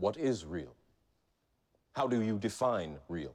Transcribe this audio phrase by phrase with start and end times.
[0.00, 0.74] What is real?
[1.92, 3.34] How do you define real?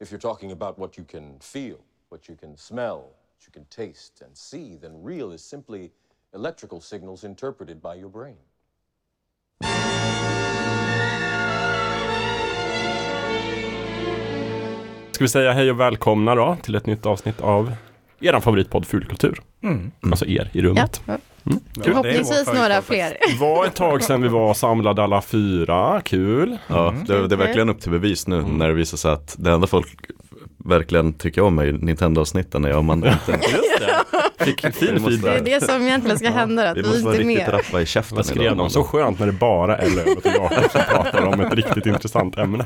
[0.00, 3.64] If you're talking about what you can feel, what you can smell, what you can
[3.64, 5.90] taste and see, then real is simply
[6.34, 8.36] electrical signals interpreted by your brain.
[15.12, 17.74] Ska vi säga hej och välkomna då till ett nytt avsnitt av
[18.20, 19.42] eran favoritpodd Fulkultur.
[19.62, 19.90] Mm.
[20.00, 21.02] Alltså er i rummet.
[21.06, 21.18] ja.
[21.46, 21.58] Mm.
[21.74, 21.82] Kul.
[21.84, 23.16] Förhoppningsvis några fler.
[23.32, 26.00] Det var ett tag sedan vi var samlade alla fyra.
[26.04, 26.58] Kul.
[26.66, 29.50] Ja, det, det är verkligen upp till bevis nu när det visar sig att det
[29.50, 29.88] enda folk
[30.64, 34.44] verkligen tycker om är Nintendo-avsnitten när jag och Amanda inte Just det.
[34.44, 37.48] Fick fin Det är det som egentligen ska hända, att Vi vi måste inte med.
[37.52, 38.70] rappa i käften Vad skrev idag, de?
[38.70, 42.38] Så skönt när det bara är Lövet och Jakob som pratar om ett riktigt intressant
[42.38, 42.64] ämne.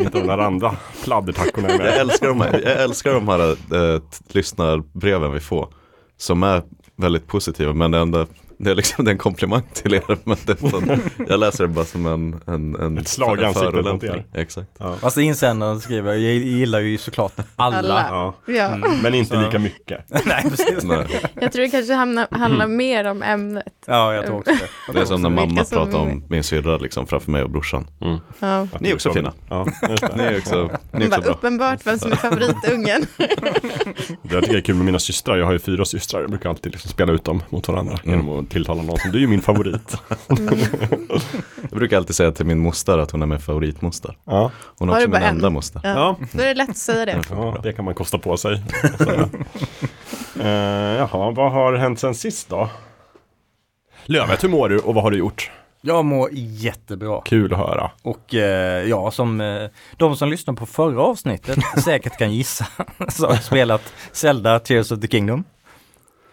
[0.00, 1.98] Inte de där andra pladdertackorna är Jag med.
[2.00, 3.50] älskar de här, jag älskar de här
[3.94, 4.00] äh,
[4.32, 5.68] lyssnarbreven vi får.
[6.16, 6.62] Som är
[7.00, 8.26] väldigt positiva men det enda
[8.62, 10.18] det är liksom det är en komplimang till er.
[10.24, 10.56] Men det
[11.28, 14.24] jag läser det bara som en, en, en Ett slag i ansiktet mot er.
[14.34, 14.68] Exakt.
[15.00, 17.78] Fast insändaren skriver, jag gillar ju såklart alla.
[17.78, 18.06] Alla.
[18.10, 18.34] Ja.
[18.54, 18.76] Ja.
[19.02, 20.04] Men inte lika mycket.
[20.26, 20.84] Nej, precis.
[20.84, 21.06] Nej,
[21.40, 23.64] Jag tror det kanske hamnar, handlar mer om ämnet.
[23.86, 24.52] Ja, jag tror också
[24.86, 24.92] det.
[24.92, 27.86] det är som när mamma som pratar om min syrra liksom framför mig och brorsan.
[27.98, 28.20] Ja.
[28.72, 29.32] Att Ni är också så- fina.
[29.48, 30.16] Ja, just det.
[30.16, 31.30] Ni är också, ni är också bra.
[31.32, 33.06] uppenbart vem som är favoritungen.
[34.22, 36.48] Det jag tycker är kul med mina systrar, jag har ju fyra systrar, jag brukar
[36.50, 39.26] alltid liksom spela ut dem mot varandra genom att tilltala någon som du är ju
[39.26, 39.96] min favorit.
[41.70, 44.18] Jag brukar alltid säga till min moster att hon är min favoritmoster.
[44.24, 45.34] Ja, Hon är Har också min bara en?
[45.36, 45.80] enda moster.
[45.84, 45.90] Ja.
[45.90, 46.16] ja.
[46.32, 47.22] Då är det lätt att säga det.
[47.30, 48.52] ja det kan man kosta på sig.
[50.36, 52.68] uh, jaha, vad har hänt sen sist då?
[54.04, 55.50] Lövet, hur mår du och vad har du gjort?
[55.82, 57.20] Jag mår jättebra.
[57.24, 57.90] Kul att höra.
[58.02, 62.66] Och eh, ja, som eh, de som lyssnar på förra avsnittet säkert kan gissa,
[63.08, 65.44] så har jag spelat Zelda Tears of the Kingdom.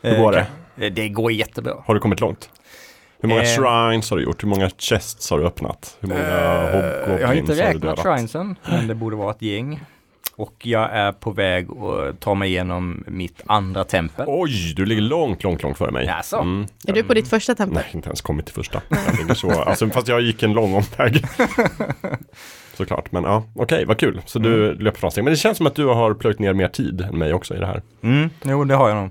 [0.01, 0.45] Hur går det?
[0.77, 1.73] Eh, Det går jättebra.
[1.85, 2.49] Har du kommit långt?
[3.19, 3.47] Hur många Eh.
[3.47, 4.43] shrines har du gjort?
[4.43, 5.97] Hur många chests har du öppnat?
[5.99, 7.99] Hur många Eh, hobgoblins jag har inte har räknat dödat?
[7.99, 9.79] shrinesen, men det borde vara ett gäng.
[10.35, 14.25] Och jag är på väg att ta mig igenom mitt andra tempel.
[14.27, 16.05] Oj, du ligger långt, långt, långt före mig.
[16.05, 16.37] Jaså?
[16.37, 16.67] Mm.
[16.87, 17.73] Är du på ditt första tempel?
[17.75, 18.81] Nej, inte ens kommit till första.
[18.89, 21.25] Jag ligger så, alltså, fast jag gick en lång omväg.
[22.73, 24.21] Såklart, men ja, okej, vad kul.
[24.25, 25.23] Så du löper från steg.
[25.23, 27.59] Men det känns som att du har plöjt ner mer tid än mig också i
[27.59, 27.81] det här.
[28.03, 29.09] Mm, jo, det har jag nog.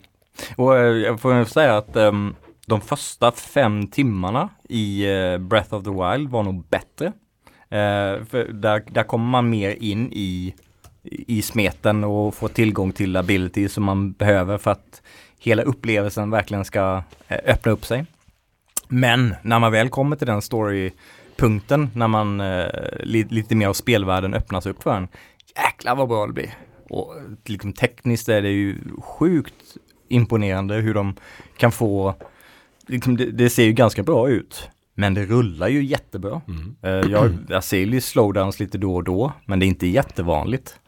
[0.56, 2.36] Och eh, jag får säga att um,
[2.66, 7.06] de första fem timmarna i uh, Breath of the Wild var nog bättre.
[7.06, 10.54] Uh, för där, där kommer man mer in i,
[11.02, 15.02] i smeten och får tillgång till ability som man behöver för att
[15.38, 18.06] hela upplevelsen verkligen ska öppna upp sig.
[18.88, 22.66] Men när man väl kommer till den storypunkten, när man eh,
[23.00, 25.08] li, lite mer av spelvärlden öppnas upp för en,
[25.56, 26.54] jäklar vad bra det blir.
[26.88, 27.14] Och
[27.44, 29.76] liksom tekniskt är det ju sjukt
[30.09, 31.15] imponerande hur de
[31.56, 32.15] kan få,
[32.87, 34.69] liksom det, det ser ju ganska bra ut.
[34.94, 36.41] Men det rullar ju jättebra.
[36.83, 40.81] Eh, jag, jag ser ju slowdowns lite då och då, men det är inte jättevanligt.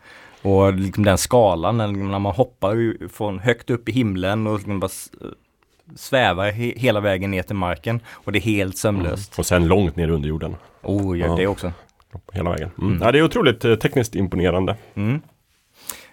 [0.43, 4.87] Och liksom den skalan, när, man hoppar från högt upp i himlen och liksom bara
[4.87, 5.11] s-
[5.97, 9.39] svävar he, hela vägen ner till marken och det är helt sömlöst.
[9.39, 10.56] Och sen långt ner under jorden.
[10.83, 11.35] Oh, Ja.
[11.37, 11.73] det också.
[12.33, 12.71] Hela vägen.
[12.79, 12.99] Mm.
[13.03, 14.77] Ja, det är otroligt eh, tekniskt imponerande.
[14.95, 15.21] Mm.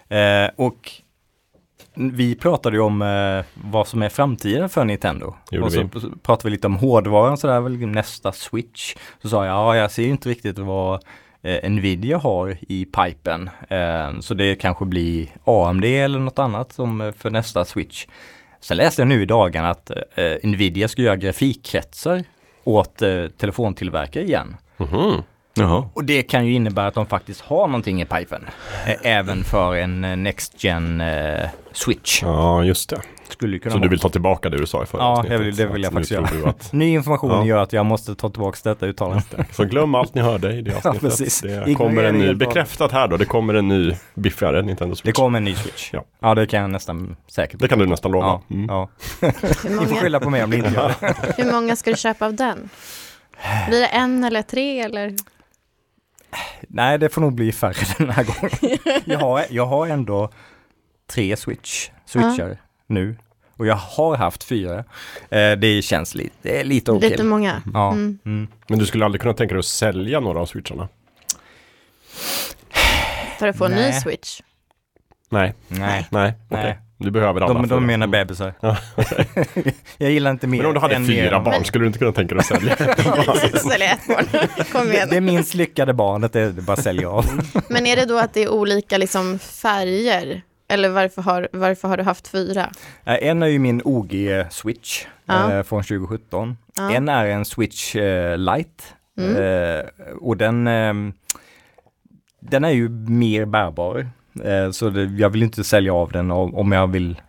[0.08, 0.90] Eh, och
[1.96, 5.34] vi pratade ju om eh, vad som är framtiden för Nintendo.
[5.50, 5.88] Gjorde och så vi.
[6.22, 8.94] pratade vi lite om hårdvaran sådär, väl nästa Switch.
[9.22, 11.04] Så sa jag, ja jag ser inte riktigt vad
[11.42, 13.50] eh, Nvidia har i pipen.
[13.68, 18.06] Eh, så det kanske blir AMD eller något annat som eh, för nästa Switch.
[18.60, 22.24] Sen läste jag nu i dagarna att eh, Nvidia ska göra grafikkretsar
[22.64, 24.56] åt eh, telefontillverkare igen.
[24.76, 25.22] Mhm.
[25.56, 25.84] Jaha.
[25.94, 28.46] Och det kan ju innebära att de faktiskt har någonting i pipen.
[28.86, 32.22] Eh, även för en eh, Next Gen eh, Switch.
[32.22, 33.00] Ja, just det.
[33.28, 33.82] Skulle kunna Så vara.
[33.82, 35.92] du vill ta tillbaka det du sa i förra Ja, jag vill- det vill jag
[35.92, 36.48] faktiskt göra.
[36.50, 37.44] att- Ny information Ja.
[37.44, 39.22] gör att jag måste ta tillbaka detta uttalande.
[39.52, 41.00] Så glöm allt ni hörde i det avsnittet.
[41.00, 41.40] precis.
[41.40, 45.04] Det kommer en ny, bekräftat här då, det kommer en ny biffigare Nintendo Switch.
[45.06, 45.90] Det kommer en ny Switch.
[45.92, 46.04] Ja.
[46.20, 47.60] Ja, det kan jag nästan säkert.
[47.60, 48.26] Det kan du nästan lova.
[48.26, 48.66] Ja, Mm.
[48.68, 48.88] ja.
[49.20, 49.28] Hur
[49.70, 51.14] Ni får många, skylla på mig om ni inte gör det.
[51.42, 52.68] hur många ska du köpa av den?
[53.68, 55.14] Blir det en eller tre eller?
[56.68, 58.78] Nej, det får nog bli färre den här gången.
[59.04, 60.30] Jag har, jag har ändå
[61.10, 63.16] tre Switch, Switchar nu.
[63.58, 64.84] Och jag har haft fyra.
[65.30, 67.10] Eh, det känns lite, det är lite okej.
[67.10, 67.62] Lite många?
[67.74, 67.92] Ja.
[67.92, 68.18] Mm.
[68.24, 68.48] Mm.
[68.68, 70.88] Men du skulle aldrig kunna tänka dig att sälja några av switcharna?
[73.38, 74.40] För att få en ny switch?
[75.28, 76.34] Nej, Nej, nej.
[76.48, 76.78] Nej.
[76.98, 77.54] Du behöver alla.
[77.54, 77.86] de, de det.
[77.86, 78.10] menar Mm.
[78.10, 78.54] bebisar.
[78.60, 78.76] Ja,
[79.98, 82.34] jag gillar inte mer Men om du hade fyra barn, skulle du inte kunna tänka
[82.34, 82.76] dig att sälja?
[83.70, 84.24] Sälja ett barn.
[84.72, 85.08] Kom Det, igen.
[85.10, 87.26] det minst lyckade barnet, det är det bara sälja av.
[87.70, 90.42] Men är det då att det är olika liksom, färger?
[90.68, 92.70] Eller varför har, varför har du haft fyra?
[93.04, 94.14] Eh, En är ju min OG
[94.50, 95.52] Switch Ja.
[95.52, 96.56] eh, från 2017.
[96.76, 96.90] Ja.
[96.90, 98.84] En är en Switch eh, Lite
[99.18, 99.36] Mm.
[99.36, 99.84] Eh,
[100.20, 101.12] och den, ehm,
[102.40, 104.08] den är ju mer bärbar.
[104.44, 107.20] Eh, så det, jag vill inte sälja av den om, jag vill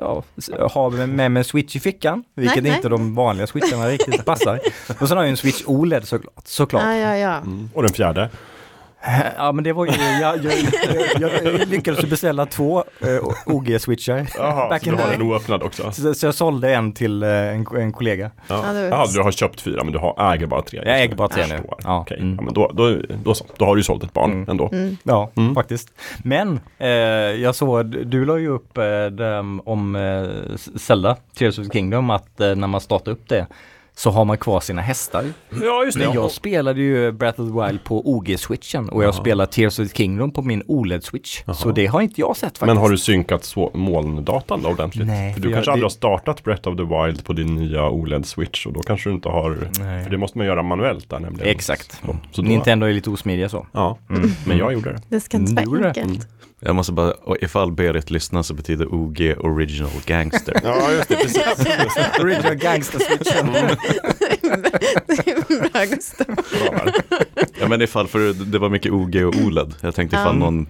[0.00, 0.24] ja,
[0.72, 2.76] ha med mig en switch i fickan, vilket Nej, nej.
[2.76, 4.60] inte de vanliga switcharna riktigt passar.
[5.00, 6.34] Och sen har jag en switch OLED såklart.
[6.44, 6.82] såklart.
[6.82, 7.36] Ja, ja, ja.
[7.36, 7.70] Mm.
[7.74, 8.30] Och den fjärde?
[9.36, 10.52] Ja men det var ju, jag, jag,
[11.20, 13.06] jag, jag lyckades beställa två eh,
[13.46, 14.26] OG-switchar.
[14.36, 15.92] Jaha, så du har den oöppnad också?
[15.92, 18.30] Så, så jag sålde en till eh, en, en kollega.
[18.48, 18.64] Ja.
[18.74, 20.82] Ja, Jaha, du har köpt fyra men du har, äger bara tre?
[20.84, 21.60] Jag äger bara tre nu.
[21.84, 22.00] Ja.
[22.00, 22.34] Okej, Mm.
[22.36, 23.44] ja, men då, då, då så.
[23.56, 24.48] Då har du ju sålt ett barn Mm.
[24.50, 24.68] ändå.
[24.72, 24.96] Mm.
[25.02, 25.54] Ja, Mm.
[25.54, 25.88] faktiskt.
[26.24, 28.84] Men eh, jag såg, du la ju upp eh,
[29.64, 33.46] om eh, Zelda, Tears of the Kingdom, att eh, när man startar upp det
[33.98, 35.24] så har man kvar sina hästar.
[35.62, 39.46] Ja, just Men jag spelade ju Breath of the Wild på OG-switchen och jag spelar
[39.46, 41.52] Tears of the Kingdom på min OLED-switch.
[41.54, 42.66] Så det har inte jag sett faktiskt.
[42.66, 45.06] Men har du synkat molndatan då ordentligt?
[45.06, 47.32] Nej, för för du jag- kanske det- aldrig har startat Breath of the Wild på
[47.32, 50.04] din nya OLED-switch och då kanske du inte har, Nej.
[50.04, 51.48] för det måste man göra manuellt där nämligen.
[51.48, 51.92] Exakt.
[52.06, 53.66] Så, så då, Nintendo är lite osmidiga så.
[53.72, 53.98] Ja,
[54.46, 55.02] men jag gjorde det.
[55.08, 56.02] Det ska inte Mm, vara det.
[56.02, 56.28] enkelt.
[56.60, 60.60] Jag måste bara, ifall Berit lyssnar så betyder OG Original Gangster.
[60.64, 61.42] Ja, just det, precis.
[62.20, 62.54] Original
[65.72, 66.26] bra Gustav.
[66.26, 66.94] Bra där.
[67.60, 69.74] ja men ifall, för det var mycket OG och OLED.
[69.80, 70.38] Jag tänkte ifall Ja.
[70.50, 70.66] någon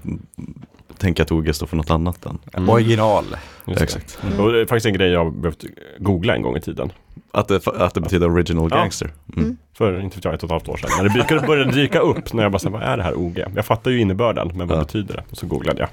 [0.99, 2.39] tänker att OG står för något annat än.
[2.53, 2.69] Mm.
[2.69, 3.25] Original.
[3.67, 4.19] Exakt.
[4.39, 5.65] Och det är faktiskt en grej jag har behövt
[5.99, 6.93] googla en gång i tiden.
[7.33, 8.77] Att det, att det betyder Original Ja.
[8.77, 9.13] Gangster.
[9.37, 9.57] Mm.
[9.75, 10.91] För inte vet jag, ett och ett halvt år sedan.
[10.97, 13.45] När det började- började dyka upp, när jag bara, vad är det här OG?
[13.57, 14.83] Jag fattar ju innebörden, men vad Ja.
[14.83, 15.25] betyder det?
[15.31, 15.89] Och så googlade jag.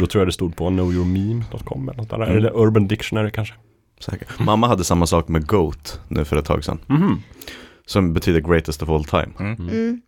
[0.00, 2.16] Då tror jag det stod på knowyourmeme.com eller något där.
[2.16, 2.36] Mm.
[2.36, 3.54] Eller Urban Dictionary kanske.
[4.00, 4.38] Säkert.
[4.38, 6.78] Mamma hade samma sak med GOAT nu för ett tag sedan.
[6.86, 7.22] Mhm.
[7.86, 9.28] Som betyder greatest of all time.
[9.38, 10.00] Mm.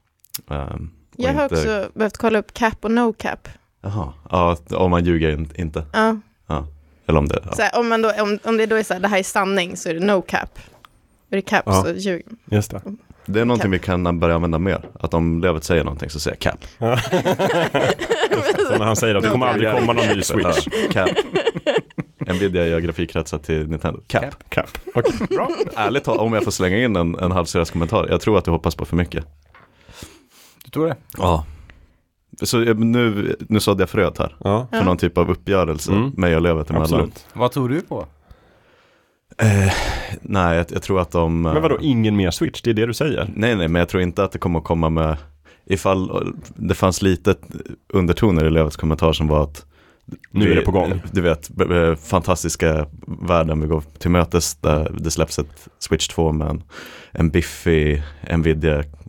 [0.49, 3.49] Um, och Jag har inte- också behövt kolla upp cap och no cap.
[3.95, 5.85] Jaha, ja, om man ljuger in- inte.
[5.93, 6.17] Ja.
[7.09, 7.51] Eller om det, ja.
[7.59, 9.77] Här, om, man då, om, om det då är så här, det här är sanning
[9.77, 10.59] så är det no cap.
[11.31, 11.83] Är det cap Ja.
[11.85, 12.81] så ljuger Just det.
[13.27, 13.81] Det är någonting Cap.
[13.81, 14.85] vi kan börja använda mer.
[15.01, 16.65] Att om Levet säger någonting så säger jag cap.
[16.79, 16.85] Så
[18.79, 20.67] när han säger att det kommer aldrig komma någon ny Switch.
[20.67, 21.09] Ja, cap.
[22.19, 24.01] Nvidia gör grafikkretsar till Nintendo.
[24.07, 24.25] Cap.
[24.49, 24.79] Cap.
[24.95, 25.51] Okej, bra.
[25.75, 28.07] Ärligt talat, om jag får slänga in en, en halvseriös kommentar.
[28.11, 29.25] Jag tror att du hoppas på för mycket.
[30.65, 30.97] Du tror det?
[31.19, 31.45] Ja.
[32.43, 34.37] Så eh, nu, nu sådde jag fröet här.
[34.41, 36.11] Ja, För någon typ av uppgörelse Mm.
[36.17, 36.85] mig och Levet emellan.
[36.85, 37.27] absolut.
[37.33, 38.07] Vad tror du på?
[39.39, 39.73] Eh,
[40.23, 41.47] nej, jag, jag tror att de...
[41.47, 42.63] eh, Men vadå, ingen mer Switch?
[42.63, 43.31] Det är det du säger?
[43.35, 45.17] Nej, nej, men jag tror inte att det kommer att komma med
[45.67, 47.35] ifall det fanns lite
[47.93, 49.65] undertoner i Levets kommentar som var att
[50.31, 51.03] Nu är det på gång.
[51.13, 51.51] Du vet,
[52.05, 56.63] fantastiska världen vi går till mötes där det släpps ett Switch 2 med en,
[57.13, 58.03] en biffig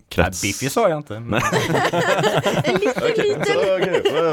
[0.10, 0.44] Nvidia-krets.
[0.44, 1.20] Nej, Biffy sa jag inte.
[1.20, 1.42] Men...
[2.98, 3.38] Okej,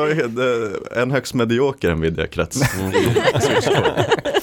[0.05, 2.65] okej, det- En högst medioker Nvidia-krets i
[3.41, 3.73] Switch 2.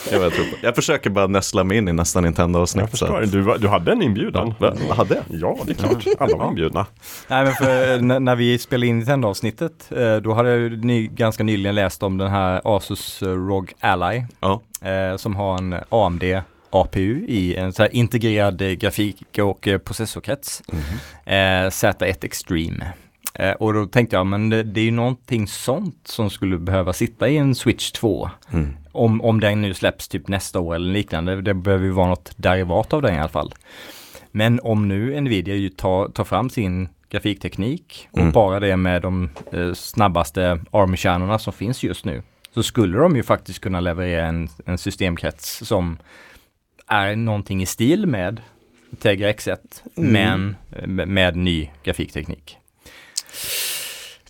[0.10, 2.98] Det är vad jag, jag försöker bara nästla mig in i nästa Jag Nintendo-avsnitt.
[2.98, 4.54] så Du, du hade en inbjudan.
[4.60, 4.74] Va?
[4.89, 5.24] Hade jag?
[5.30, 6.06] Ja, det är klart.
[6.19, 6.86] Alla var inbjudna.
[7.28, 11.44] Nej men för eh, när, vi spelade in Nintendo-avsnittet, eh, då hade jag ny, ganska
[11.44, 14.62] nyligen läst om den här Asus eh, ROG Ally, Ja.
[15.18, 16.24] som har en AMD
[16.71, 20.63] APU i en så integrerad eh, grafik och eh, processorkrets.
[21.25, 21.33] Eh,
[21.69, 22.94] Z1 Extreme.
[23.59, 27.29] Och då tänkte jag, men det, det är ju någonting sånt som skulle behöva sitta
[27.29, 28.29] i en Switch 2.
[28.53, 28.73] Mm.
[28.91, 31.41] Om, om den nu släpps typ nästa år eller liknande.
[31.41, 33.53] Det behöver ju vara något derivat av den i alla fall.
[34.31, 38.31] Men om nu Nvidia ju tar, tar fram sin grafikteknik och Mm.
[38.31, 42.23] bara det med de eh, snabbaste ARM-kärnorna som finns just nu.
[42.54, 45.97] Så skulle de ju faktiskt kunna leverera en, en systemkrets som
[46.92, 48.42] är någonting i stil med
[49.00, 49.57] Tegra X1
[49.95, 52.57] men eh, med, med ny grafikteknik.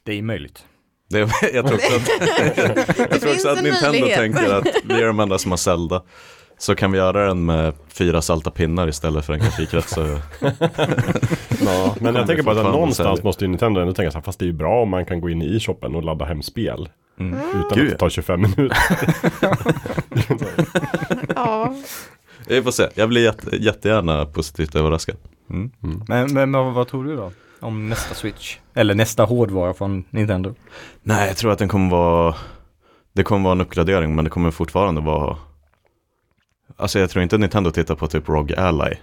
[0.03, 0.65] Det är möjligt.
[1.09, 1.19] Det,
[1.53, 2.07] jag tror också att,
[3.11, 4.17] jag tror också att en Nintendo möjlighet.
[4.19, 6.03] tänker att vi är de enda som har Zelda.
[6.57, 9.89] Så kan vi göra den med fyra salta pinnar istället för en grafikkrets.
[9.93, 10.01] Så,
[11.65, 14.39] Ja, men jag tänker bara att någonstans måste ju Nintendo ändå tänka så här, fast
[14.39, 16.89] det är ju bra om man kan gå in i e-shoppen och ladda hem spel.
[17.19, 17.39] Mm.
[17.39, 17.85] Utan Gud.
[17.85, 18.77] att det tar 25 minuter.
[21.35, 21.75] Ja.
[22.47, 25.15] Vi får se, jag blir jätte, jättegärna positivt överraskad.
[25.49, 25.71] Mm.
[26.07, 27.31] Men, men, vad, vad tror du då?
[27.59, 28.57] Om nästa Switch?
[28.73, 30.55] Eller nästa hårdvara från Nintendo?
[31.03, 32.35] Nej, jag tror att den kommer vara,
[33.13, 35.37] det kommer vara en uppgradering men det kommer fortfarande vara,
[36.77, 38.95] alltså jag tror inte Nintendo tittar på typ ROG Ally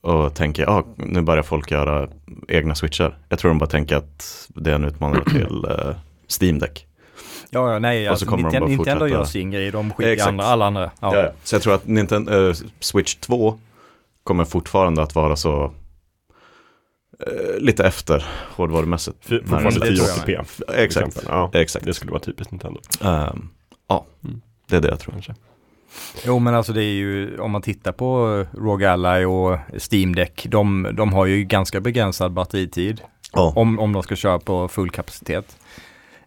[0.00, 2.08] och tänker, ja nu börjar folk göra
[2.48, 3.18] egna switchar.
[3.28, 5.96] Jag tror de bara tänker att det är en utmanare till eh,
[6.40, 6.86] Steam Deck.
[7.50, 9.92] Ja, ja nej, Och så alltså, kommer de Nintendo, bara Nintendo gör sin grej, de
[9.92, 10.90] skiter i andra, alla andra.
[11.00, 11.16] Ja.
[11.16, 11.32] Ja.
[11.44, 13.58] Så jag tror att Nintendo, eh, Switch 2
[14.24, 15.72] kommer fortfarande att vara så
[17.26, 18.24] eh, lite efter
[18.56, 19.16] hårdvarumässigt.
[19.28, 20.18] Fortfarande det släpps.
[20.26, 20.44] 1080p.
[20.44, 21.24] till Exakt.
[21.28, 21.84] Ja, Exakt.
[21.84, 22.80] det skulle vara typiskt Nintendo.
[23.00, 23.48] Ehm,
[23.88, 24.40] ja, Mm.
[24.68, 25.12] det är det jag tror.
[25.12, 25.34] Kanske.
[26.26, 29.58] Jo men alltså det är ju, om man tittar på Rogue Ally och
[29.92, 33.00] Steam Deck, de, de har ju ganska begränsad batteritid.
[33.32, 33.52] Ja.
[33.56, 35.56] Om, om de ska köra på full kapacitet.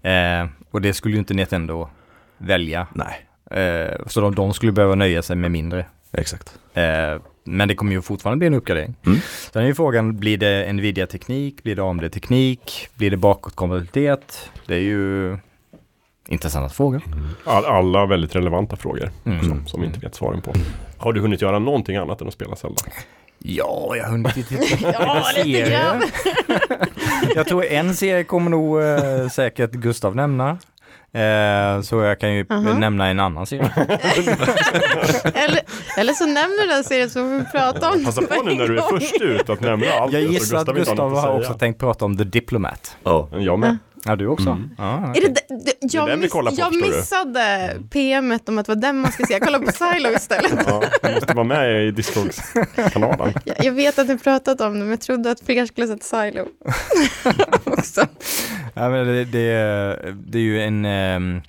[0.01, 1.89] Eh, och det skulle ju inte Nintendo
[2.37, 2.87] välja.
[2.95, 5.85] Nej, Eh, så de, de skulle behöva nöja sig med mindre.
[6.11, 6.59] exakt.
[6.73, 8.95] Eh, men det kommer ju fortfarande bli en uppgradering.
[9.05, 9.19] Mm.
[9.53, 11.63] Sen är ju frågan, blir det Nvidia-teknik?
[11.63, 12.87] Blir det AMD-teknik?
[12.97, 14.49] Blir det bakåtkompatibilitet?
[14.67, 15.37] Det är ju
[16.27, 17.01] intressanta frågor.
[17.45, 19.43] All, alla väldigt relevanta frågor Mm.
[19.43, 20.53] som, som vi inte vet svaren på.
[20.97, 22.81] Har du hunnit göra någonting annat än att spela Zelda?
[23.43, 24.55] Ja, jag har hunnit titta
[24.93, 26.01] Ja, lite grann.
[27.35, 30.57] Jag tror en serie kommer nog eh, säkert Gustav nämna.
[31.13, 32.73] Eh, så jag kan ju Aha.
[32.73, 33.71] nämna en annan serie.
[35.33, 35.61] Eller,
[35.97, 38.55] eller så nämner du den serien så får vi prata om Passa den på nu
[38.55, 40.13] när du är först ut att nämna allt.
[40.13, 42.97] Jag gissar att Gustav att har också tänkt prata om The Diplomat.
[43.03, 43.29] Ja.
[43.31, 43.77] Jag med.
[44.05, 44.49] Ja, du också?
[44.49, 44.69] Mm.
[44.77, 45.21] Ja, Är okej.
[45.21, 46.81] det, det, det, jag vi miss, på, jag du.
[46.81, 49.33] missade PMet om att det var den man ska se.
[49.33, 50.63] Jag kollade på Silo istället.
[50.67, 53.33] Ja, du måste vara med i Discogs-kanalen.
[53.45, 56.03] Jag, jag vet att ni pratat om det, men jag trodde att fler skulle sett
[56.03, 56.47] Silo.
[57.63, 58.07] också.
[58.73, 61.41] Ja, men det, det, det är ju en um,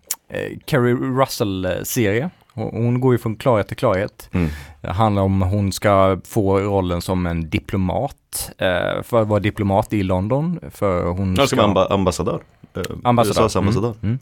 [0.64, 2.30] Carrie Russell-serie.
[2.54, 4.28] Hon går ju från klarhet till klarhet.
[4.32, 4.48] Mm.
[4.80, 8.50] Det handlar om hon ska få rollen som en diplomat.
[8.58, 10.60] Eh, för att vara diplomat i London.
[10.70, 12.40] För hon Jag ska vara amba ambassadör.
[12.76, 13.40] Eh, Ambassadör.
[13.40, 13.94] USAs ambassadör.
[14.02, 14.18] Mm,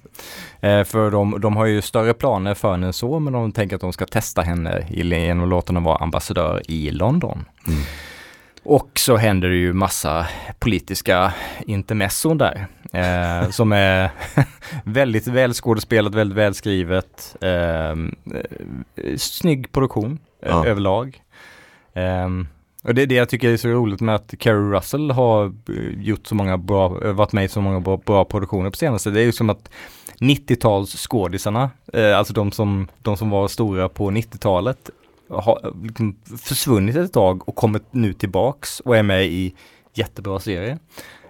[0.60, 0.80] mm.
[0.80, 3.76] Eh, för de, de har ju större planer för henne än så, men de tänker
[3.76, 7.44] att de ska testa henne genom att låta henne vara ambassadör i London.
[7.66, 7.80] Mm.
[8.70, 10.26] Och så händer det ju massa
[10.58, 11.32] politiska
[11.66, 12.66] intermezzon där.
[12.92, 14.10] Eh, som är
[14.84, 17.36] väldigt välskådespelat, väldigt välskrivet.
[17.40, 17.96] Eh, eh,
[19.16, 20.66] snygg produktion eh, Ja.
[20.66, 21.22] överlag.
[21.92, 22.28] Eh,
[22.84, 26.00] och det är det jag tycker är så roligt med att Carrie Russell har eh,
[26.00, 29.10] gjort så många bra, varit med i så många bra, bra produktioner på senaste.
[29.10, 29.70] Det är ju som att
[30.18, 34.90] 90-talsskådisarna, eh, alltså de som, de som var stora på 90-talet,
[35.30, 39.54] har liksom försvunnit ett tag och kommit nu tillbaks och är med i
[39.94, 40.78] jättebra serier.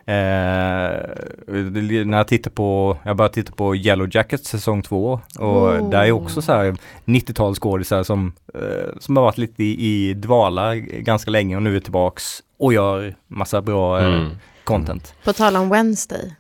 [0.07, 5.91] Eh, när jag tittar på, jag börjar titta på Yellow Jackets säsong två och Oh.
[5.91, 8.61] där är också så här 90-talsskådisar som, eh,
[8.99, 13.15] som har varit lite i, i dvala ganska länge och nu är tillbaks och gör
[13.29, 14.31] massa bra eh, Mm.
[14.65, 15.15] content.
[15.25, 16.35] På tal om Wednesday.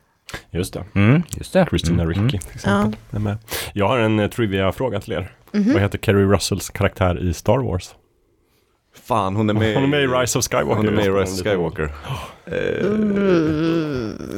[0.50, 0.84] Just det.
[0.94, 1.66] Mm, just det.
[1.70, 3.00] Christina Mm, Ricci till exempel.
[3.10, 3.38] är med.
[3.74, 5.32] Jag har en eh, trivia-fråga till er.
[5.52, 5.72] Mhm.
[5.72, 7.94] Vad heter Carrie Russells karaktär i Star Wars?
[8.94, 10.74] Fan, hon är med Hon är med i Rise of Skywalker.
[10.76, 11.10] Hon är med i.
[11.10, 11.92] Rise of Skywalker.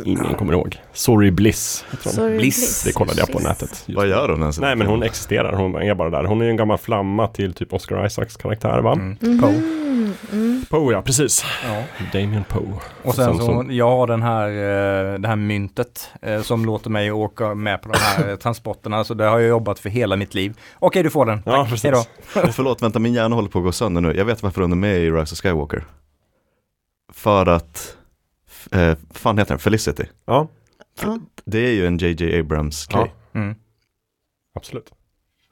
[0.05, 0.81] Ingen kommer ihåg.
[0.93, 1.85] Sorry Bliss.
[2.01, 2.83] Sorry, Bliss.
[2.85, 3.49] Det kollade jag på Bliss.
[3.49, 3.85] nätet.
[3.87, 4.59] just Vad gör hon ens?
[4.61, 6.25] Nej men hon existerar, hon är bara där.
[6.25, 8.93] Hon är ju en gammal flamma till typ Oscar Isaacs karaktär va?
[8.93, 9.17] Mm.
[9.21, 9.41] Mhm.
[9.41, 9.63] Poe.
[10.33, 10.65] Mm.
[10.71, 11.45] Poe ja, precis.
[11.69, 11.83] Ja.
[12.13, 12.73] Damien Poe.
[13.03, 16.91] Och sen Sen så, jag har den här, eh, det här myntet eh, som låter
[16.91, 19.05] mig åka med på de här eh, transporterna.
[19.05, 20.55] Så det har jag jobbat för hela mitt liv.
[20.79, 21.43] Okej, du får den.
[21.47, 21.69] Ja, Tack.
[21.71, 21.85] precis.
[21.85, 22.05] Hejdå.
[22.53, 24.15] Förlåt, vänta, min hjärna håller på att gå sönder nu.
[24.17, 25.85] Jag vet varför hon är med i Rise of Skywalker.
[27.13, 27.97] För att,
[28.73, 29.59] eh, fan heter den?
[29.59, 30.05] Felicity.
[30.27, 30.49] Ja,
[31.03, 31.19] Ja.
[31.45, 32.99] Det är ju en JJ Abrams Ja.
[33.01, 33.13] grej.
[33.35, 33.55] Mm.
[34.55, 34.91] absolut.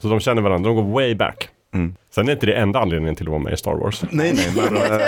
[0.03, 1.49] Så de känner varandra, de går way back.
[1.75, 1.95] Mm.
[2.15, 4.03] Sen är inte det enda anledningen till att vara med i Star Wars.
[4.11, 5.07] Nej, nej, men eh,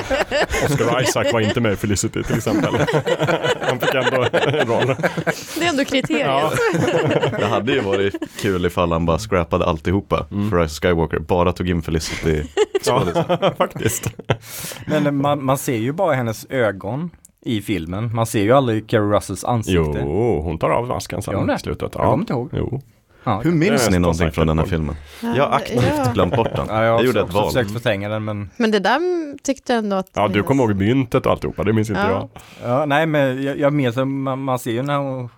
[0.64, 2.74] Oscar Isaac var inte med i Felicity till exempel.
[3.60, 4.86] Han fick ändå en roll.
[5.58, 6.26] Det är ändå kriteriet.
[6.26, 6.52] Ja.
[7.38, 10.50] det hade ju varit kul ifall han bara scrappade alltihopa Mm.
[10.50, 11.18] för Rise Skywalker.
[11.18, 12.42] Bara tog in Felicity.
[12.86, 13.04] Ja,
[13.58, 14.06] faktiskt.
[14.86, 17.10] Men man, man ser ju bara hennes ögon
[17.42, 18.14] i filmen.
[18.14, 20.02] Man ser ju aldrig Carrie Russells ansikte.
[20.04, 21.94] Jo, hon tar av masken sen i slutet.
[21.94, 22.48] Jag kommer inte ihåg.
[22.52, 22.80] Jo.
[23.24, 23.40] Ja.
[23.44, 24.96] Hur minns ni någonting från den här filmen?
[25.20, 26.12] Jag har aktivt Ja.
[26.14, 26.66] glömt bort den.
[26.68, 27.46] Ja, jag, Jag gjorde ett val.
[27.52, 29.00] försökt förtränga den men Men det där
[29.42, 30.10] tyckte jag ändå att...
[30.14, 32.28] Ja, du kommer ihåg myntet och alltihopa, det minns inte Ja.
[32.62, 32.70] jag.
[32.70, 35.28] Ja, nej men jag, jag minns att man, man ser ju när hon,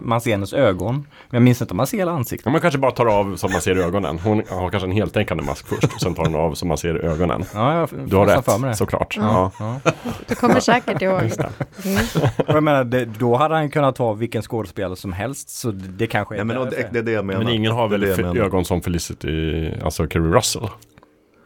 [0.00, 0.94] man ser hennes ögon.
[0.94, 2.46] Men jag minns inte om man ser hela ansiktet.
[2.46, 4.18] Ja, man kanske bara tar av så man ser ögonen.
[4.18, 6.94] Hon har kanske en heltäckande mask först, och sen tar hon av så man ser
[7.04, 7.44] ögonen.
[7.54, 8.70] Ja, jag Du har får för mig det.
[8.70, 9.16] rätt, såklart.
[9.20, 9.50] Ja.
[9.58, 9.80] Ja.
[10.26, 11.22] Du kommer säkert ihåg.
[11.22, 11.48] Just det.
[11.84, 11.98] Mm.
[12.46, 15.48] Jag menar, det, då hade han kunnat vara vilken skådespelare som helst.
[15.48, 17.44] Så det, det kanske är Ja, men det, det är det jag menar.
[17.44, 20.68] Men ingen har väl det ögon som Felicity, alltså Carrie Russell?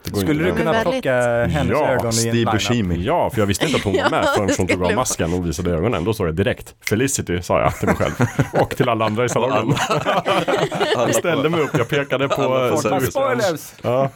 [0.04, 2.52] Skulle du kunna väldigt- plocka hennes Ja, ögon i en Steve?
[2.52, 3.02] Buscemi.
[3.04, 5.46] Ja, för jag visste inte att hon var med förrän hon tog av masken och
[5.46, 6.04] visade ögonen.
[6.04, 8.12] Då sa jag direkt Felicity, sa jag till mig själv.
[8.60, 9.74] Och till alla andra i salongen.
[10.96, 12.42] Jag ställde mig upp, jag pekade på...
[12.42, 13.72] Alla spoilers!
[13.82, 14.08] Ja.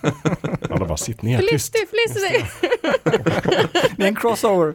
[0.70, 1.76] Alla bara, sitt ner, tyst.
[1.76, 2.44] Felicity, Felicity!
[3.96, 4.74] Det är en crossover.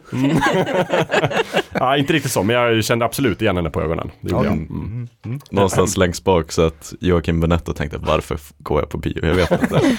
[1.72, 4.10] Ja, inte riktigt så, men jag kände absolut igen henne på ögonen.
[4.20, 4.52] Det gjorde jag.
[4.54, 5.08] Mm.
[5.50, 9.26] Någonstans längst bak så att Joakim Benetto tänkte varför går jag på bio?
[9.26, 9.80] Jag vet inte.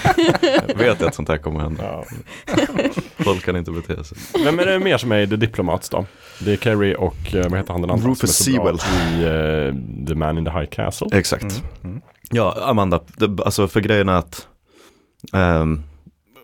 [0.68, 1.82] Jag vet att sånt här kommer hända.
[1.82, 2.04] Ja.
[3.16, 4.18] Folk kan inte bete sig.
[4.44, 6.06] Vem är det mer som är i The Diplomats då?
[6.40, 8.08] Det är Carrie och, eh, vad heter han den andra?
[8.10, 8.74] Rufus Sewell.
[8.76, 11.06] I eh, The Man in the High Castle.
[11.12, 11.62] Exakt.
[12.30, 14.48] Ja, Amanda, det, alltså för grejen är att
[15.32, 15.82] Ehm,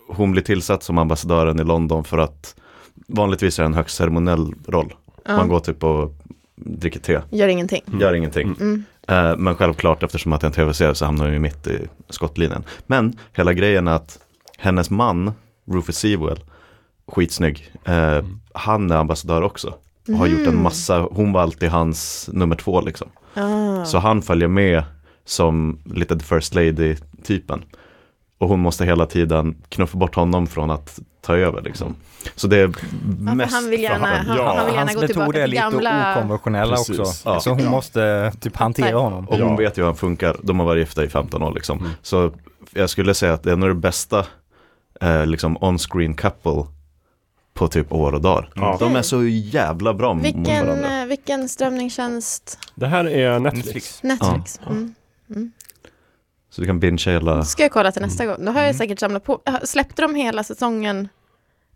[0.09, 2.55] hon blir tillsatt som ambassadören i London för att
[3.09, 4.95] vanligtvis är det en högst ceremoniell roll.
[5.25, 5.37] Ja.
[5.37, 6.15] Man går typ och
[6.57, 7.83] dricker te, Gör ingenting.
[8.01, 8.55] gör ingenting.
[8.61, 8.85] Mm.
[9.09, 12.65] Eh, men självklart eftersom att det är en tv-serie så hamnar ju mitt i skottlinjen.
[12.87, 14.19] Men hela grejen är att
[14.61, 15.33] hennes man,
[15.71, 16.41] Rufus Sewell,
[17.09, 18.25] skitsnygg, eh,
[18.55, 19.75] han är ambassadör också.
[20.19, 23.09] Har gjort en massa, hon var alltid hans nummer två liksom.
[23.35, 23.85] Ah.
[23.85, 24.83] Så han följer med
[25.25, 27.63] som lite the first lady typen.
[28.39, 31.95] Och hon måste hela tiden knuffa bort honom från att ta över liksom.
[32.35, 32.71] Så det är
[33.27, 34.37] Ja, mest han vill gärna, för han.
[34.37, 36.17] Ja, han vill gärna Hans gå tillbaka metod är till lite gamla...
[36.17, 36.99] okonventionella Precis.
[36.99, 37.13] också.
[37.29, 37.41] Ja.
[37.41, 39.29] Så hon måste typ hantera honom.
[39.29, 39.57] Och hon Ja.
[39.57, 41.79] vet ju hur han funkar, de har varit gifta i 15 år liksom.
[41.79, 41.91] Mm.
[42.03, 42.33] Så
[42.73, 44.27] jag skulle säga att det är nog det bästa
[45.03, 46.65] eh, liksom on-screen couple
[47.55, 48.51] på typ år och dagar.
[48.55, 48.77] Ja.
[48.81, 51.01] De är så jävla bra mot Vilken, varandra.
[51.01, 52.59] eh, vilken strömningstjänst?
[52.75, 54.03] Det här är Netflix.
[54.03, 54.61] Netflix.
[54.61, 54.61] Netflix.
[55.31, 55.53] Mm.
[56.51, 58.45] Så du kan binge hela, ska jag kolla till nästa gång.
[58.45, 59.41] Då har jag säkert samlat på.
[59.65, 61.09] Släppte de hela säsongen?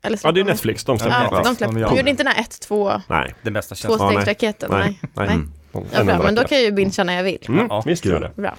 [0.03, 0.85] Eller Ja, släppte det är Netflix.
[0.85, 1.65] De släpper Ja, de släppte.
[1.81, 3.95] De gjorde inte den här 1, 2, Nej, Det bästa känns.
[3.99, 4.25] Ja, nej.
[4.27, 4.69] nej, Nej.
[4.69, 4.99] nej.
[5.15, 5.29] Nej.
[5.29, 5.53] Mm.
[5.75, 7.45] En Ja, bra, men då kan jag ju bingea när jag vill.
[7.49, 7.83] Mm, Ja.
[7.87, 8.43] visst gör det.
[8.43, 8.55] Bra.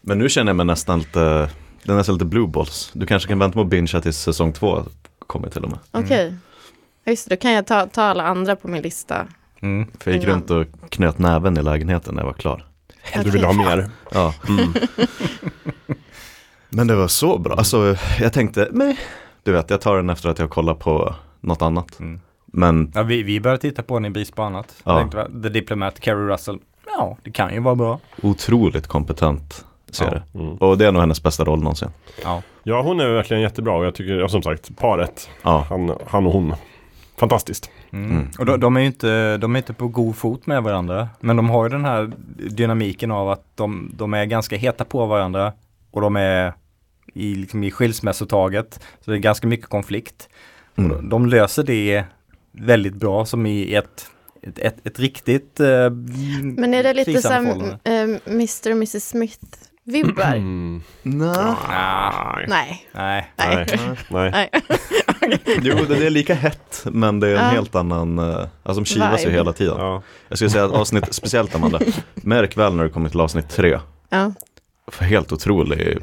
[0.00, 1.50] Men nu känner jag mig nästan lite,
[1.88, 2.90] det är nästan lite blue balls.
[2.92, 4.82] Du kanske kan vänta med att bingea tills säsong två
[5.26, 5.78] kommer till och med.
[5.90, 6.34] Okej.
[7.04, 9.26] Ja, Just det, då kan jag ta, ta alla andra på min lista.
[9.60, 9.86] Mm.
[10.00, 12.64] För jag gick runt och knöt näven i lägenheten när jag var klar.
[13.24, 13.90] Du vill ha mer?
[14.10, 14.34] Ja.
[14.48, 14.72] Mm.
[16.68, 17.54] Men det var så bra.
[17.54, 18.96] Alltså jag tänkte, men
[19.42, 22.00] du vet, jag tar den efter att jag kollar på något annat.
[22.00, 22.20] Mm.
[22.46, 24.74] Men Ja, vi, vi började titta på den i brist på annat.
[24.84, 24.98] Ja.
[24.98, 26.58] Tänkte, The Diplomat, Carrie Russell.
[26.86, 28.00] Ja, det kan ju vara bra.
[28.22, 29.64] otroligt kompetent
[29.94, 30.22] serie.
[30.34, 30.54] Mm.
[30.54, 31.88] Och det är nog hennes bästa roll någonsin.
[32.22, 32.42] Ja.
[32.62, 36.26] Ja, hon är verkligen jättebra och jag tycker, ja, som sagt, paret, Ja, han, han
[36.26, 36.54] och hon.
[37.16, 37.70] Fantastiskt.
[37.92, 38.10] Mm.
[38.10, 38.28] Mm.
[38.38, 41.08] Och de, de, är ju inte, de är inte på god fot med varandra.
[41.20, 42.10] Men de har ju den här
[42.50, 45.52] dynamiken av att de, de är ganska heta på varandra.
[45.90, 46.52] Och de är
[47.14, 48.80] i, liksom i skilsmässotaget.
[49.04, 50.28] Så det är ganska mycket konflikt.
[50.76, 50.90] Mm.
[50.90, 52.04] Och de, löser det
[52.52, 54.06] väldigt bra som i ett,
[54.42, 55.90] ett, ett, ett riktigt eh,
[56.42, 57.78] Men är det lite förhållande.
[57.84, 59.14] eh, Mr och Mrs
[59.92, 60.34] Smith-vibbar?
[60.36, 60.82] Mm.
[61.02, 61.28] Nej.
[61.68, 62.88] Ah, Nej.
[62.92, 63.32] Nej.
[63.36, 63.66] nej.
[63.68, 63.96] Nej.
[64.10, 64.30] Nej.
[64.32, 64.50] Nej.
[65.62, 67.48] Jo, det är lika hett, men det är en Ja.
[67.50, 69.74] helt annan, eh, alltså de kivas ju hela tiden.
[69.78, 70.02] Ja.
[70.28, 71.80] Jag skulle säga att avsnitt, speciellt Amanda,
[72.14, 73.78] märk väl när du kommer till avsnitt tre.
[74.08, 74.32] Ja.
[74.90, 75.98] För helt otrolig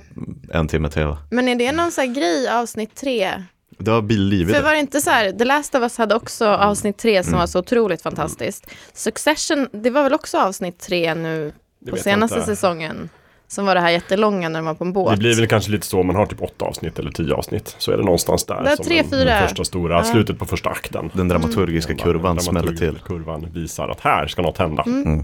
[0.53, 1.17] en timme tv.
[1.31, 3.43] Men är det någon så här grej avsnitt tre?
[3.77, 4.65] Det har billiv i För det.
[4.65, 7.39] var det inte så här, The Last of Us hade också avsnitt tre som Mm.
[7.39, 8.67] var så otroligt fantastiskt.
[8.93, 13.09] Succession, det var väl också avsnitt tre nu Det på senaste säsongen?
[13.47, 15.11] Som var det här jättelånga när de var på en båt.
[15.11, 17.75] Det blir väl kanske lite så, man har typ åtta avsnitt eller tio avsnitt.
[17.77, 18.63] Så är det någonstans där.
[18.63, 19.23] Det är som tre, den, fyra.
[19.23, 20.03] den första stora, Ja.
[20.03, 21.09] slutet på första akten.
[21.13, 22.99] Den dramaturgiska Den kurvan dramaturgiska smäller till.
[23.07, 24.83] Kurvan visar att här ska något hända.
[24.85, 25.23] Mm.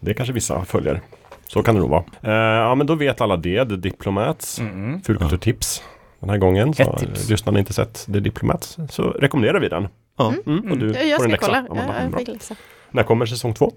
[0.00, 1.00] Det kanske vissa följer.
[1.46, 2.04] Så kan det nog vara.
[2.22, 4.58] Eh, ja men då vet alla det, The Diplomats.
[4.60, 5.02] Mm.
[5.02, 5.82] Fulkulturtips
[6.20, 6.74] den här gången.
[6.74, 7.24] Så Ett tips.
[7.24, 9.88] eh, lyssnarna inte sett The Diplomats så rekommenderar vi den.
[10.18, 10.32] Ja.
[10.46, 11.64] Mm, och du Ja, jag får en ska läxa.
[11.68, 11.82] kolla.
[11.88, 12.54] Ja, jag läxa.
[12.90, 13.72] När kommer säsong två?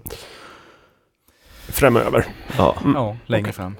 [1.68, 2.26] Framöver.
[2.58, 3.76] ja, Ja, längre fram.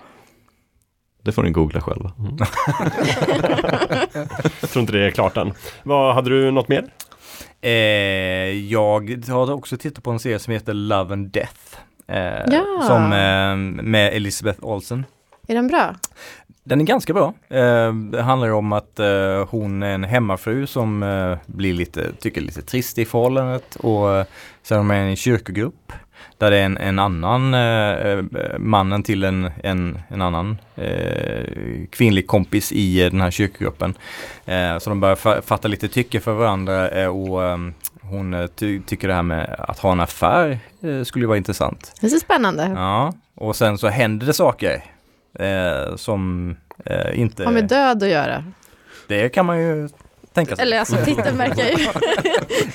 [1.22, 2.12] det får ni googla själva.
[4.60, 5.52] Jag tror inte det är klart än.
[5.82, 6.84] Vad, hade du något mer?
[7.60, 7.70] Eh,
[8.68, 11.76] jag har också tittat på en serie som heter Love and Death.
[12.08, 12.16] Eh,
[12.54, 12.64] Ja.
[12.86, 15.04] Som eh, med Elizabeth Olsen.
[15.48, 15.94] Är den bra?
[16.64, 17.34] Den är ganska bra.
[17.48, 22.40] Eh, det handlar om att eh, hon är en hemmafru som eh, blir lite, tycker
[22.40, 24.24] lite trist i förhållandet och eh,
[24.62, 25.92] så är de med i en kyrkogrupp
[26.38, 27.60] där det är en, en annan, eh,
[28.00, 28.24] eh,
[28.58, 33.94] mannen till en, en, en annan eh, kvinnlig kompis i eh, den här kyrkogruppen.
[34.46, 37.58] Eh, så de börjar fa- fatta lite tycke för varandra eh, och eh,
[38.00, 40.58] hon ty- tycker det här med att ha en affär
[41.04, 41.92] skulle vara intressant.
[42.00, 42.72] Det är så spännande.
[42.76, 44.82] Ja, och sen så händer det saker
[45.96, 46.56] som
[47.14, 47.44] inte...
[47.44, 48.44] Har med död att göra.
[49.08, 49.88] Det kan man ju
[50.36, 50.62] tänka sig.
[50.62, 51.86] Eller alltså titeln verkar ju...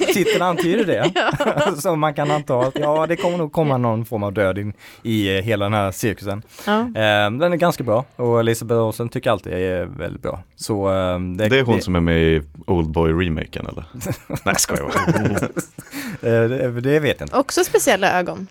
[0.14, 1.82] Titeln antyder det.
[1.82, 4.74] så man kan anta att ja, det kommer nog komma någon form av död in
[5.04, 6.42] i eh, hela den här cirkusen.
[6.66, 6.80] Ja.
[6.80, 10.44] Eh, den är ganska bra och Elisabeth Olsen tycker alltid är väldigt bra.
[10.56, 13.86] Så, eh, Det är hon som är med i Oldboy-remaken eller?
[14.46, 16.32] Nej, skojar bara.
[16.34, 17.38] eh, det, det vet jag inte.
[17.38, 18.48] Också speciella ögon.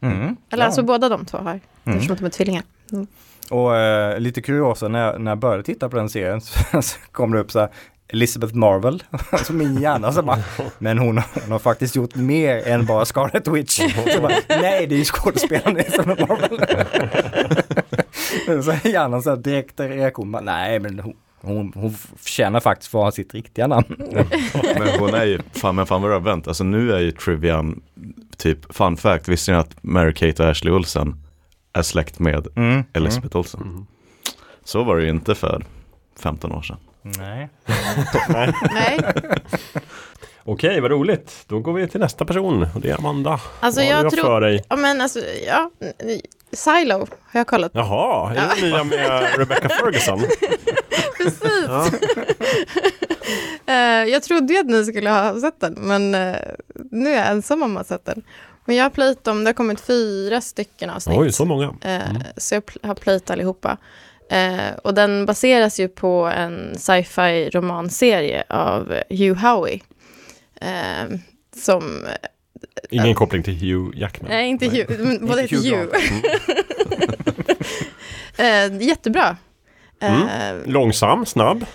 [0.00, 0.36] Mm.
[0.50, 0.66] Eller Ja.
[0.66, 1.60] alltså båda de två har.
[1.84, 1.98] Mm.
[1.98, 2.62] Eftersom de är tvillingar.
[3.50, 6.98] Och eh, lite kuriosa, när, jag- när jag började titta på den serien så, så
[7.12, 7.68] kom det upp så här
[8.14, 10.38] Elizabeth Marvel, alltså min hjärna så bara,
[10.78, 13.80] men hon, har- hon har faktiskt gjort mer än bara Scarlet Witch.
[14.14, 16.58] Så bara, nej, det är ju skådespelaren Elizabeth Marvel.
[18.64, 22.98] så hjärnan så här direkt reaktion, bara, nej men hon, hon, hon förtjänar faktiskt för
[22.98, 23.96] att ha sitt riktiga namn.
[24.78, 26.48] Men hon är ju, fan men fan vad du har vänt.
[26.48, 27.82] Alltså nu är ju trivian,
[28.36, 31.14] typ fun fact, visste ni att Mary-Kate och Ashley Olsen
[31.72, 32.84] är släkt med Mm.
[32.92, 33.86] Elizabeth Olsen?
[34.64, 35.64] Så var det ju inte för
[36.20, 36.76] 15 år sedan.
[37.04, 37.48] Nej.
[38.72, 39.00] Nej,
[40.44, 41.44] Okej, vad roligt.
[41.48, 43.40] Då går vi till nästa person och det är Amanda.
[43.60, 44.64] alltså vad har jag du tror, för dig?
[44.68, 45.70] ja men alltså, ja,
[46.52, 47.72] Silo har jag kollat.
[47.74, 50.20] Jaha, är det nya med Rebecca Ferguson?
[51.18, 51.64] Precis.
[51.68, 51.86] Ja.
[53.66, 53.74] Eh,
[54.08, 56.36] jag trodde ju att ni skulle ha sett den, men eh,
[56.90, 58.22] nu är jag ensam om att ha sett den.
[58.64, 61.18] Men jag har plöjt dem, det har kommit fyra stycken avsnitt.
[61.18, 61.74] Oj, så många.
[61.80, 62.00] Eh,
[62.36, 63.76] Så jag har plöjt allihopa.
[64.30, 69.80] Eh, och den baseras ju på en sci-fi romanserie av Hugh Howey.
[70.60, 71.18] Eh,
[71.56, 72.06] som,
[72.90, 74.30] Ingen koppling till Hugh Jackman.
[74.30, 75.94] nej inte Hugh, men båda heter Hugh Hugh.
[78.46, 79.36] eh, jättebra.
[80.00, 81.66] Eh, Långsam, snabb,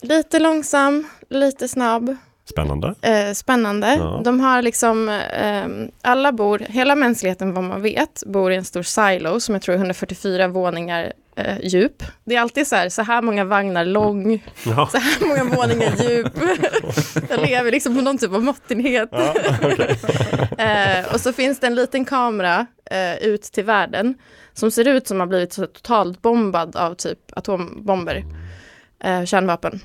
[0.00, 2.16] Lite långsam, lite snabb.
[2.50, 2.94] Spännande.
[3.02, 3.94] Eh, spännande.
[3.98, 4.20] Ja.
[4.24, 5.66] De har liksom, eh,
[6.02, 9.74] alla bor, hela mänskligheten vad man vet, bor i en stor silo som jag tror
[9.74, 12.02] är 144 våningar eh, djup.
[12.24, 14.88] Det är alltid så här, så här många vagnar lång, Ja.
[14.92, 16.32] så här många våningar djup.
[17.30, 19.08] jag lever liksom på någon typ av måttenhet.
[19.12, 19.98] Ja, okej.
[20.58, 24.14] Eh, och så finns det en liten kamera eh, ut till världen
[24.52, 28.24] som ser ut som har blivit totalt bombad av typ atombomber,
[29.04, 29.80] eh, kärnvapen.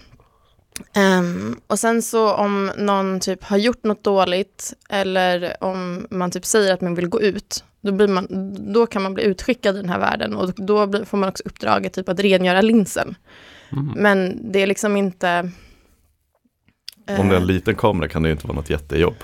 [0.94, 6.46] Ehm, och sen så om någon typ har gjort något dåligt eller om man typ
[6.46, 8.28] säger att man vill gå ut, då, blir man,
[8.74, 11.44] då kan man bli utskickad i den här världen och då blir, får man också
[11.46, 13.16] uppdraget typ att rengöra linsen.
[13.96, 15.40] Men det är liksom inte...
[17.20, 19.16] Om det är eh, en liten kamera kan det ju inte vara något jättejobb.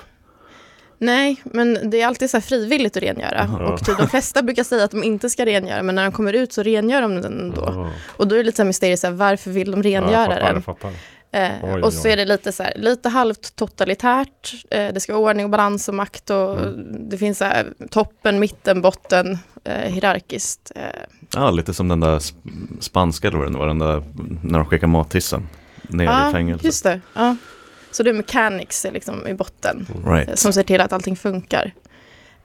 [0.98, 3.72] Nej, men det är alltid så här frivilligt att rengöra.
[3.72, 6.32] Och typ de flesta brukar säga att de inte ska rengöra, men när de kommer
[6.32, 7.62] ut så rengör de den ändå.
[7.66, 7.90] Ja.
[8.16, 10.02] Och då är det lite så här mysteriet, så här, varför vill de Ja, jag
[10.02, 10.62] rengöra fattar, jag den?
[10.62, 10.92] fattar.
[11.32, 14.54] Eh, Oj, och så är det lite så här, lite halvt totalitärt.
[14.70, 17.08] Eh, det ska vara ordning och balans och makt och Mm.
[17.08, 20.72] det finns så här, toppen, mitten, botten, eh, hierarkiskt.
[20.76, 20.82] Eh,
[21.34, 24.02] Ja, lite som den där sp- spanska eller vad var, den där
[24.42, 25.48] när de skickar mattissen
[25.88, 26.66] ner i fängelse.
[26.66, 27.00] just det.
[27.14, 27.36] Ja.
[27.90, 29.86] Så det är mechanics liksom i botten.
[30.06, 30.28] Right.
[30.28, 31.72] eh, som ser till att allting funkar.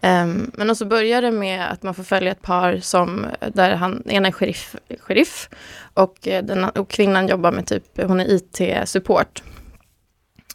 [0.05, 4.03] Um, men också börjar det med att man får följa ett par som, där han,
[4.05, 5.49] ena är sheriff, sheriff
[5.93, 9.43] och, eh, den, och kvinnan jobbar med typ, hon är IT-support.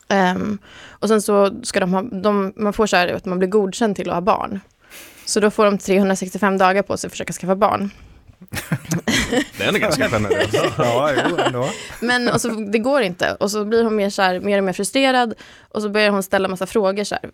[0.09, 0.59] Um, ehm,
[0.89, 3.97] och sen så ska de ha, de, man får så här att man blir godkänd
[3.97, 4.61] till att ha barn.
[5.25, 7.91] Så då får de 365 dagar på sig att försöka skaffa barn.
[9.59, 10.55] Det är ändå ganska generöst.
[10.79, 11.71] ja, jo, ändå.
[12.01, 13.35] Men och så, det går inte.
[13.35, 15.35] Och så blir hon mer, så här, mer och mer frustrerad.
[15.69, 17.05] Och så börjar hon ställa massa frågor.
[17.05, 17.31] Så här,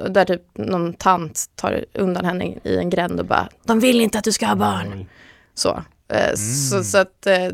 [0.00, 4.00] och, där typ någon tant tar undan henne i en gränd och bara, de vill
[4.00, 4.92] inte att du ska ha barn.
[4.96, 5.06] Oj.
[5.54, 6.34] Så, eh,
[6.70, 7.48] så, så att eh,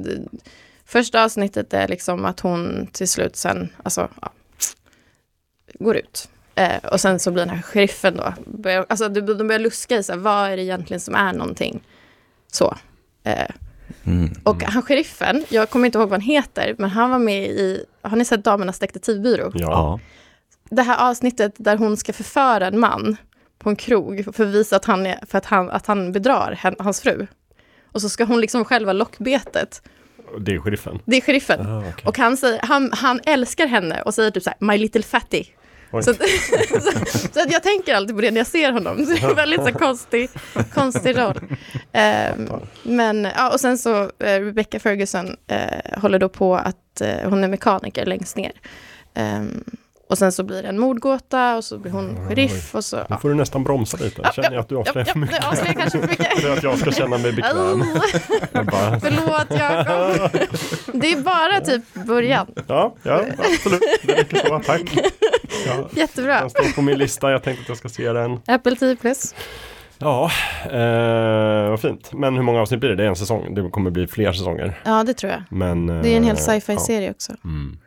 [0.85, 4.33] första avsnittet är liksom att hon till slut sen, alltså, ja,
[5.75, 6.29] går ut.
[6.55, 9.97] Eh, och sen så blir den här sheriffen då, börjar, alltså de, de börjar luska
[9.97, 11.83] i så här, vad är det egentligen som är någonting.
[12.53, 12.77] Så.
[13.25, 13.47] Eh,
[14.05, 14.31] Mm.
[14.45, 17.85] och han sheriffen, jag kommer inte ihåg vad han heter, men han var med i,
[18.03, 19.51] har ni sett Damernas detektivbyrå?
[19.55, 19.61] Ja.
[19.71, 20.01] Ja.
[20.71, 23.17] Det här avsnittet där hon ska förföra en man
[23.59, 26.53] på en krog för att visa att han, är, för att han, att han bedrar
[26.59, 27.27] hen, hans fru.
[27.93, 29.83] Och så ska hon liksom själva lockbetet.
[30.41, 30.99] Det är sheriffen.
[31.05, 31.67] Det är sheriffen.
[31.67, 32.05] Ah, okej.
[32.07, 35.45] Och han, säger, han, han älskar henne och säger typ så här, my little fatty.
[36.01, 36.17] Så, att,
[37.35, 39.07] så, att jag tänker alltid på det när jag ser honom.
[39.07, 40.31] Så det är väldigt så konstig,
[40.75, 41.41] konstig roll.
[41.93, 42.49] Ehm,
[42.83, 47.45] men, ja, och sen så eh, Rebecca Ferguson eh, håller då på att eh, hon
[47.45, 48.53] är mekaniker längst ner.
[49.15, 49.65] Ehm,
[50.13, 52.97] och sen så blir det en mordgåta och så blir hon sheriff och så.
[52.97, 53.19] Nu Ja.
[53.19, 54.21] får du nästan bromsa lite.
[54.25, 55.41] Jag känner jag att du Ja, avslöjar ja, för mycket.
[55.43, 56.39] det avslöjar kanske för mycket.
[56.41, 57.85] För att jag ska känna mig bekväm.
[58.53, 60.31] Jag bara, förlåt Jakob.
[61.01, 62.47] Det är bara typ början.
[62.67, 63.81] ja, ja, absolut.
[64.03, 64.61] Det räcker så.
[64.67, 64.83] Tack.
[65.67, 66.41] Ja, Jättebra.
[66.41, 67.31] den står på min lista.
[67.31, 68.41] Jag tänkte att jag ska se den.
[68.47, 69.35] Apple TV Plus.
[69.99, 70.31] Ja,
[70.65, 72.13] eh, vad fint.
[72.13, 72.97] Men hur många avsnitt blir det?
[72.97, 73.55] Det är en säsong.
[73.55, 74.81] Det kommer bli fler säsonger.
[74.85, 75.43] Ja, det tror jag.
[75.51, 77.33] Men, Det är en hel eh, sci-fi-serie också.
[77.43, 77.49] Ja.
[77.51, 77.79] Mm.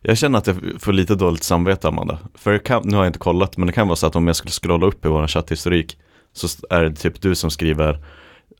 [0.00, 2.18] Jag känner att jag får lite dåligt samvete Amanda.
[2.34, 4.36] För kan, nu har jag inte kollat, men det kan vara så att om jag
[4.36, 5.98] skulle scrolla upp i vår chatthistorik
[6.32, 7.98] så är det typ du som skriver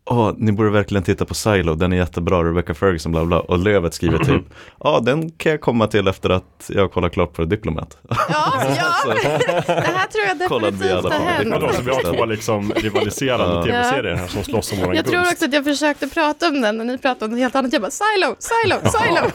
[0.06, 3.40] Åh, ni borde verkligen titta på Silo, den är jättebra, Rebecca Ferguson, bla bla.
[3.40, 4.42] Och Lövet skriver typ,
[4.80, 7.98] ja den kan jag komma till efter att jag har kollat klart på Diplomat.
[8.08, 9.14] Ja, ja.
[9.66, 11.74] Det här tror jag definitivt har hänt.
[11.74, 15.44] som vi har två liksom rivaliserande tv-serier här som slåss om våran Jag tror också
[15.44, 17.72] att jag försökte prata om den och ni pratade om något helt annat.
[17.72, 19.30] Jag bara, silo, silo, silo.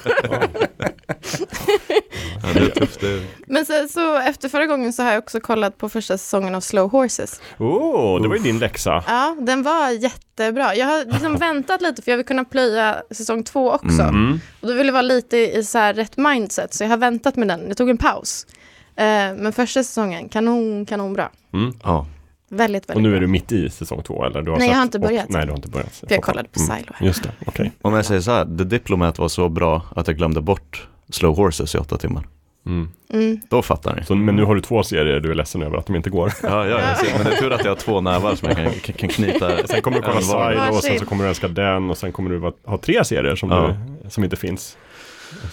[2.43, 2.99] ja, det är tufft.
[3.01, 6.55] Det, Men sen så efter förra gången så har jag också kollat på första säsongen
[6.55, 7.41] av Slow Horses.
[7.57, 9.03] Oh, det var ju din läxa.
[9.07, 10.58] Ja, den var jättebra.
[10.59, 14.01] Jag har liksom väntat lite för jag vill kunna plöja säsong två också.
[14.01, 14.39] Mm.
[14.61, 17.35] Och då ville jag vara lite i så här rätt mindset så jag har väntat
[17.35, 17.61] med den.
[17.67, 18.47] Jag tog en paus.
[18.95, 19.05] Eh,
[19.37, 21.29] men första säsongen, kanon, kanonbra.
[21.53, 21.73] Mm.
[21.83, 22.05] ja.
[22.51, 23.19] Väldigt, väldigt Och nu är bra.
[23.19, 24.41] du mitt i säsong två eller?
[24.41, 25.29] Du har Nej, jag har inte och- börjat.
[25.29, 25.95] Nej, du har inte börjat.
[25.95, 26.77] För jag kollade på Mm.
[26.77, 27.07] Silo här.
[27.07, 27.71] Just det, okej.
[27.81, 31.35] Om jag säger så här, The Diplomat var så bra att jag glömde bort Slow
[31.37, 32.27] Horses i åtta timmar.
[32.65, 32.89] Mm.
[33.13, 33.39] Mm.
[33.49, 34.05] Då fattar ni.
[34.05, 36.33] Så, men nu har du två serier du är ledsen över att de inte går.
[36.43, 37.17] Ja, ja, jag ser.
[37.17, 39.67] Men det är tur att jag har två nävar som jag kan, kan, kan knyta.
[39.67, 40.21] Sen kommer du kolla.
[40.21, 43.35] Silo och sen så kommer du älska den och sen kommer du ha tre serier
[43.35, 43.75] som, Ja.
[44.03, 44.77] du, som inte finns.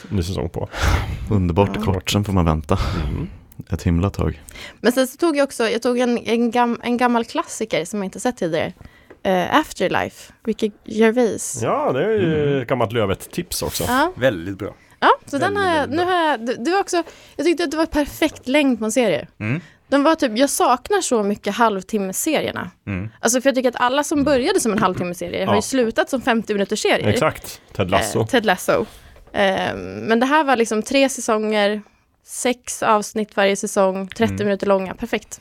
[0.09, 0.69] Ny säsong på.
[1.31, 1.83] Underbart Ja.
[1.83, 3.29] kort, sen får man vänta Mm.
[3.71, 4.43] ett himla tag.
[4.81, 7.99] Men sen så tog jag också, jag tog en, en, gam, en gammal klassiker som
[7.99, 8.73] jag inte sett tidigare.
[9.23, 11.61] Eh, Afterlife, Ricky Gervais.
[11.63, 12.63] Ja, det är ju Mm.
[12.63, 13.85] ett gammalt Lövet-tips också.
[13.89, 14.75] Ja, Väldigt bra.
[15.01, 17.03] Ja så den har jag, nu har jag, det, var också,
[17.37, 19.29] jag tyckte att det var perfekt längd på en serie.
[19.39, 19.61] Mm.
[19.89, 22.71] De var typ, jag saknar så mycket halvtimmeserierna.
[22.87, 23.09] Mm.
[23.21, 25.57] Alltså för jag tycker att alla som började som en halvtimmeserie har Ja.
[25.59, 27.09] ju slutat som 50 minuters serier.
[27.09, 28.21] Exakt, Ted Lasso.
[28.21, 28.87] Eh, Ted Lasso.
[29.33, 31.83] Eh, men det här var liksom tre säsonger,
[32.25, 34.45] sex avsnitt varje säsong, 30 Mm.
[34.47, 35.41] minuter långa, perfekt.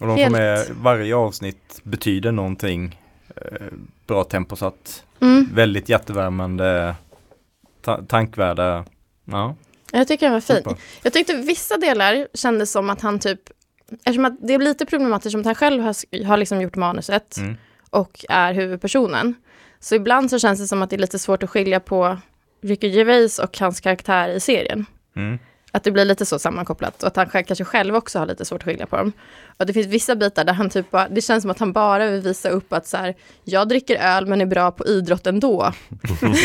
[0.00, 3.00] Och de får med, varje avsnitt betyder någonting.
[3.36, 3.66] Eh,
[4.06, 5.48] bra temposatt, Mm.
[5.54, 6.94] väldigt hjärtevärmande,
[7.86, 8.84] ta- tankvärda.
[9.24, 9.54] Ja,
[9.92, 10.62] Jag tycker den var fin.
[11.02, 13.40] Jag tyckte vissa delar kändes som att han typ,
[13.90, 17.36] eftersom att det är lite problematiskt som att han själv har, har liksom gjort manuset
[17.38, 17.56] Mm.
[17.90, 19.34] och är huvudpersonen.
[19.80, 22.18] Så ibland så känns det som att det är lite svårt att skilja på
[22.62, 24.86] Ricky Gervais och hans karaktär i serien.
[25.16, 25.38] Mm.
[25.76, 28.62] Att det blir lite så sammankopplat och att han kanske själv också har lite svårt
[28.62, 29.12] att skilja på dem.
[29.56, 32.10] Och det finns vissa bitar där han typ bara, det känns som att han bara
[32.10, 35.72] vill visa upp att så här, jag dricker öl men är bra på idrott ändå.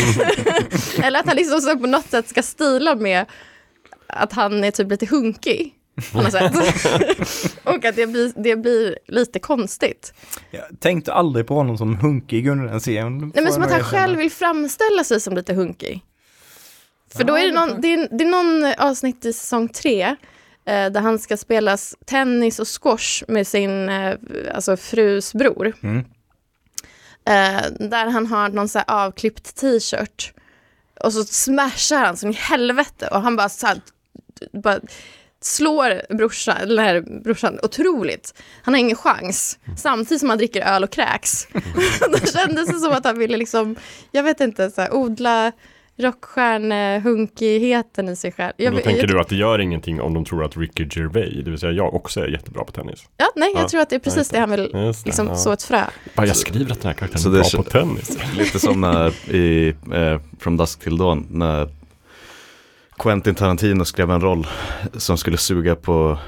[1.02, 3.26] Eller att han liksom så på något sätt ska stila med
[4.06, 5.74] att han är typ lite hunkig.
[6.12, 6.52] På något sätt.
[7.64, 10.14] och att det blir, det blir lite konstigt.
[10.50, 13.18] Jag tänkte aldrig på honom som hunkig under den serien.
[13.18, 16.02] Nej men som att han själv vill framställa sig som lite hunkig.
[17.16, 20.02] För då är det, någon, det, är, det är någon avsnitt i säsong tre
[20.64, 24.16] eh, där han ska spela tennis och squash med sin eh,
[24.54, 25.72] alltså frus bror.
[25.82, 25.98] Mm.
[27.24, 30.32] Eh, där han har någon så här avklippt t-shirt.
[31.00, 33.80] Och så smashar han som i helvete och han bara så här,
[34.52, 34.80] bara
[35.40, 38.34] slår brorsan, eller brorsan otroligt.
[38.62, 39.58] Han har ingen chans.
[39.76, 41.48] Samtidigt som han dricker öl och kräks.
[42.12, 43.76] Då kändes det som att han ville liksom,
[44.10, 45.52] jag vet inte, så här, odla
[45.96, 48.52] rockstjärnehunkigheten i sig själv.
[48.56, 51.44] Jag, Då tänker jag, du att det gör ingenting om de tror att Ricky Gervais,
[51.44, 53.04] det vill säga jag, också är jättebra på tennis.
[53.16, 55.36] Ja, nej, jag Ja, tror att det är precis det han vill det, liksom ja.
[55.36, 55.84] så ett frö.
[56.16, 58.18] Bara jag skriver att den här karaktären Så är bra är på tennis.
[58.38, 61.68] Lite som när i eh, From Dusk Till Dawn när
[62.98, 64.46] Quentin Tarantino skrev en roll
[64.92, 66.18] som skulle suga på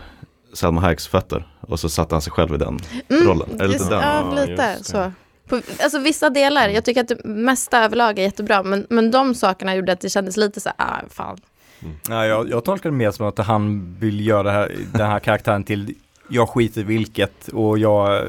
[0.52, 2.78] Salma Hayeks fötter och så satte han sig själv i den
[3.10, 3.48] rollen.
[3.52, 4.00] Är det lite Mm, just, den?
[4.00, 5.12] Ja, lite så.
[5.48, 9.34] På, alltså vissa delar, jag tycker att det mesta överlag är jättebra, men, men de
[9.34, 11.38] sakerna gjorde att det kändes lite så här, ah, fan.
[12.08, 15.18] Ja, jag, jag tolkar det mer som att han vill göra det här, den här
[15.18, 15.94] karaktären till
[16.28, 18.28] jag skiter vilket och jag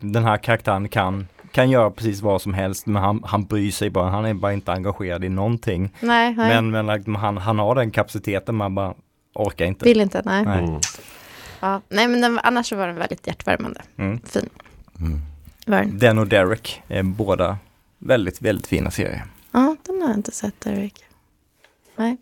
[0.00, 3.90] den här karaktären kan, kan göra precis vad som helst men han, han bryr sig
[3.90, 5.94] bara, han är bara inte engagerad i någonting.
[6.00, 6.48] Nej, nej.
[6.48, 8.94] Men, men like, han, han har den kapaciteten man bara
[9.34, 9.84] orkar inte.
[9.84, 10.44] vill inte, nej.
[10.44, 10.64] Nej.
[10.64, 10.80] Mm.
[11.60, 13.80] Ja, nej, men den, annars så var den väldigt hjärtvärmande.
[13.96, 14.20] Mm.
[14.26, 14.48] Fin.
[15.00, 15.20] Mm.
[15.76, 16.18] Var den.
[16.18, 17.58] Och Derek är båda
[17.98, 19.24] väldigt, väldigt fina serier.
[19.52, 21.04] Ja, den har jag inte sett, Derek.
[21.96, 22.16] Nej.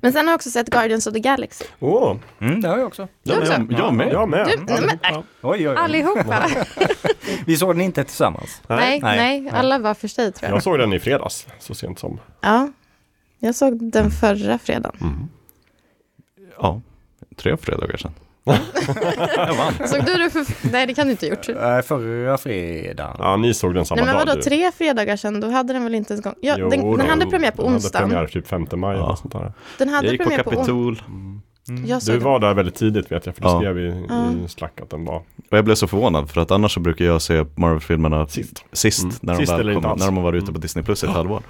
[0.00, 1.64] Men sen har jag också sett Guardians of the Galaxy.
[1.80, 3.08] Åh, Mm, det har jag också.
[3.22, 3.52] Du också?
[3.52, 4.12] Jag, jag med.
[4.12, 4.46] jag med.
[4.46, 5.24] Du- nej, men- Allihopa.
[5.42, 5.76] Oj, oj, oj.
[5.76, 6.46] Allihopa.
[7.46, 8.62] Vi såg den inte tillsammans.
[8.68, 9.52] nej, nej, nej, nej.
[9.52, 10.56] alla var för sig tror jag.
[10.56, 12.20] Jag såg den i fredags, så sent som.
[12.40, 12.72] Ja,
[13.38, 14.96] jag såg den förra fredagen.
[15.00, 15.28] Mm.
[16.58, 16.80] Ja,
[17.36, 18.12] tre fredagar sedan.
[18.44, 19.74] Jag vann.
[19.88, 20.70] Såg du det för...
[20.72, 21.48] Nej, det kan du inte ha gjort.
[21.48, 23.16] Äh, förra fredagen.
[23.18, 24.26] Ja, ni såg den samma Nej, men dag.
[24.26, 24.42] vadå, du.
[24.42, 26.34] tre fredagar sedan, då hade den väl inte ens gång...
[26.40, 28.08] Ja, Jo, den, den hade premiär på Den hade onsdagen.
[28.08, 29.04] premiär typ 5 maj Ja.
[29.04, 29.52] eller sånt där.
[29.78, 30.96] Den hade Jag gick på premiär på onsdagen.
[30.96, 32.24] Kapitol Jag såg Du den.
[32.28, 33.60] var där väldigt tidigt vet jag, för du Ja.
[33.60, 34.30] skrev i, Ja.
[34.44, 37.04] i Slack att den var och jag blev så förvånad för att annars så brukar
[37.04, 38.64] jag se Marvel-filmerna sist.
[38.72, 39.14] sist, Mm.
[39.22, 39.64] när, de Sist alls.
[40.00, 41.42] när de har varit ute på Disney Plus i ett halvår.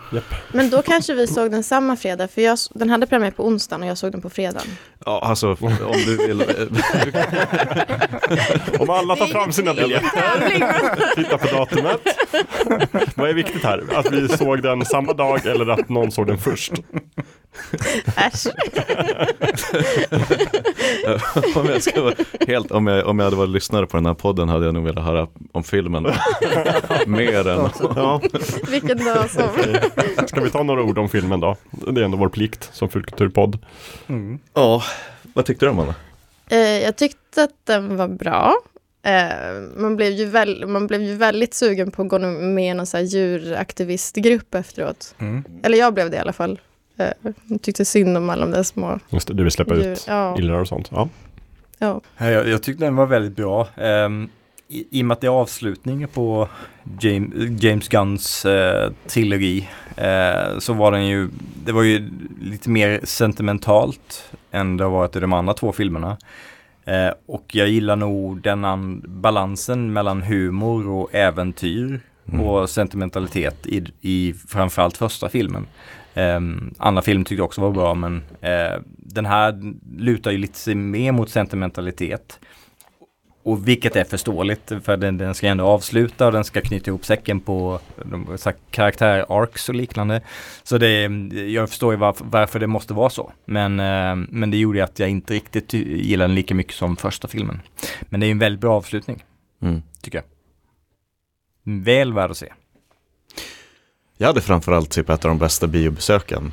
[0.52, 3.82] Men då kanske vi såg den samma fredag, för jag, den hade premiär på onsdagen
[3.82, 4.66] och jag såg den på fredagen.
[5.06, 6.42] Ja, alltså om du vill.
[8.78, 12.00] Om alla tar fram sina biljetter, tittar på datumet.
[13.16, 13.84] Vad är viktigt här?
[13.94, 16.72] Att vi såg den samma dag eller att någon såg den först?
[18.16, 18.46] Äsch.
[21.56, 22.14] om jag ska vara
[22.46, 24.84] helt, om jag, om jag hade varit lyssnare på den här podden hade jag nog
[24.84, 26.02] velat höra om filmen
[27.06, 27.68] mer än.
[27.96, 28.20] Ja,
[28.70, 29.48] Vilken dag som...
[30.26, 31.56] ska vi ta några ord om filmen då?
[31.70, 33.58] Det är ändå vår plikt som Fulkulturpodd.
[34.06, 34.38] Mm.
[34.54, 34.82] Ja,
[35.34, 35.94] vad tyckte du om den?
[36.50, 38.54] Eh, jag tyckte att den var bra.
[39.02, 42.74] Eh, man, blev ju väl, man blev ju väldigt sugen på att gå med i
[42.74, 45.14] någon så här djuraktivistgrupp efteråt.
[45.18, 45.44] Mm.
[45.62, 46.60] Eller jag blev det i alla fall.
[47.00, 49.92] Eh, jag tyckte synd om alla de där små Just det, du vill släppa djur.
[49.92, 50.38] ut Ja.
[50.38, 50.88] illar och sånt.
[50.92, 51.08] Ja.
[51.78, 52.00] Ja.
[52.18, 53.68] Ja, Jag, jag tyckte den var väldigt bra.
[53.76, 54.28] Ehm,
[54.68, 56.48] i, I och med att det är avslutningen på
[57.00, 61.28] James, James Gunns eh, trilogi eh, så var den ju,
[61.64, 62.10] det var ju
[62.40, 66.16] lite mer sentimentalt än det har varit i de andra två filmerna.
[66.84, 72.00] Eh, och jag gillar nog den an- balansen mellan humor och äventyr
[72.32, 72.40] Mm.
[72.46, 75.66] och sentimentalitet i, i framförallt första filmen.
[76.14, 80.58] Um, andra film tyckte jag också var bra men eh, den här lutar ju lite
[80.58, 82.40] sig mer mot sentimentalitet.
[83.42, 87.04] Och vilket är förståeligt för den, den ska ändå avsluta och den ska knyta ihop
[87.04, 87.80] säcken på
[88.70, 90.20] karaktär-arcs och liknande.
[90.62, 91.02] Så det,
[91.52, 93.32] jag förstår ju varför, varför det måste vara så.
[93.44, 96.96] Men, eh, men det gjorde ju att jag inte riktigt gillar den lika mycket som
[96.96, 97.60] första filmen.
[98.02, 99.24] Men det är en väldigt bra avslutning,
[99.62, 99.82] Mm.
[100.02, 100.24] tycker jag.
[101.84, 102.52] Väl värd att se.
[104.20, 106.52] Jag hade framförallt typ ett av de bästa biobesöken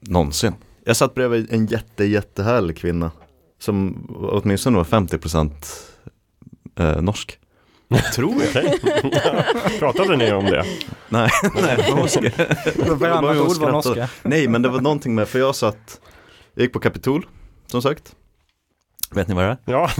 [0.00, 0.54] någonsin.
[0.84, 3.10] Jag satt bredvid en jätte, jättehärlig kvinna
[3.58, 5.50] som åtminstone var 50%
[6.78, 7.38] eh, norsk.
[8.14, 8.64] Tror jag.
[9.78, 10.64] Pratade ni om det?
[11.08, 11.30] Nej,
[11.62, 14.08] nej, skrev- Varannat ord var norska.
[14.22, 16.00] Nej, men det var någonting med, för jag satt,
[16.54, 17.26] jag gick på Kapitol,
[17.66, 18.14] som sagt.
[19.10, 19.58] Vet ni vad det är?
[19.64, 19.90] Ja,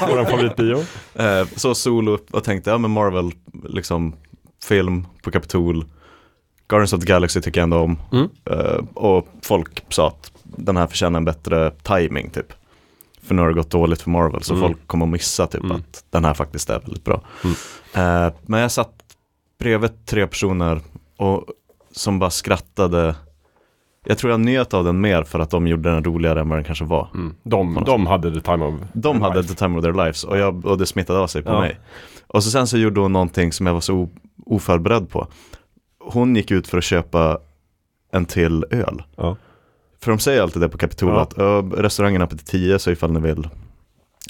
[0.00, 0.84] vår favoritbio.
[1.14, 3.32] Eh, så solo och tänkte, ja men Marvel,
[3.64, 4.16] liksom
[4.64, 5.84] film på Kapitol.
[6.70, 7.98] Guardians of the Galaxy tycker jag ändå om.
[8.12, 8.28] Mm.
[8.50, 12.52] Eh, och folk sa att den här förtjänar en bättre timing typ.
[13.22, 14.68] För nu har det gått dåligt för Marvel så Mm.
[14.68, 15.76] folk kommer att missa typ Mm.
[15.76, 17.20] att den här faktiskt är väldigt bra.
[17.94, 18.94] Eh, men jag satt
[19.58, 20.80] bredvid tre personer
[21.16, 21.44] och
[21.92, 23.14] som bara skrattade.
[24.04, 26.58] Jag tror jag njöt av den mer för att de gjorde den roligare än vad
[26.58, 27.08] den kanske var.
[27.14, 27.34] Mm.
[27.42, 29.48] De, de hade the time of De hade life.
[29.54, 31.60] the time of their lives och, jag, och det smittade av sig på Ja.
[31.60, 31.80] mig.
[32.26, 34.08] Och så sen så gjorde hon någonting som jag var så
[34.46, 35.26] oförberedd på.
[36.00, 37.38] Hon gick ut för att köpa
[38.12, 39.02] en till öl.
[39.16, 39.36] Ja.
[40.02, 41.20] För de säger alltid det på Kapitol Ja.
[41.20, 43.48] att "Ö, restaurangen är öppet till 10 så ifall ni vill.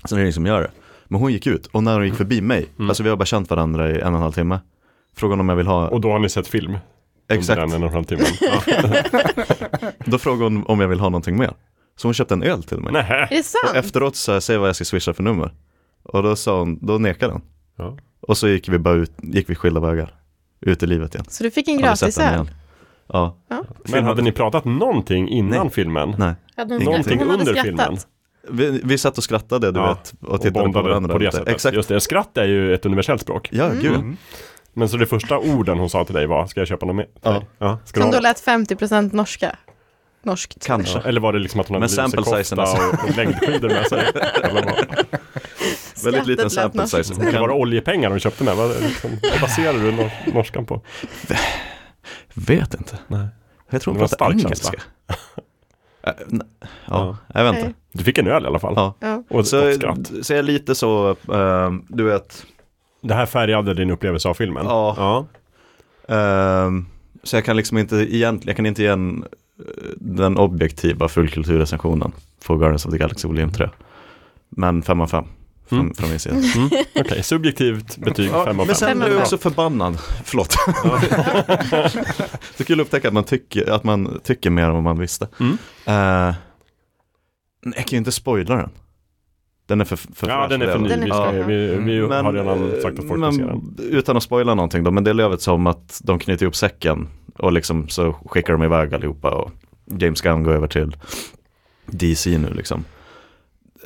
[0.04, 0.70] Så det är ingen som gör det.
[1.04, 2.88] Men hon gick ut och när hon gick förbi mig, Mm.
[2.90, 4.60] alltså vi har bara känt varandra i en och en halv timme.
[5.16, 6.78] Frågade om jag vill ha, Och då har ni sett film?
[7.28, 8.26] exakt, den en och en halv timmen?
[8.40, 8.62] Ja.
[10.04, 11.52] då frågade hon om jag vill ha någonting mer.
[11.96, 12.92] Så hon köpte en öl till mig.
[12.92, 13.14] Nähä.
[13.14, 13.70] Är det sant?
[13.70, 15.50] Och efteråt sa jag, säg vad jag ska swisha för nummer.
[16.02, 17.42] Och då sa hon, då nekade hon.
[17.76, 17.96] Ja.
[18.20, 20.14] Och så gick vi bara ut, gick vi skilda vägar.
[20.66, 21.24] Ut i livet igen.
[21.28, 22.32] Så du fick en gratis öl?
[22.34, 22.50] igen.
[23.12, 23.36] Ja,
[23.88, 25.70] Men hade ni pratat någonting innan Nej.
[25.70, 26.14] filmen?
[26.18, 26.34] nej.
[26.80, 27.96] Någonting under filmen?
[28.48, 31.12] Vi, vi satt och skrattade, du Ja, vet, och Och tittade på bondade varandra.
[31.12, 31.48] på det sättet.
[31.48, 31.76] Exakt.
[31.76, 33.48] Just det, skratt är ju ett universellt språk.
[33.52, 33.94] Ja, gud.
[33.94, 34.16] Mm.
[34.72, 37.06] Men så det första orden hon sa till dig var, ska jag köpa något mer?
[37.22, 37.42] Ja.
[37.58, 39.56] ja Som då lät 50% norska.
[40.22, 40.66] Norskt.
[40.66, 40.98] Kanske.
[40.98, 42.56] Ja, Eller var det liksom att hon hade lusekofta alltså.
[42.76, 44.04] och, och längdskidor med sig?
[46.04, 47.14] Väldigt liten sample size.
[47.22, 48.56] Eller var det oljepengar de köpte med?
[48.56, 50.82] Vad, liksom, vad baserar du nor- norskan på?
[52.34, 52.98] Vet inte.
[53.08, 53.26] Nej.
[53.70, 54.80] Jag tror Det hon pratar stark engelska.
[56.02, 56.14] Ja.
[56.86, 57.78] ja, jag vet inte.
[57.92, 58.72] Du fick en öl i alla fall.
[58.76, 58.94] Ja.
[59.00, 59.22] Ja.
[59.30, 60.10] Och, Så, och skratt.
[60.22, 62.46] så jag är lite så, ehm, du vet,
[63.02, 64.66] Det här färgade din upplevelse av filmen?
[64.66, 64.94] Ja.
[66.08, 66.14] ja.
[66.16, 66.86] ehm,
[67.22, 69.24] så jag kan liksom inte egentligen, jag kan inte ge en,
[69.96, 72.12] den objektiva fullkulturrecensionen
[72.46, 73.68] på Guardians of the Galaxy Volym 3.
[74.48, 75.24] Men 5 av 5
[75.68, 75.94] från, Mm.
[75.94, 76.36] från min sida.
[76.36, 76.68] Mm.
[76.94, 78.56] Okej, subjektivt betyg 5 av 5.
[78.66, 79.18] men sen jag fem.
[79.18, 80.52] också förbannad, förlåt.
[82.56, 85.28] så kul att upptäcka att man, tycker, att man tycker mer än vad man visste.
[85.40, 85.58] Mm.
[85.86, 86.34] Nej,
[87.62, 88.70] jag kan ju inte spoila den.
[89.70, 90.88] Den är för, för Ja, den är för ny.
[90.88, 94.22] Den är Vi, ska, vi, vi Men, har redan sagt att folk men, Utan att
[94.22, 98.12] spoila någonting då, men det lövet som att de knyter ihop säcken och liksom så
[98.12, 99.50] skickar de iväg allihopa och
[99.98, 100.96] James Gunn går över till
[101.86, 102.84] DC nu liksom.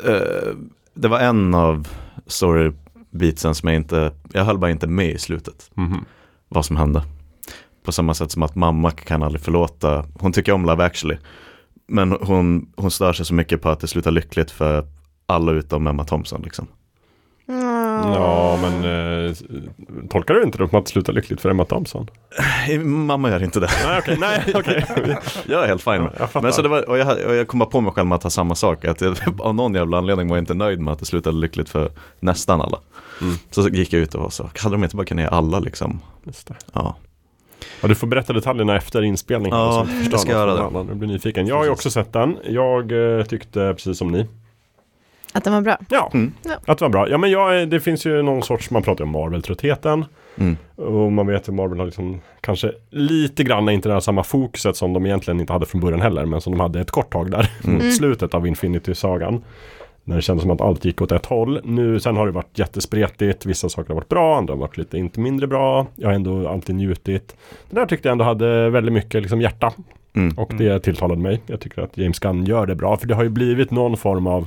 [0.04, 0.54] Eh,
[0.94, 1.88] det var en av
[2.26, 6.04] storybeatsen som jag inte, jag höll bara inte med i slutet, Mhm.
[6.48, 7.02] vad som hände.
[7.84, 11.16] På samma sätt som att mamma kan aldrig förlåta, hon tycker om Love actually,
[11.86, 14.86] men hon, hon stör sig så mycket på att det slutar lyckligt för
[15.26, 16.68] alla utom Emma Thompson liksom.
[17.46, 19.34] Ja, men eh,
[20.10, 22.10] tolkar du inte det som att det slutar lyckligt för Emma Thompson?
[22.68, 23.68] Eh, Mamma gör inte det.
[23.87, 24.16] Nej, okej.
[24.20, 24.87] Nej, okej.
[25.46, 26.42] Jag är helt fine med Jag fattar.
[26.42, 28.22] Men så det var, och jag, och jag kom bara på mig själv med att
[28.22, 28.84] ha samma sak.
[28.84, 31.68] Att jag, av någon jävla anledning var jag inte nöjd med att det slutade lyckligt
[31.68, 32.78] för nästan alla.
[33.20, 33.34] Mm.
[33.50, 36.00] Så gick jag ut och var så, hade de inte bara kunnat ge alla liksom?
[36.24, 36.54] Just det.
[36.72, 36.96] Ja.
[37.80, 39.58] Ja, du får berätta detaljerna efter inspelningen.
[39.58, 40.79] Ja, jag ska göra det.
[40.88, 41.46] Jag blir nyfiken.
[41.46, 42.37] Jag har ju också sett den.
[42.48, 44.27] Jag eh, tyckte precis som ni.
[45.35, 45.76] Att den var bra.
[45.88, 46.32] Ja, Mm.
[46.66, 47.08] Att det var bra.
[47.08, 50.04] Ja, men jag, det finns ju någon sorts, man pratar ju om Marvel-tröttheten.
[50.37, 50.56] Mm.
[50.76, 54.76] Och man vet att Marvel har liksom kanske lite grann inte det här samma fokuset
[54.76, 56.24] som de egentligen inte hade från början heller.
[56.26, 57.74] Men som de hade ett kort tag där Mm.
[57.85, 59.44] mot slutet av Infinity-sagan.
[60.04, 61.60] När det kändes som att allt gick åt ett håll.
[61.64, 63.46] Nu, sen har det varit jättespretigt.
[63.46, 65.87] Vissa saker har varit bra, andra har varit lite inte mindre bra.
[65.94, 67.37] Jag har ändå alltid njutit.
[67.70, 69.72] Den där tyckte jag ändå hade väldigt mycket liksom hjärta.
[70.16, 70.38] Mm.
[70.38, 71.40] Och det tilltalade mig.
[71.46, 72.96] Jag tycker att James Gunn gör det bra.
[72.96, 74.46] För det har ju blivit någon form av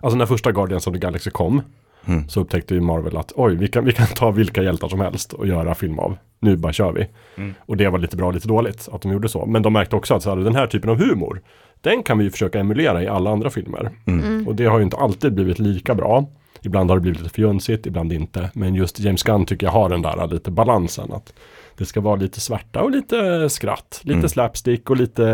[0.00, 1.62] Alltså när första Guardians of the Galaxy kom
[2.06, 2.28] Mm.
[2.28, 5.32] så upptäckte ju Marvel att oj, vi kan, vi kan ta vilka hjältar som helst
[5.32, 6.16] och göra film av.
[6.38, 7.06] Nu bara kör vi.
[7.36, 7.54] Mm.
[7.66, 9.46] Och det var lite bra, lite dåligt att de gjorde så.
[9.46, 11.40] Men de märkte också att så här, den här typen av humor,
[11.80, 13.90] den kan vi ju försöka emulera i alla andra filmer.
[14.06, 14.48] Mm.
[14.48, 16.26] Och det har ju inte alltid blivit lika bra.
[16.62, 18.50] Ibland har det blivit lite fjönsigt, ibland inte.
[18.54, 21.12] Men just James Gunn tycker jag har den där lite balansen.
[21.12, 21.32] Att
[21.78, 24.00] det ska vara lite svärta och lite skratt.
[24.04, 24.28] Lite Mm.
[24.28, 25.26] slapstick och lite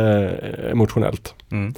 [0.65, 1.35] eh, emotionellt.
[1.53, 1.75] Mm.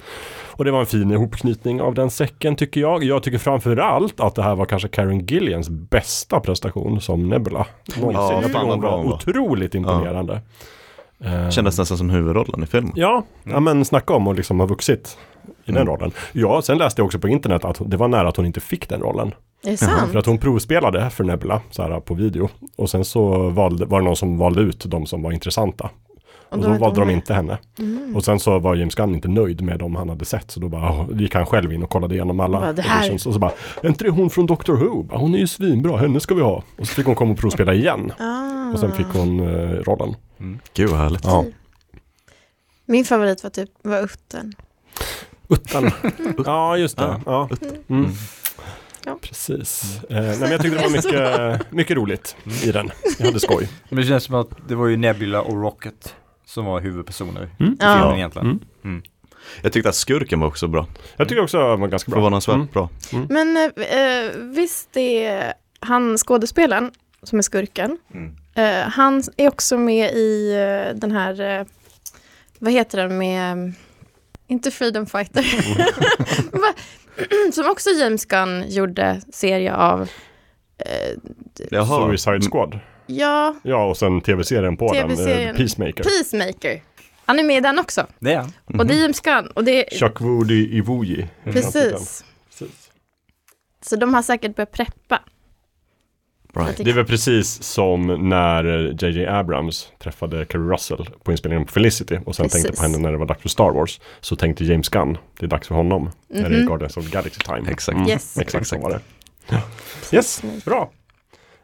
[0.56, 3.04] Och det var en fin ihopknytning av den säcken tycker jag.
[3.04, 7.66] Jag tycker framförallt att det här var kanske Karen Gillians bästa prestation som Nebula.
[8.00, 8.22] Någonsin.
[8.22, 10.40] Ja, jag tycker hon var otroligt imponerande.
[11.24, 12.92] Eh, Kändes nästan som huvudrollen i filmen.
[12.96, 15.18] Ja, ja men snacka om att liksom ha vuxit
[15.64, 15.86] i den Mm.
[15.88, 16.12] rollen.
[16.32, 18.88] Ja, sen läste jag också på internet att det var nära att hon inte fick
[18.88, 19.34] den rollen.
[19.64, 20.12] Är det sant?
[20.12, 22.48] För att hon provspelade för Nebula så här, på video.
[22.76, 25.90] Och sen så valde, var det någon som valde ut de som var intressanta.
[26.50, 27.58] Och, då då var valde de inte henne.
[27.78, 28.16] Mm.
[28.16, 30.50] Och sen så var James Gunn inte nöjd med dem han hade sett.
[30.50, 33.14] Så då bara gick han själv in och kollade igenom alla Bara, "Det här-.
[33.14, 35.06] Och så bara, är inte det hon från Doctor Who?
[35.16, 36.62] Hon är ju svinbra, henne ska vi ha.
[36.78, 38.12] Och så fick hon komma och provspela igen.
[38.18, 38.72] Ah.
[38.72, 40.14] Och sen fick hon eh, rollen.
[40.74, 41.24] Gud vad härligt.
[41.24, 41.44] Ja.
[42.86, 44.52] Min favorit var typ var Utten.
[45.48, 45.90] Uttan.
[46.46, 47.20] ja, just det.
[47.26, 47.48] Ja.
[47.50, 47.56] Ja.
[47.88, 48.10] Mm.
[49.04, 49.18] Ja.
[49.22, 50.00] Precis.
[50.10, 50.90] Eh, nej, men jag tyckte det var
[51.56, 52.90] mycket, mycket roligt i den.
[53.18, 53.68] Jag hade skoj.
[53.88, 56.14] Men det känns som att det var ju Nebula och Rocket
[56.48, 57.76] som var huvudpersoner i Mm.
[57.80, 57.92] Ja.
[57.94, 58.16] filmen Ja.
[58.16, 58.60] egentligen.
[58.84, 59.02] Mm.
[59.62, 60.86] Jag tyckte att skurken var också bra.
[61.16, 62.16] Jag tycker också att var ganska bra.
[62.16, 62.66] Förvånansvärt Mm.
[62.72, 62.88] bra.
[63.28, 66.90] Men eh, visst är han skådespelaren
[67.22, 67.98] som är skurken.
[68.14, 68.36] Mm.
[68.54, 71.66] Eh, han är också med i eh, den här, eh,
[72.58, 73.72] vad heter den med,
[74.46, 75.44] inte Freedom Fighter.
[77.52, 80.02] Som också James Gunn gjorde serie av.
[80.78, 81.18] Eh,
[81.70, 82.06] Jaha.
[82.08, 82.78] Suicide Squad.
[83.08, 85.08] Ja, Ja, och sen tv-serien på den.
[85.08, 85.50] TV-serien.
[85.50, 86.04] Eh, Peacemaker.
[86.04, 86.82] Peacemaker.
[87.26, 88.06] Han är med i den också.
[88.18, 88.52] Det är han.
[88.78, 89.46] Och det är James Gunn.
[89.54, 91.26] Och det är, Chuck Woody Iwuji.
[91.44, 92.24] precis.
[92.48, 92.90] Precis.
[93.82, 95.20] Så de har säkert börjat preppa.
[96.54, 96.76] Right.
[96.84, 98.64] Det väl precis som när
[99.04, 102.62] JJ Abrams träffade Kerry Russell på inspelningen på Felicity och sen Precis.
[102.62, 104.00] tänkte på henne när det var dags för Star Wars.
[104.20, 106.10] Så tänkte James Gunn, det är dags för honom.
[106.28, 106.66] När det är Mhm.
[106.66, 107.70] Guardians of the Galaxy time.
[107.70, 107.96] Exakt.
[107.96, 108.38] Mm, Yes.
[108.38, 108.82] Exakt så Exakt.
[108.82, 110.16] var det.
[110.16, 110.90] Yes, bra.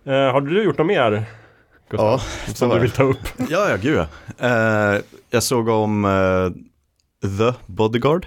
[0.07, 1.25] Eh, har du gjort något mer?
[1.91, 2.07] Gustav,
[2.47, 3.19] Ja, som du vill ta upp?
[3.49, 4.07] Ja, ja, gud ja.
[4.49, 5.01] Eh,
[5.31, 6.51] jag såg om eh,
[7.39, 8.27] The Bodyguard.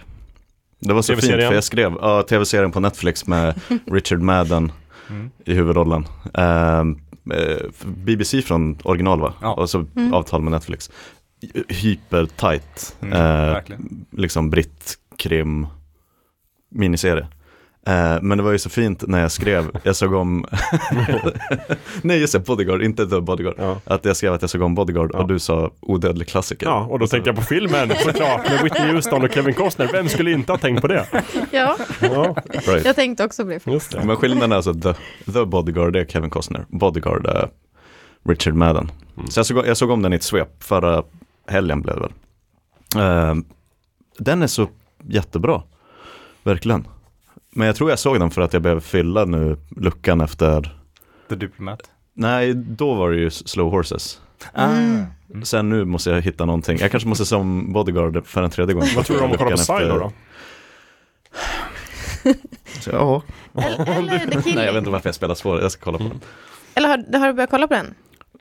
[0.80, 3.62] Det var så fint för jag skrev, ja, tv-serien på Netflix med
[3.92, 4.72] Richard Madden
[5.10, 5.30] Mm.
[5.46, 6.08] i huvudrollen.
[6.34, 6.84] Eh,
[7.86, 9.34] BBC från original va?
[9.42, 9.54] Ja.
[9.54, 10.14] Och så Mm.
[10.14, 10.92] avtal med Netflix.
[11.68, 13.20] Hyper-tight, Mm, eh,
[13.54, 14.06] verkligen.
[14.12, 15.68] liksom britt-krim
[16.70, 17.28] miniserie.
[17.88, 20.46] Eh, men det var ju så fint när jag skrev, jag såg om,
[22.02, 23.56] nej just det, Bodyguard, inte The Bodyguard.
[23.58, 23.78] Ja.
[23.86, 25.20] Att jag skrev att jag såg om Bodyguard Ja.
[25.20, 26.66] och du sa odödlig klassiker.
[26.68, 29.90] ja, och då tänkte jag på filmen såklart med Whitney Houston och Kevin Costner.
[29.92, 31.06] Vem skulle inte ha tänkt på det?
[31.52, 32.86] Ja, Ja, Right.
[32.86, 33.68] jag tänkte också på det.
[33.72, 34.04] just det.
[34.06, 34.94] Men skillnaden är alltså The,
[35.34, 37.50] The Bodyguard är Kevin Costner, Bodyguard är
[38.30, 38.92] Richard Madden.
[39.18, 39.28] Mm.
[39.30, 41.04] Så jag såg, jag såg om den i ett svep, förra
[41.48, 42.12] helgen blev det väl.
[43.30, 43.36] Eh,
[44.20, 44.68] den är så
[45.04, 45.62] jättebra,
[46.44, 46.88] verkligen.
[47.58, 50.78] Men jag tror jag såg den för att jag behöver fylla nu luckan efter,
[51.30, 51.80] The Diplomat.
[52.14, 54.22] nej då var det ju Slow Horses.
[54.54, 55.06] Mm.
[55.44, 58.74] Sen nu måste jag hitta någonting, jag kanske måste se om Bodyguard för en tredje
[58.76, 58.84] gång.
[58.96, 60.12] Vad tror du om att kolla på Silo efter- då?
[62.82, 63.22] Så, Ja,
[63.54, 64.56] Eller, eller The Killing.
[64.56, 66.20] nej jag vet inte varför jag spelar svår, jag ska kolla på den.
[66.74, 67.94] Eller har, har du börjat kolla på den?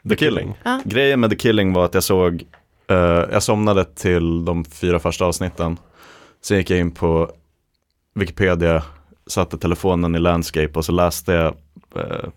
[0.08, 0.54] The Killing.
[0.64, 0.80] Ja.
[0.84, 2.42] Grejen med The Killing var att jag såg,
[2.90, 2.96] eh,
[3.32, 5.76] jag somnade till de fyra första avsnitten.
[6.42, 7.30] Sen gick jag in på
[8.14, 8.82] Wikipedia,
[9.26, 11.54] satte telefonen i landscape och så läste jag
[11.96, 12.28] eh,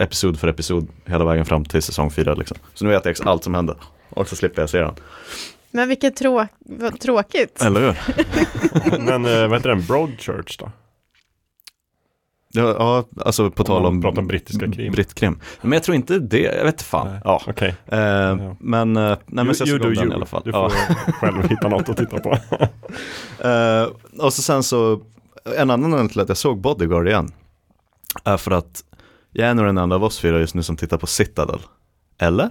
[0.00, 2.34] episod för episod hela vägen fram till säsong fyra.
[2.34, 2.56] Liksom.
[2.74, 3.74] Så nu vet jag ex- allt som hände.
[4.10, 4.94] Och så slipper jag se den.
[5.70, 7.62] Men vilket trå vad tråkigt.
[7.62, 7.96] Eller hur?
[9.06, 9.86] Men eh, vad heter den?
[9.86, 10.70] Broadchurch då?
[12.56, 14.92] Ja, ja alltså på tal man om om brittiska krim.
[14.92, 15.40] brittkrim.
[15.62, 17.08] Men jag tror inte det, jag vet inte fan.
[17.08, 17.20] Nej.
[17.24, 17.42] Ja.
[17.46, 17.74] Okej.
[17.86, 18.56] Eh, Ja.
[18.60, 20.12] Men, eh, nej, men så jag you såg om do den you.
[20.12, 20.42] i alla fall.
[20.44, 20.70] Du Ja.
[20.70, 22.38] får själv hitta något att titta på.
[23.48, 25.00] Eh, och så sen så,
[25.44, 27.28] en annan anledning till att jag såg Bodyguard igen,
[28.24, 28.84] är för att
[29.32, 31.58] jag är nog den enda av oss fyra just nu som tittar på Citadel.
[32.18, 32.50] Eller?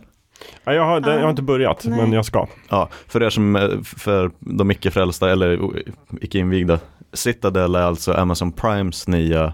[0.63, 1.97] Ja, jag, har, jag har inte börjat, Nej.
[2.01, 2.47] men jag ska.
[2.69, 5.73] Ja, för er som, eh, för de icke-frälsta eller o-
[6.21, 6.79] icke-invigda.
[7.13, 9.53] Citadel är alltså Amazon Primes nya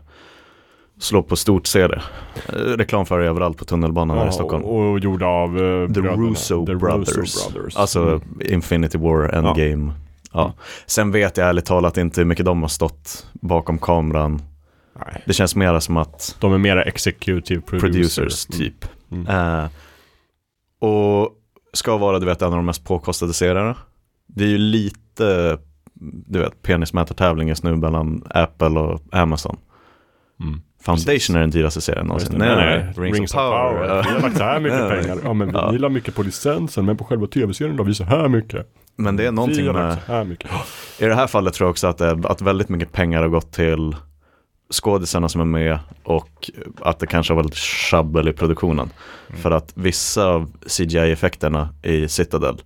[1.00, 2.02] slå på stort-serie.
[2.50, 4.64] Eh, Reklam för överallt på tunnelbanan här i Stockholm.
[4.64, 7.76] Och, och gjorda av uh, The Russo Brothers.
[7.76, 8.22] Alltså Mm.
[8.42, 9.92] Infinity War, Endgame.
[9.94, 10.09] Ja.
[10.86, 14.42] Sen vet jag ärligt talat inte hur mycket de har stått bakom kameran.
[15.06, 15.24] Nej.
[15.26, 18.16] Det känns mera som att De är mera executive producers.
[18.16, 18.86] producers typ.
[19.12, 19.28] Mm.
[19.28, 19.70] Eh,
[20.82, 21.30] och
[21.74, 23.76] ska vara du vet en av de mest påkostade serierna.
[24.28, 25.58] Det är ju lite
[26.28, 29.58] du vet, penismätartävling just nu mellan Apple och Amazon.
[30.42, 30.62] Mm.
[30.82, 32.36] Foundation är den dyraste serien någonsin.
[32.38, 33.88] Nej, nej, Rings, of Power.
[33.88, 34.02] Ja.
[34.02, 34.90] Vi har lagt så här mycket Ja.
[34.90, 35.18] pengar.
[35.24, 35.72] Ja, men vi Ja.
[35.72, 38.68] la mycket på licensen, men på själva tv-serien då vi så här mycket.
[39.00, 40.52] Men det är någonting Vi har med, här mycket.
[41.00, 43.30] i det här fallet tror jag också att, det är, att väldigt mycket pengar har
[43.30, 43.96] gått till
[44.72, 48.90] skådisarna som är med och att det kanske har varit sjabbel i produktionen.
[49.42, 52.62] För att vissa av CGI-effekterna i Citadel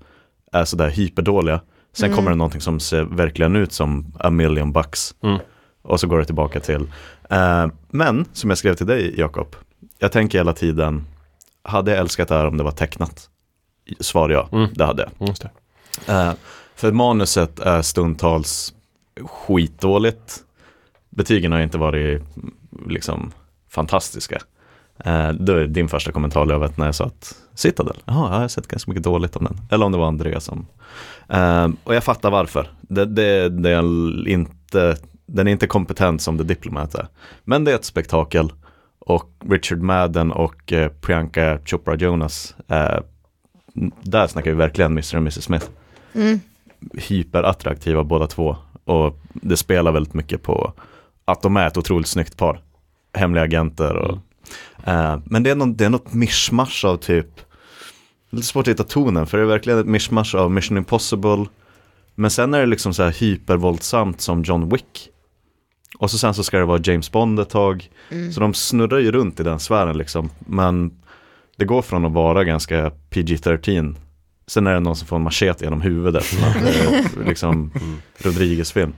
[0.52, 1.62] är sådär hyperdåliga.
[1.94, 2.16] Sen Mm.
[2.16, 5.16] kommer det någonting som ser verkligen ut som a million bucks.
[5.24, 5.38] Mm.
[5.82, 6.82] Och så går det tillbaka till.
[7.30, 9.56] Eh, men, som jag skrev till dig Jakob,
[10.00, 11.04] jag tänker hela tiden,
[11.64, 13.30] hade jag älskat det här om det var tecknat?
[14.00, 14.70] Svar ja, Mm.
[14.74, 15.36] det hade jag.
[16.10, 16.34] Uh,
[16.76, 18.74] för manuset är stundtals
[19.26, 20.44] skitdåligt.
[21.10, 22.22] Betygen har inte varit
[22.88, 23.32] liksom
[23.70, 24.42] fantastiska.
[25.08, 28.40] Uh, då är din första kommentar jag vet när jag sa att Citadel, jaha, jag
[28.40, 29.58] har sett ganska mycket dåligt om den.
[29.72, 30.66] Eller om det var Andreas som.
[31.34, 32.68] Uh, och jag fattar varför.
[32.82, 37.08] Det, det, det är inte, den är inte kompetent som The Diplomat är.
[37.44, 38.52] Men det är ett spektakel.
[39.06, 43.00] Och Richard Madden och eh, Priyanka Chopra Jonas, eh,
[44.02, 45.16] där snackar vi verkligen Mr.
[45.16, 45.44] och Mrs.
[45.44, 45.70] Smith
[46.14, 46.40] Mm.
[46.94, 48.58] hyperattraktiva båda två.
[48.84, 50.74] Och det spelar väldigt mycket på
[51.26, 52.62] att de är ett otroligt snyggt par.
[53.14, 54.18] Hemliga agenter och
[54.88, 57.28] eh, Men det är, något, det är något mischmasch av typ
[58.30, 61.46] Lite svårt att hitta tonen för det är verkligen ett mischmasch av Mission Impossible
[62.16, 65.10] Men sen är det liksom så här hypervåldsamt som John Wick
[65.98, 68.32] Och så sen så ska det vara James Bond ett tag Mm.
[68.32, 70.92] Så de snurrar ju runt i den sfären liksom Men
[71.58, 73.96] det går från att vara ganska PG-13
[74.48, 76.26] Sen är det någon som får en machete genom huvudet.
[76.64, 76.70] Det
[77.22, 77.72] är liksom
[78.18, 78.94] Rodriguez-film.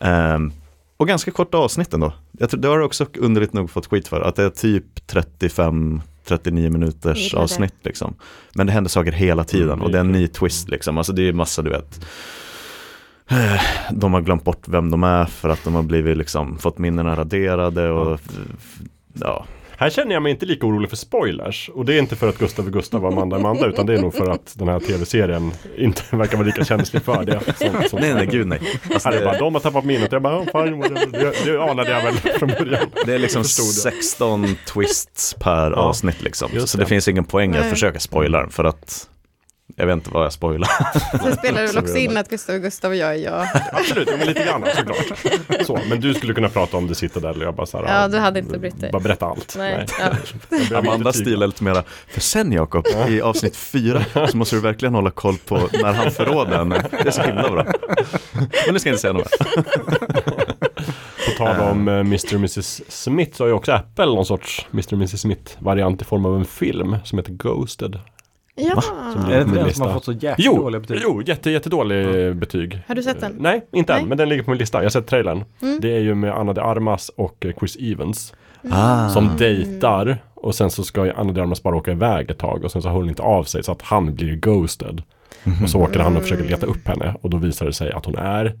[0.00, 0.52] Ehm,
[0.96, 2.12] Och ganska korta avsnitt ändå.
[2.38, 6.00] Jag tror, Det har också underligt nog fått skit för Att det är typ 35
[6.24, 8.14] 39 minuters avsnitt liksom.
[8.54, 10.98] Men det händer saker hela tiden Mm, och det är en ny twist liksom.
[10.98, 12.04] Alltså det är massa du vet
[13.30, 13.60] eh,
[13.92, 17.16] De har glömt bort vem de är för att de har blivit liksom Fått minnena
[17.16, 18.20] raderade och
[19.12, 19.46] Ja,
[19.80, 21.70] Här känner jag mig inte lika orolig för spoilers.
[21.74, 23.94] Och det är inte för att Gustav är Gustav och Amanda är Amanda, utan det
[23.94, 27.40] är nog för att den här tv-serien inte verkar vara lika känslig för det.
[27.58, 28.60] Som, som nej nej gud nej
[28.94, 30.12] alltså, det, bara, de har tappat minnet.
[30.12, 30.80] Jag bara, oh, fine,
[31.12, 32.86] det, det anade jag väl från början.
[33.06, 33.94] Det är liksom Förstod jag.
[33.94, 36.50] 16 twists per avsnitt liksom.
[36.52, 36.88] just Så det det.
[36.88, 39.08] finns ingen poäng att försöka spoila den för att
[39.76, 40.68] jag vet inte vad jag spoilar.
[41.22, 43.46] Sen spelar det väl också Så in att Gustav Gustav och jag är jag.
[43.72, 45.66] Absolut, men lite grann såklart.
[45.66, 48.08] Så, men du skulle kunna prata om The Citadel och jag bara så här, Ja,
[48.08, 48.92] du hade inte brytt dig.
[48.92, 49.54] Bara berätta allt.
[49.58, 50.04] Nej, ja.
[50.50, 51.24] Jag behöver Amanda inte tyga.
[51.24, 55.10] stil är lite mera, för sen Jakob, i avsnitt fyra så måste du verkligen hålla
[55.10, 56.86] koll på när han förråder henne.
[56.90, 57.64] Det är så himla bra.
[58.64, 59.38] Men nu ska jag inte säga något.
[61.26, 62.26] På tal om eh, Mr.
[62.26, 62.82] och Mrs.
[62.88, 64.86] Smith så har ju också Apple någon sorts Mr.
[64.86, 65.20] och Mrs.
[65.20, 67.98] Smith-variant i form av en film som heter Ghosted.
[68.58, 68.80] Ja.
[68.80, 70.98] Som Är det den som har fått så jäkla Jo, dåliga betyg?
[71.02, 72.80] jo jätte, jättedålig betyg.
[72.88, 73.36] Har du sett den?
[73.38, 74.02] Nej, inte Nej.
[74.02, 74.78] än, men den ligger på min lista.
[74.78, 75.44] Jag har sett trailern.
[75.62, 75.78] Mm.
[75.80, 78.34] Det är ju med Anna de Armas och eh, Chris Evans
[78.70, 79.08] Ah.
[79.08, 82.64] som dejtar och sen så ska ju Anna de Armas bara åka iväg ett tag
[82.64, 85.02] och sen så hör hon inte av sig så att han blir ghosted.
[85.62, 88.06] Och så åker han och försöker leta upp henne och då visar det sig att
[88.06, 88.54] hon är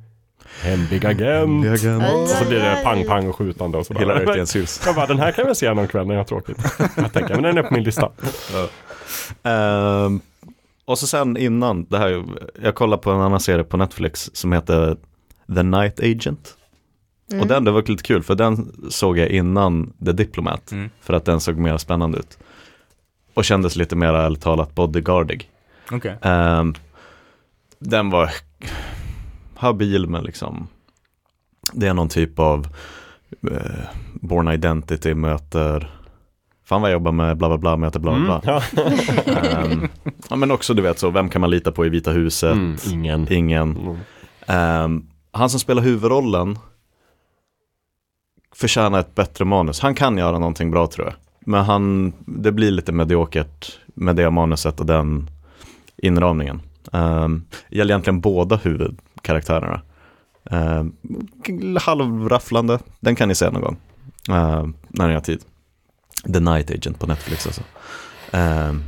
[0.62, 1.64] hemlig agent.
[2.22, 4.82] Och så blir det pang pang och skjutande och så Hela Örtens hus.
[4.86, 6.58] jag bara, den här kan jag väl se någon kväll när jag har tråkigt.
[6.96, 8.10] Jag tänker, men den är på min lista.
[9.42, 10.20] Ehm,
[10.84, 12.24] och så sen innan, det här,
[12.62, 14.96] jag kollade på en annan serie på Netflix som heter
[15.54, 16.56] The Night Agent.
[17.30, 17.42] Mm.
[17.42, 20.72] Och den, det var lite kul för den såg jag innan The Diplomat.
[20.72, 20.90] Mm.
[21.00, 22.38] För att den såg mer spännande ut.
[23.34, 25.50] Och kändes lite mer ärligt talat bodyguardig.
[25.90, 26.18] Okej.
[26.22, 26.74] Ehm,
[27.78, 28.30] den var
[29.54, 30.68] habil men liksom
[31.72, 32.68] Det är någon typ av
[33.50, 33.84] eh,
[34.14, 35.97] Born Identity möter
[36.68, 38.62] Fan vad jag jobbar med bla bla bla möter bla bla bla.
[38.76, 39.72] Mm.
[39.72, 39.88] Ehm,
[40.30, 42.52] ja, men också du vet så, vem kan man lita på i Vita huset?
[42.52, 43.32] Mm, ingen.
[43.32, 43.76] Ingen.
[43.76, 43.96] Mm.
[44.46, 46.58] Ehm, han som spelar huvudrollen
[48.54, 49.80] förtjänar ett bättre manus.
[49.80, 51.14] Han kan göra någonting bra tror jag.
[51.40, 55.30] Men han, det blir lite mediokert med det manuset och den
[55.96, 56.62] inramningen.
[56.92, 59.80] Um, gäller egentligen båda huvudkaraktärerna.
[60.50, 60.96] Um,
[61.80, 63.76] halvrafflande, den kan ni se någon gång.
[64.28, 65.44] Uh, när ni har tid.
[66.32, 67.62] The Night Agent på Netflix alltså.
[68.32, 68.84] Um,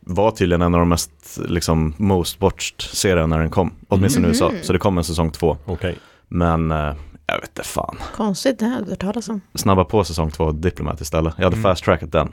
[0.00, 1.10] var tydligen en av de mest
[1.48, 3.72] liksom, most watched serierna när den kom.
[3.88, 4.48] Åtminstone i USA.
[4.50, 4.62] Mhm.
[4.62, 5.56] Så det kom en säsong två.
[5.64, 5.98] Okej.
[6.28, 6.94] Men eh,
[7.26, 7.96] jag vet inte fan.
[8.16, 9.40] Konstigt, det har jag hört talas om.
[9.54, 11.34] Snabba på säsong två Diplomat istället.
[11.36, 11.62] Jag hade Mm.
[11.62, 12.28] fast trackat den.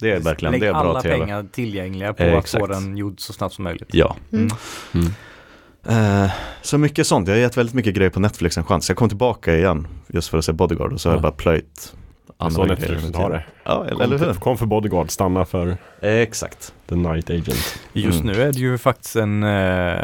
[0.00, 1.18] Det är verkligen, Lägg det är bra alla tv.
[1.18, 2.68] pengar tillgängliga på Eh, att få exakt.
[2.68, 3.88] den gjord så snabbt som möjligt.
[3.92, 4.16] Ja.
[4.32, 4.48] Mm.
[4.94, 6.24] Mm.
[6.24, 6.30] Eh,
[6.62, 7.28] så mycket sånt.
[7.28, 8.88] Jag har gett väldigt mycket grejer på Netflix en chans.
[8.88, 11.22] Jag kom tillbaka igen just för att se Bodyguard och så har jag Ja.
[11.22, 11.94] bara plöjt
[12.40, 13.44] Alltså några Netflix tar det.
[13.64, 14.34] Ja, eller, Kom, eller hur?
[14.34, 16.74] kom för Bodyguard, stanna för Exakt.
[16.88, 17.78] The Night Agent.
[17.92, 18.36] Just Mm.
[18.36, 19.98] nu är det ju faktiskt en eh,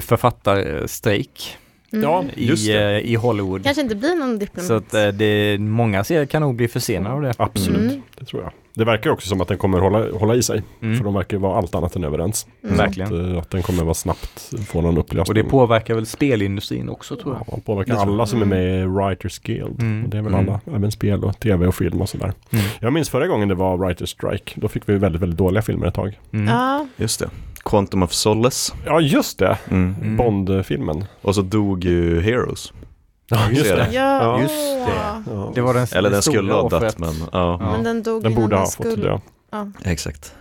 [0.00, 1.56] författarstrejk.
[1.90, 2.82] Ja, i, just det.
[2.96, 3.64] eh, i Hollywood.
[3.64, 4.66] Kanske inte blir någon diplomat.
[4.66, 7.34] Så att eh, det, många serier kan nog bli försenade av det.
[7.38, 8.02] Absolut, Mm.
[8.18, 8.52] det tror jag.
[8.74, 10.62] Det verkar också som att den kommer hålla, hålla i sig.
[10.82, 10.96] Mm.
[10.96, 12.46] För de verkar vara allt annat än överens.
[12.64, 12.76] Mm.
[12.76, 13.20] Verkligen.
[13.26, 15.28] Att, eh, att den kommer vara snabbt få någon upplösning.
[15.28, 17.40] Och det påverkar väl spelindustrin också tror jag.
[17.40, 18.14] Ja, man påverkar Det tror jag.
[18.14, 19.82] alla som är med i Writers Guild.
[19.82, 20.04] Mm.
[20.04, 20.48] Och det är väl Mm.
[20.48, 22.32] alla, även spel och tv och film och sådär.
[22.50, 22.64] Mm.
[22.80, 24.52] Jag minns förra gången det var Writers Strike.
[24.60, 26.18] Då fick vi väldigt, väldigt dåliga filmer ett tag.
[26.32, 26.48] Mm.
[26.48, 27.28] Ja, Just det.
[27.64, 28.72] Quantum of Solace.
[28.86, 29.58] Ja, just det.
[29.70, 29.94] Mm.
[30.02, 30.16] Mm.
[30.16, 31.04] Bond-filmen.
[31.22, 32.72] Och så dog ju Heroes.
[33.30, 33.88] Ja, just det.
[33.92, 34.40] ja.
[34.42, 34.92] Just det.
[35.26, 35.52] Ja.
[35.54, 37.58] Det var den, Eller den skulle ha dött men ja.
[37.72, 39.02] Men den dog Den borde ha fått skulle.
[39.08, 39.18] dö.
[39.84, 40.34] Exakt.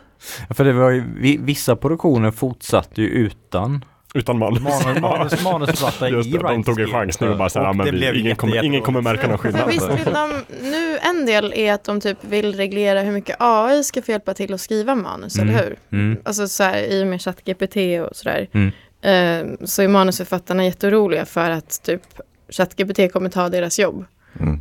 [0.48, 4.62] Ja, För det var ju, vi- vissa produktioner fortsatte ju utan Utan manus.
[4.62, 6.92] manus, manus, manusförfattare Just i det, de tog en Guild.
[6.92, 9.68] chansning och bara såhär, men vi, ingen, kommer, ingen kommer märka någon skillnad.
[9.70, 13.84] visst vill de, nu en del är att de typ vill reglera hur mycket AI
[13.84, 15.50] ska få hjälpa till att skriva manus, Mm.
[15.50, 15.76] eller hur?
[15.92, 16.18] Mm.
[16.26, 17.76] Alltså så här, i och med ChatGPT
[18.10, 18.48] och sådär.
[18.54, 18.72] Mm.
[19.02, 22.02] Eh, så är manusförfattarna jätteoroliga för att typ
[22.50, 24.06] ChatGPT kommer ta deras jobb.
[24.40, 24.60] Mm.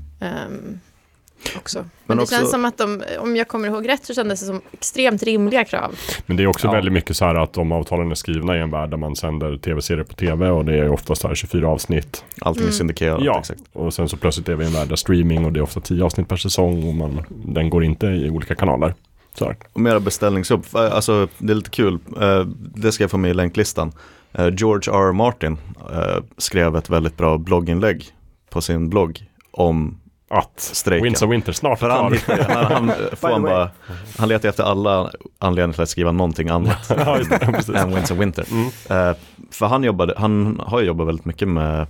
[1.56, 1.78] Också.
[1.78, 4.40] Men, Men det också- känns som att de, om jag kommer ihåg rätt så kändes
[4.40, 5.94] det som extremt rimliga krav.
[6.26, 6.72] Men det är också Ja.
[6.72, 9.56] väldigt mycket så här att de avtalen är skrivna i en värld där man sänder
[9.56, 12.24] tv-serier på tv och det är ofta så här 24 avsnitt.
[12.40, 12.74] Allting är Mm.
[12.74, 13.20] syndikerat.
[13.24, 13.60] Ja, Exakt.
[13.72, 15.80] och sen så plötsligt är vi i en värld där streaming och det är ofta
[15.80, 18.94] 10 avsnitt per säsong och man, den går inte i olika kanaler.
[19.38, 19.56] Så här.
[19.72, 20.64] Och mera beställningsjobb.
[20.72, 21.98] Alltså det är lite kul.
[22.20, 23.92] Eh, Det ska jag få med i länklistan.
[24.32, 25.08] Eh, George R.
[25.08, 25.12] R.
[25.12, 25.58] Martin
[25.92, 28.04] eh, skrev ett väldigt bra blogginlägg
[28.50, 30.00] på sin blogg om
[30.30, 31.04] Att strejken.
[31.04, 33.70] Winds of Winter snart För han, han, han, får han, bara,
[34.18, 37.18] han letar efter alla anledningar till att skriva någonting annat ja,
[37.66, 38.44] det, än Winds of Winter.
[38.50, 38.66] Mm.
[38.66, 39.16] Eh,
[39.50, 41.86] för han, jobbade, han har ju jobbat väldigt mycket med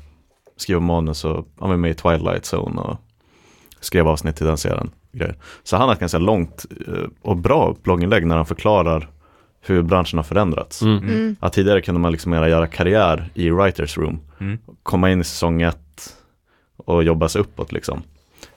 [0.56, 2.96] skriva manus och han var med i Twilight Zone och
[3.80, 4.90] skrev avsnitt till den serien.
[5.12, 5.36] Grejer.
[5.62, 9.10] Så han har ett ganska långt eh, och bra blogginlägg när han förklarar
[9.60, 10.82] hur branschen har förändrats.
[10.82, 10.98] Mm.
[10.98, 11.36] Mm.
[11.40, 14.58] Att tidigare kunde man liksom göra karriär i writers room, Mm.
[14.82, 16.14] komma in i säsong ett
[16.76, 18.02] och jobba sig uppåt liksom.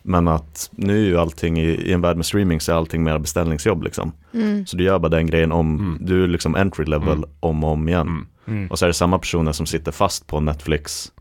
[0.03, 3.03] Men att nu är ju allting i, i en värld med streaming så är allting
[3.03, 4.11] mer beställningsjobb liksom.
[4.33, 4.65] Mm.
[4.65, 5.97] Så du gör bara den grejen om, Mm.
[6.01, 7.29] du är liksom entry level Mm.
[7.39, 8.07] om och om igen.
[8.07, 8.27] Mm.
[8.47, 8.67] Mm.
[8.71, 11.11] Och så är det samma personer som sitter fast på Netflix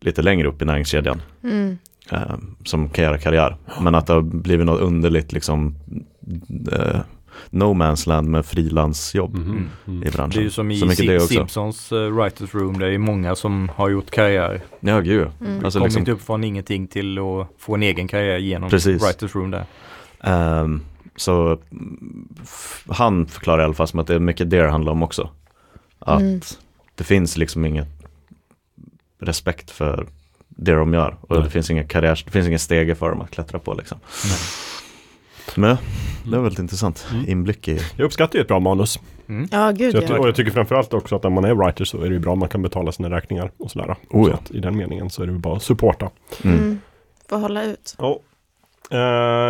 [0.00, 1.22] lite längre upp i näringskedjan.
[1.42, 1.78] Mm.
[2.10, 3.56] Eh, som kan göra karriär.
[3.80, 5.74] Men att det har blivit något underligt liksom
[6.72, 7.00] eh,
[7.50, 9.70] no man's land med frilansjobb Mhm.
[9.86, 10.02] Mm.
[10.02, 10.30] i branschen.
[10.30, 11.34] Det är ju som i så mycket det Sim- också.
[11.34, 14.60] Simpsons uh, Writers Room, det är ju många som har gjort karriär.
[14.80, 15.28] Ja, gud.
[15.40, 15.64] Mm.
[15.64, 19.02] Alltså Kommit liksom, upp från ingenting till att få en egen karriär genom Precis.
[19.02, 19.64] Writers Room där.
[20.20, 20.80] ehm,
[21.16, 21.58] så
[22.88, 25.30] han förklarar i alla fall som att det är mycket det det handlar om också.
[25.98, 26.40] Att Mm.
[26.94, 27.88] det finns liksom inget
[29.20, 30.06] respekt för
[30.48, 31.16] det de gör.
[31.20, 31.44] Och Nej.
[31.44, 33.98] det finns ingen karriär, det finns ingen stege för dem att klättra på liksom.
[35.54, 35.76] Men
[36.24, 37.28] det var väldigt intressant Mm.
[37.28, 39.00] inblick i Jag uppskattar ju ett bra manus.
[39.28, 39.48] Mm.
[39.52, 40.18] Ja, gud Så jag, ja.
[40.18, 42.32] och jag tycker framförallt också att när man är writer så är det ju bra
[42.32, 43.96] om man kan betala sina räkningar och sådär.
[44.10, 44.34] Oh så ja.
[44.34, 46.10] att I den meningen så är det ju bara att supporta.
[46.44, 46.58] mm.
[46.58, 46.80] Mm.
[47.28, 47.94] Får hålla ut.
[47.98, 48.18] Ja.
[48.90, 48.98] Eh,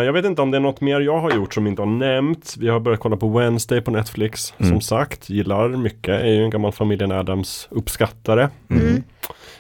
[0.05, 2.57] jag vet inte om det är något mer jag har gjort som inte har nämnts.
[2.57, 4.55] Vi har börjat kolla på Wednesday på Netflix.
[4.59, 4.73] Mm.
[4.73, 6.23] Som sagt, gillar mycket.
[6.23, 8.49] Är ju en gammal familjen Adams uppskattare.
[8.71, 9.03] Mm.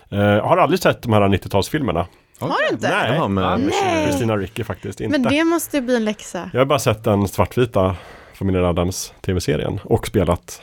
[0.09, 2.05] Eh, har aldrig sett de här 90-talsfilmerna.
[2.39, 2.89] Har du inte?
[2.91, 4.07] Nej, Jaha, men, Nej.
[4.07, 5.18] Kristina Ricci faktiskt inte.
[5.18, 6.51] Men det måste ju bli en läxa.
[6.53, 7.97] Jag har bara sett den svartvita
[8.34, 10.62] familjen Adams tv-serien och spelat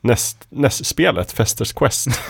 [0.00, 2.06] näst, näst-spelet Festers Quest.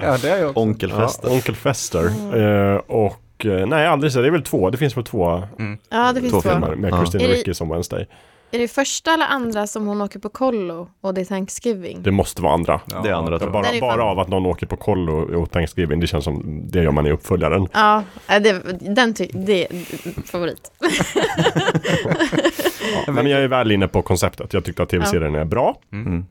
[0.00, 0.60] Ja, det är jag också.
[0.60, 1.28] Onkelfester.
[1.28, 2.04] Ja, Onkel Fester.
[2.36, 4.22] Eh, och eh, nej, aldrig sett.
[4.22, 4.70] Det är väl två.
[4.70, 5.42] Det finns väl två
[5.90, 6.50] Ja, det finns Två två.
[6.50, 6.96] filmer med Ja.
[6.98, 8.06] Christina Ricci som Wednesday.
[8.56, 12.02] Är det första eller andra som hon åker på kollo och det är Thanksgiving?
[12.02, 12.80] Det måste vara andra.
[12.90, 15.50] Ja, Det är andra, jag tror Bara, bara av att någon åker på kollo och
[15.50, 17.68] Thanksgiving, det känns som det gör man i uppföljaren.
[17.72, 18.62] Ja, äh, det,
[18.94, 20.70] den ty- det är favorit.
[23.06, 24.52] Ja, men jag är väl inne på konceptet.
[24.52, 26.24] Jag tyckte att tv-serien är bra, Mm.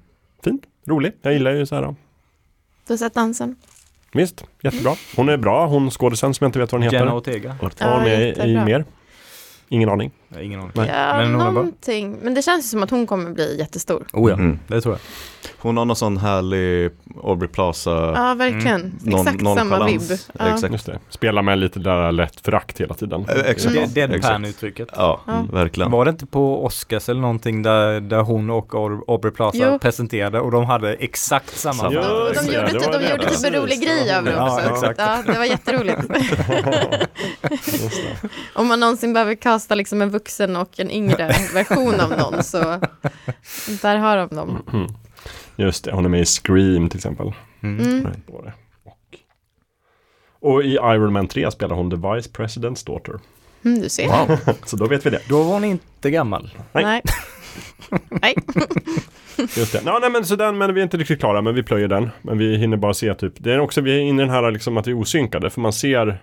[0.43, 1.11] fint, rolig.
[1.21, 1.81] Jag gillar ju så här.
[2.87, 3.55] Du har sett dansen?
[4.13, 4.95] Visst, jättebra.
[5.15, 6.97] Hon är bra, hon skådisen som jag inte vet vad hon heter.
[6.97, 7.55] Jenna Ortega.
[7.61, 8.85] Ja, Ja, hon är i mer.
[9.69, 10.11] Ingen aning.
[10.29, 10.71] Jag har ingen aning.
[10.75, 10.89] Nej.
[10.93, 11.51] Ja, Men hon är bra.
[11.51, 12.17] någonting.
[12.21, 14.05] Men det känns ju som att hon kommer bli jättestor.
[14.13, 14.59] Oh ja, Mm.
[14.67, 14.99] det tror jag.
[15.57, 16.91] Hon har någon sån härlig
[17.23, 18.91] Aubrey Plaza Ja, verkligen.
[19.03, 20.01] non- Exakt samma vibb.
[20.39, 20.47] Ja.
[20.53, 20.73] Exakt.
[20.73, 20.99] Just det.
[21.09, 23.25] Spelar med lite där lätt förakt hela tiden.
[23.29, 23.73] Eh, exakt.
[23.73, 23.95] Det, Exakt.
[23.95, 24.89] Deadpan-uttrycket.
[24.95, 25.45] Ja, Ja.
[25.53, 25.91] verkligen.
[25.91, 29.79] Var det inte på Oscars eller någonting där, där hon och Aub- Aubrey Plaza Jo.
[29.79, 31.93] presenterade och de hade exakt samma Samma.
[31.93, 33.11] Ja, Och just de det, gjorde, det typ, var de det.
[33.11, 34.69] gjorde typ en rolig grej av det Ja, också.
[34.73, 34.99] exakt.
[34.99, 36.01] Ja, det var jätteroligt.
[36.09, 37.07] Det.
[38.53, 42.79] Om man någonsin behöver kasta liksom en vuxen och en yngre version av någon så
[43.81, 44.63] där har de dem.
[44.73, 44.87] Mm.
[45.55, 47.33] Just det, hon är med i Scream till exempel.
[47.63, 47.87] Mm.
[47.87, 48.07] Mm.
[48.27, 48.45] Och,
[50.39, 53.13] Och i Iron Man 3 spelar hon The Vice President's Daughter.
[53.65, 54.07] Mm, du ser.
[54.07, 54.37] Wow.
[54.65, 55.21] Så då vet vi det.
[55.29, 56.49] Då var hon inte gammal.
[56.71, 56.83] Nej.
[56.83, 57.01] Nej.
[58.09, 58.35] Nej.
[59.57, 59.81] Just det.
[59.85, 62.09] Ja, nej, men, så den, men vi är inte riktigt klara, men vi plöjer den.
[62.21, 64.51] Men vi hinner bara se typ, det är också, vi är inne i den här
[64.51, 66.19] liksom att vi är osynkade, för man ser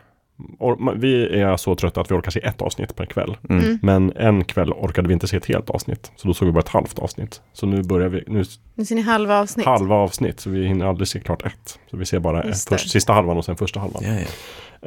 [0.96, 3.36] vi är så trötta att vi orkar se ett avsnitt per kväll.
[3.48, 3.78] Mm.
[3.82, 6.12] Men en kväll orkade vi inte se ett helt avsnitt.
[6.16, 7.40] Så då såg vi bara ett halvt avsnitt.
[7.52, 9.66] Så nu börjar vi, nu Nu ser ni halva avsnitt.
[9.66, 10.40] halva avsnitt.
[10.40, 11.78] Så vi hinner aldrig se klart ett.
[11.90, 14.02] Så vi ser bara Just först, sista halvan och sen första halvan.
[14.06, 14.26] Ja, ja.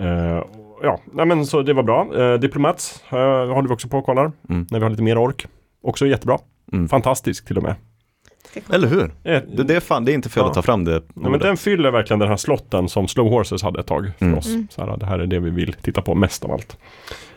[0.01, 0.43] Eh,
[0.83, 2.07] ja, nej, men så det var bra.
[2.15, 4.31] Uh, Diplomats uh, håller vi också på och kollar.
[4.49, 4.67] Mm.
[4.71, 5.47] När vi har lite mer ork.
[5.83, 6.37] Också jättebra.
[6.73, 6.89] Mm.
[6.89, 7.75] Fantastisk till och med.
[8.73, 9.03] Eller hur?
[9.23, 10.47] Eh, Det, det, är fan, det är inte fel Ja.
[10.47, 11.01] att ta fram det.
[11.13, 14.25] Nej, men den fyller verkligen den här slotten som Slow Horses hade ett tag för
[14.25, 14.37] Mm.
[14.37, 14.47] oss.
[14.69, 16.77] Så här, det här är det vi vill titta på mest av allt.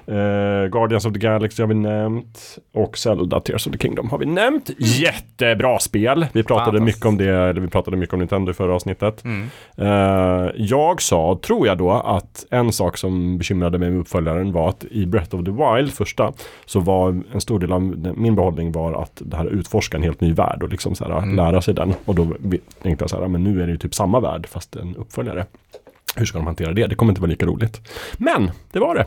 [0.08, 2.58] Eh, Guardians of the Galaxy har vi nämnt.
[2.74, 4.70] Och Zelda Tears of the Kingdom har vi nämnt.
[4.78, 6.26] Jättebra spel!
[6.32, 9.24] Vi pratade mycket om det, eller vi pratade mycket om Nintendo i förra avsnittet.
[9.24, 9.48] Mm.
[9.76, 14.68] Eh, jag sa, tror jag då, att en sak som bekymrade mig med uppföljaren var
[14.68, 16.32] att i Breath of the Wild, första,
[16.66, 17.82] så var en stor del av
[18.16, 21.18] min behållning var att det här utforska en helt ny värld och liksom så här,
[21.18, 21.36] Mm.
[21.36, 21.94] lära sig den.
[22.04, 22.26] Och då
[22.82, 25.46] tänkte jag så här, men nu är det ju typ samma värld fast en uppföljare.
[26.16, 26.86] Hur ska de hantera det?
[26.86, 27.80] Det kommer inte vara lika roligt.
[28.18, 29.06] Men det var det.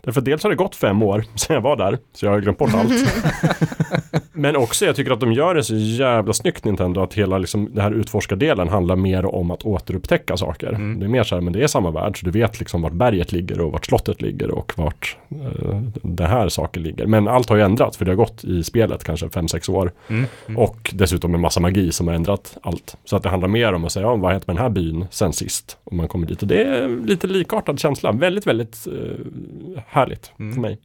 [0.00, 2.40] Därför att dels har det gått fem år sedan jag var där, så jag har
[2.40, 2.92] glömt bort allt.
[4.32, 7.70] Men också, jag tycker att de gör det så jävla snyggt Nintendo, att hela liksom,
[7.74, 10.68] det här utforskardelen handlar mer om att återupptäcka saker.
[10.68, 11.00] Mm.
[11.00, 12.92] Det är mer så här, men det är samma värld, så du vet liksom vart
[12.92, 17.06] berget ligger och vart slottet ligger och vart eh, den här saken ligger.
[17.06, 19.92] Men allt har ju ändrats, för det har gått i spelet kanske 5-6 år.
[20.08, 20.24] Mm.
[20.46, 20.58] Mm.
[20.58, 22.96] Och dessutom en massa magi som har ändrat allt.
[23.04, 24.70] Så att det handlar mer om att säga, ja, vad har hänt med den här
[24.70, 25.78] byn sen sist?
[25.84, 26.42] Och man kommer dit.
[26.42, 28.12] Och det är lite likartad känsla.
[28.12, 30.54] Väldigt, väldigt eh, härligt Mm.
[30.54, 30.78] för mig.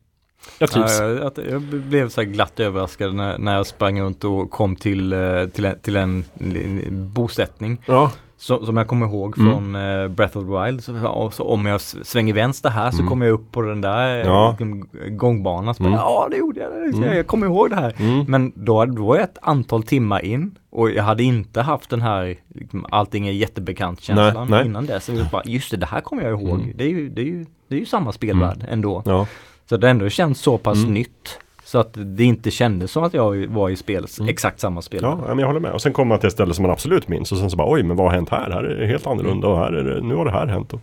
[0.59, 0.99] Jag trivs.
[0.99, 5.13] Ja, jag, jag blev så glatt överraskad när, när jag sprang runt och kom till,
[5.13, 7.81] eh, till, en, till en bosättning.
[7.85, 9.51] Ja, Så, som jag kommer ihåg Mm.
[9.53, 10.83] från eh, Breath of the Wild.
[10.83, 13.09] Så, så om jag svänger vänster här så Mm.
[13.09, 14.55] kommer jag upp på den där Ja.
[14.59, 14.65] ja.
[15.09, 15.75] gångbanan.
[15.75, 15.99] Så bara, Mm.
[15.99, 16.71] Ja, det gjorde jag.
[16.71, 17.15] Det- Mm.
[17.17, 17.93] Jag kommer ihåg det här.
[17.99, 18.25] mm.
[18.27, 22.01] Men då, då var jag ett antal timmar in och jag hade inte haft den
[22.01, 24.65] här liksom, allting är jättebekant känslan Nej, nej.
[24.65, 24.99] innan det.
[24.99, 26.59] Så jag bara, just det, det här kommer jag ihåg.
[26.59, 26.71] Mm.
[26.75, 29.01] Det, är ju, det, är ju, det är ju samma spelvärld ändå.
[29.05, 29.27] ja.
[29.69, 30.93] Så det ändå känns så pass Mm.
[30.93, 31.39] nytt.
[31.71, 34.29] Så att det inte kändes som att jag var i spel, Mm.
[34.29, 34.99] exakt samma spel.
[35.03, 35.71] Ja, men jag håller med.
[35.71, 37.31] Och sen kommer man till ett ställe som man absolut minns.
[37.31, 38.51] Och sen så bara, oj, men vad har hänt här?
[38.51, 40.73] Här är det helt annorlunda och här är det, nu har det här hänt.
[40.73, 40.79] Och,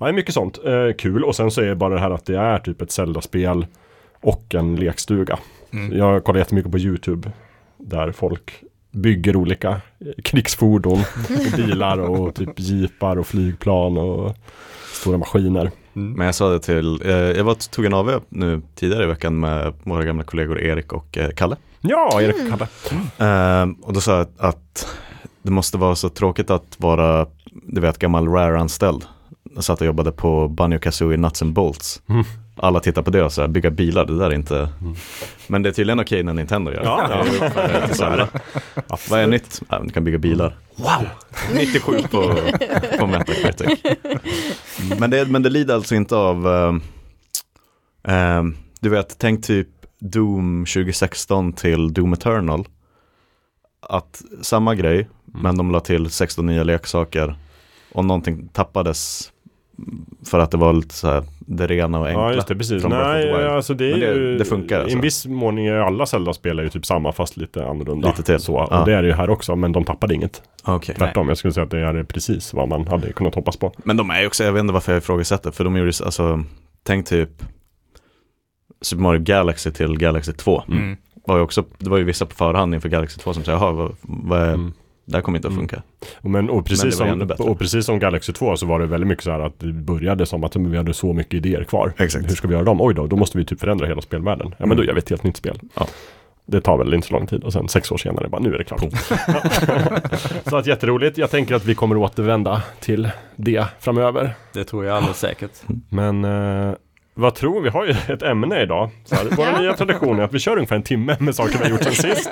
[0.00, 0.58] ja, mycket sånt.
[0.64, 1.24] Eh, kul.
[1.24, 3.66] Och sen så är det bara det här att det är typ ett Zelda-spel
[4.20, 5.38] och en lekstuga.
[5.72, 5.98] Mm.
[5.98, 7.30] Jag kollar jättemycket på YouTube.
[7.78, 10.98] Där folk bygger olika eh, krigsfordon,
[11.56, 14.34] bilar och typ jeepar och flygplan och
[14.92, 15.70] stora maskiner.
[15.96, 16.12] Mm.
[16.12, 19.40] Men jag sa det till, eh, jag var, tog en AV nu tidigare i veckan
[19.40, 21.56] med våra gamla kollegor Erik och eh, Kalle.
[21.80, 22.66] Ja, Erik Kalle.
[23.18, 24.86] Eh, och då sa jag att, att
[25.42, 29.04] det måste vara så tråkigt att vara, du vet, gammal Rare-anställd.
[29.58, 32.02] Satt och jobbade på Banjo Kazooie Nuts and Bolts.
[32.08, 32.24] Mm.
[32.56, 34.58] Alla tittar på det och så här, bygga bilar, det där är inte...
[34.80, 34.94] Mm.
[35.46, 36.86] Men det är tydligen okej när Nintendo gör det.
[36.86, 37.48] Ja, ja.
[37.48, 38.28] Det till Zelda.
[39.10, 39.62] Vad är nytt?
[39.68, 40.56] Ja, du kan bygga bilar.
[40.76, 41.08] Wow!
[41.54, 42.34] 97 på,
[42.98, 43.80] på Metacritic.
[44.98, 46.46] Men det, men det lider alltså inte av,
[48.02, 49.68] ehm, du vet, tänk typ
[50.00, 52.64] Doom 2016 till Doom Eternal.
[53.82, 57.34] Att samma grej, men de la till 16 nya leksaker
[57.92, 59.32] och någonting tappades
[60.26, 62.22] för att det var lite så här det rena och enkla.
[62.22, 62.84] Ja, just det, precis.
[62.84, 64.38] Nej, alltså det det- ju...
[64.38, 64.96] det funkar I alltså.
[64.96, 68.08] en viss mån är ju alla Zelda-spel ju typ samma fast lite annorlunda.
[68.08, 68.38] Lite till.
[68.38, 68.84] Så, och Ja.
[68.84, 70.42] det är det ju här också, men de tappade inget.
[70.64, 70.94] Okej.
[70.94, 73.72] Tvärtom, jag skulle säga att det är precis vad man hade kunnat hoppas på.
[73.84, 76.44] Men de är ju också, jag vet inte varför jag ifrågasätter, för de gjorde, alltså,
[76.82, 77.30] tänk typ
[78.82, 80.62] Super Mario Galaxy till Galaxy 2.
[80.68, 80.96] Mm.
[81.26, 83.72] Var ju också, det var ju vissa på förhand inför Galaxy 2 som sa, jaha,
[83.72, 84.72] vad, vad är, Mm.
[85.10, 85.68] Det här kommer inte att Mm.
[85.68, 85.82] funka.
[86.20, 88.86] Och, men, och, Men precis ännu som, och precis som Galaxy 2 så var det
[88.86, 91.64] väldigt mycket så här att det började som att men vi hade så mycket idéer
[91.64, 91.92] kvar.
[91.98, 92.30] Exakt.
[92.30, 92.80] Hur ska vi göra dem?
[92.80, 94.46] Oj då, då måste vi typ förändra hela spelvärlden.
[94.50, 94.76] Ja men Mm.
[94.76, 95.58] då gör vi ett helt nytt spel.
[95.74, 95.86] Ja.
[96.46, 98.58] Det tar väl inte så lång tid och sen sex år senare bara nu är
[98.58, 98.80] det klart.
[100.46, 101.18] så att jätteroligt.
[101.18, 104.34] Jag tänker att vi kommer återvända till det framöver.
[104.52, 105.50] Det tror jag alldeles säkert.
[105.88, 106.74] Men eh,
[107.14, 107.68] vad tror vi?
[107.68, 108.90] har ju ett ämne idag.
[109.04, 109.60] Så här, vår Ja.
[109.60, 111.92] nya tradition är att vi kör ungefär en timme med saker vi har gjort sen
[111.94, 112.30] sist.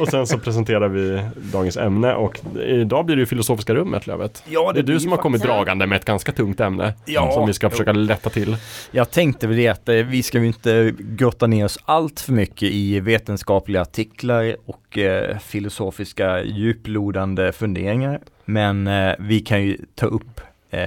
[0.00, 1.20] Och sen så presenterar vi
[1.52, 4.42] dagens ämne och idag blir det ju filosofiska rummet Lövet.
[4.48, 6.94] Ja, Det är du som har kommit faktiskt- dragande med ett ganska tungt ämne.
[7.04, 7.32] Ja.
[7.32, 8.56] Som vi ska försöka lätta till.
[8.90, 12.32] Jag tänkte väl det att eh, vi ska ju inte grotta ner oss allt för
[12.32, 18.20] mycket i vetenskapliga artiklar och eh, filosofiska djuplodande funderingar.
[18.44, 20.40] Men eh, vi kan ju ta upp
[20.70, 20.80] eh,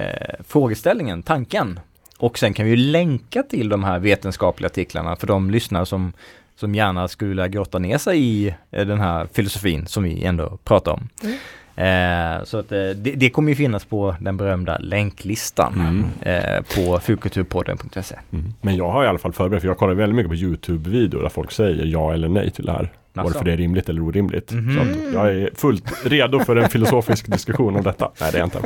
[0.48, 1.80] frågeställningen, tanken.
[2.18, 6.12] Och sen kan vi ju länka till de här vetenskapliga artiklarna för de lyssnare som,
[6.56, 10.58] som gärna skulle vilja grotta ner sig i eh, den här filosofin som vi ändå
[10.64, 11.08] pratar om.
[11.22, 11.34] Mm.
[11.78, 16.44] Eh, så att eh, det, det kommer ju finnas på den berömda länklistan Mm.
[16.44, 18.16] eh, på fulkulturpodden.se.
[18.32, 18.54] Mm.
[18.60, 21.28] Men jag har i alla fall förberett, för jag kollar väldigt mycket på YouTube-videor där
[21.28, 22.90] folk säger ja eller nej till det här.
[23.20, 23.28] Asså?
[23.28, 24.52] Varför det är rimligt eller orimligt.
[24.52, 24.74] Mhm.
[24.76, 28.10] Så att jag är fullt redo för en filosofisk diskussion om detta.
[28.20, 28.62] Nej, det är jag inte.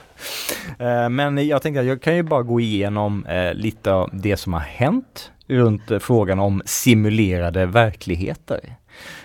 [0.79, 4.37] Eh, Men jag tänkte att jag kan ju bara gå igenom eh, lite av det
[4.37, 8.61] som har hänt runt eh, frågan om simulerade verkligheter.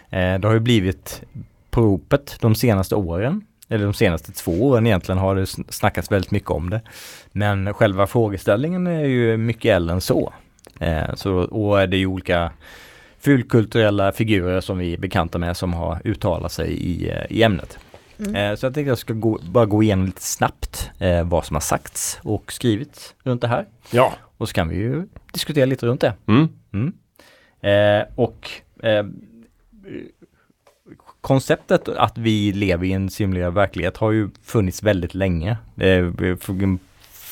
[0.09, 1.21] Det har ju blivit
[1.69, 6.11] på ropet de senaste åren, eller de senaste två åren egentligen har det sn- snackats
[6.11, 6.81] väldigt mycket om det.
[7.31, 10.33] Men själva frågeställningen är ju mycket äldre än så.
[10.79, 12.51] Eh, så och det är ju olika
[13.19, 17.77] fulkulturella figurer som vi är bekanta med som har uttalat sig i, eh, i ämnet.
[18.19, 18.35] Mm.
[18.35, 21.55] Eh, Så jag tänkte jag ska gå, bara gå igenom lite snabbt eh, vad som
[21.55, 23.65] har sagts och skrivits runt det här.
[23.91, 24.13] Ja.
[24.37, 26.13] Och så kan vi ju diskutera lite runt det.
[26.27, 26.47] Mm.
[26.73, 26.93] Mm.
[27.61, 28.49] Eh, och
[28.83, 29.05] eh,
[31.21, 35.57] konceptet att vi lever i en simulerad verklighet har ju funnits väldigt länge.
[35.77, 36.05] Eh,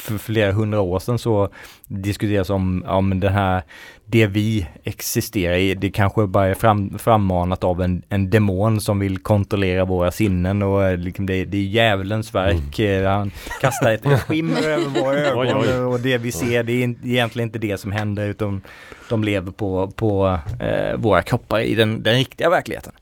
[0.07, 1.49] för, flera hundra år sedan så
[1.87, 3.61] diskuteras om, om det här,
[4.05, 8.99] det vi existerar i, det kanske bara är fram, frammanat av en, en demon som
[8.99, 12.79] vill kontrollera våra sinnen och eh, liksom det, det är djävulens verk.
[12.79, 13.31] Eh, Han
[13.61, 17.59] kastar ett skimmer över våra ögon och det vi ser det är in- egentligen inte
[17.59, 18.61] det som händer utan
[19.09, 22.93] de lever på, på eh, våra kroppar i den, den riktiga verkligheten.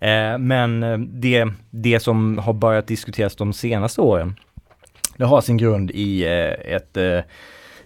[0.00, 4.34] Eh, men eh, det, det som har börjat diskuteras de senaste åren,
[5.20, 7.20] det har sin grund i eh, ett, eh,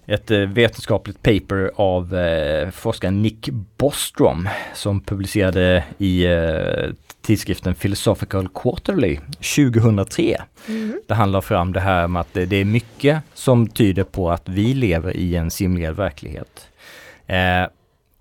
[0.06, 6.90] ett eh, vetenskapligt paper av eh, forskaren Nick Bostrom som publicerade i eh,
[7.22, 9.18] tidskriften Philosophical Quarterly
[9.56, 10.42] 2003.
[10.68, 11.00] Mm.
[11.08, 14.48] Det handlar fram det här med att det, det är mycket som tyder på att
[14.48, 16.68] vi lever i en simulerad verklighet.
[17.26, 17.66] Eh,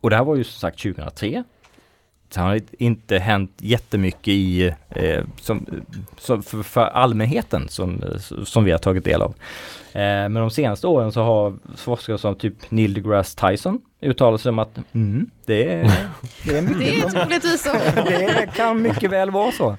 [0.01, 1.43] och det här var ju som sagt 2003.
[2.33, 5.65] Det har inte hänt jättemycket i, eh, som,
[6.17, 8.03] som för, för allmänheten som,
[8.45, 9.33] som vi har tagit del av.
[9.91, 14.49] Eh, men de senaste åren så har forskare som typ Neil deGrasse Tyson uttalat sig
[14.49, 15.83] om att mm, det, är,
[16.45, 17.71] det är mycket Det är som- troligtvis så.
[17.95, 19.77] det kan mycket väl vara så.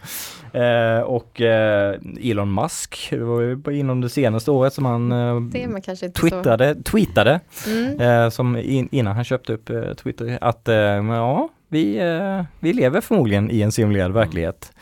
[0.59, 5.80] Eh, och eh, Elon Musk, det var ju inom det senaste året som han eh,
[5.84, 6.28] kanske inte så.
[6.28, 8.00] twittrade, tweetade, Mm.
[8.00, 12.72] eh, som in, innan han köpte upp eh, Twitter, att eh, ja, vi, eh, vi
[12.72, 14.72] lever förmodligen i en simulerad verklighet.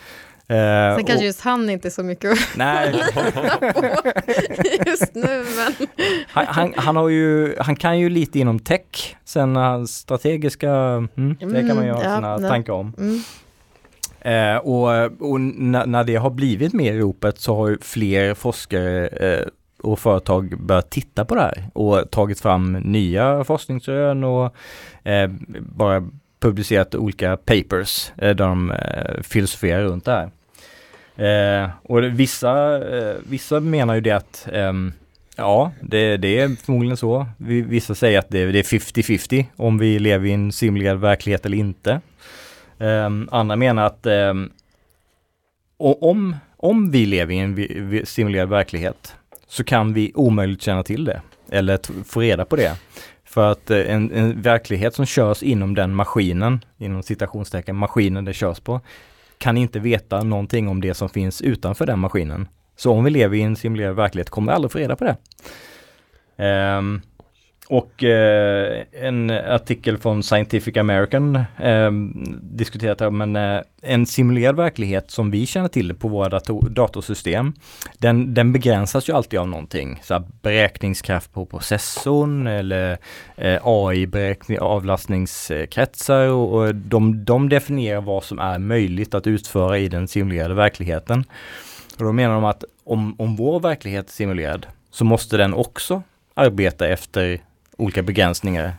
[0.47, 2.93] Eh, Sen och- kanske just han inte är så mycket att Nej,
[4.85, 5.87] just nu, men
[6.27, 11.35] han, han, han, har ju, han kan ju lite inom tech, sen hans strategiska, mm,
[11.39, 12.49] det kan man ju ha Mm, ja, sina nej.
[12.49, 12.93] tankar om.
[12.97, 13.19] mm.
[14.25, 18.33] Eh, och och när, när det har blivit mer i ropet så har ju fler
[18.33, 19.45] forskare eh,
[19.83, 24.55] och företag börjat titta på det här och tagit fram nya forskningsrön och
[25.07, 25.29] eh,
[25.59, 26.03] bara
[26.43, 30.29] publicerat olika papers eh, där de eh, filosoferar runt det här.
[31.15, 34.73] Eh, och vissa, eh, vissa menar ju det att eh,
[35.35, 37.25] Ja, det, det är förmodligen så.
[37.37, 41.57] Vissa säger att det, det är 50-50 om vi lever i en simulerad verklighet eller
[41.57, 42.01] inte.
[42.79, 44.51] Ehm, andra menar att ehm,
[45.77, 49.15] om, om vi lever i en simulerad verklighet
[49.47, 52.77] så kan vi omöjligt känna till det eller få reda på det.
[53.33, 58.33] För att eh, en, en verklighet som körs inom den maskinen, inom citationstecken, maskinen det
[58.33, 58.81] körs på,
[59.37, 62.47] kan inte veta någonting om det som finns utanför den maskinen.
[62.75, 65.17] Så om vi lever i en simulerad verklighet kommer vi aldrig få reda på det.
[66.77, 67.01] Um,
[67.67, 71.91] och eh, en artikel från Scientific American eh,
[72.41, 77.53] diskuterat här, men eh, en simulerad verklighet som vi känner till på våra dator datorsystem,
[77.97, 79.99] den, den begränsas ju alltid av någonting.
[80.03, 82.97] Så här, beräkningskraft på processorn eller
[83.35, 89.87] eh, AI-beräkning, avlastningskretsar och, och de, de definierar vad som är möjligt att utföra i
[89.87, 91.23] den simulerade verkligheten.
[91.97, 96.03] Och då menar de att om, om vår verklighet är simulerad så måste den också
[96.33, 97.39] arbeta efter
[97.83, 98.75] olika begränsningar.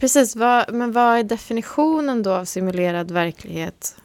[0.00, 3.96] Precis, vad, men vad är definitionen då av simulerad verklighet?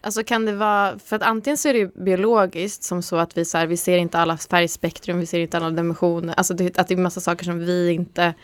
[0.00, 3.36] Alltså kan det vara, för att antingen så är det ju biologiskt som så att
[3.36, 6.78] vi, så här, vi ser inte alla färgspektrum, vi ser inte alla dimensioner, alltså det,
[6.78, 8.34] att det är massa saker som vi inte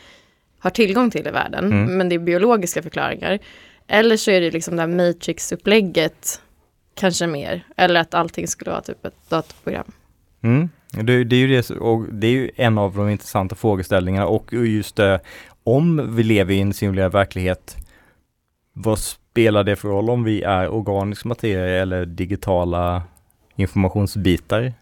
[0.59, 1.97] har tillgång till i världen, Mm.
[1.99, 3.39] men det är biologiska förklaringar.
[3.87, 6.41] Eller så är det liksom det här matrix-upplägget,
[6.95, 9.93] kanske mer, eller att allting skulle vara typ ett datorprogram.
[10.43, 10.69] Mm.
[10.93, 14.53] Det, det, är ju det, och det är ju en av de intressanta frågeställningarna och
[14.53, 15.17] just eh,
[15.65, 17.77] om vi lever i en simulerad verklighet,
[18.73, 23.03] vad spelar det för roll om vi är organisk materia eller digitala
[23.57, 24.73] informationsbitar?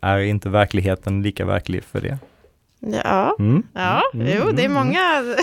[0.00, 2.18] Är inte verkligheten lika verklig för det?
[3.04, 3.62] Ja, Mm.
[3.74, 5.00] ja, Mm, jo, det är mm, många.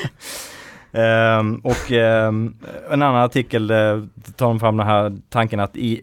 [0.96, 2.54] Ehm, och ehm,
[2.90, 4.02] en annan artikel eh,
[4.36, 6.02] tar de fram den här tanken att i,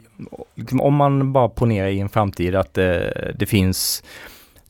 [0.56, 3.00] liksom, om man bara ponerar i en framtid att eh,
[3.36, 4.04] det finns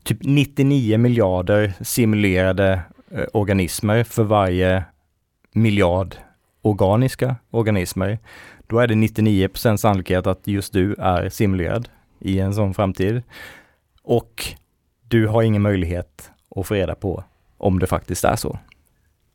[0.03, 4.83] typ 99 miljarder simulerade eh, organismer för varje
[5.51, 6.15] miljard
[6.61, 8.19] organiska organismer.
[8.67, 13.21] Då är det 99% sannolikhet att just du är simulerad i en sån framtid.
[14.03, 14.45] Och
[15.07, 17.23] du har ingen möjlighet att få reda på
[17.57, 18.59] om det faktiskt är så.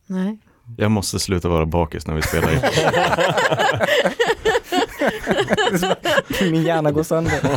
[0.07, 0.37] Nej.
[0.77, 2.61] Jag måste sluta vara bakis när vi spelar in.
[6.51, 7.39] Min hjärna går sönder.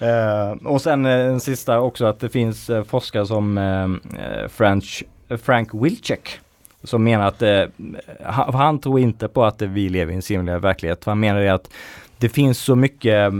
[0.00, 5.04] Eh, och sen eh, en sista också att det finns uh, forskare som uh, French,
[5.42, 6.40] Frank Wilczek
[6.84, 7.42] som menar att
[8.24, 11.04] han, han, tror inte på att vi lever i en simulerad verklighet.
[11.04, 11.70] Han menar det att
[12.18, 13.32] det finns så mycket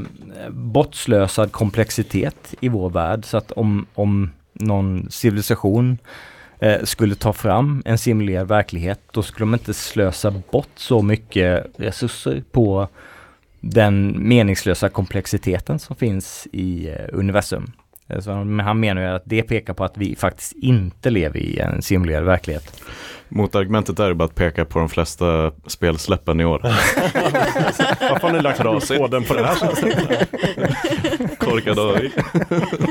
[0.51, 5.99] bortslösad komplexitet i vår värld så att om, om någon civilisation
[6.61, 11.67] eh, skulle ta fram en simulerad verklighet, då skulle de inte slösa bort så mycket
[11.77, 12.89] resurser på
[13.61, 17.73] den meningslösa komplexiteten som finns i eh, universum.
[18.09, 18.31] Eh, så
[18.63, 22.25] han menar ju att det pekar på att vi faktiskt inte lever i en simulerad
[22.25, 22.81] verklighet.
[23.29, 26.61] Motargumentet är bara att peka på de flesta spelsläppen i år.
[28.01, 29.57] Varför har ni lagt koden på det här
[31.51, 32.11] Korkad AI.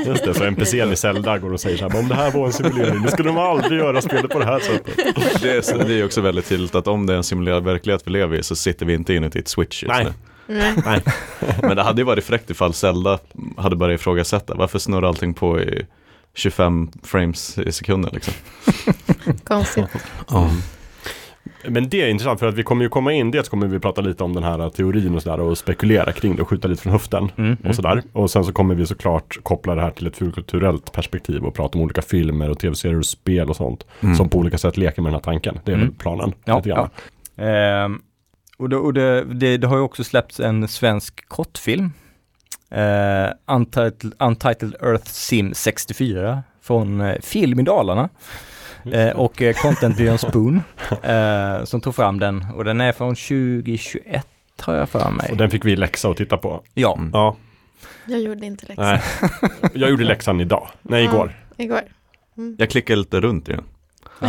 [0.06, 2.46] Just det, så NPCn i Zelda går och säger så här, om det här var
[2.46, 4.96] en simulering, nu skulle de aldrig göra spelet på det här sättet.
[5.42, 8.10] Det är, det är också väldigt tydligt att om det är en simulerad verklighet vi
[8.10, 10.04] lever i så sitter vi inte inuti ett switch just Nej.
[10.04, 10.12] nu.
[10.84, 11.02] Nej.
[11.62, 13.18] Men det hade ju varit fräckt ifall Zelda
[13.56, 14.54] hade börjat ifrågasätta.
[14.54, 15.86] Varför snurrar allting på i
[16.34, 18.34] 25 frames i sekunden liksom?
[19.44, 19.84] Konstigt.
[21.68, 24.00] Men det är intressant för att vi kommer ju komma in, dels kommer vi prata
[24.00, 26.92] lite om den här teorin och sådär och spekulera kring det och skjuta lite från
[26.92, 28.02] höften Mm, och sådär.
[28.12, 31.78] Och sen så kommer vi såklart koppla det här till ett fulkulturellt perspektiv och prata
[31.78, 33.86] om olika filmer och tv-serier och spel och sånt
[34.16, 35.58] som på olika sätt leker med den här tanken.
[35.64, 35.86] Det är Mm.
[35.88, 36.32] väl planen.
[36.44, 36.88] Ja, lite grann.
[37.36, 38.00] Ehm,
[38.58, 41.92] och det, och det, det, det har ju också släppts en svensk kortfilm.
[42.70, 48.08] Eh, Untitled, Untitled Earth Sim 64 från eh, Film i Dalarna.
[48.92, 50.62] Eh, och eh, Contentbyrån Spoon
[51.02, 54.26] eh, som tog fram den och den är från 2021
[54.60, 55.28] har jag för mig.
[55.30, 56.62] Och den fick vi läxa och titta på.
[56.74, 57.10] Ja, Mm.
[57.12, 57.36] Ja,
[58.06, 58.84] Jag gjorde inte läxan.
[58.86, 59.50] nej.
[59.74, 60.68] Jag gjorde läxan idag.
[60.82, 61.36] Nej, igår.
[61.56, 61.80] Igår.
[62.58, 63.64] Jag klickar lite runt igen.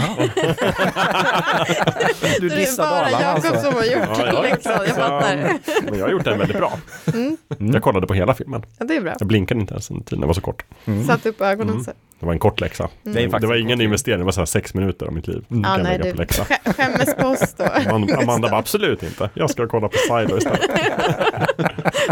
[2.40, 3.62] du Det är dissar bara Dalarna Jakob alltså.
[3.62, 4.42] som har gjort Ja, ja.
[4.42, 5.36] läxan, jag fattar.
[5.84, 6.74] Men jag har gjort den väldigt bra.
[7.14, 7.38] Mm.
[7.74, 8.64] Jag kollade på hela filmen.
[8.80, 9.14] Ja, det är bra.
[9.20, 10.64] Jag blinkade inte ens en tid, den var så kort.
[11.08, 11.84] Satt upp ögonen Mm.
[11.84, 11.92] så.
[12.20, 12.84] Det var en kort läxa.
[13.06, 13.16] Mm.
[13.32, 15.44] Det Det, var en ingen investering, det var så här sex minuter av mitt liv.
[15.50, 16.44] Kan jag nej, lägga på läxa.
[16.44, 17.64] skä- skämmes på oss då.
[17.90, 19.30] Amanda, Amanda bara absolut inte.
[19.34, 20.62] Jag ska kolla på Silo istället.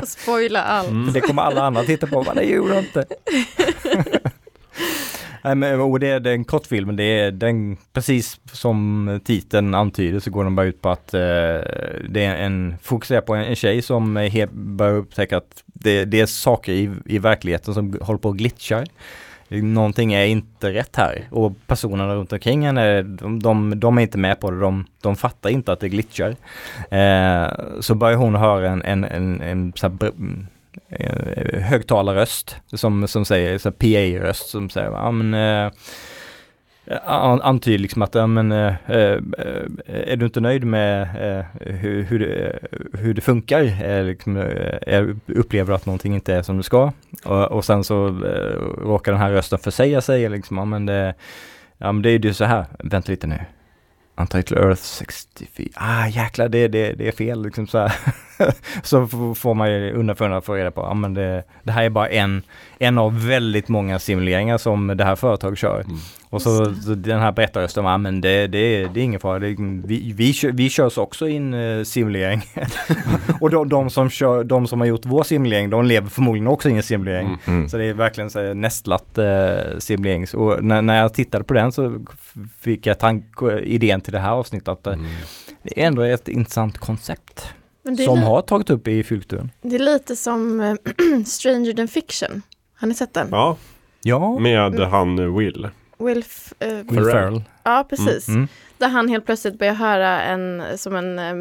[0.08, 0.90] Spoila allt.
[0.90, 1.14] Mm.
[1.14, 3.06] Det kommer alla andra titta på, men det gjorde jag inte.
[5.48, 10.32] Nej, men, och det är den kortfilmen, det är den, precis som titeln antyder så
[10.32, 11.20] går den bara ut på att eh,
[12.10, 16.20] det är en, fokuserar på en, en tjej som he, börjar upptäcka att det, det
[16.20, 18.86] är saker i, i verkligheten som håller på att glitcha.
[19.50, 24.18] Någonting är inte rätt här och personerna runt omkring henne, de, de, de är inte
[24.18, 26.36] med på det, de, de fattar inte att det glitchar.
[26.90, 30.12] Eh, så börjar hon höra en, en, en, en så här,
[30.90, 35.72] Eh, högtalarröst som, som säger, så PA-röst som säger, ja men eh,
[37.42, 39.20] antyder liksom att, ja men eh, eh,
[39.88, 42.60] är du inte nöjd med eh, hur, hur, det,
[42.94, 43.84] hur det funkar?
[43.84, 44.38] Eh, liksom,
[45.28, 46.92] upplever du att någonting inte är som det ska?
[47.26, 48.08] Och, och sen så
[48.78, 51.14] råkar den här rösten försäga sig, liksom, ja men det,
[51.78, 53.40] ja men det är ju så här, vänta lite nu.
[54.18, 57.94] Untitled Earth 64, ah jäklar det, det, det är fel liksom så här.
[58.84, 61.84] så får man ju undan för undan få reda på, ja men det, det här
[61.84, 62.44] är bara en,
[62.80, 65.82] en av väldigt många simuleringar som det här företaget kör.
[65.82, 65.98] Mm.
[66.30, 69.56] Och så, så den här berättarrösten, ja men det, det, det är ingen fara, det,
[69.86, 72.42] vi, vi, kör, vi körs också in uh, simulering.
[73.42, 76.70] och de, de, som kör, de som har gjort vår simulering, de lever förmodligen också
[76.70, 77.38] i en simulering.
[77.46, 77.70] Mm.
[77.70, 80.26] Så det är verkligen så här nästlat eh, simulering.
[80.34, 82.06] Och när, när jag tittade på den så
[82.60, 84.96] fick jag tank- idén till det här avsnittet att eh,
[85.64, 87.54] det är ändå ett intressant koncept
[88.06, 89.52] som har tagit upp i Fylkturen.
[89.62, 90.76] det är lite som eh,
[91.26, 92.42] Stranger than fiction.
[92.76, 93.28] Har ni sett den?
[93.32, 93.58] Ja,
[94.02, 95.68] Ja, med han Will.
[95.98, 97.12] Will, F- eh, Will Ferrell.
[97.12, 97.42] Ferrell.
[97.64, 98.28] ja, precis.
[98.28, 98.48] Mm.
[98.78, 101.36] Där han helt plötsligt börjar höra en, som en, eh,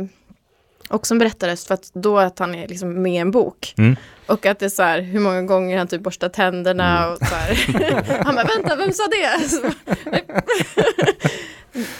[0.89, 3.75] också en berättarröst för att då att han är liksom med i en bok.
[3.79, 3.97] Mm.
[4.27, 7.13] Och att det är så här hur många gånger han typ borstar tänderna Mm.
[7.13, 8.21] och så här.
[8.25, 9.49] han bara, vänta, vem sa det?
[9.49, 9.61] Så,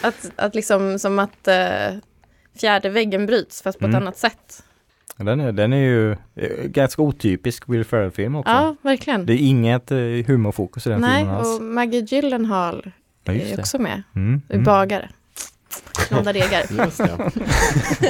[0.07, 1.95] att, att liksom som att eh,
[2.61, 4.03] fjärde väggen bryts fast på ett Mm.
[4.03, 4.63] annat sätt.
[5.17, 8.53] Den, är, den är ju eh, ganska otypisk Will Ferrell-film också.
[8.53, 9.27] Ja, verkligen.
[9.27, 11.57] Det är inget eh, humorfokus i den Nej, filmen alls.
[11.59, 12.91] och Maggie Gyllenhaal
[13.25, 14.03] Ja, är också med.
[14.15, 14.43] Mm.
[14.49, 14.65] Mm.
[14.65, 15.09] Bagare.
[16.11, 16.63] Blonda degar.
[16.85, 17.13] Just det.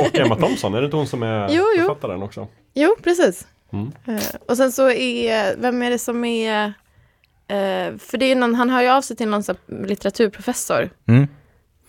[0.00, 1.86] Och Emma Thompson, är det inte hon som är Jo, jo.
[1.86, 2.48] författaren också?
[2.74, 3.46] Jo, precis.
[3.72, 3.92] Mm.
[4.06, 6.72] Eh, och sen så är, vem är det som är,
[7.98, 10.90] för det är någon, han hör ju av sig till någon litteraturprofessor.
[11.06, 11.26] Mm.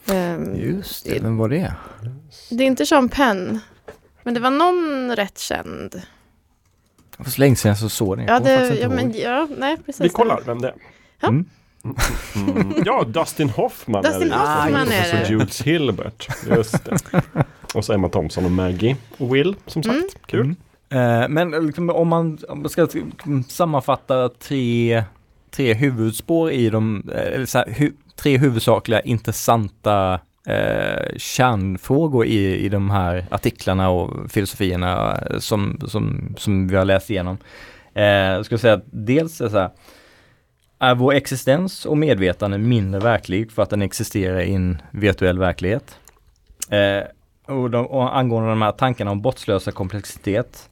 [0.10, 1.74] Eh, Just det, vem var det?
[2.50, 3.60] det är inte Sean Penn,
[4.28, 5.92] men det var någon rätt känd.
[5.92, 8.26] Det var så länge sedan jag så såg den.
[8.26, 10.02] Jag Ja, det, ja, men, ja, nej precis.
[10.02, 10.76] Vi kollar vem det är.
[11.20, 11.28] Ja.
[11.28, 11.46] Mm.
[12.36, 12.74] Mm.
[12.86, 14.36] Ja, Dustin Hoffman Dustin är det.
[14.36, 15.30] Hoffman Och är så det.
[15.30, 16.28] Jules Hilbert.
[16.50, 16.98] Just det.
[17.74, 19.96] Och så Emma Thompson och Maggie och Will, som sagt.
[19.96, 20.10] Mm.
[20.26, 20.56] Kul.
[20.90, 21.22] Mm.
[21.22, 25.04] Eh, men liksom, om, man, om man ska liksom sammanfatta tre,
[25.52, 32.66] tre huvudspår i de, eh, eller så här, hu, tre huvudsakliga intressanta eh, kärnfrågor i,
[32.66, 37.38] i de här artiklarna och filosofierna eh, som, som, som vi har läst igenom.
[37.94, 39.70] Eh, jag skulle säga att dels är så här,
[40.80, 46.00] är vår existens och medvetande mindre verklig för att den existerar i en virtuell verklighet?
[46.70, 47.04] Eh,
[47.56, 50.70] och, de, och angående de här tankarna om bortslösa komplexitet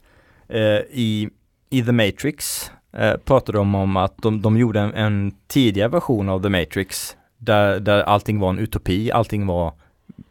[0.48, 1.30] eh, i,
[1.70, 6.30] i The Matrix eh, pratade de om att de, de gjorde en, en tidigare version
[6.30, 9.74] av The Matrix där, där allting var en utopi, allting var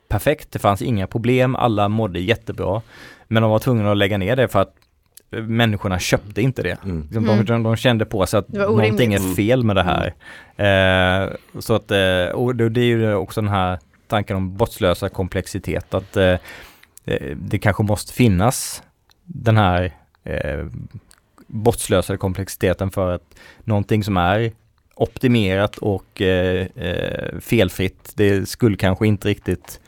[0.08, 2.82] perfekt, det fanns inga problem, alla mådde jättebra.
[3.28, 4.74] Men de var tvungna att lägga ner det för att
[5.30, 6.78] eh, människorna köpte inte det.
[6.84, 7.08] Mm.
[7.10, 7.44] De, Mm.
[7.44, 10.14] de, de kände på sig att någonting är fel med det här.
[10.56, 15.08] Eh, så att, eh, och det, det är ju också den här tanken om bortslösa
[15.08, 16.36] komplexitet, att eh,
[17.04, 18.82] eh, det kanske måste finnas
[19.24, 19.92] den här
[20.24, 20.66] eh,
[21.46, 23.34] bortslösade komplexiteten för att
[23.64, 24.52] någonting som är
[24.94, 29.80] optimerat och eh, eh, felfritt, det skulle kanske inte riktigt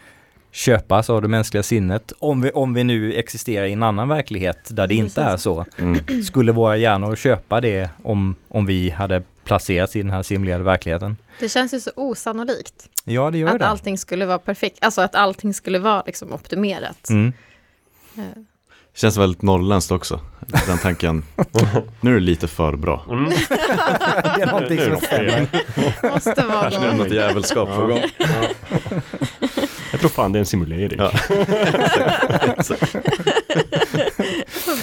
[0.51, 2.13] köpas av det mänskliga sinnet.
[2.19, 5.65] Om vi, om vi nu existerar i en annan verklighet där det inte är så.
[5.79, 6.23] Mm.
[6.23, 11.17] Skulle våra hjärnor köpa det om, om vi hade placerats i den här simulerade verkligheten?
[11.41, 12.89] Det känns ju så osannolikt.
[13.05, 13.67] Ja, det gör Att det.
[13.67, 17.11] allting skulle vara perfekt, alltså att allting skulle vara liksom optimerat.
[17.11, 17.33] Mm.
[18.97, 20.21] Känns väldigt norrländskt också.
[20.67, 21.25] Den tanken,
[22.01, 23.05] nu är det lite för bra.
[23.11, 23.25] Mm.
[23.25, 25.47] det är någonting Nu är som fel.
[26.13, 26.97] Måste vara Här är någon.
[26.97, 28.01] något jävelskap på gång.
[29.93, 30.99] Jag tror fan det är en simulering.
[30.99, 31.11] Ja.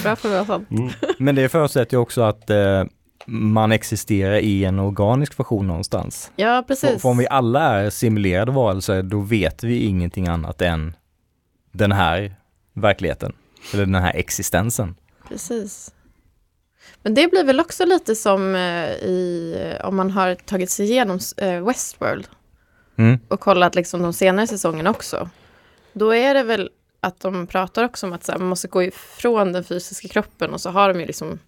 [0.02, 0.62] Bra för att vara.
[0.70, 0.90] Mm.
[1.18, 2.84] Men det förutsätter ju också att eh,
[3.26, 6.30] man existerar i en organisk version någonstans.
[6.36, 7.02] Ja, För, precis.
[7.02, 10.96] för om vi alla är simulerade varelser, då vet vi ingenting annat än
[11.72, 12.34] den här
[12.74, 13.32] verkligheten.
[13.72, 14.94] Eller den här existensen.
[15.28, 15.94] Precis.
[17.02, 21.18] Men det blir väl också lite som eh, i, om man har tagit sig igenom
[21.36, 22.26] eh, Westworld
[22.96, 23.18] Mm.
[23.28, 25.30] och kollat liksom de senare säsongerna också.
[25.92, 29.52] Då är det väl att de pratar också om att här, man måste gå ifrån
[29.52, 31.38] den fysiska kroppen och så har de ju liksom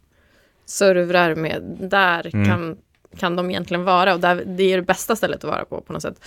[0.67, 2.47] servrar med, där Mm.
[2.49, 2.77] kan,
[3.19, 5.93] kan de egentligen vara och där, det är det bästa stället att vara på på
[5.93, 6.21] något sätt.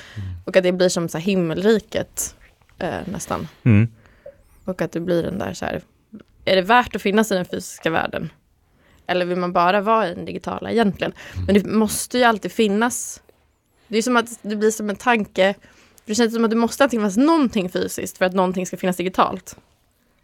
[0.45, 2.35] Och att det blir som så himmelriket
[2.77, 3.47] eh, nästan.
[3.63, 3.87] Mm.
[4.69, 5.81] Och att det blir den där så här,
[6.45, 8.29] är det värt att finnas i den fysiska världen?
[9.07, 11.13] Eller vill man bara vara i den digitala egentligen?
[11.45, 13.21] Men det måste ju alltid finnas,
[13.87, 15.55] det är som att det blir som en tanke,
[16.05, 18.97] det känns som att det måste alltid finnas någonting fysiskt för att någonting ska finnas
[18.97, 19.55] digitalt.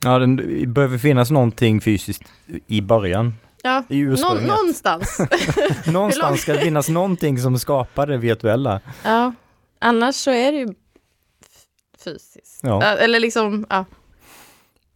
[0.04, 2.24] Ja, det behöver finnas någonting fysiskt
[2.68, 3.34] i början.
[3.64, 5.20] Ja, I Nå- någonstans.
[5.88, 8.82] Någonstans ska det finnas någonting som skapar det virtuella.
[9.04, 9.34] ja,
[9.80, 10.74] annars så är det ju
[12.04, 12.60] fysiskt.
[12.62, 13.86] Ja, Eller liksom, ja.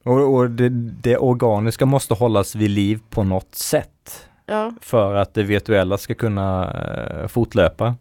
[0.04, 0.70] Och, och det,
[1.02, 4.30] det organiska måste hållas vid liv på något sätt.
[4.46, 4.74] ja.
[4.82, 7.96] för att det virtuella ska kunna eh, fortlöpa.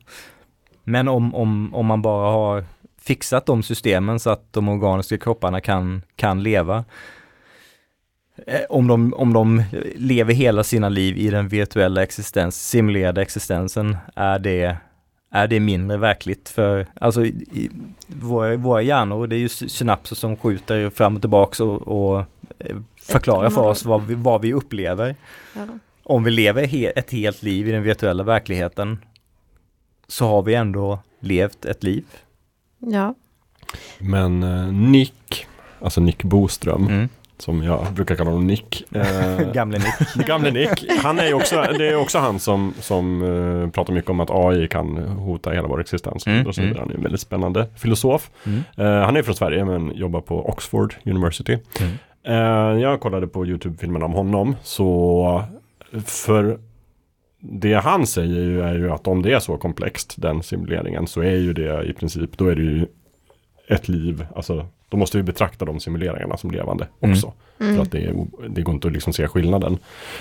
[0.84, 2.64] Men om, om, om man bara har
[3.01, 6.84] fixat de systemen så att de organiska kropparna kan, kan leva.
[8.46, 9.62] Eh, om, de, om de
[9.96, 14.77] lever hela sina liv i den virtuella existens, simulerade existensen, är det,
[15.30, 17.70] är det mindre verkligt för, alltså i, i,
[18.06, 22.24] våra, våra hjärnor, det är ju sy- synapser som skjuter fram och tillbaks och, och
[22.59, 25.16] eh, förklarar för oss vad vi, vad vi upplever
[25.56, 25.66] ja.
[26.02, 28.98] om vi lever he ett helt liv i den virtuella verkligheten
[30.09, 32.05] så har vi ändå levt ett liv.
[32.78, 33.14] ja.
[33.98, 35.46] Men eh, Nick,
[35.80, 37.09] alltså Nick Boström, Mm.
[37.39, 38.85] Som jag brukar kalla honom Nick.
[38.94, 40.27] Eh, Gamle Nick.
[40.27, 43.23] Gamle Nick, han är också, det är också han som, som
[43.65, 46.27] eh, pratar mycket om att AI kan hota hela vår existens.
[46.27, 46.74] Mm, Och så vidare.
[46.77, 46.82] mm.
[46.82, 48.31] Han är en väldigt spännande filosof.
[48.47, 48.60] Mm.
[48.77, 51.59] Eh, han är från Sverige men jobbar på Oxford University.
[51.81, 51.93] Mm.
[52.24, 55.44] Eh, jag kollade på YouTube-filmerna om honom så
[56.05, 56.59] för
[57.40, 61.20] det han säger ju är ju att om det är så komplext den simuleringen så
[61.20, 62.86] är ju det i princip då är det ju
[63.69, 67.12] ett liv, alltså då måste vi betrakta de simuleringarna som levande Mm.
[67.12, 67.32] också.
[67.59, 68.15] För att det, är,
[68.48, 69.78] det går inte att liksom se skillnaden.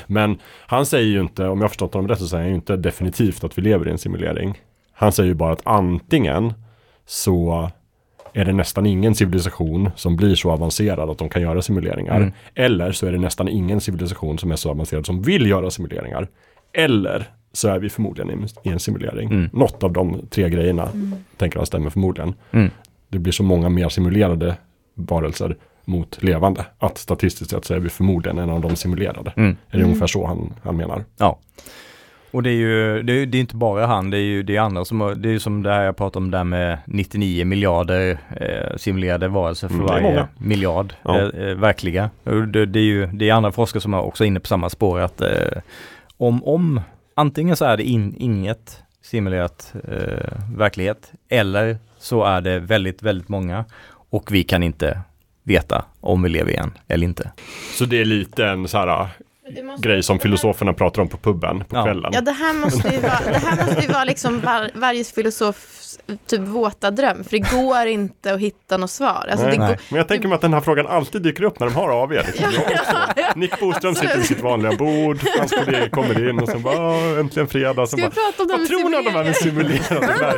[0.07, 0.37] Men
[0.67, 2.77] han säger ju inte, om jag har förstått honom rätt så säger han ju inte
[2.77, 4.61] definitivt att vi lever i en simulering.
[4.93, 6.53] Han säger ju bara att antingen
[7.05, 7.69] så
[8.33, 12.15] är det nästan ingen civilisation som blir så avancerad att de kan göra simuleringar.
[12.17, 12.31] Mm.
[12.55, 16.27] Eller så är det nästan ingen civilisation som är så avancerad som vill göra simuleringar.
[16.73, 17.23] Eller
[17.53, 19.29] så är vi förmodligen i en- simulering.
[19.29, 19.49] Mm.
[19.53, 20.89] Något av de tre grejerna
[21.37, 22.33] tänker han stämmer förmodligen.
[22.51, 22.69] Mm.
[23.09, 24.55] Det blir så många mer simulerade
[24.95, 25.55] varelser
[25.85, 26.65] mot levande.
[26.79, 29.33] Att statistiskt sett så är vi förmodligen en av de simulerade.
[29.35, 29.57] Mm.
[29.69, 31.03] Är det ungefär så han, han menar?
[31.17, 31.39] Ja.
[32.31, 34.55] Och det är ju, det är, det är inte bara han, det är ju det
[34.55, 37.45] är andra som det är ju som det här jag pratade om där med 99
[37.45, 41.19] miljarder eh, simulerade varelser för Mm, varje miljard Ja.
[41.19, 42.09] eh, eh, verkliga.
[42.23, 44.99] Det, det är ju, det är andra forskare som är också inne på samma spår
[44.99, 45.61] att eh,
[46.17, 46.81] om, om,
[47.15, 53.29] antingen så är det in, inget simulerat eh, verklighet eller så är det väldigt, väldigt
[53.29, 53.65] många
[54.09, 55.01] och vi kan inte
[55.43, 57.31] veta om vi lever igen eller inte.
[57.77, 59.07] Så det är lite en så här
[59.79, 61.83] grej som filosoferna pratar om på puben på Ja.
[61.83, 62.11] kvällen.
[62.13, 65.86] Ja, det här måste ju vara, det här måste ju vara liksom var, varje filosofs
[66.27, 67.23] typ våta dröm.
[67.23, 69.27] För det går inte att hitta något svar.
[69.31, 69.57] Alltså, Nej.
[69.57, 69.69] det Nej.
[69.69, 71.89] går, Men jag tänker mig att den här frågan alltid dyker upp när de har
[72.03, 72.11] AV.
[72.11, 72.45] Liksom.
[72.57, 72.97] Också.
[73.35, 77.19] Nick Boström sitter vid sitt vanliga bord, hans kollegor kommer in och så bara "Åh,
[77.19, 77.87] äntligen fredag.
[77.87, 80.33] Så ska vi bara, vad tror ni om de här med simulerade?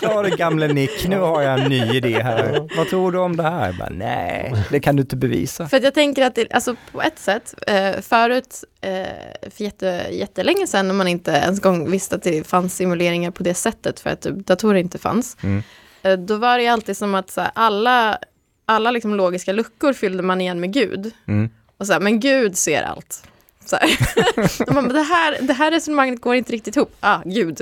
[0.00, 2.68] Ja det gamle Nick, nu har jag en ny idé här.
[2.76, 3.66] Vad tror du om det här?
[3.66, 5.66] Jag Bara, Nej, det kan du inte bevisa.
[5.68, 10.06] För att jag tänker att det, alltså på ett sätt, eh, förut, eh, för jätte,
[10.10, 14.00] jättelänge sedan när man inte ens gång visste att det fanns simuleringar på det sättet
[14.00, 15.36] för att typ, datorer inte fanns.
[15.42, 15.62] Mm.
[16.02, 18.18] Eh, då var det alltid som att så här, alla,
[18.66, 21.12] alla liksom logiska luckor fyllde man igen med Gud.
[21.26, 21.50] Mm.
[21.76, 23.28] Och så här, men Gud ser allt.
[23.64, 24.72] Så här.
[24.72, 26.96] Man, det, här, det här resonemanget går inte riktigt ihop.
[27.00, 27.60] Ah, Gud.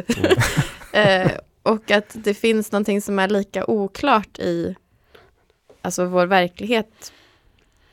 [0.93, 1.31] eh,
[1.63, 4.75] och att det finns någonting som är lika oklart i
[5.83, 7.13] alltså vår verklighet.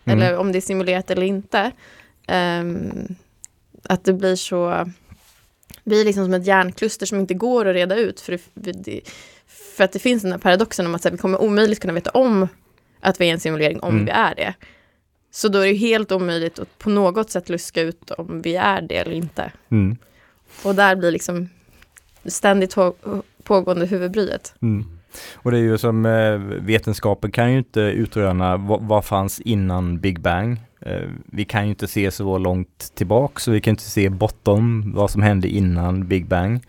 [0.06, 0.20] Mm.
[0.20, 1.72] Eller om det är simulerat eller inte.
[2.28, 3.16] Ehm,
[3.84, 4.90] att det blir så
[5.84, 8.20] blir liksom som ett hjärnkluster som inte går att reda ut.
[8.20, 9.02] För, det,
[9.48, 12.10] för att det finns den här paradoxen om att här, vi kommer omöjligt kunna veta
[12.12, 12.48] om
[13.00, 14.06] att vi är en simulering om Mm.
[14.06, 14.54] vi är det.
[15.32, 18.82] Så då är det helt omöjligt att på något sätt luska ut om vi är
[18.82, 19.52] det eller inte.
[19.72, 19.98] Mm.
[20.64, 21.50] Och där blir liksom
[22.26, 24.54] ständigt på- pågående huvudbryet.
[24.62, 24.86] Mm.
[25.36, 30.00] Och det är ju som eh, vetenskapen kan ju inte utröna vad, vad fanns innan
[30.00, 30.60] Big Bang.
[30.86, 34.92] Eh, vi kan ju inte se så långt tillbaka så vi kan inte se bortom
[34.96, 36.62] vad som hände innan Big Bang.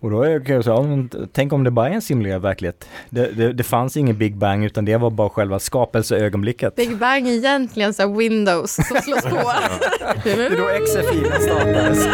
[0.00, 2.88] Och då kan jag säga, tänk om det bara är en simulerad verklighet.
[3.10, 6.76] Det, det, det fanns ingen Big Bang utan det var bara själva skapelseögonblicket.
[6.76, 9.30] Big Bang är egentligen så Windows som slås på.
[10.24, 12.08] Det är då XFI startades.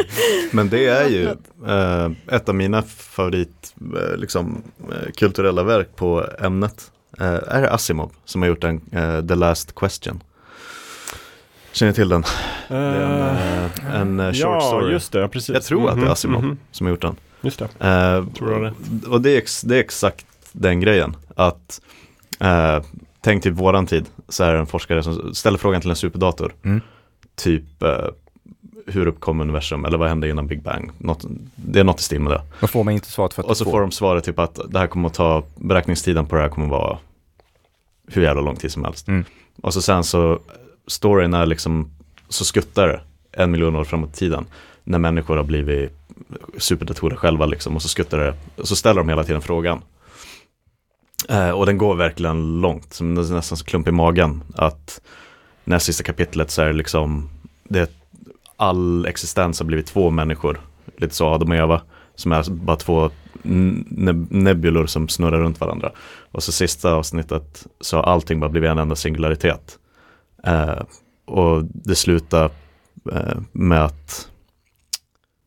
[0.52, 1.26] Men det är ju
[1.68, 6.92] eh, ett av mina favorit eh, liksom, eh, kulturella verk på ämnet.
[7.20, 10.24] Eh, är det Asimov som har gjort den, eh, The Last Question.
[11.72, 12.24] Känner ni till den?
[12.68, 14.92] Är en, eh, en short ja, story.
[14.94, 15.28] just det.
[15.28, 15.54] Precis.
[15.54, 16.58] Jag tror att det är Mhm, Asimov mhm.
[16.72, 17.16] som har gjort den.
[17.42, 17.66] Just det.
[17.66, 19.08] Eh, Tror du det?
[19.08, 21.16] och det är, ex, det är exakt den grejen.
[21.36, 21.82] Att
[22.40, 22.84] eh,
[23.22, 26.54] tänk typ våran tid så är det en forskare som ställer frågan till en superdator.
[26.64, 26.82] Mm.
[27.36, 28.08] Typ eh,
[28.88, 30.92] hur uppkom universum eller vad hände innan Big Bang?
[30.98, 31.26] Något,
[31.56, 32.42] det är något i stil med det.
[32.60, 34.88] Då får man inte svaret för Och så får de svaret typ att det här
[34.88, 36.98] kommer att ta, beräkningstiden på det här kommer att vara
[38.08, 39.08] hur jävla lång tid som helst.
[39.08, 39.26] Mm.
[39.62, 40.40] Och så sen så,
[40.88, 41.92] storyn är liksom,
[42.30, 43.02] så skuttar det
[43.32, 44.46] en miljon år framåt i tiden.
[44.84, 45.92] När människor har blivit
[46.58, 47.76] superdatorer själva liksom.
[47.76, 49.82] Och så skuttar det, och så ställer de hela tiden frågan.
[51.30, 54.44] Eh, och den går verkligen långt, som är nästan så klump i magen.
[54.56, 55.02] Att
[55.64, 57.30] näst sista kapitlet så är det liksom,
[57.64, 57.92] det,
[58.58, 60.60] all existens har blivit två människor.
[60.98, 61.82] Lite så Adam och Eva.
[62.16, 63.10] Som är bara två
[63.44, 65.92] ne- nebulor som snurrar runt varandra.
[66.32, 69.80] Och så sista avsnittet så har allting bara blivit en enda singularitet.
[70.44, 70.82] Eh,
[71.26, 72.50] och det slutar
[73.12, 74.30] eh, med att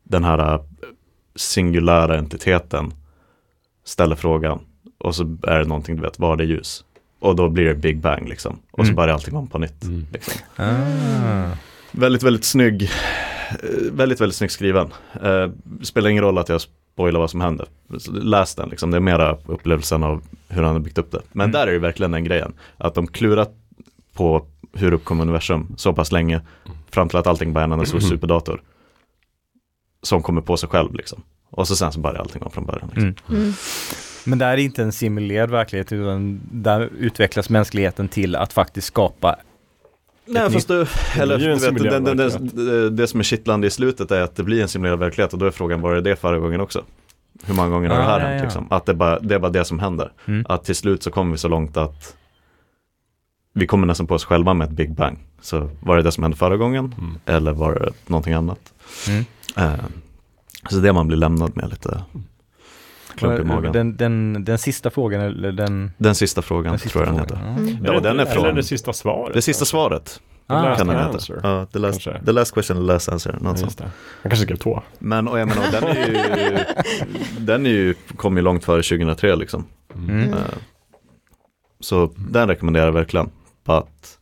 [0.04, 0.60] den här eh,
[1.36, 2.94] singulära entiteten
[3.84, 4.60] ställer frågan.
[4.98, 6.84] Och så är det någonting, du vet, var det ljus?
[7.20, 8.58] Och då blir det Big Bang liksom.
[8.70, 8.94] Och så Mm.
[8.96, 9.84] börjar allting om på nytt.
[9.84, 10.06] Mm.
[10.12, 10.40] Liksom.
[10.56, 11.50] Ah.
[11.98, 12.90] Väldigt, väldigt snygg.
[13.92, 14.92] Väldigt, väldigt snyggt skriven.
[15.22, 15.50] Eh,
[15.82, 17.66] spelar ingen roll att jag spoilar vad som händer.
[18.10, 18.90] Läs den liksom.
[18.90, 21.20] Det är mera upplevelsen av hur han har byggt upp det.
[21.32, 21.52] Men Mm.
[21.52, 22.52] där är det verkligen den grejen.
[22.76, 23.50] Att de klurat
[24.14, 26.40] på hur uppkom universum så pass länge.
[26.90, 28.08] Fram till att allting bara är en enda stor Mhm.
[28.08, 28.62] superdator.
[30.02, 31.22] Som kommer på sig själv liksom.
[31.50, 32.90] Och så sen så börjar allting om från början.
[32.94, 33.14] Liksom.
[33.28, 33.42] Mm.
[33.42, 33.52] Mm.
[34.24, 38.86] Men där är det inte en simulerad verklighet utan där utvecklas mänskligheten till att faktiskt
[38.86, 39.36] skapa
[40.28, 40.86] Nej Ett fast du,
[41.18, 44.36] eller Det vet, den, den, den, det, det som är kittlande i slutet är att
[44.36, 46.82] det blir en simulerad verklighet och då är frågan var är det förra gången också?
[47.44, 48.44] Hur många gånger har det Ah, här ja, hänt ja.
[48.44, 48.66] liksom?
[48.70, 50.12] Att det, bara, det är bara det som händer.
[50.26, 50.46] Mm.
[50.48, 52.16] Att till slut så kommer vi så långt att
[53.54, 55.18] vi kommer nästan på oss själva med ett Big Bang.
[55.40, 57.18] Så var det det som hände förra gången Mm.
[57.26, 58.72] eller var det någonting annat?
[59.08, 59.24] Mm.
[59.56, 59.84] Eh,
[60.70, 62.02] så det det man blir lämnad med lite
[63.18, 63.72] klump i magen.
[63.72, 65.52] Den, Den, den, den sista frågan, eller
[65.98, 67.54] den, sista frågan den sista tror jag den frågan.
[67.56, 67.72] heter.
[67.74, 67.78] Ja.
[67.84, 69.34] Ja, Eller- den är från- Eller det sista svaret.
[69.34, 70.20] Det sista svaret
[70.50, 71.08] Ah, last kan den heta.
[71.08, 71.40] answer.
[71.42, 72.24] Ja, the, last, Kanske.
[72.26, 73.32] the last question, the last answer.
[73.42, 73.84] Ja, Något det.
[73.84, 73.90] Han
[74.30, 74.82] kanske skrev två.
[74.98, 76.58] Men och jag menar, den är ju,
[77.38, 79.64] den är ju, kom ju långt före 2003 liksom.
[79.94, 80.32] Mm.
[80.32, 80.38] Eh,
[81.80, 83.30] Så den rekommenderar jag verkligen.
[83.66, 84.17] Att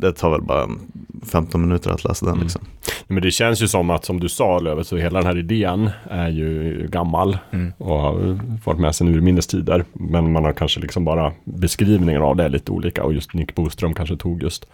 [0.00, 0.78] det tar väl bara en
[1.26, 2.42] 15 minuter att läsa den Mm.
[2.44, 2.62] liksom.
[3.06, 5.90] Men det känns ju som att, som du sa Lövet, så hela den här idén
[6.10, 7.72] är ju gammal Mm.
[7.78, 9.84] och har varit med sedan urminnes tider.
[9.92, 13.54] Men man har kanske liksom bara beskrivningen av det är lite olika och just Nick
[13.54, 14.66] Boström kanske tog just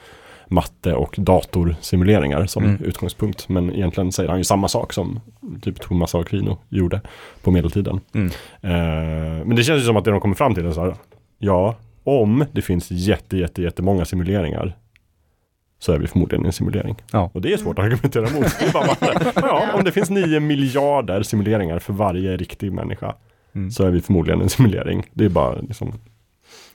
[0.49, 2.85] matte och datorsimuleringar som Mm.
[2.85, 3.49] utgångspunkt.
[3.49, 5.21] Men egentligen säger han ju samma sak som
[5.63, 7.01] typ Thomas Aquino gjorde
[7.43, 8.01] på medeltiden.
[8.15, 8.27] Mm.
[8.61, 10.95] Eh, men det känns ju som att det de kommer fram till är så här,
[11.39, 11.75] ja,
[12.05, 14.77] om det finns jätte, jätte, jättemånga simuleringar
[15.79, 16.97] så är vi förmodligen en simulering.
[17.13, 17.31] Ja.
[17.35, 18.59] Och det är svårt att argumentera mot.
[18.61, 18.97] Det är bara,
[19.49, 23.15] ja, om det finns nio miljarder simuleringar för varje riktig människa
[23.55, 23.71] Mm.
[23.71, 25.07] så är vi förmodligen en simulering.
[25.13, 25.93] Det är bara liksom,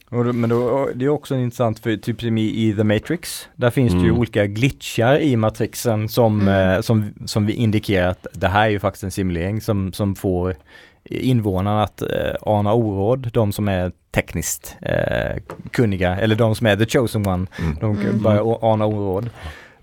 [0.09, 3.93] men då, det är också intressant för typ som i, i The Matrix, där finns
[3.93, 4.17] det ju Mm.
[4.17, 6.75] olika glitchar i matrixen som, Mm.
[6.75, 10.15] eh, som, som vi indikerar att det här är ju faktiskt en simulering som, som
[10.15, 10.55] får
[11.05, 12.07] invånarna att eh,
[12.41, 15.41] ana oråd, de som är tekniskt eh,
[15.71, 17.77] kunniga, eller de som är the chosen one, Mm.
[17.79, 18.21] de Mm.
[18.23, 19.29] börjar ana oråd.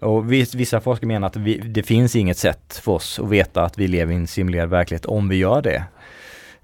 [0.00, 3.62] Och vis, vissa forskare menar att vi, det finns inget sätt för oss att veta
[3.64, 5.84] att vi lever i en simulerad verklighet om vi gör det.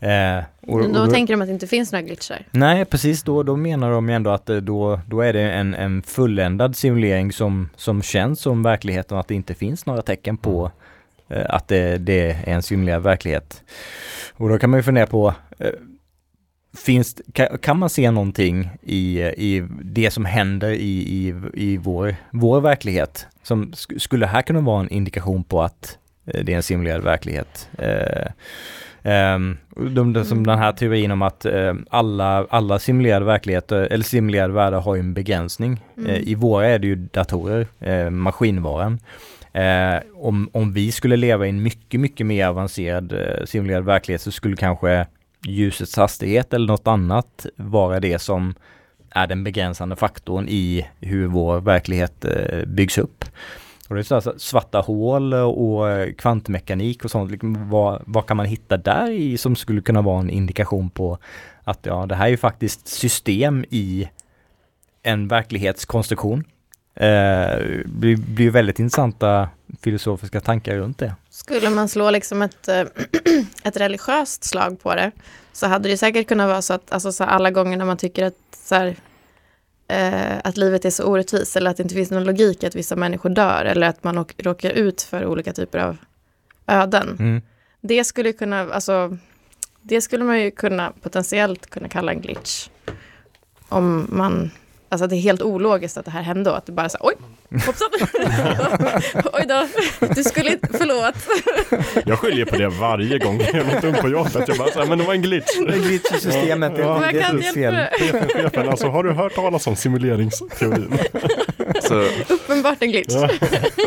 [0.01, 2.43] Eh, och, Men då och- tänker de att det inte finns några glitchar.
[2.51, 6.03] Nej, precis då, då menar de ändå att eh, då, då är det en, en
[6.03, 10.65] fulländad simulering som, som känns som verkligheten och att det inte finns några tecken på
[10.67, 10.71] eh,
[11.29, 13.63] att det, det är en simulerad verklighet.
[14.33, 15.71] Och då kan man ju fundera på eh,
[16.77, 17.17] Finns,
[17.61, 23.27] kan, man se någonting i, i det som händer i, i, i vår, vår verklighet?
[23.43, 27.03] Som sk- skulle här kunna vara en indikation på att eh, det är en simulerad
[27.03, 27.69] verklighet?
[27.79, 28.27] Eh,
[29.03, 34.05] ehm, de, de, som den här teorin om att eh, alla, alla simulerade verkligheter, eller
[34.05, 35.85] simulerade världar har en begränsning.
[35.97, 36.11] Mm.
[36.11, 38.99] Eh, I våra är det ju datorer, eh, maskinvaran.
[39.55, 44.21] Eh, om, om vi skulle leva i en mycket, mycket mer avancerad eh, simulerad verklighet
[44.21, 45.07] så skulle kanske
[45.47, 48.55] ljusets hastighet eller något annat vara det som
[49.11, 53.25] är den begränsande faktorn i hur vår verklighet eh, byggs upp.
[53.89, 58.27] Och det är så här, svarta hål och eh, kvantmekanik och sånt, liksom, vad, vad
[58.27, 61.19] kan man hitta där i som skulle kunna vara en indikation på
[61.65, 64.09] att ja, det här är ju faktiskt system i
[65.03, 66.45] en verklighetskonstruktion.
[66.97, 69.49] Eh, blir, blir väldigt intressanta
[69.83, 71.15] filosofiska tankar runt det.
[71.31, 72.81] Skulle man slå liksom ett, eh,
[73.63, 75.11] ett religiöst slag på det
[75.53, 78.25] så hade det säkert kunnat vara så att alltså, så alla gånger när man tycker
[78.25, 78.97] att, så här,
[79.89, 82.75] eh, att livet är så orättvist eller att det inte finns någon logik i att
[82.75, 85.97] vissa människor dör eller att man åk- råkar ut för olika typer av
[86.67, 87.17] öden.
[87.19, 87.43] Mm.
[87.81, 89.19] Det skulle kunna, alltså,
[89.83, 92.69] det skulle man ju kunna potentiellt kunna kalla en glitch.
[93.69, 94.51] Om man,
[94.95, 97.07] alltså det är helt ologiskt att det här hände och att det bara så här,
[97.09, 97.15] oj,
[97.67, 97.89] hoppsan,
[99.33, 99.67] oj då,
[100.15, 101.15] du skulle inte, förlåt.
[102.07, 104.49] jag skiljer på det varje gång jag något dumt på jobbet.
[104.49, 105.57] Jag bara så här, men det var en glitch.
[105.59, 107.91] En glitch i systemet, Ja, Men jag kan inte hjälpa det.
[107.99, 110.99] Chefen, chefen, alltså har du hört talas om simuleringsteorin?
[111.83, 113.15] Så, Uppenbart en glitch.
[113.15, 113.29] Ja.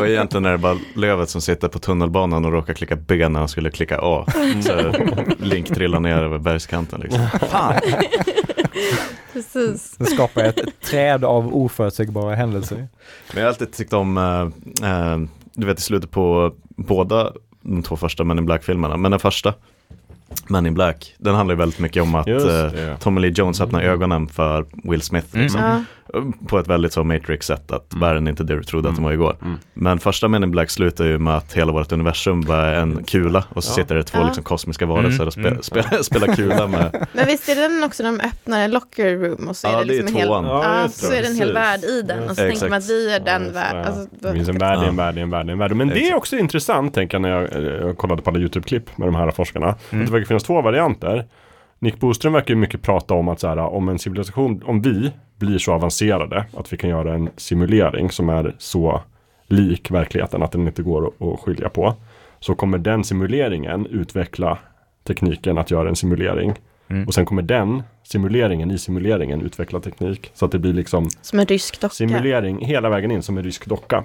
[0.00, 3.38] och egentligen är det bara Lövet som sitter på tunnelbanan och råkar klicka B när
[3.38, 4.26] han skulle klicka A.
[4.62, 4.92] Så
[5.38, 7.26] Link trillar ner över bergskanten liksom.
[7.50, 7.74] Fan!
[9.32, 9.96] Precis.
[9.98, 12.76] Det skapar ett, ett träd av oförutsägbara händelser.
[12.76, 12.88] Men
[13.34, 15.18] jag har alltid tyckt om, eh,
[15.54, 17.32] du vet i slutet på båda
[17.62, 19.54] de två första Men in Black-filmerna, men den första
[20.48, 22.96] Men in Black, den handlar ju väldigt mycket om att Just eh, det.
[23.00, 25.42] Tommy Lee Jones öppnar ögonen för Will Smith Mm.
[25.42, 25.60] liksom.
[25.62, 25.80] Ja.
[26.46, 28.00] På ett väldigt så Matrix-sätt, att Mm.
[28.08, 29.36] världen är inte det du trodde att den var igår.
[29.42, 29.58] Mm.
[29.74, 33.04] Men första Men in Black slutar ju med att hela vårt universum bara är en
[33.04, 33.74] kula och så Ja.
[33.74, 34.24] sitter det två Ja.
[34.26, 35.62] liksom, kosmiska varelser Mm, och spe, mm.
[35.62, 39.16] spelar, spelar kula med Men visst är det den också när de öppnar en locker
[39.16, 40.28] room och så är Ja, det det är liksom en hel.
[40.28, 42.68] Ja, ja, det, så är det en hel värld i den och så Ja, tänker
[42.68, 43.84] man att vi är den Ja, världen.
[43.84, 44.84] Alltså, Det finns en värld, Ja.
[44.88, 45.72] en värld, en värld, en värld.
[45.76, 46.16] Men det är Exakt.
[46.16, 49.74] också intressant, tänker jag när jag, jag kollade på alla YouTube-klipp med de här forskarna.
[49.90, 50.06] Mm.
[50.28, 51.24] Finnas två varianter.
[51.78, 55.12] Nick Boström verkar ju mycket prata om att så här, om en civilisation, om vi
[55.36, 59.00] blir så avancerade att vi kan göra en simulering som är så
[59.46, 61.94] lik verkligheten att den inte går att, skilja på.
[62.40, 64.58] Så kommer den simuleringen utveckla
[65.04, 66.54] tekniken att göra en simulering.
[66.88, 67.06] Mm.
[67.06, 70.30] Och sen kommer den simuleringen i simuleringen utveckla teknik.
[70.34, 71.94] Så att det blir liksom som en rysk docka.
[71.94, 74.04] simulering hela vägen in som en rysk docka.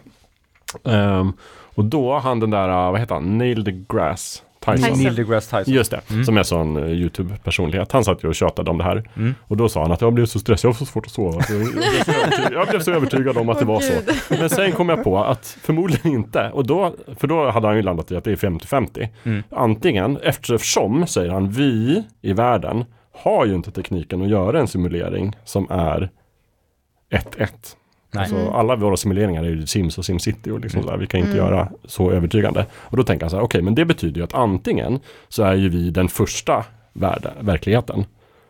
[0.83, 1.33] Ehm,
[1.75, 4.77] och då han den där, vad heter han, Neil deGrasse Tyson.
[4.89, 5.03] Tyson.
[5.03, 5.73] Neil deGrasse Tyson.
[5.73, 6.23] Just det, Mm.
[6.25, 7.91] som är sån eh, YouTube-personlighet.
[7.91, 9.09] Han satt ju och tjatade om det här.
[9.15, 9.35] Mm.
[9.47, 11.41] Och då sa han att jag blev så stressad, jag har så svårt att sova.
[11.49, 13.93] Jag, jag, blev så övertygad, jag blev så övertygad om att det var så.
[14.29, 16.49] Men sen kom jag på att förmodligen inte.
[16.53, 19.07] Och då, för då hade han ju landat i att det är 50-50.
[19.23, 19.43] Mm.
[19.49, 22.85] Antingen, eftersom, säger han, vi i världen
[23.15, 26.09] har ju inte tekniken att göra en simulering som är
[27.11, 27.47] 1-1.
[28.13, 28.21] Nej.
[28.21, 30.91] Alltså, alla våra simuleringar är ju Sims och SimCity och liksom Mm.
[30.91, 30.97] där.
[30.97, 31.45] Vi kan inte Mm.
[31.45, 32.65] göra så övertygande.
[32.73, 34.99] Och då tänker jag så här, okej, men det betyder ju att antingen
[35.29, 38.05] så är ju vi den första värld, verkligheten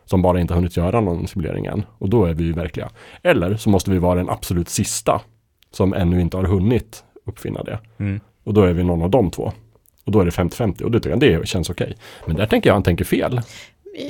[0.06, 1.84] som bara inte har hunnit göra någon simulering än.
[1.98, 2.90] Och då är vi ju verkliga.
[3.22, 5.22] Eller så måste vi vara den absolut sista
[5.72, 7.80] som ännu inte har hunnit uppfinna det.
[8.00, 8.20] Mm.
[8.44, 9.52] Och då är vi någon av de två.
[10.06, 11.98] Och då är det 50-50 och det tycker jag det känns okej.
[12.28, 13.42] Men där tänker jag han tänker fel.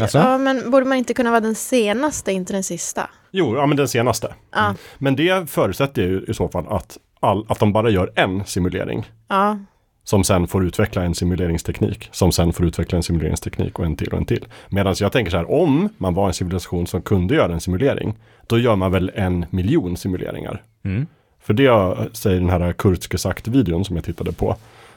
[0.01, 0.17] Alltså?
[0.17, 3.09] Ja, men borde man inte kunna vara den senaste, inte den sista?
[3.31, 4.33] Jo, ja men den senaste.
[4.51, 8.45] Ja, Men det förutsätter ju i så fall att, all, att de bara gör en
[8.45, 9.05] simulering.
[9.29, 9.57] ja.
[10.05, 12.09] Som sen får utveckla en simuleringsteknik.
[12.11, 14.45] Som sen får utveckla en simuleringsteknik och en till och en till.
[14.69, 18.13] Medan jag tänker så här, om man var en civilisation som kunde göra en simulering.
[18.47, 20.61] Då gör man väl en miljon simuleringar.
[20.85, 21.07] Mm.
[21.43, 24.55] För det säger den här Kurtske sagt-videon som jag tittade på.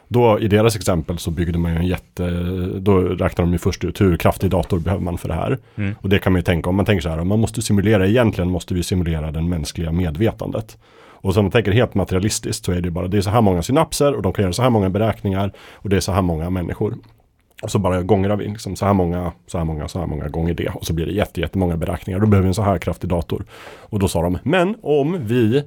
[0.08, 2.30] Då i deras exempel så byggde man ju en jätte,
[2.78, 5.58] då räknar de ju först ut hur kraftig dator behöver man för det här.
[5.76, 5.94] Mm.
[6.00, 8.06] Och det kan man ju tänka om man tänker så här, om man måste simulera,
[8.06, 10.78] egentligen måste vi simulera den mänskliga medvetandet.
[11.26, 13.40] Och så om man tänker helt materialistiskt så är det bara, det är så här
[13.40, 16.22] många synapser och de kan göra så här många beräkningar och det är så här
[16.22, 16.94] många människor.
[17.62, 20.28] Och så bara gångrar vi liksom så här många, så här många, så här många
[20.28, 20.68] gånger det.
[20.68, 22.20] Och så blir det jätte, jättemånga beräkningar.
[22.20, 23.44] Då behöver vi en så här kraftig dator.
[23.80, 25.62] Och då sa de, men om vi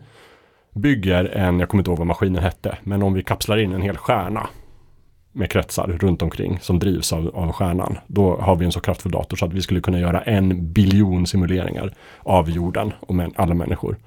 [0.75, 3.81] bygger en, jag kommer inte ihåg vad maskinen hette, men om vi kapslar in en
[3.81, 4.49] hel stjärna
[5.31, 7.97] med kretsar runt omkring som drivs av, av stjärnan.
[8.07, 11.27] Då har vi en så kraftfull dator så att vi skulle kunna göra en biljon
[11.27, 13.97] simuleringar av jorden och män, alla människor.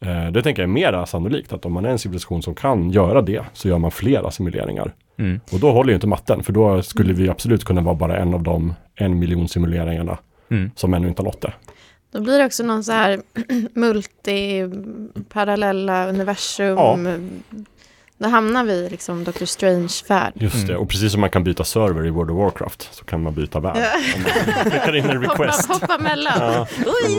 [0.00, 2.90] Eh, det tänker jag är mera sannolikt att om man är en civilisation som kan
[2.90, 4.94] göra det så gör man flera simuleringar.
[5.18, 5.40] Mm.
[5.52, 8.34] Och då håller ju inte matten för då skulle vi absolut kunna vara bara en
[8.34, 10.18] av de en miljon simuleringarna
[10.50, 10.70] Mm.
[10.74, 11.52] som ännu inte har nått det.
[12.12, 13.20] Då blir det också någon så här
[13.74, 16.76] multi-parallella universum.
[16.78, 16.98] Ja.
[18.18, 19.44] Då hamnar vi i liksom Dr.
[19.44, 20.32] Strange-värld.
[20.34, 20.66] Just Mm.
[20.68, 23.34] det, och precis som man kan byta server i World of Warcraft så kan man
[23.34, 23.76] byta värld.
[24.54, 25.68] Man klickar in en Hoppa, request.
[25.68, 26.32] hoppa mellan.
[26.38, 26.66] Ja.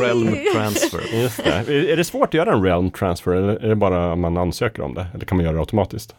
[0.02, 1.02] Realm transfer.
[1.22, 1.50] Just det.
[1.52, 4.82] Är, är det svårt att göra en realm transfer eller är det bara man ansöker
[4.82, 5.06] om det?
[5.14, 6.16] Eller kan man göra det automatiskt?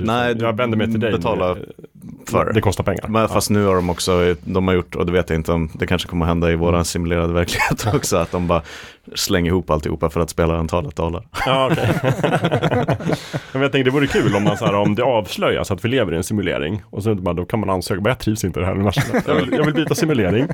[0.00, 1.12] Nej, jag vänder mig till dig.
[1.12, 1.56] betala
[2.26, 2.52] för.
[2.52, 3.08] Det kostar pengar.
[3.08, 5.70] Men fast nu har de också, de har gjort, och det vet jag inte om,
[5.74, 8.62] det kanske kommer att hända i våran simulerade verklighet också, att de bara
[9.14, 11.26] slänger ihop alltihopa för att spela antalet dollar.
[11.46, 11.88] Ja, okej.
[13.52, 15.88] Men jag tänkte det vore kul om man så här, om det avslöjas att vi
[15.88, 18.60] lever i en simulering och så bara, då kan man ansöka, bara, jag trivs inte
[18.60, 19.24] i det här universumet.
[19.26, 20.48] Jag vill, jag vill byta simulering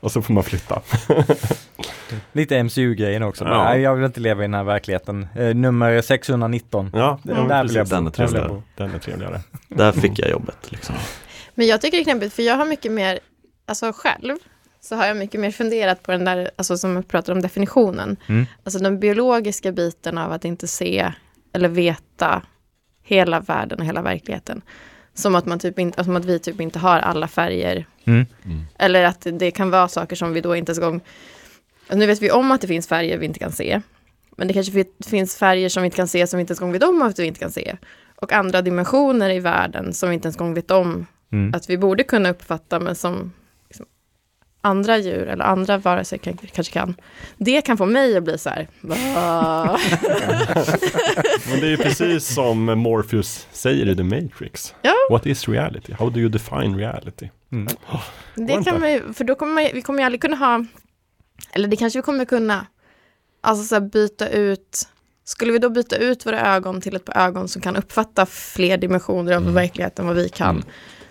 [0.00, 0.80] och så får man flytta.
[2.32, 3.44] Lite MCU-grejen också.
[3.44, 3.64] Ja.
[3.64, 5.26] Nej, jag vill inte leva i den här verkligheten.
[5.36, 6.90] Eh, nummer 619.
[6.94, 7.90] Ja, Den ja, där precis.
[7.90, 8.40] Den är trevlig.
[8.40, 8.62] Där vill jag bo.
[8.74, 9.40] Den är trevligare.
[9.68, 10.94] Där fick jag jobbet liksom.
[11.54, 13.18] Men jag tycker det är knepigt, för jag har mycket mer,
[13.66, 14.36] alltså själv,
[14.80, 18.16] så har jag mycket mer funderat på den där, alltså som jag pratar om definitionen.
[18.26, 18.46] Mm.
[18.64, 21.12] Alltså den biologiska biten av att inte se
[21.52, 22.42] eller veta
[23.02, 24.62] hela världen och hela verkligheten.
[25.14, 27.86] Som att, man typ inte, som att vi typ inte har alla färger.
[28.04, 28.26] Mm.
[28.78, 31.00] Eller att det kan vara saker som vi då inte ens gång...
[31.88, 33.80] Alltså nu vet vi om att det finns färger vi inte kan se.
[34.36, 36.60] Men det kanske fi- finns färger som vi inte kan se som vi inte ens
[36.60, 37.76] gång vet om att vi inte kan se.
[38.16, 41.54] Och andra dimensioner i världen som vi inte ens gång vet om Mm.
[41.54, 43.32] att vi borde kunna uppfatta men som
[43.68, 43.86] liksom,
[44.60, 46.94] andra djur eller andra varelser kan, kanske kan.
[47.36, 48.68] Det kan få mig att bli så här?
[51.50, 54.74] Men det är ju precis som Morpheus säger i The Matrix.
[54.82, 54.92] Ja.
[55.10, 55.92] What is reality?
[55.98, 57.28] How do you define reality?
[57.52, 57.66] Mm.
[58.34, 58.70] Det inte.
[58.70, 60.64] kan man ju, för då kommer man, ju- vi kommer ju aldrig kunna ha,
[61.52, 62.66] eller det kanske vi kommer kunna,
[63.40, 64.88] alltså så här byta ut,
[65.24, 68.76] skulle vi då byta ut våra ögon till ett par ögon som kan uppfatta fler
[68.76, 69.54] dimensioner av Mm.
[69.54, 70.64] verkligheten än vad vi kan.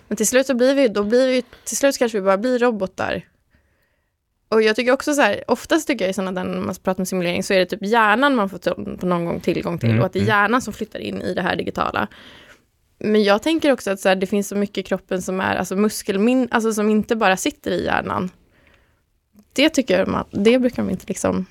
[0.08, 2.60] Men till slut så blir vi, då blir vi, till slut kanske vi bara blir
[2.60, 3.24] robotar.
[4.50, 7.02] Och jag tycker också så här, oftast tycker jag i sådana där, när man pratar
[7.02, 10.00] om simulering, så är det typ hjärnan man får på någon gång tillgång till Mm,
[10.00, 10.30] och att det är mm.
[10.30, 12.08] hjärnan som flyttar in i det här digitala.
[13.00, 15.56] Men jag tänker också att så här, det finns så mycket i kroppen som är
[15.56, 18.30] alltså muskelmin, alltså som inte bara sitter i hjärnan.
[19.56, 21.46] Det tycker jag man, det brukar de inte liksom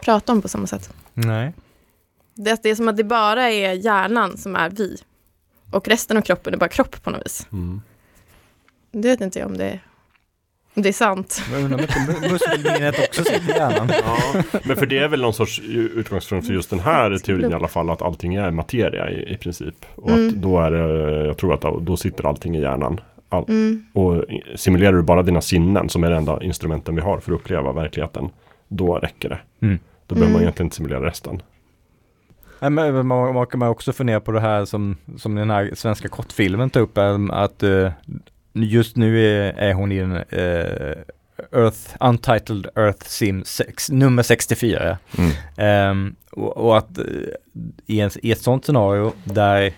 [0.00, 0.92] prata om på samma sätt.
[1.14, 1.52] Nej.
[2.34, 4.96] Det, att det är som att det bara är hjärnan som är vi.
[5.72, 7.46] Och resten av kroppen är bara kropp på något vis.
[7.52, 7.80] Mm.
[8.92, 9.80] Det vet inte jag om det,
[10.74, 11.42] om det är sant.
[11.52, 13.90] Men undrar om inte mu- muskelminnet också sitter i hjärnan.
[14.04, 15.60] Ja, men för det är väl någon sorts
[15.94, 19.36] utgångspunkt för just den här teorin i alla fall att allting är materia i, i
[19.36, 19.86] princip.
[19.94, 20.40] Och att Mm.
[20.40, 23.00] då är det, jag tror att då sitter allting i hjärnan.
[23.28, 23.84] All, Mm.
[23.92, 24.24] och
[24.56, 27.72] simulerar du bara dina sinnen som är det enda instrumenten vi har för att uppleva
[27.72, 28.28] verkligheten.
[28.68, 29.38] Då räcker det.
[29.66, 29.78] Mm.
[30.06, 30.42] Då behöver man Mm.
[30.42, 31.42] egentligen inte simulera resten.
[32.60, 36.08] Nej, men man, man kan också fundera på det här som, som den här svenska
[36.08, 37.90] kortfilmen tar upp, äm, att uh,
[38.52, 40.94] just nu är, är hon i en uh,
[41.52, 44.98] Earth, Untitled Earth Sim 6, nummer 64.
[45.56, 45.90] Mm.
[45.90, 47.04] Um, och, och, att uh,
[47.86, 49.72] i, en, i ett sånt scenario där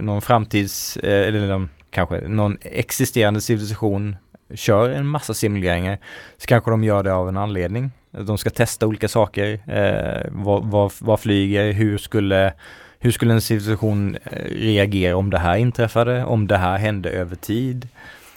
[0.00, 4.16] någon framtids, eller någon, kanske någon existerande civilisation
[4.54, 5.98] kör en massa simuleringar
[6.38, 7.90] så kanske de gör det av en anledning.
[8.10, 9.60] De ska testa olika saker.
[9.66, 11.72] Eh, vad, vad, vad, flyger?
[11.72, 12.52] Hur skulle,
[12.98, 16.24] hur skulle en civilisation eh, reagera om det här inträffade?
[16.24, 17.88] Om det här hände över tid?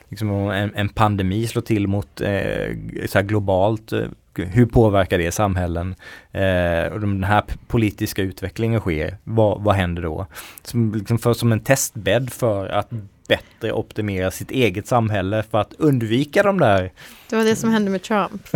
[0.09, 2.75] Liksom om en, en pandemi slår till mot eh,
[3.05, 3.91] så globalt.
[3.93, 4.01] Eh,
[4.35, 5.95] hur påverkar det samhällen?
[6.31, 9.17] Eh, och den här politiska utvecklingen sker.
[9.23, 10.27] Vad, vad händer då?
[10.63, 12.89] Som, liksom för, som en testbädd för att
[13.27, 16.91] bättre optimera sitt eget samhälle för att undvika de där.
[17.29, 18.47] Det var det som hände med Trump.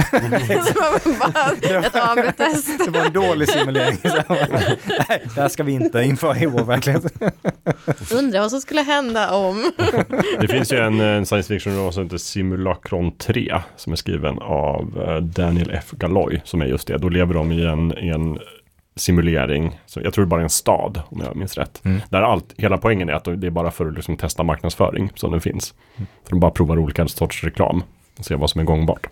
[1.64, 2.86] ett AB-test.
[2.86, 3.98] Det var en dålig simulering.
[4.04, 7.04] Nej, det här ska vi inte införa i vår verklighet.
[8.14, 9.72] Undrar vad som skulle hända om.
[10.40, 15.04] det finns ju en, en science fiction som heter Simulacron 3 som är skriven av
[15.08, 15.92] eh, Daniel F.
[15.92, 16.98] Galloy som är just det.
[16.98, 18.40] Då lever de i en, i en
[18.98, 19.80] simulering.
[19.86, 21.82] Så jag tror det är bara en stad om jag minns rätt.
[21.86, 22.02] Mm.
[22.10, 25.32] Där allt, hela poängen är att det är bara för att liksom testa marknadsföring som
[25.32, 25.74] den finns.
[25.96, 26.08] Mm.
[26.24, 27.84] För de bara provar olika sorters reklam
[28.20, 29.08] och ser vad som är gångbart.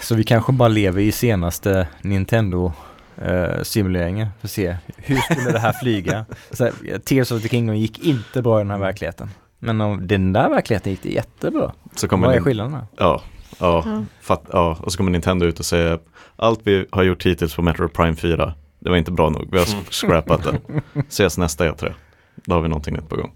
[0.00, 2.72] Så vi kanske bara lever i senaste Nintendo
[3.16, 6.24] eh, simuleringen för att se hur skulle det här flyga.
[6.50, 6.70] Så,
[7.04, 9.30] Tears of the Kingdom gick inte bra i den här verkligheten.
[9.58, 11.72] Men om den där verkligheten gick det jättebra.
[11.96, 12.82] Så kommer Vad är skillnaden?
[12.96, 13.22] Ja,
[13.58, 14.06] ja, mm.
[14.20, 15.98] fatt, ja, och så kommer Nintendo ut och säger
[16.36, 19.58] allt vi har gjort hittills på Metro Prime 4 det var inte bra nog, vi
[19.58, 19.84] har mm.
[19.84, 20.60] scrappat det.
[21.08, 21.92] Ses nästa E3.
[22.34, 23.32] Då har vi någonting nytt på gång.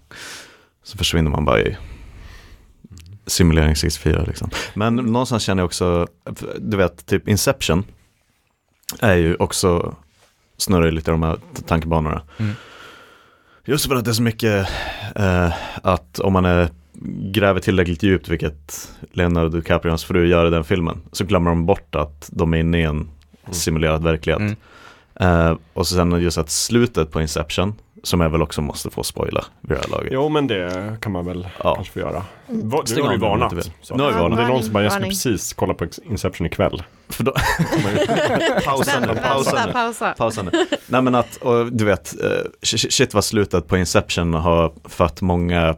[0.83, 1.77] Så försvinner man bara i
[3.27, 4.49] simulering 64 liksom.
[4.73, 6.07] Men någonstans känner jag också,
[6.59, 7.83] du vet, typ Inception
[8.99, 9.95] är ju också,
[10.57, 12.21] snurrar lite de här tankebanorna.
[12.37, 12.53] Mm.
[13.65, 14.67] Just för att det är så mycket
[15.15, 15.53] eh,
[15.83, 16.69] att om man är,
[17.31, 21.49] gräver tillräckligt djupt, vilket Leonardo DiCaprio och hans fru gör i den filmen, så glömmer
[21.49, 23.07] de bort att de är inne i en mm.
[23.51, 24.39] simulerad verklighet.
[24.39, 24.55] Mm.
[25.21, 29.03] Uh, och så sen just att slutet på Inception, som jag väl också måste få
[29.03, 30.09] spoila vid det här laget.
[30.13, 31.75] Jo men det kan man väl ja.
[31.75, 32.23] kanske få göra.
[32.49, 32.69] Mm.
[32.69, 33.51] Va, nu har vi varnat.
[33.51, 34.37] Nu har vi varnat.
[34.37, 36.83] Det är någon som bara, jag ska precis kolla på Inception ikväll.
[37.09, 37.31] För då...
[38.65, 39.71] pausa nu, pausa nu.
[39.71, 40.13] Pausa.
[40.17, 40.51] pausa nu.
[40.87, 42.29] Nej men att, och, du vet, uh,
[42.63, 45.75] shit vad slutet på Inception har fött många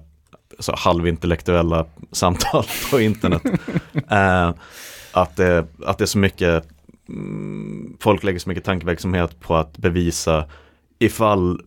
[0.60, 3.42] så, halvintellektuella samtal på internet.
[4.12, 4.54] uh,
[5.12, 6.68] att, det, att det är så mycket
[8.00, 10.46] folk lägger så mycket tankeverksamhet på att bevisa
[11.00, 11.62] ifall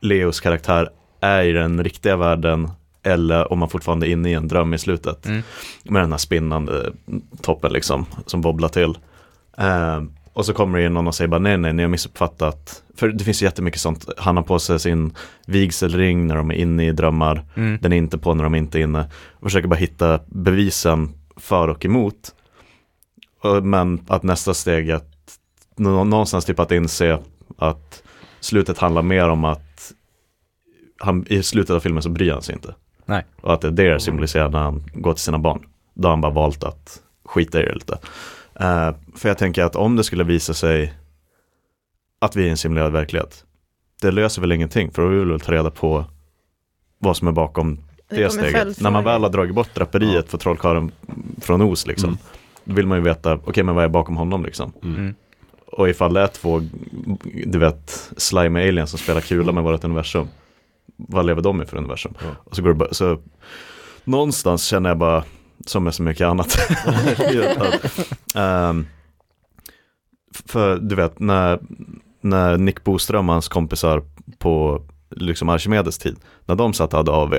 [0.00, 0.88] Leos karaktär
[1.20, 2.70] är i den riktiga världen
[3.02, 5.26] eller om man fortfarande är inne i en dröm i slutet.
[5.26, 5.42] Mm.
[5.84, 6.92] Med den här spinnande
[7.40, 8.98] toppen liksom som bobblar till.
[9.58, 10.02] Eh,
[10.32, 12.82] och så kommer det in någon och säger bara nej nej ni har missuppfattat.
[12.96, 14.08] För det finns jättemycket sånt.
[14.18, 15.14] Han har på sig sin
[15.46, 17.44] vigselring när de är inne i drömmar.
[17.54, 17.78] Mm.
[17.82, 19.10] Den är inte på när de inte är inne.
[19.32, 22.34] Och försöker bara hitta bevisen för och emot.
[23.62, 25.38] Men att nästa steg är att
[25.76, 27.18] någonstans typ att inse
[27.58, 28.02] att
[28.40, 29.92] slutet handlar mer om att
[30.98, 32.74] han, i slutet av filmen så bryr han sig inte.
[33.04, 33.24] Nej.
[33.40, 35.66] Och att det är det symboliserar när han går till sina barn.
[35.94, 37.98] Då har han bara valt att skita i det lite.
[38.60, 40.94] Uh, för jag tänker att om det skulle visa sig
[42.18, 43.44] att vi är i en simulerad verklighet,
[44.02, 46.04] det löser väl ingenting, för då vill vi väl ta reda på
[46.98, 47.78] vad som är bakom
[48.08, 48.80] det, det steget.
[48.80, 50.30] När man väl har dragit bort draperiet ja.
[50.30, 50.92] för trollkarlen
[51.40, 52.20] från Os liksom, mm.
[52.68, 54.72] Vill man ju veta, okej okay, men vad är bakom honom liksom.
[54.82, 54.96] Mm.
[54.96, 55.14] mm.
[55.66, 56.62] Och ifall det är två,
[57.46, 60.28] du vet, slime aliens som spelar kula med vårt universum.
[60.96, 62.14] Vad lever de i för universum?
[62.20, 62.30] Ja.
[62.44, 63.18] Och så går det bara, så
[64.04, 65.24] någonstans känner jag bara,
[65.66, 66.58] som med så mycket annat.
[68.34, 68.86] um,
[70.46, 71.58] för du vet, när,
[72.20, 74.02] när Nick Boström och hans kompisar
[74.38, 77.34] på liksom Archimedes tid, när de satt och hade AV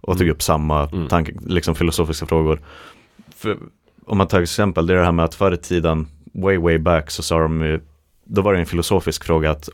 [0.00, 0.34] och tog mm.
[0.34, 1.08] upp samma mm.
[1.08, 2.60] tanke, liksom filosofiska frågor.
[3.36, 3.58] För
[4.06, 6.78] om man tar exempel, det är det här med att förr i tiden, way way
[6.78, 7.80] back, så sa de ju,
[8.24, 9.68] då var det en filosofisk fråga att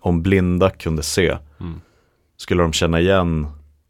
[0.00, 1.80] om blinda kunde se, mm.
[2.36, 3.46] skulle de känna igen,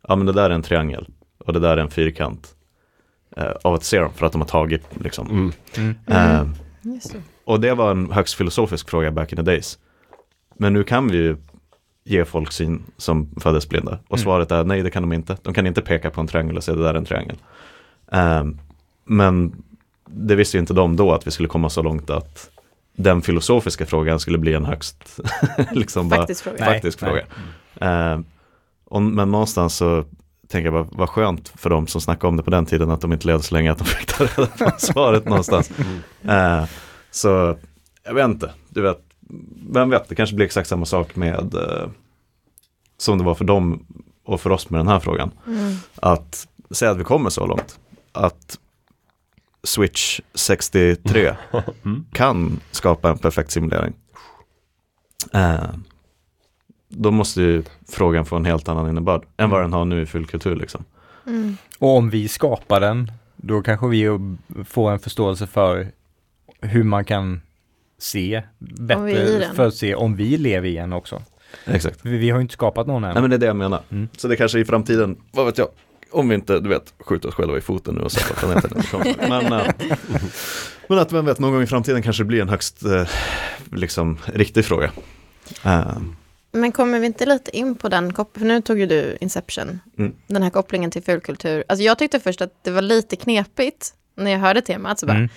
[0.09, 2.55] ja men det där är en triangel och det där är en fyrkant.
[3.37, 5.31] Eh, av att se dem, för att de har tagit liksom.
[5.31, 5.53] Mm.
[5.77, 5.97] Mm.
[6.07, 6.47] Eh,
[7.45, 9.79] och det var en högst filosofisk fråga back in the days.
[10.57, 11.37] Men nu kan vi ju
[12.05, 13.99] ge folk syn som föddes blinda.
[14.09, 14.25] Och mm.
[14.25, 15.37] svaret är nej, det kan de inte.
[15.43, 17.37] De kan inte peka på en triangel och säga det där är en triangel.
[18.07, 18.59] Um,
[19.05, 19.63] men
[20.15, 22.51] det visste ju inte de då att vi skulle komma så långt att
[22.97, 25.21] den filosofiska frågan skulle bli en högst
[25.73, 26.65] liksom faktisk fråga.
[26.65, 27.25] Faktisk nej, fråga.
[27.81, 28.15] Nej.
[28.15, 28.21] Uh,
[28.85, 30.05] och, men någonstans så
[30.49, 33.01] tänker jag bara, vad skönt för de som snackade om det på den tiden att
[33.01, 35.71] de inte levde så länge att de fick ta reda på svaret någonstans.
[36.25, 36.65] Uh,
[37.11, 37.57] så
[38.05, 38.99] jag vet inte, du vet,
[39.71, 41.89] vem vet, det kanske blir exakt samma sak med eh,
[42.99, 43.87] som det var för dem
[44.25, 45.31] och för oss med den här frågan.
[45.47, 45.75] Mm.
[45.97, 47.79] Att säga att vi kommer så långt.
[48.13, 48.59] Att
[49.65, 51.35] Switch 63
[51.85, 52.05] Mm.
[52.13, 53.93] kan skapa en perfekt simulering.
[55.33, 55.65] Eh,
[56.89, 60.07] då måste ju frågan få en helt annan innebörd än vad den har nu i
[60.07, 60.85] fullkultur liksom.
[61.27, 61.57] Mm.
[61.79, 64.07] Och om vi skapar den, då kanske vi
[64.65, 65.93] får en förståelse för
[66.61, 67.41] hur man kan
[67.99, 71.23] se bättre, för att se om vi lever i en också.
[71.67, 71.99] Exakt.
[72.03, 73.13] Vi, vi har ju inte skapat någon än.
[73.13, 73.81] Nej men det är det jag menar.
[73.91, 74.09] Mm.
[74.17, 75.69] Så det kanske i framtiden, vad vet jag,
[76.13, 78.83] om vi inte, du vet, skjuter oss själva i foten nu och sätter planeten.
[79.29, 79.67] Men, eh,
[80.89, 83.07] men att vem vet, någon gång i framtiden kanske det blir en högst, eh,
[83.73, 84.93] liksom, riktig fråga.
[85.65, 85.97] Eh,
[86.53, 89.81] Men kommer vi inte lite in på den kopplingen, för nu tog ju du Inception,
[89.99, 90.13] Mm.
[90.27, 91.65] den här kopplingen till fulkultur.
[91.69, 95.17] Alltså jag tyckte först att det var lite knepigt när jag hörde temat, så bara,
[95.17, 95.29] Mm.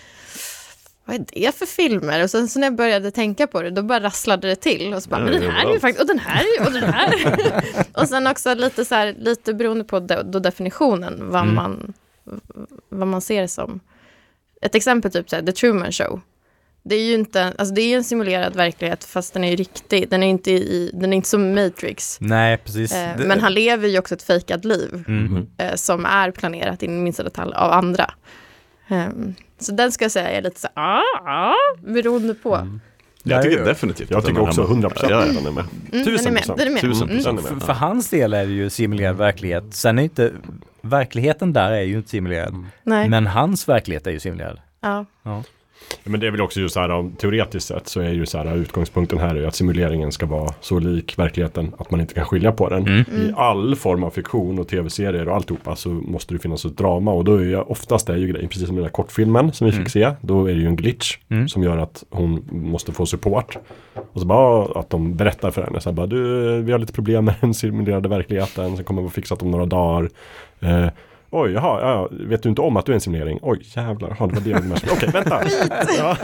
[1.05, 2.23] Vad är det för filmer?
[2.23, 4.93] Och sen så när jag började tänka på det, då bara rasslade det till.
[4.93, 6.59] Och så bara, Ja, men den är här är ju faktiskt, och den här är
[6.61, 7.13] ju, och den här.
[7.93, 11.55] och sen också lite så här, lite beroende på då, då definitionen, vad, Mm.
[11.55, 11.93] man,
[12.89, 13.79] vad man ser det som.
[14.61, 16.21] Ett exempel typ så här, The Truman Show.
[16.83, 20.09] Det är ju inte, alltså det är en simulerad verklighet fast den är ju riktig.
[20.09, 22.17] Den är inte, i, den är inte som Matrix.
[22.21, 22.93] Nej, precis.
[22.93, 25.47] Eh, Det- men han lever ju också ett fejkat liv Mm.
[25.57, 28.13] eh, som är planerat i minsta detalj av andra.
[28.87, 32.55] Ehm, så den ska jag säga är lite så ah, ah, beroende på.
[32.55, 32.81] Mm,
[33.23, 34.87] Jag tycker definitivt Jag tycker också hemma.
[34.87, 35.33] 100% Ja, att ja.
[35.33, 35.65] den är med.
[36.67, 36.81] är med.
[36.81, 37.11] procent.
[37.11, 37.23] Mm.
[37.23, 37.47] procent.
[37.47, 39.63] För, för hans del är det ju simulerad verklighet.
[39.71, 40.31] Sen är inte,
[40.81, 42.65] verkligheten där är ju inte simulerad.
[42.83, 43.09] Nej.
[43.09, 44.59] Men hans verklighet är ju simulerad.
[44.81, 45.05] Ja.
[45.23, 45.43] Ja.
[46.03, 48.37] Men det är väl också just så här, om- teoretiskt sett så är ju så
[48.37, 52.13] här, utgångspunkten här är ju att simuleringen ska vara så lik verkligheten att man inte
[52.13, 52.87] kan skilja på den.
[52.87, 52.99] Mm.
[53.21, 57.11] I all form av fiktion och tv-serier och alltihopa så måste det finnas ett drama
[57.13, 59.65] och då är ju oftast är ju grejen, precis som i den här kortfilmen som
[59.67, 61.47] vi fick se, då är det ju en glitch Mm.
[61.47, 63.57] som gör att hon måste få support.
[64.13, 66.93] Och så bara att de berättar för henne så här, bara, du, vi har lite
[66.93, 70.09] problem med den simulerade verkligheten, så kommer vi fixa det om några dagar.
[70.59, 70.87] Eh,
[71.37, 73.39] Oj, jaha, ja, vet du inte om att du är en simulering?
[73.41, 75.41] Oj, jävlar, jaha, det var det jag Okej, vänta.
[75.97, 76.17] ja,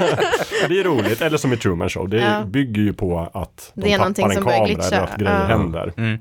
[0.68, 2.44] det är roligt, eller som i Truman Show, det Ja.
[2.46, 5.40] bygger ju på att de Det är någonting tappar en som kamera eller att grejer
[5.40, 5.46] Ja.
[5.46, 5.94] händer.
[5.98, 6.18] Mm.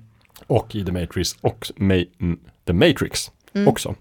[0.47, 3.69] Och i The Matrix och mm, The Matrix Mm.
[3.69, 3.95] också.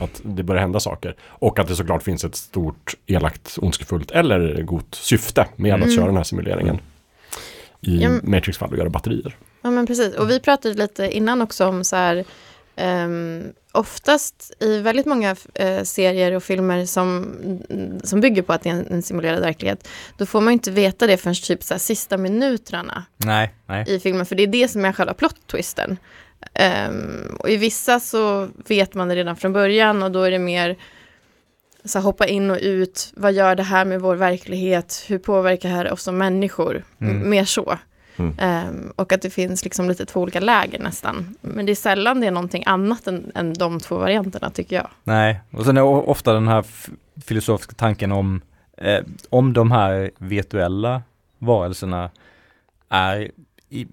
[0.00, 1.16] Att det börjar hända saker.
[1.22, 5.94] Och att det såklart finns ett stort elakt, ondskefullt eller gott syfte med att Mm.
[5.96, 6.78] köra den här simuleringen.
[7.80, 9.36] I Ja, Matrix fall att göra batterier.
[9.62, 12.24] Ja men precis, och vi pratade lite innan också om så här
[12.80, 17.34] ehm, oftast i väldigt många eh, serier och filmer som,
[18.04, 19.88] som bygger på att det är en, en simulerad verklighet,
[20.18, 23.84] då får man inte veta det förrän typ så här, sista minuterna Nej, nej.
[23.88, 25.96] i filmen, för det är det som är själva plot-twisten.
[26.54, 30.38] Ehm, och i vissa så vet man det redan från början och då är det
[30.38, 30.76] mer
[31.84, 35.68] så här, hoppa in och ut, vad gör det här med vår verklighet, hur påverkar
[35.68, 37.30] det här oss som människor, Mm.
[37.30, 37.78] Mer så.
[38.38, 38.68] Mm.
[38.68, 41.36] Um, och att det finns liksom lite två olika läger nästan.
[41.40, 44.88] Men det är sällan det är någonting annat än, än de två varianterna tycker jag.
[45.04, 46.64] Nej, och sen är ofta den här
[47.24, 48.40] filosofiska tanken om
[48.76, 51.02] eh, om de här virtuella
[51.38, 52.10] varelserna
[52.88, 53.30] är
[53.68, 53.86] i,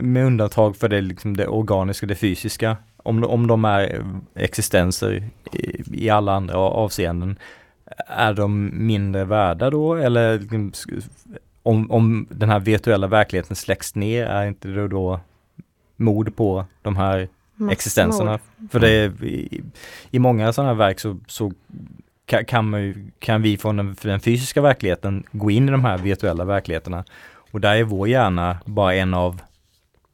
[0.00, 4.04] med undantag för det, liksom det organiska, det fysiska, om, de- om de är
[4.34, 5.22] existenser
[5.52, 7.38] i, i alla andra avseenden,
[8.06, 10.72] är de mindre värda då eller liksom,
[11.62, 15.20] om, om den här virtuella verkligheten släcks ner, är inte det då
[15.96, 17.72] mord på de här Massmord.
[17.72, 18.38] existenserna.
[18.70, 19.62] För det är, i,
[20.10, 21.52] i många sådana här verk så, så
[22.46, 26.44] kan, man kan vi från den, den fysiska verkligheten gå in i de här virtuella
[26.44, 27.04] verkligheterna.
[27.52, 29.40] Och där är vår hjärna bara en av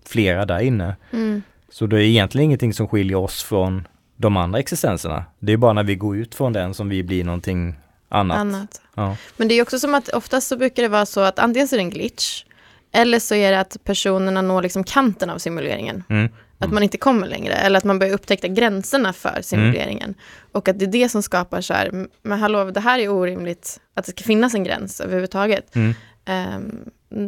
[0.07, 0.97] flera där inne.
[1.13, 1.43] Mm.
[1.69, 5.25] Så det är egentligen ingenting som skiljer oss från de andra existenserna.
[5.39, 7.75] Det är bara när vi går ut från den som vi blir någonting
[8.09, 8.39] annat.
[8.39, 8.81] Annat.
[8.95, 9.17] Ja.
[9.37, 11.75] Men det är också som att oftast så brukar det vara så att antingen så
[11.75, 12.45] är det en glitch,
[12.93, 16.05] eller så är det att personerna når liksom kanten av simuleringen.
[16.09, 16.29] Mm.
[16.61, 20.15] Att man inte kommer längre, eller att man börjar upptäcka gränserna för simuleringen.
[20.53, 23.81] Och att det är det som skapar så här, men hallå, det här är orimligt,
[23.95, 25.77] att det ska finnas en gräns överhuvudtaget.
[25.77, 25.95] Mm.
[26.25, 26.79] Ehm,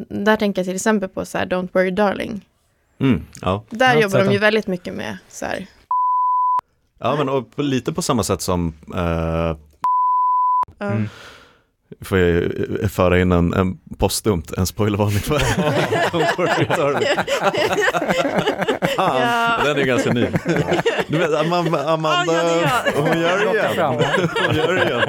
[0.08, 2.46] där tänker jag till exempel på så här, Don't worry darling.
[3.00, 3.64] Mm, ja.
[3.70, 4.40] Där Ja, jobbar de ju den.
[4.40, 5.66] väldigt mycket med så här,
[7.00, 9.56] ja, men och på, lite på samma sätt som eh.
[10.80, 11.08] Mm.
[12.04, 12.42] får jag
[12.82, 15.38] eh, föra in en, en postdumt, en spoilervarning för.
[18.96, 19.60] Fan, Ja.
[19.64, 20.26] Den är ganska ny.
[21.08, 23.02] Du vet, Amanda, Amanda Ja, ja, det är jag.
[23.02, 23.68] hon gör det igen.
[24.46, 25.02] Hon gör det igen.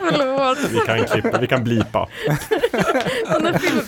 [0.00, 0.58] Förlåt.
[0.70, 2.08] Vi kan klippa, vi kan blipa.
[3.32, 3.84] Den där filmen,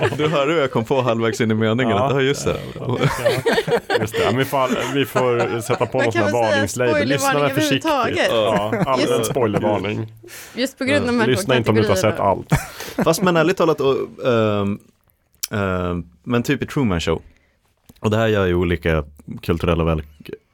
[0.16, 1.96] Du hörde hur jag kom på halvvägs in i meningen.
[1.96, 2.56] Ja, just det.
[2.78, 2.98] Ja,
[4.00, 4.22] just det.
[4.22, 7.08] Ja, vi, får, vi får sätta på någon sån här varningslabel.
[7.08, 7.90] Lyssna spoilervarning försiktigt.
[7.90, 8.28] överhuvudtaget.
[8.30, 10.12] Ja, allmän Just- spoilervarning.
[10.54, 12.48] Just på grund av de här Lyssna inte om du inte har sett allt.
[13.04, 13.96] Fast men ärligt talat, och,
[14.26, 14.78] ehm,
[15.50, 17.22] ehm, men typ i Truman Show.
[18.00, 19.04] Och det här gör ju olika
[19.42, 20.02] kulturella väl,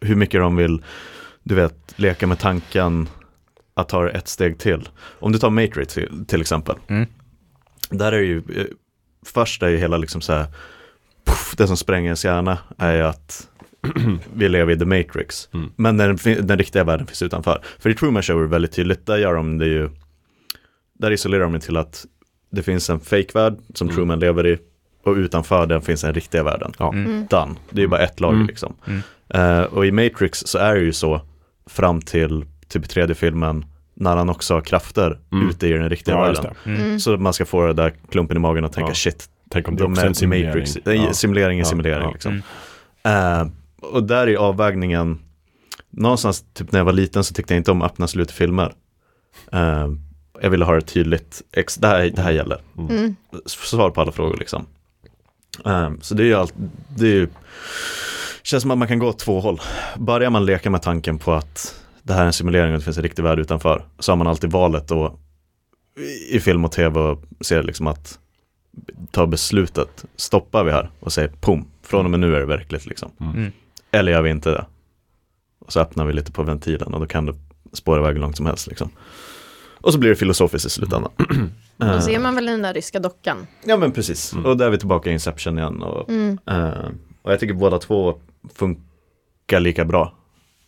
[0.00, 0.82] hur mycket de vill,
[1.42, 3.08] du vet, leka med tanken
[3.74, 4.88] att ta det ett steg till.
[5.18, 5.98] Om du tar Matrix
[6.28, 6.76] till, exempel.
[6.88, 7.06] Mm.
[7.90, 8.64] Där är ju, eh,
[9.26, 10.46] först är ju hela liksom så här,
[11.26, 13.48] puff, det som spränger ens hjärna är ju att
[14.34, 15.48] vi lever i The Matrix.
[15.54, 15.70] Mm.
[15.76, 17.62] Men den, den riktiga världen finns utanför.
[17.78, 19.90] För i Truman Show är det väldigt tydligt, där gör de det ju,
[20.92, 22.06] där isolerar de det till att
[22.50, 23.96] det finns en fake-värld som Mm.
[23.96, 24.58] Truman lever i
[25.02, 26.72] och utanför den finns den riktiga världen.
[26.78, 26.92] Ja.
[26.92, 27.26] Mm.
[27.30, 27.54] Done.
[27.70, 28.46] Det är ju bara ett lager Mm.
[28.46, 28.74] liksom.
[28.86, 29.00] Mm.
[29.28, 31.20] Eh, och i Matrix så är det ju så
[31.66, 33.64] fram till typ tredje filmen
[34.00, 35.48] när han också har krafter Mm.
[35.48, 36.54] ute i den riktiga Ja, världen.
[36.64, 36.80] Mm.
[36.82, 37.00] Mm.
[37.00, 38.94] Så att man ska få det där klumpen i magen och tänka Ja.
[38.94, 40.46] shit, Tänk om det de är är en simulering.
[40.48, 41.64] Matrix, är simulering i Ja.
[41.64, 42.10] simulering Ja.
[42.12, 42.42] liksom.
[43.02, 43.40] Mm.
[43.40, 43.48] Eh,
[43.80, 45.18] och där är avvägningen,
[45.90, 48.74] någonstans typ när jag var liten så tyckte jag inte om öppna slutfilmer.
[49.52, 49.88] Eh,
[50.42, 52.58] jag ville ha det tydligt, ex, det, här, det här gäller.
[52.78, 53.16] Mm.
[53.46, 54.66] Svar på alla frågor liksom.
[55.66, 56.54] Eh, så det är ju allt,
[56.96, 57.28] det är ju,
[58.42, 59.60] känns som att man kan gå åt två håll.
[59.96, 61.74] Börjar man leka med tanken på att
[62.08, 64.26] det här är en simulering och det finns en riktig värld utanför, så har man
[64.26, 65.18] alltid valet då
[66.30, 68.18] i- film och tv och ser liksom att
[69.10, 72.86] ta beslutet, stoppar vi här och säger pum, från och med nu är det verkligt
[72.86, 73.10] liksom.
[73.20, 73.52] Mm.
[73.90, 74.66] Eller gör vi inte det?
[75.58, 77.34] Och så öppnar vi lite på ventilen och då kan det
[77.72, 78.90] spåra iväg hur långt som helst liksom.
[79.80, 81.12] Och så blir det filosofiskt i slutändan.
[81.76, 83.46] Då Eh, ser man väl den där ryska dockan.
[83.64, 84.46] Ja men precis, Mm.
[84.46, 85.82] och där är vi tillbaka i Inception igen.
[85.82, 86.38] Och, Mm.
[86.46, 86.88] eh,
[87.22, 88.18] och jag tycker båda två
[88.54, 90.14] funkar lika bra.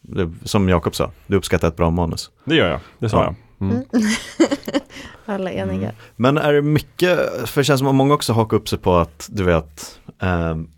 [0.02, 2.31] Det, som Jakob sa, du uppskattar ett bra manus.
[2.44, 3.35] Det gör jag, det sa Ja.
[3.59, 3.70] jag.
[3.70, 3.85] Mm.
[5.27, 5.82] Alla eniga.
[5.89, 5.94] Mm.
[6.16, 7.18] Men är det mycket,
[7.48, 10.70] för det känns som att många också hakar upp sig på att, du vet, ehm,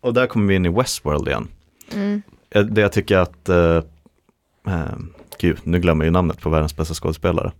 [0.00, 1.48] och där kommer vi in i Westworld igen.
[1.94, 2.22] Mm.
[2.50, 3.80] Eh, Det jag tycker att, uh,
[5.38, 7.52] gud, nu glömmer jag ju namnet på världens bästa skådespelare.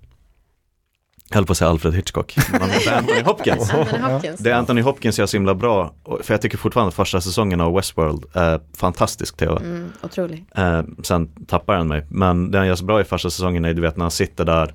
[1.32, 3.70] Jag höll på att säga Alfred Hitchcock, men han heter Anthony Hopkins.
[3.74, 4.40] Anthony Hopkins.
[4.40, 7.74] Det Anthony Hopkins gör så himla bra, för jag tycker fortfarande att första säsongen av
[7.74, 9.56] Westworld är fantastisk tv.
[9.56, 10.44] Mm, otrolig.
[10.54, 12.06] Eh, sen tappar han mig.
[12.08, 14.44] Men det han gör så bra i första säsongen är du vet när han sitter
[14.44, 14.74] där.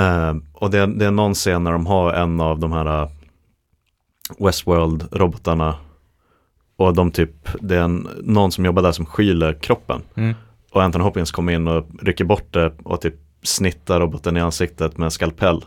[0.00, 3.02] Eh, och det, är- det är någon scen när de har en av de här
[3.02, 3.08] eh,
[4.38, 5.74] Westworld-robotarna.
[6.78, 10.02] Och de typ, det är en, någon som jobbar där som skyler kroppen.
[10.14, 10.34] Mm.
[10.72, 13.14] Och Anthony Hopkins kommer in och rycker bort det och typ
[13.46, 15.64] snittar roboten i ansiktet med en skalpell.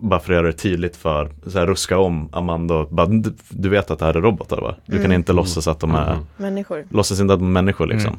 [0.00, 3.34] Bara för att göra det tydligt för, så här, ruska om Amanda och bara, du,
[3.48, 4.74] du vet att det här är robotar va?
[4.86, 5.12] Du kan Mm.
[5.12, 6.26] inte låtsas att de är Mhm.
[6.36, 6.84] Människor.
[6.90, 8.16] låtsas inte att de är människor liksom.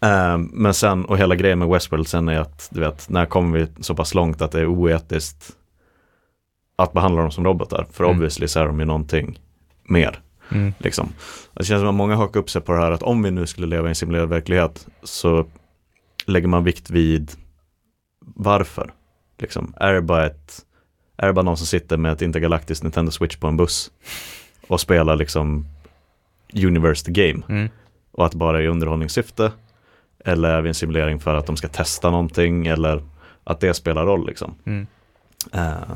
[0.00, 3.58] Eh, men sen, och hela grejen med Westworld sen är att, du vet, när kommer
[3.58, 5.50] vi så pass långt att det är oetiskt
[6.76, 7.86] att behandla dem som robotar?
[7.92, 8.16] För Mm.
[8.16, 9.38] obviously så är de ju någonting
[9.84, 10.20] mer,
[10.50, 10.74] Mm.
[10.78, 11.08] liksom.
[11.54, 13.46] Det känns som att många hakar upp sig på det här att om vi nu
[13.46, 15.46] skulle leva i en simulerad verklighet så
[16.26, 17.32] lägger man vikt vid
[18.34, 18.92] varför.
[19.38, 20.64] Liksom, är det bara ett
[21.16, 23.90] är det bara någon som sitter med ett intergalaktiskt Nintendo Switch på en buss
[24.68, 25.66] och spelar liksom
[26.54, 27.68] Universe the Game Mm.
[28.12, 29.52] och att bara är i underhållningssyfte
[30.24, 33.02] eller är vi en simulering för att de ska testa någonting eller
[33.44, 34.54] att det spelar roll liksom.
[34.64, 34.86] Mm.
[35.52, 35.90] Eh,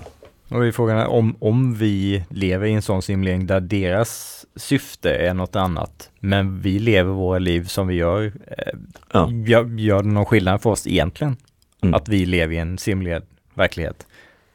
[0.51, 5.15] Och det är frågan om, om vi lever i en sån simulering där deras syfte
[5.15, 8.73] är något annat, men vi lever våra liv som vi gör, eh,
[9.13, 9.31] Ja.
[9.31, 11.37] gör, gör det någon skillnad för oss egentligen?
[11.83, 11.95] Mm.
[11.95, 13.23] Att vi lever i en simulerad
[13.55, 14.07] verklighet?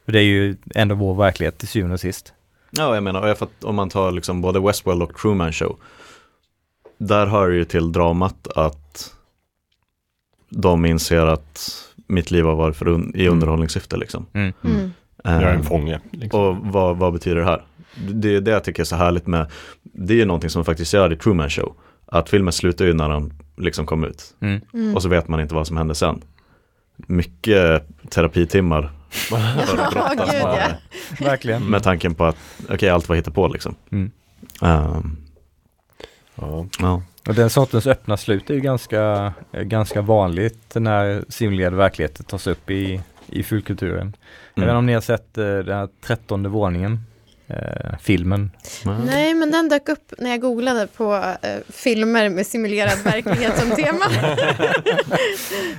[0.04, 2.32] För det är ju ändå vår verklighet till syvende och sist.
[2.70, 5.76] Ja, jag menar, och jag fatt, om man tar liksom både Westworld och Truman Show.
[6.98, 9.14] Där hör det ju till dramat att
[10.48, 11.72] de inser att
[12.06, 14.26] mitt liv har varit för un- i underhållningssyfte liksom.
[14.32, 14.52] Mm.
[14.64, 14.92] Mm.
[15.24, 16.00] Eh, Jag är en fånge.
[16.10, 16.40] Liksom.
[16.40, 17.64] och vad, vad betyder det här?
[18.10, 19.46] Det är det jag tycker är så härligt med,
[19.82, 21.74] det är ju någonting som faktiskt gör i Truman Show.
[22.06, 24.34] Att filmen slutar ju när den liksom kom ut.
[24.40, 24.60] Mm.
[24.74, 24.94] Mm.
[24.94, 26.22] Och så vet man inte vad som hände sen.
[27.06, 29.36] Mycket terapitimmar för
[29.78, 30.78] att Ja, gud, med,
[31.18, 31.26] ja.
[31.26, 31.62] Verkligen.
[31.64, 32.36] med tanken på att
[32.70, 33.74] okej, allt var på liksom.
[33.90, 34.10] Mm.
[34.62, 35.16] Ehm,
[36.34, 36.66] Ja.
[36.78, 37.02] ja.
[37.28, 42.70] Och den sortens öppna slut är ju ganska, ganska vanligt när simulerade verkligheter tas upp
[42.70, 44.16] i, i fulkulturen.
[44.54, 47.00] Jag vet inte om ni har sett eh, den här trettonde våningen,
[47.46, 48.50] eh, filmen.
[48.86, 49.00] Mm.
[49.04, 53.70] Nej, men den dök upp när jag googlade på eh, filmer med simulerad verklighet som
[53.70, 54.04] tema.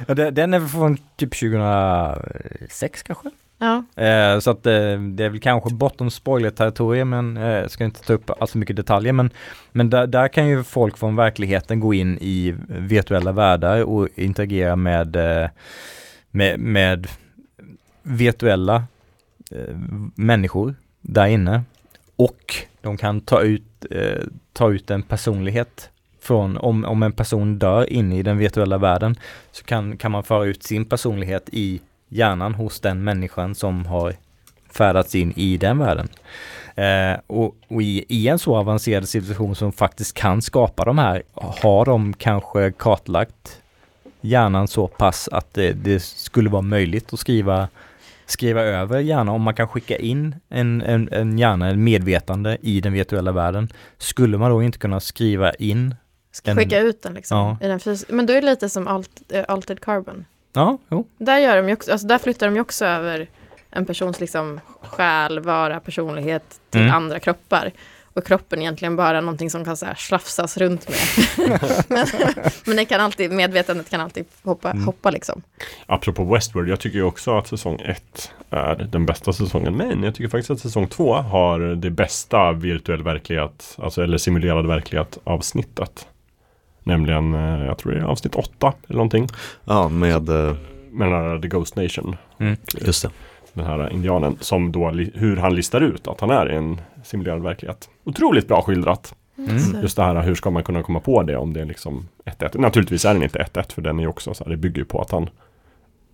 [0.07, 3.30] Ja, det- den är från typ 2006 kanske?
[3.57, 4.72] Ja, Eh, så att eh,
[5.15, 8.57] det är väl kanske bortom spoiler-territorium men eh, jag ska inte ta upp allt för
[8.60, 9.30] mycket detaljer men,
[9.72, 14.76] men där, där kan ju folk från verkligheten gå in i virtuella världar och interagera
[14.76, 15.49] med, eh,
[16.31, 17.07] med, med
[18.03, 18.76] virtuella
[19.52, 19.76] eh,
[20.15, 21.64] människor där inne
[22.16, 24.24] och de kan ta ut, eh,
[24.54, 25.90] ta ut en personlighet
[26.20, 29.16] från, om, om en person dör inne i den virtuella världen
[29.52, 34.14] så kan, kan man föra ut sin personlighet i hjärnan hos den människan som har
[34.72, 36.10] färdats in i den världen.
[36.76, 41.24] Eh, och, och i, i, en så avancerad civilisation som faktiskt kan skapa de här,
[41.34, 43.62] har de kanske kartlagt
[44.22, 47.68] hjärnan så pass att det, det skulle vara möjligt att skriva
[48.34, 52.81] skriva över hjärnan, om man kan skicka in en, en, en hjärna, en medvetande i
[52.81, 55.95] den virtuella världen, skulle man då inte kunna skriva in
[56.43, 57.38] en, Skicka ut den liksom.
[57.38, 57.57] Ja.
[57.61, 60.26] I den fys- Men då är det lite som alt, eh, Altered Carbon.
[60.53, 61.07] Ja, jo.
[61.18, 63.27] Där, gör de ju också, alltså där flyttar de ju också över
[63.72, 66.93] en persons liksom själ, vara, personlighet till Mm.
[66.93, 67.72] andra kroppar.
[68.15, 71.60] Och kroppen egentligen bara någonting som kan så här slafsas runt med.
[71.88, 72.07] men,
[72.65, 74.84] men det kan alltid, medvetandet kan alltid hoppa, Mm.
[74.85, 75.41] hoppa liksom.
[75.85, 79.76] Apropå Westworld, jag tycker ju också att säsong 1 är den bästa säsongen.
[79.77, 84.68] Men jag tycker faktiskt att säsong 2 har det bästa virtuell verklighet, alltså eller simulerad
[84.68, 86.07] verklighet avsnittet.
[86.84, 89.27] Nämligen, eh, jag tror det är avsnitt 8 eller någonting.
[89.65, 90.56] Ja, med, eh,
[90.91, 92.15] Med den här The Ghost Nation.
[92.77, 93.10] just det.
[93.54, 97.42] Den här indianen som då, hur han listar ut att han är i en simulerad
[97.44, 97.90] verklighet.
[98.04, 99.16] Otroligt bra skildrat.
[99.38, 99.60] Mm.
[99.60, 102.08] Så- Just det här, hur ska man kunna komma på det om det är liksom
[102.26, 102.58] 1-1?
[102.60, 105.02] Naturligtvis är den inte 1-1 för den är också så här, det bygger ju på
[105.02, 105.30] att han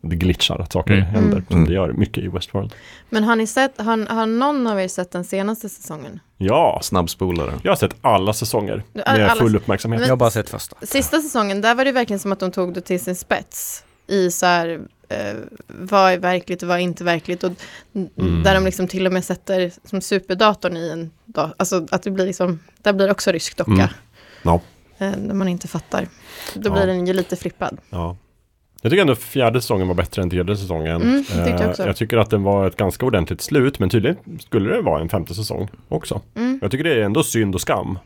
[0.02, 1.06] det glitchar, att saker Mm.
[1.06, 1.46] händer Mm.
[1.48, 1.68] som Mm.
[1.70, 2.74] det gör mycket i Westworld.
[3.10, 6.20] Men har ni sett, har, har någon av er sett den senaste säsongen?
[6.38, 7.54] Ja, Snabbspolare.
[7.64, 10.00] jag har sett alla säsonger med Alla- full uppmärksamhet.
[10.00, 10.76] Men- Jag har bara sett första.
[10.82, 13.84] Sista säsongen, där var det verkligen som att de tog det till sin spets.
[14.08, 14.80] I så här,
[15.10, 15.36] eh,
[15.68, 17.44] vad är verkligt och vad är inte verkligt.
[17.44, 17.52] Och
[17.94, 18.44] Mm.
[18.44, 21.54] Där de liksom till och med sätter som superdatorn i en dator.
[21.58, 23.72] Alltså att det blir liksom, där blir det också rysk docka.
[23.72, 23.88] Mm.
[24.44, 24.62] Ja.
[24.98, 26.08] Eh, när man inte fattar.
[26.54, 26.74] Då Ja.
[26.74, 27.78] blir den ju lite flippad.
[27.90, 28.18] Ja.
[28.82, 31.02] Jag tycker ändå fjärde säsongen var bättre än tredje säsongen.
[31.02, 31.48] Mm, jag
[31.80, 35.02] Eh, jag tycker att den var ett ganska ordentligt slut, men tydligen skulle det vara
[35.02, 36.22] en femte säsong också.
[36.36, 36.60] Mm.
[36.62, 38.00] Jag tycker det är ändå synd och skam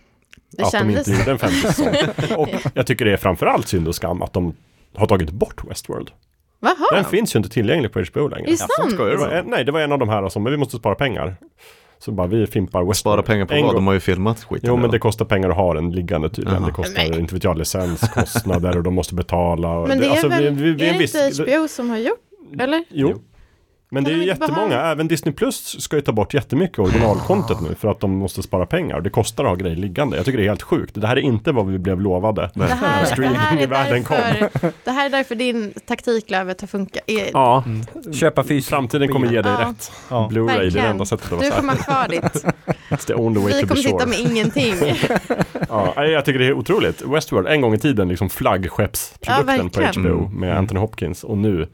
[0.52, 1.96] Det att de kändes inte gjorde en femte säsong.
[2.38, 4.56] Och jag tycker det är framförallt synd och skam att de
[4.96, 6.12] har tagit bort Westworld.
[6.64, 7.10] Vad har Den de?
[7.10, 8.48] finns ju inte tillgänglig på HBO längre.
[8.48, 8.98] Är det sant?
[8.98, 10.96] Det var en, nej, det var en av de här som, men vi måste spara
[10.96, 11.36] pengar.
[12.00, 12.96] Så bara, vi fimpar Westworld.
[12.98, 13.68] Spara pengar på En vad?
[13.68, 13.76] gång.
[13.76, 14.70] De har ju filmat skiten.
[14.70, 16.58] Jo, men det kostar pengar att ha den liggande tydligen.
[16.62, 16.68] Jaha.
[16.68, 17.20] Det kostar, Nej.
[17.20, 19.70] inte vet jag, licenskostnader och de måste betala.
[19.70, 21.90] Och Men det är alltså, väl, vi- vi- vi- är det viss- inte HBO som
[21.90, 22.20] har gjort?
[22.60, 22.84] Eller?
[22.90, 23.14] Jo.
[23.94, 27.76] Men det är ju jättemånga, även Disney Plus ska ju ta bort jättemycket originalkontot nu
[27.76, 29.02] för att de måste spara pengar.
[29.02, 30.18] Det kostar att ha grejer liggande.
[30.18, 30.92] Jag tycker det är helt sjukt.
[31.02, 32.52] Det här är inte vad vi blev lovade.
[32.54, 34.18] Det här, det, här Streaming i är världen kom.
[34.84, 37.04] det här är därför din taktiklövet har funkat.
[37.08, 37.64] Är- Ja,
[38.14, 38.70] Köpa fysiskt.
[38.70, 39.70] framtiden kommer ge dig Ja.
[39.70, 39.92] rätt.
[40.10, 40.30] Ja.
[40.32, 42.46] Blu-ray, det är det enda sättet att vara Du kommer ha kvar ditt.
[42.90, 44.74] It's the only way Vi to kommer sitta med ingenting.
[45.70, 47.02] Ja, jag tycker det är otroligt.
[47.02, 50.00] Westworld, en gång i tiden liksom flaggskeppsprodukten Ja, på.
[50.00, 50.40] HBO Mm.
[50.40, 51.24] med Anthony Hopkins.
[51.24, 51.68] Och nu,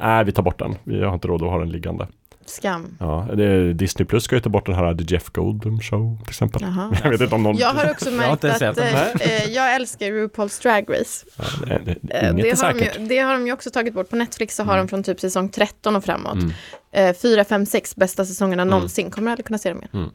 [0.00, 0.74] nej vi tar bort den.
[0.84, 2.06] Vi har inte råd att ha den liggande.
[2.46, 2.96] Skam.
[3.00, 6.18] Ja, det är, Disney Plus ska ju ta bort den här The Jeff Goldblum show
[6.22, 6.62] till exempel.
[6.62, 6.96] Jaha.
[7.02, 7.56] Jag vet inte om någon...
[7.56, 8.94] Jag har också har märkt inte att sett den.
[8.94, 11.26] eh, eh, jag älskar RuPaul's Drag Race.
[11.66, 14.10] Ja, det, det, Eh, det, har de ju, det har de ju också tagit bort.
[14.10, 14.86] På Netflix så har Mm.
[14.86, 16.34] de från typ säsong 13 och framåt.
[16.34, 16.52] Mm.
[16.92, 18.70] Eh, 4, 5, 6 bästa säsongerna Mm.
[18.74, 19.10] någonsin.
[19.10, 19.90] Kommer aldrig kunna se dem igen.
[19.94, 20.10] Mm.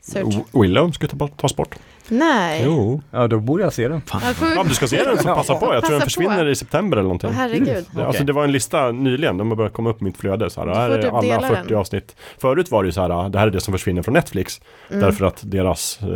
[0.00, 0.62] Search.
[0.62, 1.74] Willow ska ta bort, tas bort.
[2.08, 2.62] Nej.
[2.64, 3.02] Jo.
[3.10, 4.00] Ja, då borde jag se den.
[4.00, 5.74] Får- Ja, du ska se den så passa på.
[5.74, 6.04] Jag tror den på.
[6.04, 7.30] försvinner i september eller någonting.
[7.30, 7.84] Åh, herregud.
[7.94, 10.50] Det, alltså, det var en lista nyligen, de har börjat komma upp i mitt flöde.
[10.50, 11.78] Så här, här är typ alla dela 40 den.
[11.78, 12.16] avsnitt.
[12.38, 14.60] Förut var det ju så här, det här är det som försvinner från Netflix.
[14.90, 15.00] Mm.
[15.02, 16.08] Därför att deras eh,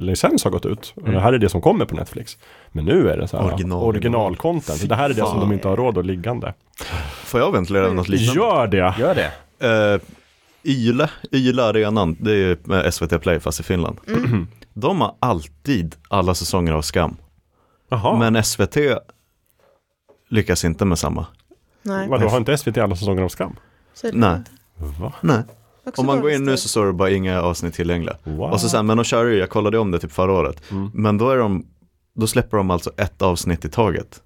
[0.00, 0.92] licens har gått ut.
[0.96, 1.14] Och Mm.
[1.14, 2.38] det här är det som kommer på Netflix.
[2.72, 3.94] Men nu är det så här, Original.
[3.94, 4.76] original-content.
[4.76, 5.40] Så det här är det som Fan.
[5.40, 6.54] de inte har råd att liggande.
[7.24, 8.40] Får jag ventilera något liknande?
[8.40, 8.94] Gör det!
[8.98, 9.30] Gör det.
[9.94, 10.00] Eh,
[10.68, 13.98] Yle, Yle Arenan, det är SVT Play fast i Finland.
[14.06, 14.46] Mm.
[14.74, 17.16] De har alltid alla säsonger av Skam.
[17.88, 18.76] Jaha, Men SVT
[20.28, 21.26] lyckas inte med samma.
[21.82, 23.56] Nej, vadå har inte SVT alla säsonger av Skam?
[24.12, 24.40] Nej.
[25.00, 25.12] Va?
[25.20, 25.42] Nej.
[25.84, 28.16] Också Om man går in nu så står det bara inga avsnitt tillgängliga.
[28.24, 28.50] Wow.
[28.50, 30.70] Och så sen, men de kör ju, jag kollade om det typ förra året.
[30.70, 30.90] Mm.
[30.94, 31.66] Men då är de,
[32.14, 34.22] då släpper de alltså ett avsnitt i taget.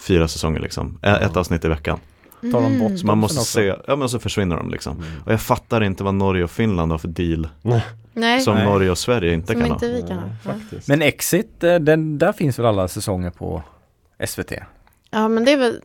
[0.00, 1.98] Fyra säsonger liksom, ett avsnitt i veckan.
[2.40, 3.52] Tar de bort Så man måste också.
[3.52, 4.96] se, ja men så försvinner de liksom.
[4.96, 5.22] Mm.
[5.26, 7.48] Och jag fattar inte vad Norge och Finland har för deal
[8.12, 8.64] Nej, som Nej.
[8.64, 9.92] Norge och Sverige inte som kan inte ha.
[9.92, 10.28] vi kan ha.
[10.44, 10.52] Ja.
[10.88, 13.62] Men Exit, eh, den, där finns väl alla säsonger på
[14.26, 14.52] SVT?
[15.10, 15.80] Ja, men det är väl,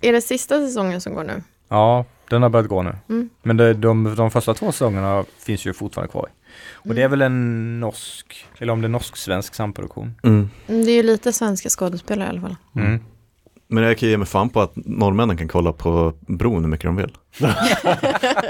[0.00, 1.42] är det sista säsongen som går nu?
[1.68, 2.96] Ja, den har börjat gå nu.
[3.08, 3.30] Mm.
[3.42, 6.28] Men det, de, de första två säsongerna finns ju fortfarande kvar.
[6.72, 6.96] Och Mm.
[6.96, 10.14] det är väl en norsk, eller om det är norsk-svensk samproduktion.
[10.22, 10.50] Mm.
[10.68, 12.56] Mm, Det är ju lite svenska skådespelare i alla fall.
[12.76, 13.00] Mm.
[13.74, 16.84] Men jag kan ge mig fan på att norrmännen kan kolla på bron hur mycket
[16.84, 17.16] de vill.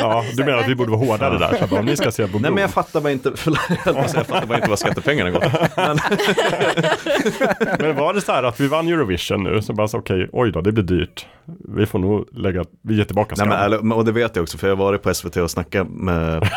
[0.01, 1.66] Ja, du menar att vi borde vara hårdare där?
[1.69, 4.47] Så om ni ska se på Nej men jag fattar bara inte, förlåt, jag fattar
[4.47, 5.44] bara inte vad skattepengarna går.
[5.77, 5.98] Men,
[7.78, 10.52] Men var det så här att vi vann Eurovision nu, så bara så okej, oj
[10.52, 11.27] då, det blir dyrt.
[11.77, 13.89] Vi får nog lägga, vi ger tillbaka nej, skam.
[13.89, 16.43] men, och det vet jag också för jag har varit på SVT och snackat med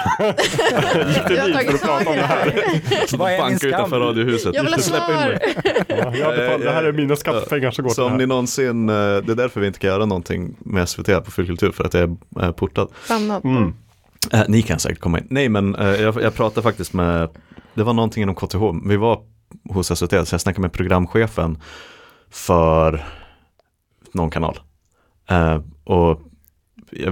[1.07, 2.53] Gick det Jag har dit för att prata om det här?
[3.17, 3.69] Vad är din skam?
[3.69, 4.55] utanför radiohuset.
[4.55, 5.27] Jag vill ha Släpp in svar.
[5.27, 6.19] mig.
[6.19, 8.17] Ja, det här är mina skattepengar som går Så till det om här.
[8.17, 11.71] ni någonsin, eh, det är därför vi inte kan göra någonting med SVT på Fullkultur
[11.71, 12.87] för att jag är eh, portad.
[13.09, 13.45] Bannad.
[13.45, 13.73] Mm.
[14.31, 15.27] Eh, ni kan säkert komma in.
[15.29, 17.29] Nej men eh, jag, jag pratade faktiskt med,
[17.73, 19.21] det var någonting inom KTH, vi var
[19.69, 21.57] hos SVT så jag snackade med programchefen
[22.29, 23.05] för
[24.11, 24.59] någon kanal.
[25.29, 26.21] Eh, och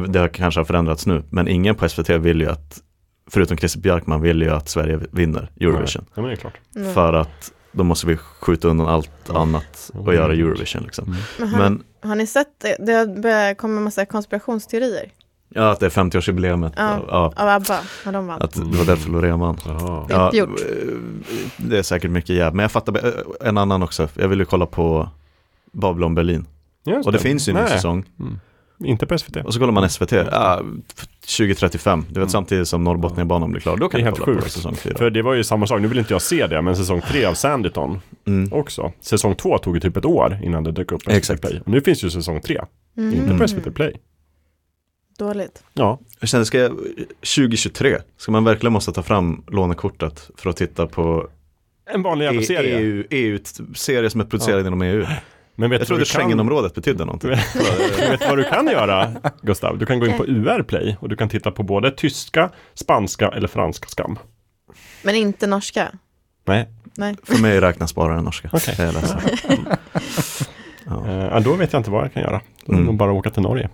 [0.07, 2.81] det har kanske har förändrats nu, men ingen på SVT vill ju att,
[3.27, 6.05] förutom Christer Björkman vill ju att Sverige vinner Eurovision.
[6.15, 6.57] Ja, men det är klart.
[6.75, 6.93] Mm.
[6.93, 11.15] För att då måste vi skjuta undan allt annat och göra Eurovision liksom.
[11.39, 12.75] Har, Men har ni sett det?
[12.79, 12.93] Det
[13.31, 15.11] har komma en massa konspirationsteorier
[15.49, 16.71] ja, att det är 50-årsjubileet.
[16.77, 16.99] Ja.
[17.07, 17.33] Ja.
[17.35, 18.41] av ABBA, när de vann.
[18.41, 19.57] att det var därför Loreen vann.
[19.65, 20.05] Jaha.
[20.07, 20.49] Det är inte gjort.
[20.49, 20.97] eh,
[21.57, 22.55] Det är säkert mycket jäv.
[22.55, 24.07] Men jag fattar, eh, en annan också.
[24.13, 25.09] Jag vill ju kolla på
[25.71, 26.45] Babylon Berlin.
[26.85, 28.05] Just Och det finns ju en ny säsong.
[28.79, 29.37] Inte på SVT.
[29.37, 30.61] Och så kollar man SVT, ja,
[31.37, 32.01] 2035.
[32.01, 32.29] Du vet Mm.
[32.29, 33.77] samtidigt som Norrbotniabanan blir klar.
[33.77, 34.53] Då Det kan är du helt kolla på sjukt.
[34.53, 34.97] säsong 4.
[34.97, 37.25] För det var ju samma sak, nu vill inte jag se det, men säsong tre
[37.25, 38.53] av Sanditon Mm.
[38.53, 38.91] också.
[39.01, 41.41] Säsong två tog ju typ ett år innan det dök upp på SVT Exakt.
[41.41, 41.59] Play.
[41.65, 42.61] Och nu finns ju säsong tre,
[42.97, 43.13] Mm.
[43.13, 43.93] inte på SVT Play.
[45.19, 45.63] Dåligt.
[45.73, 46.71] Ja, Jag kände, ska jag,
[47.35, 51.27] 2023, ska man verkligen måste ta fram lånekortet för att titta på
[51.93, 52.79] en vanlig jävla serie.
[52.79, 55.05] EU, EU-serie som är producerad inom EU?
[55.55, 56.21] Men vet Jag du trodde du kan...
[56.21, 57.29] Schengenområdet betydde någonting.
[57.97, 59.11] Du vet vad du kan göra,
[59.41, 59.77] Gustav?
[59.77, 63.27] Du kan gå in på UR Play och du kan titta på både tyska, spanska
[63.27, 64.19] eller franska skam.
[65.03, 65.91] Men inte norska.
[66.45, 67.15] Nej, Nej.
[67.23, 68.49] För mig räknas bara den norska.
[68.53, 68.75] Okej.
[68.77, 68.93] Jag är.
[70.85, 71.07] Ja.
[71.07, 72.41] eh, ja, då vet jag inte vad jag kan göra.
[72.65, 72.97] Då är Mm.
[72.97, 73.69] bara åka till Norge.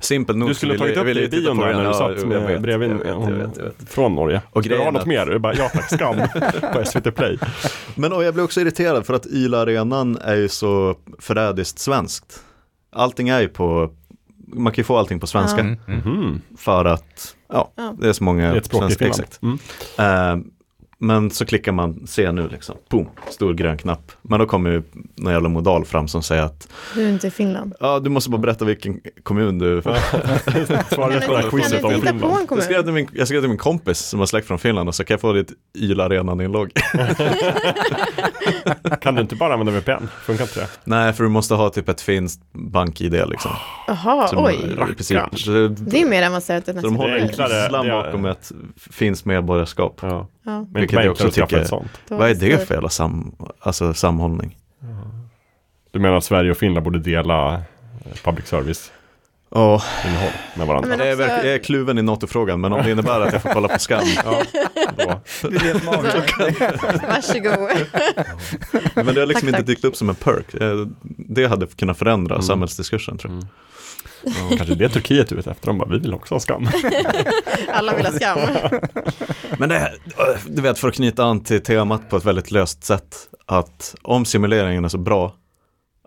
[0.00, 2.60] Simpel nog Du skulle ha tagit upp det i bion när du satt med vet,
[2.62, 3.90] bredvid jag vet, jag vet, jag vet.
[3.90, 4.42] från Norge.
[4.50, 5.26] Och Ska du ha grejen något att- mer?
[5.26, 6.16] Du bara, ja tack, skam
[6.72, 7.38] på SVT Play.
[7.94, 12.42] Men och jag blir också irriterad för att Yla Arenan är ju så förrädiskt svenskt.
[12.92, 13.90] Allting är ju på,
[14.52, 15.78] man kan ju få allting på svenska Mm.
[15.88, 16.40] Mm.
[16.58, 18.98] För att, ja, det är så många Det är ett språk i svenska.
[19.04, 19.20] Finland.
[19.20, 19.42] Exakt.
[19.98, 20.40] Mm.
[20.42, 20.46] Eh,
[21.00, 24.12] men så klickar man se nu liksom, boom, stor grön knapp.
[24.22, 24.82] Men då kommer ju
[25.16, 27.74] någon jävla modal fram som säger att, Du är inte i Finland.
[27.80, 32.46] ja du måste bara berätta vilken kommun du Svaret på det här quizet om Finland.
[32.50, 34.94] Jag skrev, till min, jag skrev till min kompis som har släkt från Finland och
[34.94, 36.70] så kan jag få ditt Yla Arenan-inlogg.
[39.00, 40.06] Kan du inte bara använda VPN?
[40.22, 40.68] Funkar inte det?
[40.84, 43.50] Nej, för du måste ha typ ett finskt bank-id liksom.
[43.86, 44.76] Jaha, oj.
[45.32, 46.96] Så det- är mer avancerat än Så de nästan.
[46.96, 48.52] håller Det är en är- bakom ett
[48.90, 49.98] finskt medborgarskap.
[50.02, 50.26] Ja.
[50.48, 51.90] Ja, Men Vilket jag också tycker- sånt.
[52.08, 54.56] Vad är det för jävla sam, alltså, samhållning?
[55.90, 57.60] Du menar att Sverige och Finland borde dela eh,
[58.24, 58.92] public service
[59.50, 60.88] Ja, innehåll med varandra?
[60.88, 63.52] Men jag, är jag är kluven i NATO-frågan, men om det innebär att jag får
[63.52, 64.04] kolla på skam.
[64.24, 64.42] Ja,
[64.96, 65.20] då.
[67.08, 67.70] Varsågod.
[68.94, 70.54] Men det har liksom Tack, inte dykt upp som en perk.
[70.54, 72.42] Eh, Det hade kunnat förändra Mm.
[72.42, 73.44] samhällsdiskursen tror jag.
[74.24, 75.66] Ja, kanske det är Turkiet ute efter.
[75.66, 76.68] De bara, vi vill också ha skam.
[77.72, 78.38] Alla vill ha skam.
[79.58, 79.92] Men det
[80.46, 83.16] du vet, för att knyta an till temat på ett väldigt löst sätt,
[83.46, 85.34] att om simuleringen är så bra,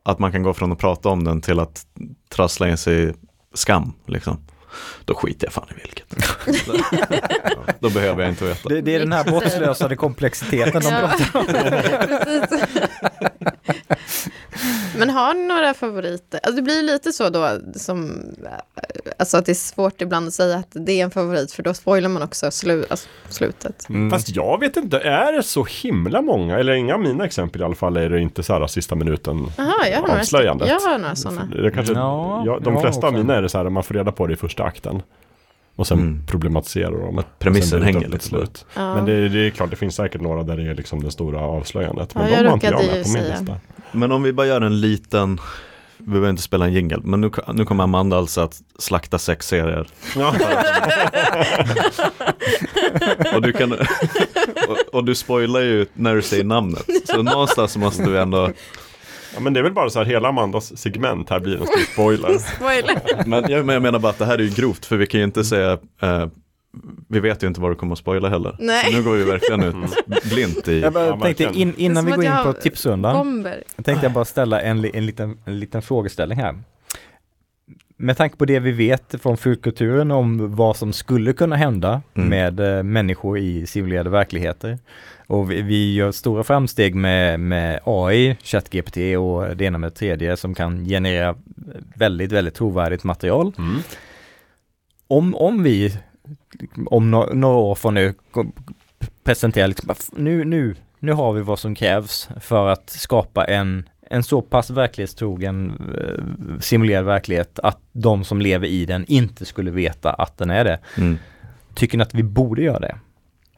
[0.04, 1.86] att man kan gå från att prata om den till att
[2.30, 3.14] trassla in sig i
[3.54, 4.38] skam, liksom.
[5.06, 6.16] Då skiter jag fan i vilket.
[7.80, 8.70] Då behöver jag inte veta.
[8.70, 11.46] Det, det är den här bortslösade komplexiteten de pratar om.
[14.98, 16.40] Men har ni några favoriter?
[16.44, 18.22] Alltså det blir lite så då som,
[19.20, 21.74] alltså att det är svårt ibland att säga att det är en favorit för då
[21.74, 23.90] spoilar man också slu, alltså, slutet.
[23.90, 24.12] Mm.
[24.12, 26.60] Fast jag vet inte, är det så himla många?
[26.60, 29.48] Eller inga av mina exempel i alla fall är det inte så här sista minuten
[29.58, 30.68] Jaha, jag har några, avslöjandet.
[30.70, 31.46] jag har några sådana.
[31.46, 34.12] Det kanske, Ja, ja, de flesta av mina är det så här, man får reda
[34.12, 35.02] på det i första akten.
[35.76, 36.22] Och sen Mm.
[36.28, 37.18] problematiserar de.
[37.18, 38.66] Att premissen hänger lite slut.
[38.76, 38.96] Ja.
[38.96, 41.40] Men det, det är klart, det finns säkert några där det är liksom det stora
[41.40, 42.16] avslöjandet.
[42.16, 43.56] Men Ja, de har inte jag med på min lista.
[43.92, 45.40] Men om vi bara gör en liten,
[45.98, 49.48] vi behöver inte spela en jingle, men nu, nu kommer Amanda alltså att slakta sex
[49.48, 49.88] serier.
[50.16, 50.34] Ja.
[53.36, 56.86] Och du, kan, och, och du spoilar ju när du säger namnet.
[57.06, 58.50] Så någonstans måste du ändå,
[59.34, 61.94] ja, men det är väl bara så här, hela Amandas segment här blir en stor
[61.94, 62.38] spoiler.
[62.56, 63.02] Spoiler.
[63.26, 65.20] men jag, men jag menar bara att det här är ju grovt, för vi kan
[65.20, 65.72] ju inte säga,
[66.02, 66.28] eh,
[67.08, 68.56] vi vet ju inte vad du kommer att spoila heller.
[68.60, 68.84] Nej.
[68.92, 69.76] Så nu går vi verkligen ut
[70.30, 73.18] blint i, Jag bara Ja, tänkte in, innan vi går in på tipsrundan.
[73.18, 73.64] Bomber.
[73.84, 76.56] Tänkte jag bara ställa en, en, liten, en liten frågeställning här.
[78.02, 82.30] Med tanke på det vi vet från fulkulturen om vad som skulle kunna hända Mm.
[82.30, 84.80] med eh, människor i simulerade verkligheter.
[85.28, 89.96] Och vi, vi gör stora framsteg med, med AI, ChatGPT och det ena med det
[89.96, 91.36] tredje som kan generera
[91.96, 93.54] väldigt, väldigt trovärdigt material.
[93.58, 93.78] Mm.
[95.08, 95.98] om, om vi
[96.86, 98.14] om no, några år från nu
[99.24, 103.46] presenterar liksom, bara, "F- nu, nu, nu har vi vad som krävs för att skapa
[103.46, 109.46] en, en så pass verklighetstrogen eh, simulerad verklighet att de som lever i den inte
[109.46, 110.80] skulle veta att den är det.
[110.98, 111.18] Mm.
[111.76, 112.96] Tycker ni att vi borde göra det?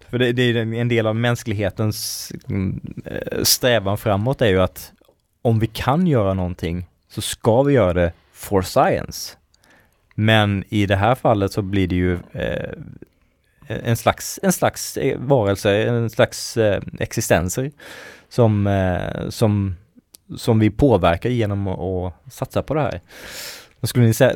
[0.09, 4.91] För det, det är en- del av mänsklighetens mm, eh, strävan framåt är ju att
[5.41, 9.38] om vi kan göra någonting så ska vi göra det for science.
[10.15, 12.69] Men i det här fallet så blir det ju eh,
[13.67, 17.71] en slags, en slags eh, varelse, en slags eh, existenser
[18.30, 19.75] som, eh, som,
[20.38, 23.01] som vi påverkar genom att, satsa på det här.
[23.84, 24.34] Skulle ni säga,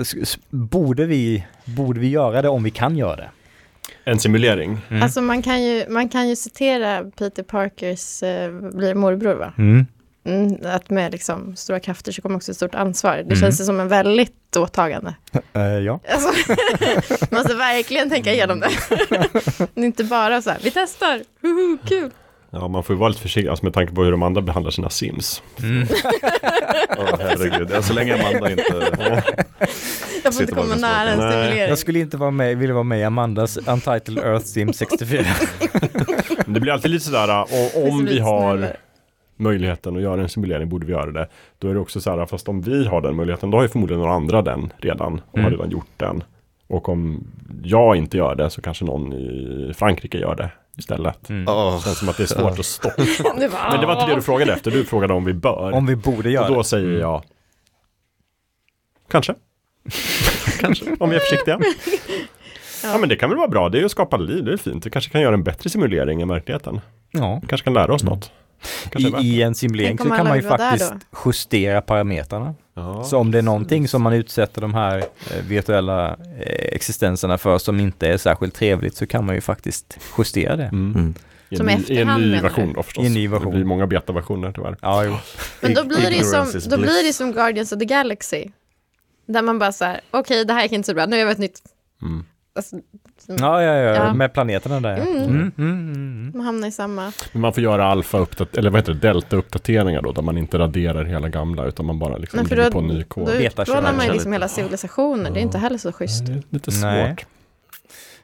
[0.49, 3.30] borde vi, borde vi göra det om vi kan göra det?
[4.03, 4.78] En simulering.
[4.90, 5.03] Mm.
[5.03, 9.53] Alltså man kan, ju, man kan ju citera Peter Parkers eh, blir morbror va?
[9.57, 9.86] Mm.
[10.26, 13.15] Mm, att med liksom stora krafter så kommer också ett stort ansvar.
[13.15, 13.36] Det Mm.
[13.36, 15.15] känns som en väldigt åtagande.
[15.53, 15.99] Eh, ja.
[16.10, 16.30] Alltså,
[17.32, 18.69] man måste verkligen tänka igenom det.
[19.74, 22.11] Det är inte bara så här, vi testar, Huhu, kul.
[22.60, 24.72] Ja, man får ju vara lite försiktig alltså med tanke på hur de andra behandlar
[24.72, 25.44] sina sims.
[25.64, 25.88] Mm.
[26.98, 27.70] Åh, herregud.
[27.74, 28.64] Ja, så länge Amanda inte...
[30.24, 31.70] Jag får inte komma nära en simulering.
[31.70, 35.24] Jag skulle inte vara med, vilja vara med i Amandas Untitled Earth Sim 64.
[36.46, 38.76] Men det blir alltid lite sådär, och om vi har Snällare.
[39.38, 41.28] möjligheten att göra en simulering borde vi göra det.
[41.60, 43.70] Då är det också så här, fast om vi har den möjligheten, då har ju
[43.70, 45.52] förmodligen några andra den redan och har Mm.
[45.52, 46.24] redan gjort den.
[46.68, 47.24] Och om
[47.64, 51.30] jag inte gör det så kanske någon i Frankrike gör det istället.
[51.30, 51.45] Mm.
[51.45, 52.95] Det känns som att det är svårt att stoppa.
[53.38, 55.72] Det var, Men det var inte det du frågade efter, du frågade om vi bör.
[55.72, 56.64] Om vi borde göra och då det.
[56.64, 57.24] säger jag
[59.12, 59.36] Kanske.
[60.60, 61.60] kanske, om vi är försiktiga.
[62.84, 64.58] Ja men det kan väl vara bra, det är ju att skapa liv, det är
[64.58, 64.86] fint.
[64.86, 66.82] Vi kanske kan göra en bättre simulering än verkligheten.
[67.12, 67.40] Ja.
[67.41, 68.32] Vi kanske kan lära oss något.
[68.91, 69.22] Är värt I, det.
[69.28, 70.94] I en simulering så kan man ju faktiskt
[71.26, 72.56] justera parametrarna.
[72.78, 73.04] Ja.
[73.04, 76.10] Så om det är någonting som man utsätter de här eh, virtuella
[76.40, 80.64] eh, existenserna för som inte är särskilt trevligt så kan man ju faktiskt justera det.
[80.64, 80.95] Mm.
[80.95, 81.16] Mm.
[81.49, 83.04] I Som en, i ny, I en efterhand, ny version då förstås.
[83.04, 83.45] I en ny version.
[83.45, 84.78] Det blir många betaversioner tyvärr.
[84.82, 85.16] Ja, jo.
[85.62, 88.45] Men då blir, det som, då blir det som Guardians of the Galaxy.
[89.26, 91.32] Där man bara så här, okej det här gick inte så bra, nu gör vi
[91.32, 91.62] ett nytt.
[92.02, 92.26] Mm.
[92.58, 92.76] Alltså,
[93.28, 94.14] Ja, ja, ja, Ja.
[94.14, 94.98] med planeterna där.
[94.98, 95.18] Mm.
[95.18, 96.32] Mm, mm, mm.
[96.36, 97.12] man hamnar i samma.
[97.34, 98.28] Man får göra alfa
[98.58, 102.00] eller vad heter det, delta uppdateringar då, där man inte raderar hela gamla utan man
[102.00, 103.26] bara liksom lägger då, på ny då kod.
[103.26, 106.30] Beta utplånar man ju liksom hela civilisationer, det är inte heller så schysst.
[106.30, 107.10] Är lite Nej.
[107.10, 107.26] svårt.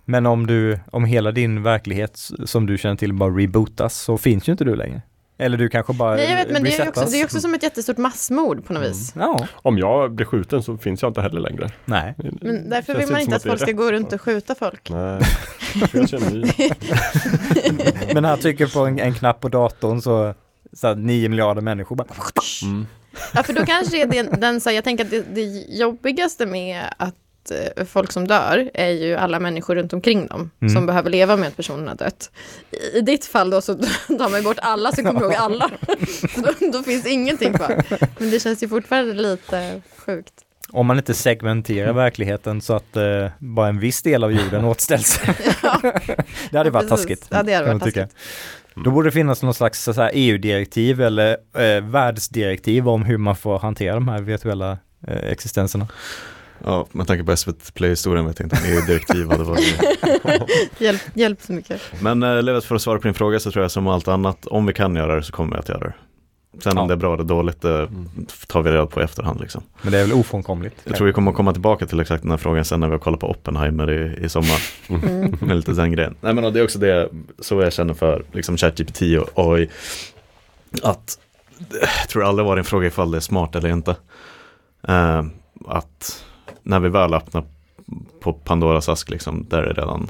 [0.06, 4.48] Men om du, om hela din verklighet som du känner till bara rebootas så finns
[4.48, 5.02] ju inte du längre.
[5.44, 7.40] Eller du kanske bara Nej jag vet men det är ju också, det är också
[7.40, 9.14] som ett jättestort massmord på något vis.
[9.16, 11.70] Ja, Om jag blir skjuten så finns jag inte heller längre.
[11.86, 12.16] nej.
[12.18, 13.78] Men därför Känns vill man inte att det folk ska rätt.
[13.78, 14.90] gå runt och skjuta folk.
[14.90, 15.22] Nej,
[15.94, 16.54] jag känner.
[18.14, 20.34] Men när jag trycker på en, en knapp på datorn så,
[20.74, 22.08] så här, 9 miljarder människor bara
[22.64, 22.88] Mm.
[23.34, 25.42] Ja för då kanske är det den, så här, jag tänker att det, det
[25.78, 27.16] jobbigaste med att
[27.52, 30.74] eh, folk som dör är ju alla människor runt omkring dem Mm.
[30.74, 32.32] som behöver leva med att personen har dött.
[32.72, 33.74] I, I ditt fall då så
[34.08, 35.72] tar man ju bort alla så kommer ihåg alla.
[36.36, 37.84] Då, då finns ingenting kvar.
[38.18, 40.34] Men det känns ju fortfarande lite sjukt.
[40.70, 45.20] Om man inte segmenterar verkligheten så att eh, bara en viss del av jorden återställs.
[46.52, 46.90] det hade varit precis.
[46.90, 47.28] taskigt.
[47.30, 48.16] Ja, det hade varit taskigt.
[48.76, 53.94] Då borde det finnas någon slags EU-direktiv eller eh, världsdirektiv om hur man får hantera
[53.94, 55.88] de här virtuella eh, existenserna.
[56.66, 59.82] Ja, med tanke på SVT Play-historien vet jag inte om EU-direktiv hade varit
[60.78, 61.82] Hjälp, hjälp så mycket.
[62.02, 64.46] Men eh, Levet, för att svara på din fråga så tror jag som allt annat,
[64.46, 65.94] om vi kan göra det så kommer vi att göra det.
[66.64, 66.82] Sen Ja.
[66.82, 67.86] om det är bra eller dåligt eh,
[68.48, 69.64] tar vi reda på i efterhand liksom.
[69.82, 70.76] Men det är väl ofrånkomligt.
[70.84, 72.92] Jag tror vi kommer att komma tillbaka till exakt den här frågan sen när vi
[72.92, 74.62] har kollat på Oppenheimer i, i sommar.
[74.90, 75.38] Mm.
[75.42, 76.16] med lite den grejen.
[76.22, 77.10] Nej men och det är också det
[77.40, 79.70] så jag känner för liksom ChatGPT och AI.
[80.84, 81.18] Att
[82.02, 83.96] jag tror aldrig var en fråga ifall det är smart eller inte.
[84.88, 85.24] Eh,
[85.68, 86.24] att
[86.64, 87.44] när vi väl öppnar
[88.20, 90.10] på Pandoras ask liksom, där är redan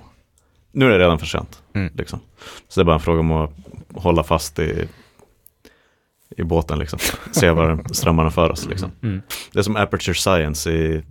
[0.75, 1.61] nu är det redan för sent.
[1.73, 1.93] Mm.
[1.95, 2.19] Liksom.
[2.67, 3.51] Så det är bara en fråga om att
[3.93, 4.87] hålla fast i,
[6.37, 6.99] i båten liksom.
[7.31, 8.91] Se var strömmarna för oss liksom.
[9.03, 9.21] Mm.
[9.51, 11.03] Det är som Aperture Science i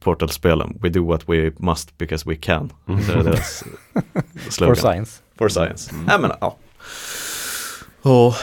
[0.00, 0.78] Portal-spelen.
[0.80, 2.72] We do what we must because we can.
[2.84, 3.64] Det är deras
[4.44, 4.76] For slogan.
[4.76, 5.22] science.
[5.38, 5.94] For science.
[6.06, 6.56] Nej men ja.
[8.02, 8.34] Och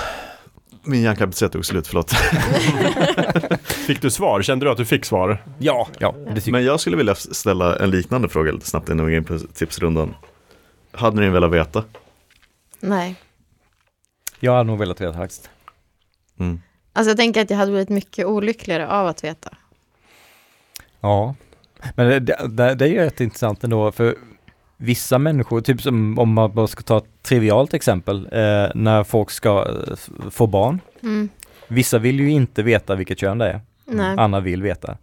[0.84, 2.12] min hjärnkapacitet tog slut, förlåt.
[3.64, 4.42] Fick du svar?
[4.42, 5.44] Kände du att du fick svar?
[5.60, 6.16] Ja, ja,
[6.48, 9.40] Men jag skulle vilja ställa en liknande fråga lite snabbt innan vi går in på
[9.54, 10.16] tipsrundan.
[10.92, 11.84] Hade ni velat veta?
[12.80, 13.16] Nej.
[14.40, 15.50] jag hade nog velat veta faktiskt.
[16.40, 16.62] Mm.
[16.94, 19.50] Alltså jag tänker att jag hade blivit mycket olyckligare av att veta.
[21.02, 21.36] Ja,
[21.96, 24.16] men det, det, det är ju rätt intressant ändå för
[24.84, 29.30] vissa människor, typ som om man bara ska ta ett trivialt exempel, eh, när folk
[29.30, 30.80] ska eh, få barn.
[31.04, 31.30] Mm.
[31.68, 34.16] Vissa vill ju inte veta vilket kön det är, Nej.
[34.18, 34.98] andra vill veta.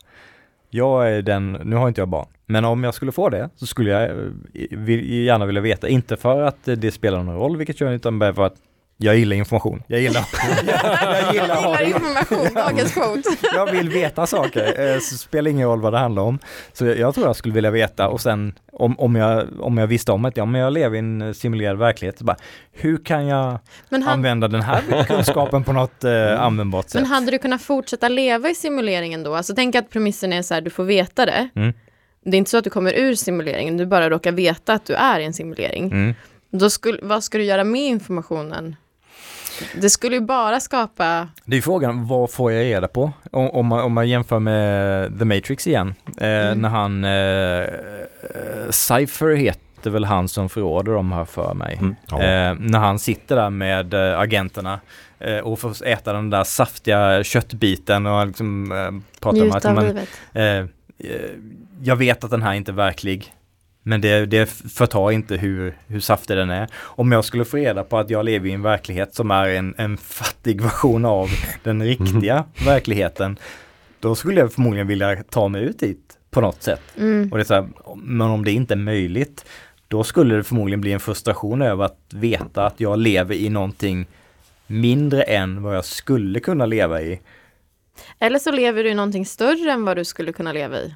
[0.71, 3.67] jag är den, nu har inte jag barn, men om jag skulle få det så
[3.67, 7.93] skulle jag eh, gärna vilja veta, inte för att det spelar någon roll vilket kön,
[7.93, 8.57] utan bara för att
[9.03, 9.83] jag gillar information.
[9.87, 10.25] Jag gillar,
[11.23, 13.29] jag gillar ha Gillar information, dagens quote.
[13.55, 16.39] jag vill veta saker, eh, så spelar ingen roll vad det handlar om.
[16.73, 19.87] Så jag, jag tror jag skulle vilja veta och sen om, om, jag, om jag
[19.87, 22.37] visste om att ja, men jag lever i en simulerad verklighet, så bara,
[22.73, 23.59] hur kan jag
[23.91, 27.01] han, använda den här kunskapen på något eh, användbart sätt?
[27.01, 29.35] men hade du kunnat fortsätta leva i simuleringen då?
[29.35, 31.49] Alltså tänk att premissen är så här, du får veta det.
[31.55, 31.73] Mm.
[32.25, 34.95] Det är inte så att du kommer ur simuleringen, du bara råkar veta att du
[34.95, 35.85] är i en simulering.
[35.85, 36.15] Mm.
[36.53, 38.77] Då skulle, vad ska du göra med informationen?
[39.81, 41.29] Det skulle ju bara skapa...
[41.45, 43.13] Det är frågan, vad får jag reda på?
[43.33, 46.59] Om, om, man, om man jämför med The Matrix igen, eh, Mm.
[46.61, 51.77] när han, eh, Cypher heter väl han som förråder dem här för mig.
[51.81, 51.95] Mm.
[52.11, 52.23] Ja.
[52.23, 54.81] Eh, när han sitter där med eh, agenterna
[55.19, 59.75] eh, och får äta den där saftiga köttbiten och liksom eh, pratar om att Njuta
[59.75, 60.69] man,
[61.83, 63.33] jag vet att den här inte är verklig.
[63.83, 66.69] Men det, det förtar inte hur, hur saftig den är.
[66.75, 69.75] Om jag skulle få reda på att jag lever i en verklighet som är en,
[69.79, 71.29] en fattig version av
[71.63, 73.39] den riktiga verkligheten.
[74.01, 76.83] Då skulle jag förmodligen vilja ta mig ut dit på något sätt.
[76.97, 77.29] Mm.
[77.33, 79.45] Och det är så här, men om det inte är möjligt,
[79.89, 84.07] då skulle det förmodligen bli en frustration över att veta att jag lever i någonting
[84.67, 87.21] mindre än vad jag skulle kunna leva i.
[88.19, 90.95] Eller så lever du i någonting större än vad du skulle kunna leva i.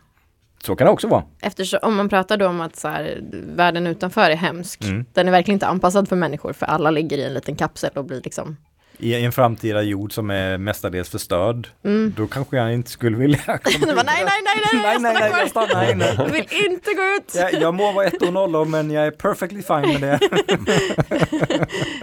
[0.66, 1.24] Så kan det också vara.
[1.42, 3.20] Eftersom om man pratar då om att så här,
[3.56, 4.84] världen utanför är hemsk.
[4.84, 5.04] Mm.
[5.12, 8.04] Den är verkligen inte anpassad för människor för alla ligger i en liten kapsel och
[8.04, 8.56] blir liksom
[8.98, 12.14] I en framtida jord som är mestadels förstörd, Mm.
[12.16, 15.40] då kanske jag inte skulle vilja komma var, nej, nej, nej, nej, nej, nej, nej,
[15.40, 16.04] jag stannar inne.
[16.14, 16.24] kvar.
[16.24, 17.34] Jag vill inte gå ut.
[17.34, 20.18] Jag, jag må vara ett och nollor men jag är perfectly fine med det.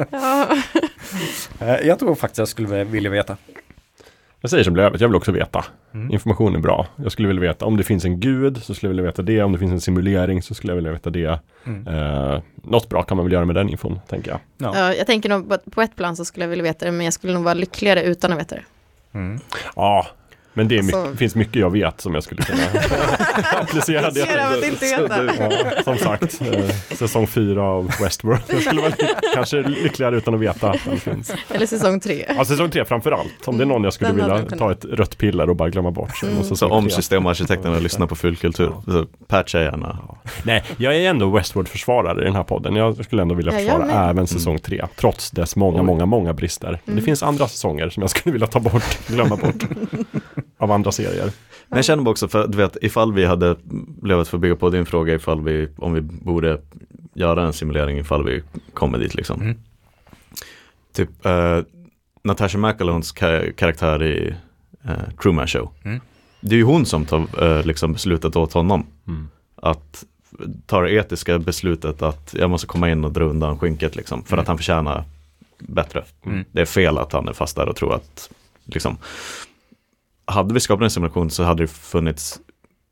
[0.12, 0.48] Ja.
[1.60, 3.38] Eh, Jag tror faktiskt jag skulle vilja veta.
[4.42, 5.66] Jag säger som Lövet, jag vill också veta.
[5.94, 6.12] Mm.
[6.12, 6.88] Information är bra.
[6.96, 9.44] Jag skulle vilja veta om det finns en gud så skulle jag vilja veta det.
[9.44, 11.40] Om det finns en simulering så skulle jag vilja veta det.
[11.66, 11.88] Mm.
[11.88, 14.40] Eh, något bra kan man väl göra med den infon, tänker jag.
[14.58, 14.72] Ja.
[14.80, 17.04] Ja, jag tänker nog på- på ett plan så skulle jag vilja veta det, men
[17.06, 18.64] jag skulle nog vara lyckligare utan att veta det.
[19.14, 19.40] Mm.
[19.76, 20.08] Ja,
[20.54, 22.64] men det mycket, Alltså- finns mycket jag vet som jag skulle kunna
[23.62, 24.24] applicera det.
[24.58, 24.86] Att inte.
[25.76, 26.66] Ja, som sagt, eh,
[26.96, 28.42] säsong fyra av Westworld.
[28.48, 28.92] Jag skulle vara
[29.34, 31.34] kanske lyckligare utan att veta att den finns.
[31.50, 32.26] Eller säsong tre.
[32.38, 33.48] Ja, säsong tre framför allt.
[33.48, 35.70] Om det är någon jag skulle Den vilja jag ta ett rött piller och bara
[35.70, 36.18] glömma bort.
[36.18, 36.44] Så, Mm.
[36.56, 39.98] Så om systemarkitekterna lyssnar på fullkultur, så patcha gärna.
[40.44, 42.76] Nej, jag är ändå Westworld-försvarare i den här podden.
[42.76, 44.10] Jag skulle ändå vilja Ja, jag försvara med.
[44.10, 44.86] även säsong tre.
[44.96, 46.80] Trots dess många, många, många brister.
[46.86, 49.64] Men Det finns andra säsonger som jag skulle vilja ta bort, glömma bort.
[50.62, 51.32] av andra serier.
[51.68, 53.56] Men jag känner bara också för, du vet, ifall vi hade,
[54.04, 56.62] Lövet för att bygga på din fråga, ifall vi, om vi borde
[57.14, 58.44] göra en simulering ifall vi
[58.74, 59.42] kommer dit liksom.
[59.42, 59.58] Mm.
[60.94, 61.60] Typ, eh,
[62.24, 64.34] Natasha McAlones ka- karaktär i
[64.84, 65.70] eh, Truman Show.
[65.84, 66.00] Mm.
[66.42, 68.86] Det är ju hon som tar eh, liksom beslutet åt honom.
[69.08, 69.28] Mm.
[69.56, 70.06] Att
[70.66, 74.34] ta det etiska beslutet att jag måste komma in och dra undan skynket liksom, för
[74.34, 74.42] Mm.
[74.42, 75.04] att han förtjänar
[75.60, 76.04] bättre.
[76.26, 76.46] Mm.
[76.52, 78.30] Det är fel att han är fast där och tror att
[78.66, 78.98] liksom,
[80.26, 82.40] hade vi skapat en simulation så hade det funnits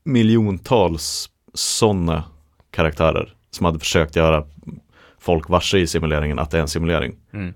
[0.04, 2.24] miljontals sådana
[2.72, 4.46] karaktärer som hade försökt göra
[5.20, 7.16] folk varse i simuleringen att det är en simulering.
[7.34, 7.54] Mm.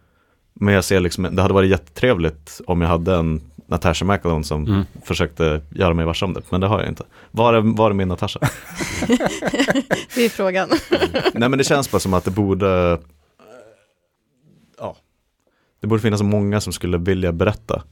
[0.54, 4.66] Men jag ser liksom, det hade varit jättetrevligt om jag hade en Natasha McElhone som
[4.68, 4.84] Mm.
[5.04, 7.04] försökte göra mig varse om det, men det har jag inte.
[7.32, 8.40] Var är, var är min Natasha?
[10.16, 10.70] Det är frågan.
[11.34, 13.00] Nej men det känns bara som att det borde,
[14.80, 14.96] ja,
[15.80, 17.84] det borde finnas många som skulle vilja berätta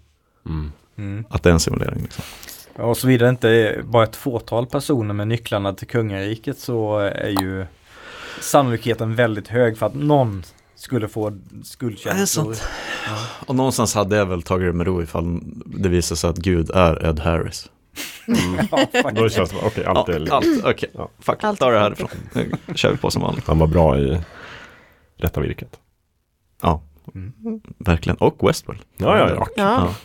[0.45, 0.71] Mm.
[1.01, 1.25] Mm.
[1.29, 2.01] att det är en simulering.
[2.01, 2.23] Liksom.
[2.75, 6.97] Ja, Och såvida det inte är bara ett fåtal personer med nycklarna till kungariket så
[6.99, 7.65] är ju
[8.41, 10.43] sannolikheten väldigt hög för att någon
[10.75, 12.53] skulle få skuldkänslor.
[12.53, 12.63] Sant.
[13.45, 16.69] Och någonstans hade jag väl tagit det med ro ifall det visar sig att Gud
[16.69, 17.69] är Ed Harris.
[18.27, 18.67] Mm.
[18.93, 20.25] Ja, Då känns det som, okej, allt är...
[20.27, 20.89] Ja, allt, okej.
[20.93, 21.09] Ja.
[21.19, 22.09] Fuck, Allt ta det är härifrån.
[22.33, 23.47] Nu kör vi på som vanligt.
[23.47, 24.21] Han var bra i
[25.17, 25.79] rätta virket.
[26.61, 26.81] Ja,
[27.15, 27.33] Mm.
[27.77, 28.17] verkligen.
[28.17, 28.79] Och Westworld.
[28.97, 29.47] Ja, ja, ja.
[29.55, 29.95] Ja.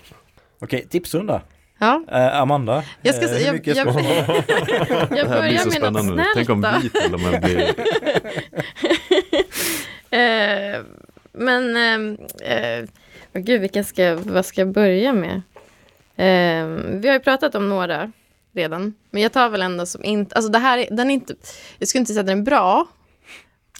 [0.60, 1.42] Okej, tipsrunda.
[1.78, 2.02] ja.
[2.12, 4.34] Eh, Amanda, Jag ska eh, hur jag- mycket jag- ska Jag Det
[5.10, 6.22] här blir börjar så med något spännande nu.
[6.34, 7.74] Tänk om snällt vi till och med blir...
[10.10, 10.80] Eh,
[11.32, 12.84] men, ehm, eh,
[13.34, 15.34] åh gud, vilka ska, jag- vad ska jag börja med?
[16.16, 16.66] Eh,
[17.00, 18.12] vi har ju pratat om några
[18.54, 21.34] redan, men jag tar väl ändå som inte, alltså det här, är- den är inte,
[21.78, 22.86] jag skulle inte säga att den är bra,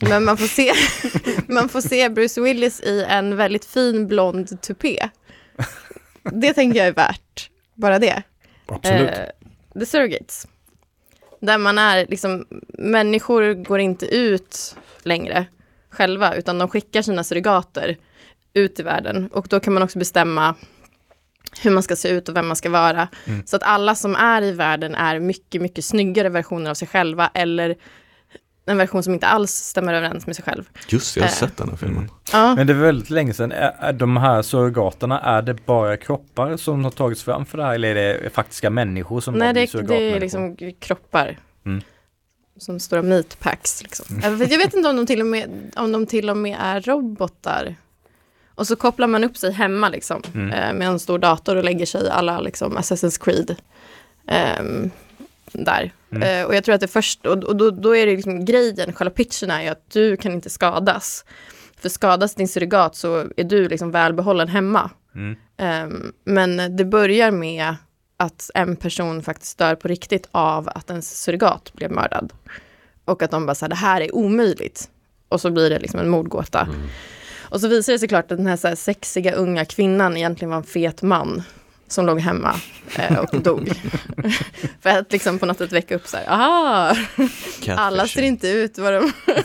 [0.00, 0.72] men man får se,
[1.52, 5.08] man får se Bruce Willis i en väldigt fin blond tupé.
[6.32, 8.22] Det tänker jag är värt, bara det.
[8.66, 9.10] Absolut.
[9.10, 10.46] Eh, The Surrogates.
[11.40, 12.46] Där man är liksom,
[12.78, 15.46] människor går inte ut längre
[15.90, 17.96] själva, utan de skickar sina surrogater
[18.52, 19.28] ut i världen.
[19.32, 20.54] Och då kan man också bestämma
[21.62, 23.08] hur man ska se ut och vem man ska vara.
[23.44, 27.30] Så att alla som är i världen är mycket, mycket snyggare versioner av sig själva
[27.34, 27.76] eller
[28.66, 30.68] en version som inte alls stämmer överens med sig själv.
[30.88, 31.34] Just det, jag har Eh.
[31.34, 32.10] sett den här filmen.
[32.32, 33.52] Ja, Men det är väldigt länge sedan.
[33.94, 37.96] De här surrogaterna, är det bara kroppar som har tagits fram för det här eller
[37.96, 41.38] är det faktiska människor som nej har det, det är liksom kroppar.
[41.66, 41.82] Mm.
[42.58, 43.82] Som stora meatpacks.
[43.82, 44.20] Liksom.
[44.22, 46.56] Jag, vet, jag vet inte om de, till och med, om de till och med
[46.60, 47.74] är robotar.
[48.54, 50.50] Och så kopplar man upp sig hemma liksom, Mm.
[50.50, 53.56] eh, med en stor dator och lägger sig i alla liksom, Assassin's Creed.
[54.28, 54.90] ehm,
[55.52, 55.92] där.
[56.10, 56.22] Mm.
[56.22, 58.92] Eh, och jag tror att det först, och, och då, då är det liksom grejen,
[58.92, 61.24] själva pitchen är ju att du kan inte skadas.
[61.76, 64.90] För skadas din surrogat så är du liksom välbehållen hemma.
[65.14, 65.36] Mm.
[65.56, 67.74] Ehm, men det börjar med
[68.16, 72.32] att en person faktiskt dör på riktigt av att ens surrogat blev mördad.
[73.04, 74.90] Och att de bara säger det här är omöjligt.
[75.28, 76.68] Och så blir det liksom en mordgåta.
[77.50, 80.50] Och så visar det sig klart att den här, så här sexiga unga kvinnan egentligen
[80.50, 81.42] var en fet man
[81.88, 82.54] som låg hemma
[82.96, 83.68] eh, och dog.
[84.80, 86.96] För att liksom på något sätt väcka upp så här, aha,
[87.76, 89.12] alla ser inte ut vad de...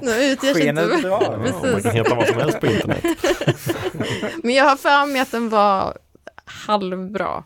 [0.00, 0.86] de utger sig inte.
[0.86, 1.36] drar.
[1.38, 1.82] Man Precis.
[1.82, 3.04] kan heta vad som helst på internet.
[4.42, 5.98] Men jag har för mig att den var
[6.44, 7.44] halvbra.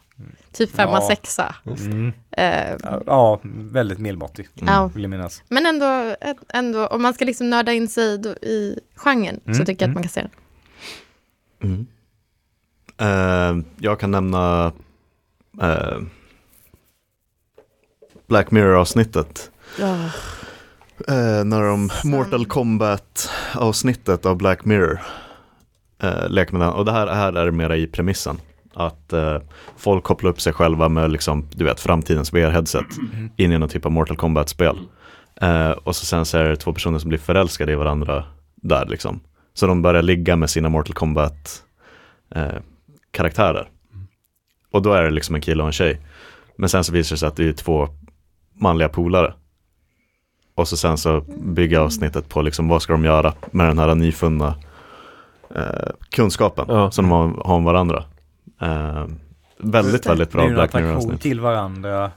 [0.53, 1.09] Typ femma, Ja.
[1.09, 1.55] sexa.
[1.67, 2.13] Mm.
[2.31, 4.49] Eh, Ja, väldigt medelmåttig.
[4.55, 4.91] ja.
[4.95, 5.43] Vill jag minnas.
[5.49, 6.17] Men ändå,
[6.49, 9.91] ändå, om man ska liksom nörda in sig i genren så Mm, tycker jag mm.
[9.91, 10.21] att man kan se
[11.61, 11.87] den.
[12.97, 13.59] Mm.
[13.59, 14.73] Eh, jag kan nämna
[15.63, 15.99] eh,
[18.27, 19.51] Black Mirror-avsnittet.
[21.09, 25.01] Eh, när de Mortal Kombat-avsnittet av Black Mirror
[26.03, 26.71] eh, leker med den.
[26.75, 28.41] Och det här, här är mera i premissen.
[28.75, 29.39] Att eh,
[29.77, 32.87] folk kopplar upp sig själva med liksom, du vet, framtidens VR-headset
[33.37, 34.79] in i någon typ av Mortal Kombat-spel.
[35.41, 38.87] Eh, och så sen så är det två personer som blir förälskade i varandra där
[38.87, 39.21] liksom.
[39.55, 41.63] Så de börjar ligga med sina Mortal Kombat
[43.15, 43.69] karaktärer.
[44.71, 46.01] Och då är det liksom en kille och en tjej.
[46.57, 47.89] Men sen så visar det sig att det är två
[48.55, 49.35] manliga polare.
[50.55, 53.95] Och så sen så bygger avsnittet på liksom vad ska de göra med den här
[53.95, 54.55] nyfunna
[55.55, 56.91] eh, kunskapen Ja.
[56.91, 58.05] som de har, har om varandra.
[58.61, 59.07] Eh,
[59.59, 61.21] väldigt, väldigt bra Black Mirror-avsnitt.
[61.21, 62.11] till varandra.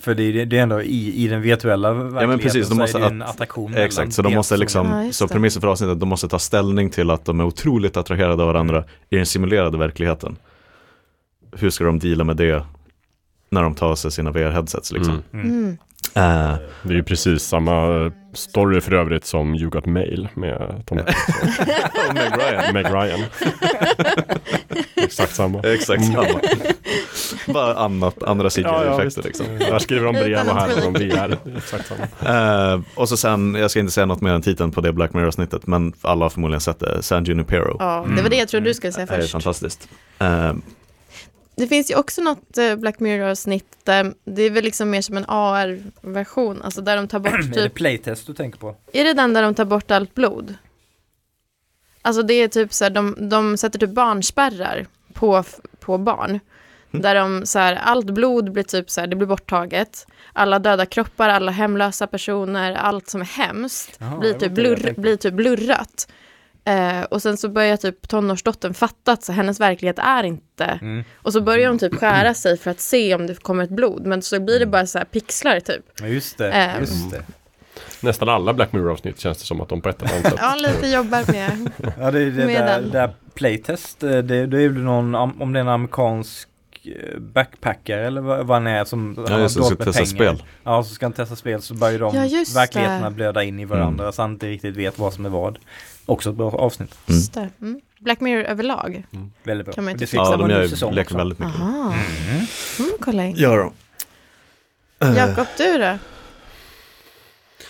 [0.00, 2.98] För det är, det är ändå i, i den virtuella verkligheten precis, de så måste
[2.98, 6.00] är det en att- attraktion Exakt, så de måste liksom, Ja, så premissen för avsnittet,
[6.00, 9.78] de måste ta ställning till att de är otroligt attraherade av varandra i den simulerade
[9.78, 10.36] verkligheten.
[11.56, 12.64] Hur ska de deala med det
[13.50, 15.22] när de tar sig sina VR-headsets liksom?
[15.32, 15.50] Mm.
[15.50, 15.76] Mm.
[16.14, 20.98] Eh, Det är ju precis samma story för övrigt som You Got Mail med Tom
[22.08, 22.72] och Meg Ryan.
[22.74, 23.20] Meg Ryan.
[24.94, 25.60] Exakt samma.
[25.60, 26.26] Exakt samma.
[27.46, 29.24] Bara annat, andra Ja, ja, CGI-effekter visst.
[29.24, 29.46] liksom.
[29.58, 31.38] Där skriver de brev och här har de VR.
[31.56, 32.72] Exakt samma.
[32.74, 35.12] Eh, och så sen, jag ska inte säga något mer än titeln på det Black
[35.12, 37.76] Mirror-snittet, men alla har förmodligen sett det, San Junipero.
[37.78, 39.32] Ja, det var det jag trodde du skulle säga Det är först.
[39.32, 39.88] fantastiskt.
[40.18, 40.52] Eh,
[41.54, 45.16] Det finns ju också något eh, Black Mirror-snitt, eh, det är väl liksom mer som
[45.16, 48.76] en AR-version, alltså där de tar bort Är det typ, playtest du tänker på?
[48.92, 50.54] är det den där de tar bort allt blod?
[52.02, 55.44] Alltså det är typ så här, de, de sätter typ barnspärrar på,
[55.80, 56.40] på barn.
[56.90, 60.06] Där de så här, allt blod blir typ så här, det blir borttaget.
[60.32, 65.16] Alla döda kroppar, alla hemlösa personer, allt som är hemskt Jaha, blir, typ blurr, blir
[65.16, 66.08] typ blurrat.
[66.64, 70.64] Eh, och sen så börjar typ tonårsdottern fatta att så, hennes verklighet är inte...
[70.64, 71.04] Mm.
[71.16, 74.06] Och så börjar hon typ skära sig för att se om det kommer ett blod.
[74.06, 75.84] Men så blir det bara så här pixlar typ.
[76.00, 76.50] Ja, just det.
[76.52, 76.80] Ehm.
[76.80, 77.22] Just det.
[78.00, 80.54] Nästan alla Black Mirror-avsnitt känns det som att de på ett eller annat sätt Ja,
[80.56, 81.70] lite jobbar med...
[81.98, 82.90] Ja, det, det, Med där, den.
[82.90, 86.48] där playtest, eh, det, det är ju någon, om det är en amerikansk
[86.84, 90.16] eh, backpacker eller vad, vad han är som ja, det, har ska dåligt med testa
[90.18, 90.34] pengar.
[90.34, 90.46] spel.
[90.64, 93.14] Ja, så ska han testa spel så börjar de Ja, verkligheterna det.
[93.16, 95.58] blöda in i varandra så han inte riktigt vet vad som är vad.
[96.06, 96.98] Också ett bra avsnitt.
[97.06, 97.48] Just det.
[97.60, 97.80] Mm.
[98.00, 99.02] Black Mirror överlag.
[99.42, 99.74] Väldigt bra.
[99.74, 101.60] Kan man inte fixa Ja, de gör, leker väldigt mycket.
[101.60, 101.94] Aha.
[102.78, 103.36] Mm, kolla in.
[103.36, 103.72] Gör de.
[105.06, 105.98] Eh, Jakob, du då?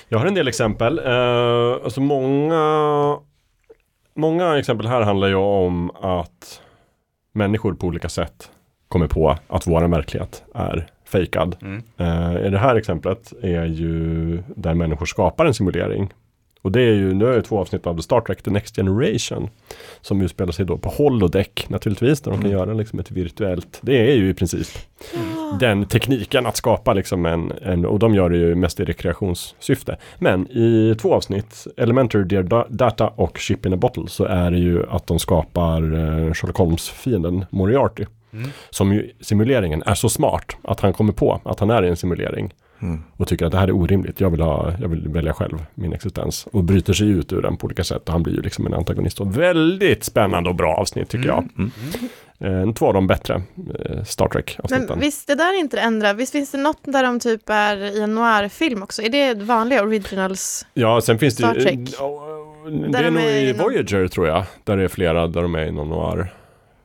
[0.09, 0.98] Jag har en del exempel.
[0.98, 3.18] Eh, alltså många,
[4.14, 6.60] många exempel här handlar ju om att
[7.32, 8.50] människor på olika sätt
[8.88, 11.56] kommer på att vår verklighet är fejkad.
[11.62, 11.78] Mm.
[12.46, 16.12] I det här exemplet är ju där människor skapar en simulering.
[16.62, 18.76] Och det är ju, nu är det två avsnitt av The Star Trek The Next
[18.76, 19.48] Generation.
[20.01, 22.20] Som utspelar sig då på holodeck naturligtvis.
[22.20, 22.59] Där de kan Mm.
[22.59, 24.68] göra liksom ett virtuellt, det är ju i princip
[25.60, 29.97] den tekniken att skapa liksom en, en, och de gör det ju mest i rekreationssyfte.
[30.18, 34.51] Men i två avsnitt, Elementary Dear Da- Data och Ship in a Bottle, så är
[34.51, 38.05] det ju att de skapar eh, Sherlock Holmes-fienden Moriarty.
[38.32, 38.51] Mm.
[38.70, 41.97] Som ju simuleringen är så smart att han kommer på att han är i en
[41.97, 42.52] simulering
[42.82, 43.02] Mm.
[43.16, 44.20] och tycker att det här är orimligt.
[44.20, 47.56] Jag vill, ha, jag vill välja själv min existens och bryter sig ut ur den
[47.56, 48.02] på olika sätt.
[48.06, 49.20] Och han blir ju liksom en antagonist.
[49.20, 51.48] Och väldigt spännande och bra avsnitt tycker jag.
[51.59, 51.70] Mm.
[52.68, 53.34] Eh, två av de bättre
[53.84, 55.00] eh, Star Men Trek-avsnitten.
[55.00, 56.12] visst, det där är inte det enda.
[56.12, 59.02] Visst finns det något där de typ är i en noir-film också?
[59.02, 60.66] Är det vanliga originals?
[60.74, 61.60] Ja, sen finns det Star ju...
[61.60, 61.78] Trek.
[61.98, 62.22] Ja,
[62.92, 64.44] det är de nog är i i någon- Voyager tror jag.
[64.64, 66.34] Där det är flera där de är i någon noir.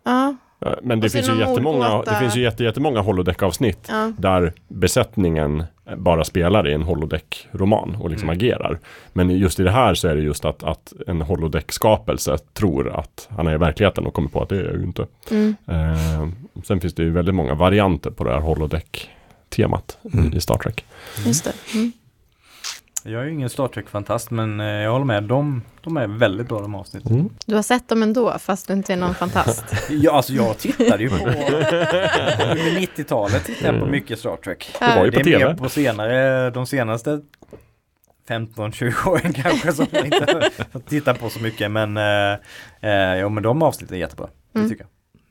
[0.03, 3.87] Ja, Ja, Men det är finns det ju jättemånga, det finns ju jätte, jättemånga holodeck-avsnitt
[3.89, 4.11] ja.
[4.17, 5.63] där besättningen
[5.97, 8.79] bara spelar i en holodeck-roman och liksom agerar.
[9.13, 13.27] Men just i det här så är det just att, att en holodeck-skapelse tror att
[13.35, 15.05] han är i verkligheten och kommer på att det är jag ju inte.
[15.31, 15.55] Mm.
[15.67, 16.27] Eh,
[16.63, 20.33] sen finns det ju väldigt många varianter på det här holodeck-temat Mm.
[20.33, 20.85] i, i Star Trek.
[21.25, 21.53] Just det.
[23.05, 23.13] Mm.
[23.13, 25.23] Jag är ju ingen Star Trek-fantast men eh, jag håller med.
[25.23, 27.11] De, de är väldigt bra de avsnitten.
[27.11, 27.29] Mm.
[27.45, 29.65] Du har sett dem ändå, fast du inte är någon fantast.
[29.89, 34.75] Ja, alltså jag tittade ju på under 90-talet tittade jag på mycket Star Trek.
[34.79, 35.45] Det var ju det på är tv.
[35.47, 37.21] mer på senare, de senaste
[38.27, 42.33] 15-20 åren kanske som jag inte har fått titta på så mycket men eh,
[42.81, 44.27] eh, ja men de avsnitten är jättebra.
[44.55, 44.67] Mm.
[44.67, 44.85] Det tycker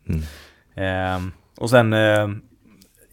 [0.04, 0.22] jag.
[0.74, 1.24] Mm.
[1.26, 2.28] Eh, och sen eh,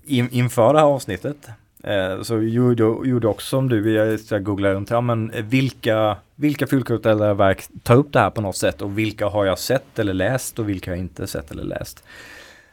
[0.06, 1.50] in, inför det här avsnittet
[1.84, 6.68] eh, så gjorde, gjorde också som du, jag, googlade runt, ja men eh, vilka, vilka
[6.68, 10.14] fullkulturella verk tar upp det här på något sätt och vilka har jag sett eller
[10.14, 12.04] läst och vilka har jag inte sett eller läst.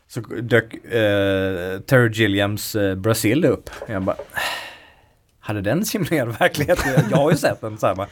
[0.09, 3.71] Så dök eh, Terry Gilliams eh, Brasil upp.
[3.87, 4.41] Jag bara, äh,
[5.41, 6.85] hade den simulerad verklighet?
[7.11, 8.09] Jag har ju sett den så här, bara,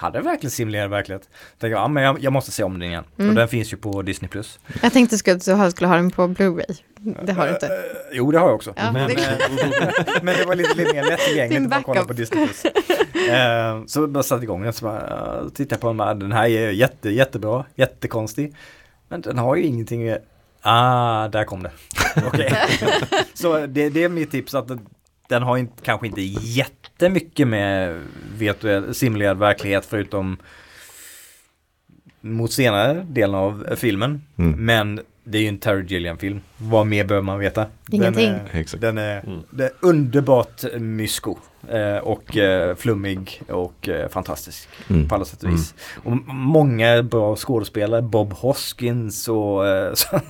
[0.00, 1.22] hade den verkligen simulerad verklighet?
[1.50, 3.04] Tänkte jag, ja, men jag, jag måste se om den igen.
[3.18, 3.28] Mm.
[3.30, 4.28] Och den finns ju på Disney+.
[4.28, 4.58] Plus.
[4.82, 6.76] Jag tänkte att du skulle ha den på Blu-ray.
[7.22, 7.66] Det har du inte.
[7.66, 7.72] Eh,
[8.12, 8.74] Jo, det har jag också.
[8.76, 12.46] Ja, men, det- eh, men det var lite, lite mer lättillgängligt att kolla på Disney+.
[12.46, 12.64] Plus.
[13.28, 16.32] Eh, så jag bara satte igång den, så bara, uh, tittade på den, bara, den
[16.32, 18.54] här är jätte, jättebra, jättekonstig.
[19.08, 20.14] Men den har ju ingenting,
[20.62, 21.70] ah, där kom det.
[22.26, 22.52] Okej.
[23.34, 24.70] så det, det är mitt tips att
[25.30, 28.00] den, den har inte, kanske inte jättemycket med
[28.38, 30.36] virtuell, simulerad verklighet förutom
[32.20, 34.22] mot senare delen av filmen.
[34.38, 34.64] Mm.
[34.64, 36.40] Men det är ju en Terry Gilliam-film.
[36.56, 37.66] Vad mer behöver man veta?
[37.90, 38.26] Ingenting.
[38.26, 38.80] Den är, Exakt.
[38.80, 39.40] den är, Mm.
[39.50, 41.38] det är underbart mysko.
[41.68, 45.08] Eh, och eh, flummig och eh, fantastisk Mm.
[45.08, 45.74] på alla sätt och vis.
[46.04, 50.20] Och m- många bra skådespelare, Bob Hoskins och eh, som,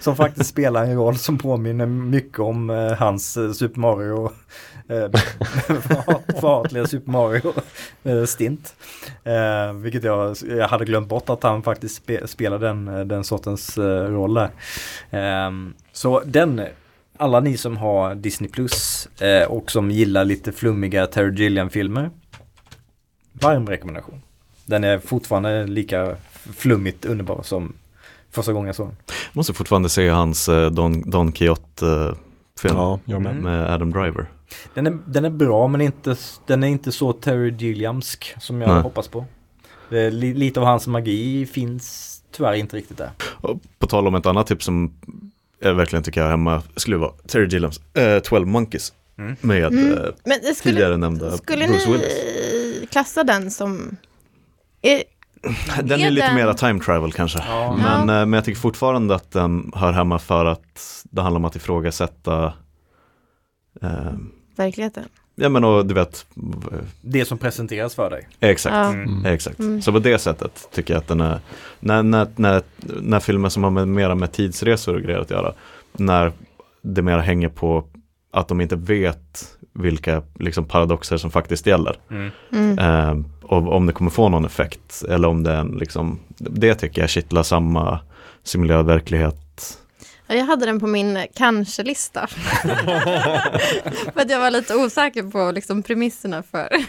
[0.00, 4.30] som faktiskt spelar en roll som påminner mycket om eh, hans eh, Super Mario
[4.88, 7.52] eh, för- förhatliga Super Mario
[8.04, 8.74] eh, stint.
[9.24, 13.24] Eh, vilket jag, jag hade glömt bort att han faktiskt spe, spelar den, eh, den
[13.24, 14.50] sortens eh, roll där.
[15.10, 16.62] Ehm, så den,
[17.22, 22.10] alla ni som har Disney Plus eh, och som gillar lite flummiga Terry Gilliam-filmer.
[23.32, 24.22] Varm rekommendation.
[24.66, 26.16] Den är fortfarande lika
[26.56, 27.72] flummigt underbar som
[28.30, 28.96] första gången jag såg den.
[29.32, 33.32] Måste fortfarande se hans eh, Don, Don Quixote-film Ja, jag med.
[33.32, 33.44] Mm.
[33.44, 34.26] med Adam Driver.
[34.74, 36.16] Den är, den är bra men inte,
[36.46, 38.82] den är inte så Terry Gilliamsk som jag Nej.
[38.82, 39.24] hoppas på.
[39.90, 43.10] Li, lite av hans magi finns tyvärr inte riktigt där.
[43.22, 44.92] Och på tal om ett annat tips som
[45.62, 49.36] jag verkligen tycker jag hemma skulle vara Terry Gilliams eh, 12 Monkeys Mm.
[49.40, 49.88] med Mm.
[50.24, 52.90] Men det skulle, tidigare nämnda skulle Bruce ni Willis.
[52.90, 53.96] klassa den som...
[54.82, 55.02] Är,
[55.82, 57.38] Den är är lite den- mera time travel kanske.
[57.48, 57.76] Ja.
[57.76, 58.20] Men, Ja.
[58.20, 61.56] eh, men jag tycker fortfarande att den hör hemma för att det handlar om att
[61.56, 62.52] ifrågasätta
[63.82, 64.12] eh,
[64.56, 65.04] verkligheten?
[65.42, 66.26] Ja men och du vet,
[67.00, 68.28] Det som presenteras för dig.
[68.40, 68.74] exakt.
[68.74, 68.88] Ja.
[68.92, 69.24] Mm.
[69.26, 69.58] Exakt.
[69.58, 69.82] Mm.
[69.82, 71.40] Så på det sättet tycker jag att den är,
[71.80, 72.62] när, när, när,
[73.00, 75.52] när filmer som har med, mera med tidsresor och grejer att göra,
[75.92, 76.32] när
[76.82, 77.84] det mera hänger på
[78.32, 81.96] att de inte vet vilka liksom, paradoxer som faktiskt gäller.
[82.10, 82.30] Mm.
[82.52, 82.78] Mm.
[82.78, 86.74] Eh, och om det kommer få någon effekt eller om det är en, liksom, det
[86.74, 87.98] tycker jag kittlar samma
[88.44, 89.36] simulerad verklighet.
[90.32, 92.26] Ja, jag hade den på min kanske-lista.
[94.14, 96.68] för att jag var lite osäker på liksom, premisserna för,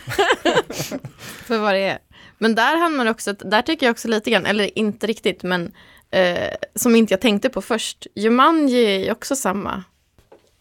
[1.43, 1.99] för vad det är.
[2.37, 5.71] Men där hamnar också, där tycker jag också lite grann, eller inte riktigt, men
[6.11, 8.07] eh, som inte jag tänkte på först.
[8.15, 9.83] Jumanji är ju också samma.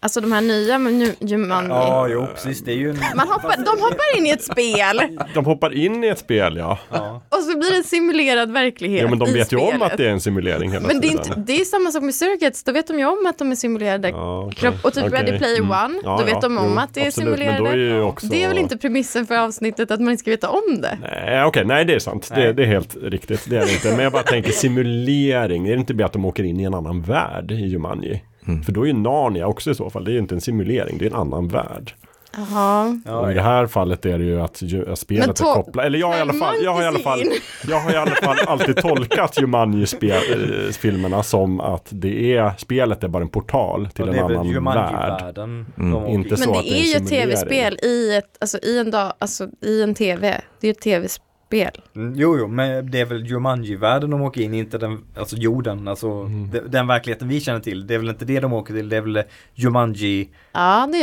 [0.05, 1.69] Alltså de här nya men nu, Jumanji.
[1.71, 2.65] Ja, jo precis.
[2.65, 2.97] Det är ju en...
[3.17, 5.01] Man hoppar, de hoppar in i ett spel
[5.35, 6.79] De hoppar in i ett spel ja.
[6.93, 7.23] Ja.
[7.29, 10.07] och så blir det en simulerad verklighet Ja men de vet ju om att det
[10.07, 11.27] är en simulering hela Men det är, tiden.
[11.27, 13.57] inte, det är samma sak med surrogates, då vet de ju om att de är
[13.57, 14.57] simulerade Ja, okej.
[14.61, 14.75] kropp.
[14.85, 15.19] Och typ Okej.
[15.23, 17.29] Ready Player One, Ja, då vet ja, de om jo, att det är absolut.
[17.29, 17.63] simulerade.
[17.63, 18.27] Men då är ju också...
[18.27, 20.99] Det är väl inte premissen för avsnittet att man inte ska veta om det?
[21.03, 22.31] Nej, okej, nej det är sant.
[22.35, 23.51] Det, det är helt riktigt.
[23.51, 23.89] Det är det inte.
[23.91, 25.67] Men jag bara tänker simulering.
[25.69, 28.23] Är det inte bara att de åker in i en annan värld i Jumanji?
[28.47, 28.63] Mm.
[28.63, 30.05] För då är ju Narnia också i så fall.
[30.05, 31.95] Det är ju inte en simulering, det är en annan värld.
[32.37, 33.01] Jaha.
[33.21, 35.87] och i det här fallet är det ju att, ju, spelet Men är kopplat.
[35.87, 37.23] Eller jag har i alla fall, jag har i alla fall,
[37.69, 43.23] jag har i alla fall alltid tolkat Jumanji-filmerna som att det är, spelet är bara
[43.23, 45.39] en portal till Ja, det en annan värld.
[45.39, 46.07] Mm.
[46.07, 46.37] Inte in.
[46.37, 49.13] så Men att det det är ju ett tv-spel i ett, alltså i en dag,
[49.19, 50.41] alltså i en tv.
[50.61, 51.71] Det är ju ett tv-spel spel.
[51.97, 55.89] Mm, jo, jo, men det är väl Jumanji-världen de åker in, inte den, alltså jorden,
[55.89, 56.51] alltså Mm.
[56.51, 57.87] de- den verkligheten vi känner till.
[57.87, 59.23] Det är väl inte det de åker till, det är väl
[59.55, 60.31] Jumanji-verkligheten.
[60.53, 60.99] Ja, det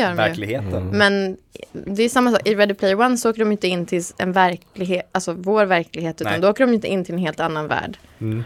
[0.52, 0.78] gör de.
[0.78, 0.98] Mm.
[0.98, 1.38] Men
[1.96, 4.32] det är samma sak, i Ready Player One så åker de inte in till en
[4.32, 6.42] verklighet, alltså vår verklighet, utan Nej.
[6.42, 7.98] då åker de inte in till en helt annan värld.
[8.22, 8.44] Mm.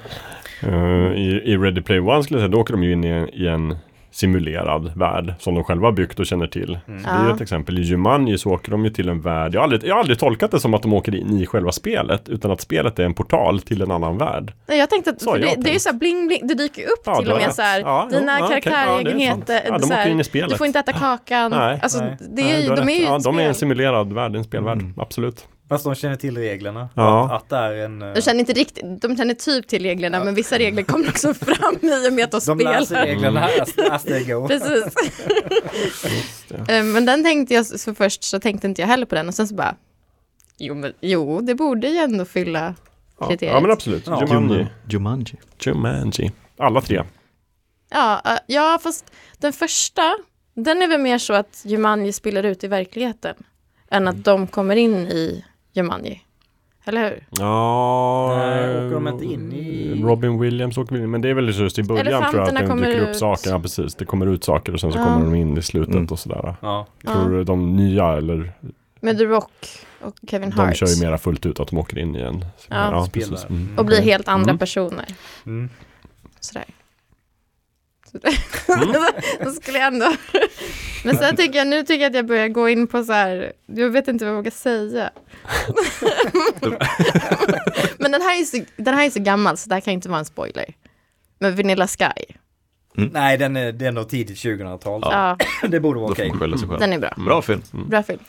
[0.64, 3.30] Eh, I, I Ready Player One skulle jag säga, då åker de ju in i,
[3.34, 3.76] i en
[4.14, 6.78] simulerad värld som de själva har byggt och känner till.
[6.86, 7.36] Så det är ju Ja.
[7.36, 7.80] ett exempel.
[7.80, 9.56] I Jumanji så åker de ju till en värld.
[9.56, 11.72] Jag har, aldrig, jag har aldrig tolkat det som att de åker in i själva
[11.72, 14.54] spelet, utan att spelet är en portal till en annan värld.
[14.68, 17.02] Nej, jag tänkte att jag det, det är så här bling bling, det dyker upp
[17.06, 19.66] Ja, till du och med så här, Ja, dina ja, karaktärlägenheter, sant.
[19.68, 20.50] Ja, de så här, åker in i spelet.
[20.50, 21.52] du får inte äta kakan.
[21.52, 21.80] Nej.
[21.84, 22.18] alltså, Nej.
[22.20, 24.80] det är, Nej, de är ju de är en simulerad värld, en spelvärld.
[24.98, 25.48] Absolut.
[25.74, 26.90] Fast de känner till reglerna.
[26.96, 27.26] Ja.
[27.26, 28.02] Att, att det är en...
[28.02, 31.34] eh, De känner inte riktigt, de känner typ till reglerna, men vissa regler kommer också
[31.34, 33.06] fram i och med att de de spelar.
[33.06, 34.48] reglerna as, as they go.
[34.48, 34.86] Precis.
[36.68, 39.34] Eh, men den tänkte jag, så först så tänkte inte jag heller på den och
[39.34, 39.76] sen så bara,
[40.58, 42.76] jo, men, jo det borde ju ändå fylla
[43.20, 43.54] Ja, kriteriet.
[43.54, 44.08] ja men absolut.
[44.08, 44.22] Ja.
[44.28, 44.68] Jumanji.
[44.90, 45.36] Jumanji.
[45.66, 46.32] Jumanji.
[46.58, 47.04] Alla tre.
[47.92, 50.02] Ja, eh, ja, fast den första,
[50.56, 53.36] den är väl mer så att Jumanji spelar ut i verkligheten.
[53.92, 56.22] Än att de kommer in i Jumanji.
[56.86, 57.28] Eller hur?
[57.40, 61.60] Ja, Nej, åker de inte in i- Robin Williams åker in, men det är väl
[61.60, 63.16] just i början tror jag att det kommer dyker upp ut.
[63.16, 63.50] saker.
[63.50, 63.96] Ja, precis.
[63.96, 65.04] Det kommer ut saker och sen så Ja.
[65.04, 66.06] kommer de in i slutet Mm.
[66.12, 66.56] och sådär.
[66.62, 66.86] Ja.
[67.08, 68.54] Tror du de nya eller
[69.02, 69.52] Med The Rock
[70.02, 70.76] och Kevin de Hart.
[70.78, 72.46] kör ju mera fullt ut att de åker in igen.
[72.70, 73.06] Ja.
[73.06, 73.46] Spelar.
[73.50, 73.78] Mm.
[73.78, 74.58] Och blir helt andra Mm.
[74.60, 75.06] personer.
[75.46, 75.70] Mm.
[76.40, 76.66] Sådär.
[78.66, 79.06] Så
[79.44, 80.16] Då skulle jag ändå...
[81.04, 83.54] Men sen tycker jag, nu tycker jag att jag börjar gå in på så här,
[83.66, 85.12] jag vet inte vad jag vågar säga.
[87.98, 90.10] Men den här, är så, den här är så gammal så det här kan inte
[90.10, 90.66] vara en spoiler.
[91.40, 92.34] Men Vanilla Sky,
[92.96, 95.02] Nej, den är, den är nog tidigt 2000-tal.
[95.04, 95.38] ja,
[95.68, 96.32] Det borde vara okej.
[96.32, 96.58] själv.
[96.80, 97.14] den är bra.
[97.18, 97.62] Bra film.
[97.72, 98.20] Bra film.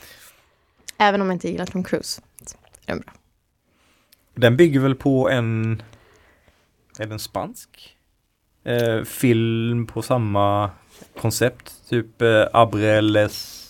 [0.97, 2.21] Även om jag inte gillar Tom Cruise.
[2.85, 3.13] är Den bra.
[4.35, 5.81] Den bygger väl på en...
[6.99, 7.94] Är den spansk?
[8.65, 10.69] Eh, film på samma
[11.21, 11.89] koncept.
[11.89, 13.61] Typ eh, Abreles...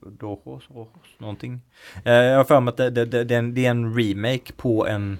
[0.00, 1.60] Dojos, Rojos, någonting.
[2.04, 3.94] Eh, jag har för mig att det, det, det, det, är en, det är en
[3.94, 5.18] remake på en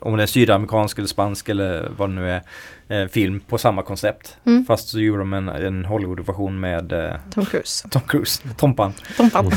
[0.00, 2.42] om det är sydamerikansk eller spansk eller vad det nu är,
[2.88, 4.36] eh, film på samma koncept.
[4.46, 4.64] Mm.
[4.66, 7.88] Fast så gjorde de en, en Hollywood-version med eh, Tom Cruise.
[7.88, 8.92] Tom Cruise, Tompan.
[9.16, 9.50] Tompan.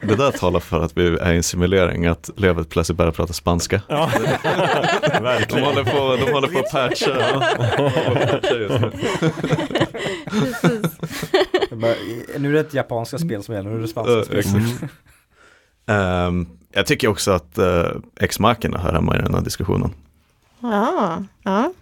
[0.00, 3.32] Det där talar för att vi är i en simulering, att Levet plötsligt börjar prata
[3.32, 3.82] spanska.
[3.88, 4.10] Ja,
[5.02, 5.64] De verkligen.
[5.64, 7.10] håller på, de håller på att patcha.
[8.58, 8.90] Just nu.
[12.48, 14.38] Är det ett japanska spel som gäller, nu är det spanska Eh, spel.
[14.38, 14.92] exakt.
[15.86, 17.86] Ehm, jag tycker också att uh,
[18.20, 19.90] X-markerna hör hemma i den här diskussionen.
[20.60, 21.72] Ja, ja.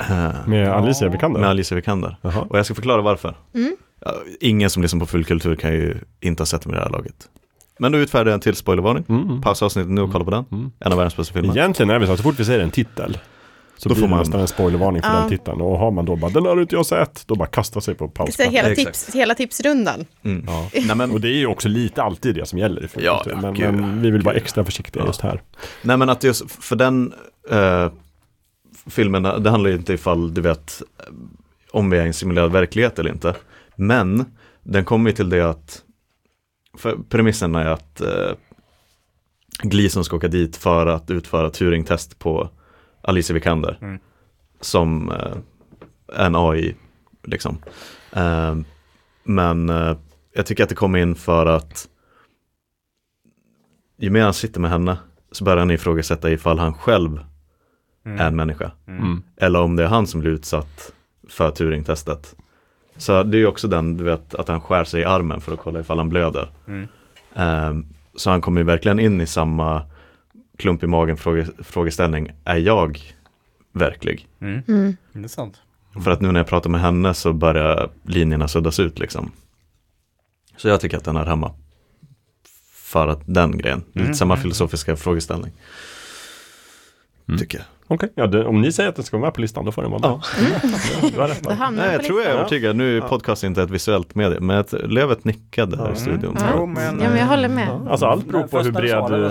[0.00, 1.40] Eh, Med Alicia Vikander.
[1.40, 2.16] med Alicia Vikander.
[2.22, 2.40] Jaha.
[2.50, 3.34] Och jag ska förklara varför.
[3.54, 3.76] Mm.
[4.40, 7.14] Ingen som lyssnar på fullkultur kan ju inte ha sett dem i det här laget.
[7.78, 9.04] Men då utfärdar jag en till spoilervarning.
[9.08, 9.40] Mm.
[9.42, 10.44] Pausa avsnittet nu och kolla på den.
[10.52, 10.70] Mm.
[10.80, 11.58] En av världens bästa filmer.
[11.58, 13.18] Egentligen är det så att så fort vi säger en titel
[13.76, 15.20] så Då blir får man- nästan en spoilervarning för Ja.
[15.20, 15.60] den titeln.
[15.60, 18.08] Och har man då bara den har inte jag sett, då bara kastar sig på
[18.08, 18.54] pausknappen.
[18.54, 20.04] hela, tips, hela tipsrundan.
[20.24, 20.44] Mm.
[20.46, 20.68] Ja.
[20.86, 23.54] Nej, men, Och det är ju också lite alltid det som gäller i Ja, men,
[23.54, 23.74] gud.
[23.74, 25.06] men vi vill vara extra försiktiga Ja.
[25.06, 25.42] just här.
[25.82, 27.12] nej men att just för den
[27.50, 27.90] eh,
[28.86, 30.82] filmen, det handlar ju inte ifall du vet
[31.70, 33.36] om vi är i en simulerad verklighet eller inte.
[33.76, 34.24] Men
[34.62, 35.82] den kommer ju till det att
[36.76, 38.32] för premissen är att eh,
[39.62, 42.50] Gleason ska åka dit för att utföra Turing-test på
[43.00, 43.78] Alicia Vikander.
[43.80, 43.98] Mm.
[44.60, 45.36] Som eh,
[46.16, 46.76] en AI
[47.22, 47.58] liksom.
[48.12, 48.56] Eh,
[49.24, 49.96] men eh,
[50.32, 51.88] jag tycker att det kommer in för att
[53.98, 54.98] ju mer han sitter med henne
[55.32, 57.24] så börjar han ifrågasätta ifall han själv
[58.04, 58.20] Mm.
[58.20, 58.70] är en människa.
[58.86, 59.22] Mm.
[59.36, 60.92] Eller om det är han som blir utsatt
[61.28, 62.34] för Turing-testet.
[62.96, 65.52] Så det är ju också den, du vet, att han skär sig i armen för
[65.52, 66.50] att kolla ifall han blöder.
[66.66, 66.88] Mm.
[67.34, 67.86] Ehm,
[68.16, 69.82] så han kommer ju verkligen in i samma
[70.58, 72.32] klump i magen fråge, frågeställning.
[72.44, 73.00] Är jag
[73.72, 74.28] verklig?
[74.40, 74.62] Mm.
[74.68, 74.96] Mm.
[76.04, 79.30] För att nu när jag pratar med henne så börjar linjerna suddas ut liksom.
[80.56, 81.54] Så jag tycker att den är hemma.
[82.72, 84.06] För att den grejen, Mm.
[84.06, 85.52] lite samma filosofiska frågeställning.
[87.28, 87.38] Mm.
[87.40, 87.66] Tycker jag.
[87.88, 89.82] Okej, ja, det, om ni säger att den ska vara med på listan då får
[89.82, 90.10] den vara med.
[90.10, 90.20] Ja.
[91.16, 91.56] Ja, rätt Då där.
[91.56, 92.76] hamnar Nej, jag tror jag är övertygad.
[92.76, 93.08] Nu är Ja.
[93.08, 95.94] podcast inte ett visuellt medie, men att Lövet nickade här i Ja.
[95.94, 96.36] studion.
[96.40, 96.46] Ja.
[96.56, 97.68] Jo, men, Ja, men jag håller med.
[97.68, 99.04] Ja, Alltså allt beror på hur bred...
[99.10, 99.30] det,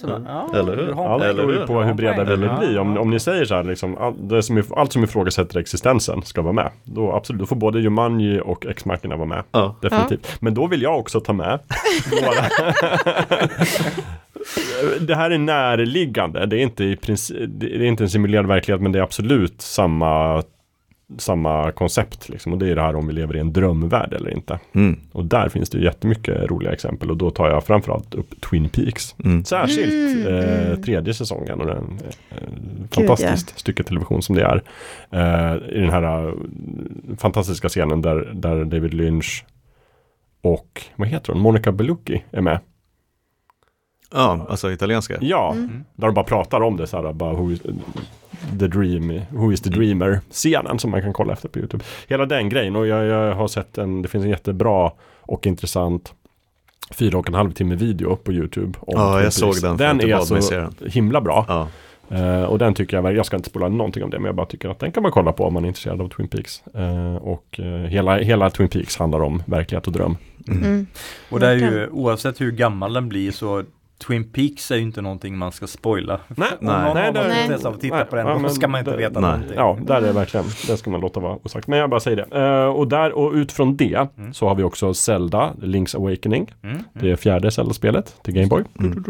[0.00, 1.12] sådär, ja, Eller hur?
[1.12, 2.78] Allt beror ju på hur Ja, breda vi vill Ja, bli.
[2.78, 3.00] Om, ja.
[3.00, 6.52] om ni säger så här, liksom, all, det som, allt som ifrågasätter existensen ska vara
[6.52, 6.70] med.
[6.84, 9.42] Då absolut, då får både Jumanji och X-markerna vara med.
[9.52, 9.74] Ja.
[9.80, 10.36] Definitivt.
[10.40, 11.58] Men då vill jag också ta med
[12.10, 12.44] några.
[15.00, 16.46] det här är närliggande.
[16.46, 19.60] Det är inte i princip, det är inte en simulerad verklighet men det är absolut
[19.60, 20.42] samma
[21.18, 22.52] samma koncept liksom.
[22.52, 24.58] Och det är det här om vi lever i en drömvärld eller inte.
[24.72, 25.00] Mm.
[25.12, 29.14] Och där finns det jättemycket roliga exempel och då tar jag framförallt upp Twin Peaks.
[29.24, 29.44] Mm.
[29.44, 30.82] Särskilt Mm, eh, mm.
[30.82, 31.98] tredje säsongen och den
[32.30, 34.62] eh, fantastiskt stycke television som det är.
[35.10, 36.34] Eh, I den här eh,
[37.18, 39.44] fantastiska scenen där, där David Lynch
[40.42, 42.58] och vad heter hon, Monica Bellucci är med.
[44.14, 45.16] Ja, alltså italienska.
[45.20, 45.84] Ja, Mm.
[45.96, 47.60] där de bara pratar om det så här, bara who is,
[48.60, 51.84] the dream, who is the dreamer scenen som man kan kolla efter på YouTube.
[52.08, 56.14] Hela den grejen och jag, jag har sett en, det finns en jättebra och intressant
[56.90, 58.78] fyra och en halv timme video på YouTube.
[58.80, 61.44] om Ja, jag såg den Den är så himla bra.
[61.48, 61.68] Ja.
[62.16, 64.46] Eh, och den tycker jag, jag ska inte spola någonting om det, men jag bara
[64.46, 66.62] tycker att den kan man kolla på om man är intresserad av Twin Peaks.
[66.74, 70.16] Eh, och eh, hela, hela Twin Peaks handlar om verklighet och dröm.
[70.48, 70.86] Mm.
[71.30, 73.62] Och det är ju oavsett hur gammal den blir så
[74.06, 76.20] Twin Peaks är ju inte någonting man ska spoila.
[76.28, 78.48] Nej, Om någon nej, har något intresse av att titta nej, på den, ja, då
[78.48, 79.30] ska man inte det- veta nej.
[79.30, 79.56] någonting.
[79.56, 80.46] Ja, där är det verkligen.
[80.66, 81.66] Det ska man låta vara osagt.
[81.66, 82.40] Men jag bara säger det.
[82.40, 84.32] Eh, och där och utifrån det Mm.
[84.34, 86.52] så har vi också Zelda, Link's Awakening.
[86.62, 86.84] Mm, mm.
[86.92, 88.64] Det är fjärde Zelda-spelet till Game Boy.
[88.78, 89.04] Mm.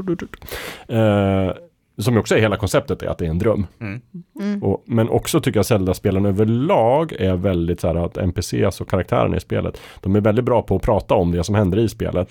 [0.89, 1.55] Eh,
[1.99, 3.67] som också är hela konceptet är att det är en dröm.
[3.81, 4.01] Mm.
[4.41, 4.63] Mm.
[4.63, 9.37] Och, men också tycker jag Zelda-spelen överlag är väldigt så här att NPCs och karaktärerna
[9.37, 12.29] i spelet, de är väldigt bra på att prata om det som händer i spelet.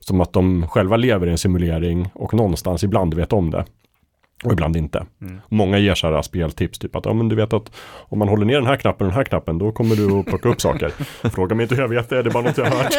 [0.00, 3.64] Som att de själva lever i en simulering och någonstans ibland vet om det.
[4.44, 5.06] Och ibland inte.
[5.22, 5.40] Mm.
[5.48, 8.44] Många ger så här speltips, typ att ja, men du vet att om man håller
[8.44, 10.88] ner den här knappen och den här knappen, då kommer du att plocka upp saker.
[11.30, 12.92] Fråga mig inte hur jag vet det, det är bara något jag har hört.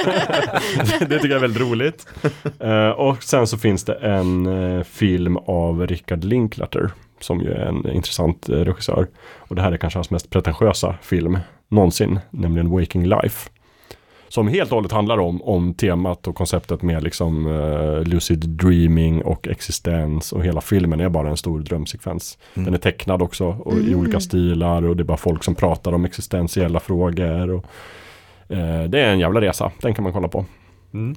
[1.09, 2.07] det tycker jag är väldigt roligt.
[2.59, 7.65] Eh, och sen så finns det en eh, film av Richard Linklater, som ju är
[7.65, 9.07] en intressant eh, regissör.
[9.37, 13.49] Och det här är kanske hans mest pretentiösa film någonsin, nämligen Waking Life.
[14.31, 19.21] Som helt och hållet handlar om, om temat och konceptet med liksom eh, lucid dreaming
[19.21, 22.37] och existens och hela filmen är bara en stor drömsekvens.
[22.53, 22.65] Mm.
[22.65, 23.99] Den är tecknad också och i Mm.
[23.99, 27.49] olika stilar och det är bara folk som pratar om existentiella frågor.
[27.51, 27.65] Och,
[28.55, 30.45] eh, det är en jävla resa, den kan man kolla på.
[30.93, 31.15] Mm.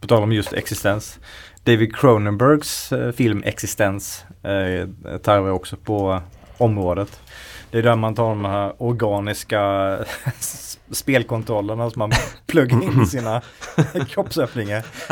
[0.00, 1.18] På tal om just existens.
[1.64, 6.20] David Cronenbergs eh, film Existens eh, tarvar också på
[6.58, 7.20] området.
[7.70, 9.60] Det är där man tar de här organiska
[10.92, 12.12] spelkontrollerna som man
[12.46, 13.42] pluggar in sina
[14.08, 14.84] kroppsöppningar.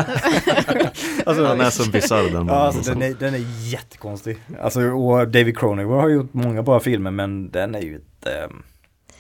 [1.27, 3.01] alltså, Den är så bisarr den Ja, alltså, mannen.
[3.01, 4.39] den, är, den är jättekonstig.
[4.62, 8.48] Alltså, och David Cronenberg har gjort många bra filmer men den är ju inte,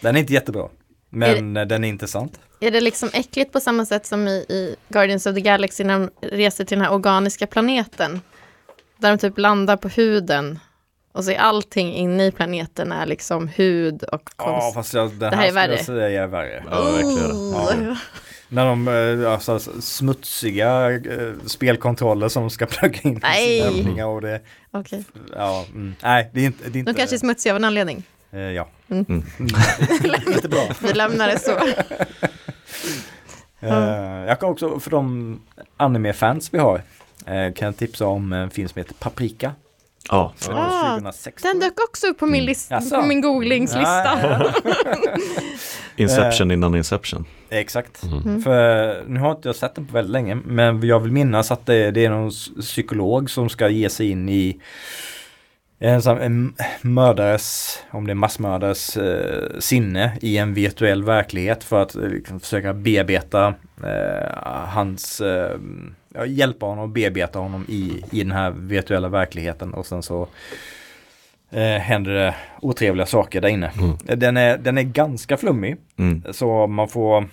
[0.00, 0.68] den är inte jättebra.
[1.10, 2.40] Men eh, den är intressant.
[2.60, 5.98] Är det liksom äckligt på samma sätt som i, i Guardians of the Galaxy när
[5.98, 8.20] de reser till den här organiska planeten?
[8.98, 10.58] Där de typ landar på huden.
[11.12, 14.74] Och så är allting inne i planeten är liksom hud och Ja, konst.
[14.74, 15.76] fast jag, Det här här är skulle värre.
[15.76, 16.64] jag säga är värre.
[16.70, 17.52] Ja, verkligen.
[17.52, 17.96] Ja.
[18.48, 18.88] När de,
[19.24, 25.04] eh, alltså, smutsiga eh, spelkontroller som ska plugga in sina och det, Okej.
[25.36, 25.94] ja, mm.
[26.02, 28.02] nej det är inte, det är inte De kanske är smutsiga av en anledning.
[28.30, 28.68] eh, ja.
[28.90, 29.04] Mm.
[29.08, 29.22] Mm.
[30.34, 30.68] inte bra.
[30.82, 31.58] Vi lämnar det så.
[33.62, 33.74] Eh,
[34.28, 35.40] jag kan också, för de
[35.76, 36.82] anime-fans vi har,
[37.26, 39.52] kan jag tipsa om en film som heter Paprika.
[40.08, 41.50] Ja, Ah, 2016.
[41.50, 43.00] Den dök också upp på min, list, Jaså?
[43.00, 44.18] på min googlingslista.
[44.22, 45.16] Ja, ja,
[45.96, 47.24] Inception innan Inception.
[47.48, 47.56] ja.
[47.56, 48.02] Exakt.
[48.02, 48.42] Mm.
[48.42, 51.66] För nu har inte jag sett den på väldigt länge men jag vill minnas att
[51.66, 54.60] det, det är någon psykolog som ska ge sig in i
[55.78, 61.94] en, en mördares, om det är massmördares eh, sinne i en virtuell verklighet för att
[61.96, 64.28] eh, liksom, försöka bearbeta eh,
[64.66, 65.58] hans, eh,
[66.26, 70.28] hjälpa honom och bearbeta honom i, i den här virtuella verkligheten och sen så
[71.50, 73.72] eh, händer det otrevliga saker där inne.
[73.78, 74.18] Mm.
[74.20, 75.76] Den, är, den är ganska flummig.
[75.98, 76.22] Mm.
[76.32, 77.28] Så man får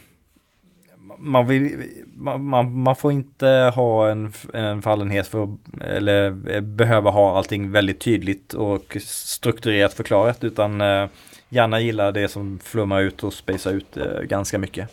[1.17, 1.83] man, vill,
[2.15, 7.71] man, man, man får inte ha en, en fallenhet för eller eh, behöva ha allting
[7.71, 11.07] väldigt tydligt och strukturerat förklarat utan eh,
[11.49, 14.89] gärna gilla det som flummar ut och spacea ut eh, ganska mycket.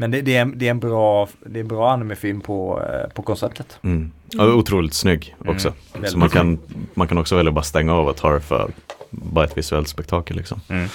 [0.00, 3.12] Men det, det, är, det är en bra, det är en bra animefilm på, eh,
[3.14, 3.78] på konceptet.
[3.82, 4.12] Mm.
[4.30, 5.72] Ja, otroligt snygg också.
[5.94, 6.10] Mm.
[6.10, 6.58] Så man kan,
[6.94, 8.70] man kan också välja att bara stänga av och ta det för
[9.10, 10.60] bara ett visuellt spektakel liksom.
[10.68, 10.88] Mm.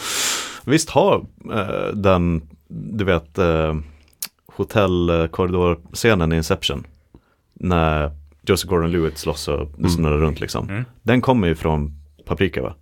[0.63, 3.75] Visst har eh, den, du vet, eh,
[4.45, 6.87] hotellkorridorscenen i Inception.
[7.53, 8.11] När
[8.41, 10.69] Joseph Gordon-Levitt slåss och det snurrar runt liksom.
[10.69, 10.85] Mm.
[11.01, 11.93] Den kommer ju från
[12.25, 12.75] Paprika va?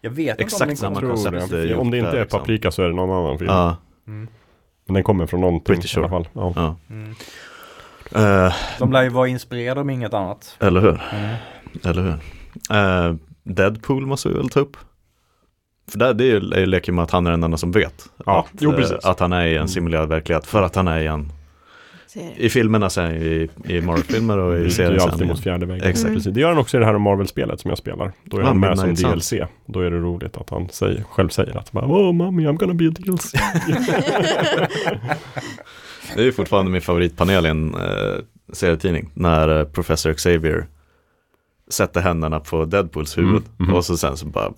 [0.00, 2.40] Jag vet Exakt inte om samma koncept Om det inte är liksom.
[2.40, 3.50] Paprika så är det någon annan film.
[3.50, 4.28] Ja, Mm.
[4.86, 6.24] Men den kommer från någonting Pretty i alla sure.
[6.24, 6.28] fall.
[6.32, 6.52] Ja.
[6.56, 6.76] ja.
[6.94, 7.14] Mm.
[8.46, 10.56] Eh, De lär ju vara inspirerade om inget annat.
[10.60, 11.00] eller hur?
[11.12, 11.36] Mm.
[11.84, 12.16] Eller hur?
[12.78, 14.76] Eh, Deadpool måste vi väl ta upp.
[15.90, 18.04] För där, det är ju leken med att han är den enda som vet.
[18.26, 19.68] Ja, att, jo, eh, att han är i en Mm.
[19.68, 21.32] simulerad verklighet för att han är i en
[22.36, 25.10] I filmerna sen, i, i Marvel-filmer och i Det är serien ju sen.
[25.10, 25.88] alltid mot fjärde väggen.
[25.88, 26.14] Exakt.
[26.14, 26.34] Precis.
[26.34, 28.12] Det gör han också i det här Marvel-spelet som jag spelar.
[28.24, 28.94] Då är han med som.
[28.94, 29.32] DLC.
[29.66, 32.74] Då är det roligt att han säger, själv säger att bara, Oh mommy I'm gonna
[32.74, 33.32] be a DLC.
[36.14, 37.80] Det är ju fortfarande min favoritpanel i en eh,
[38.52, 39.10] serietidning.
[39.14, 40.66] När eh, Professor Xavier
[41.70, 43.30] sätter händerna på Deadpools huvud.
[43.30, 43.74] Mm, mhm.
[43.74, 44.52] Och så sen så bara,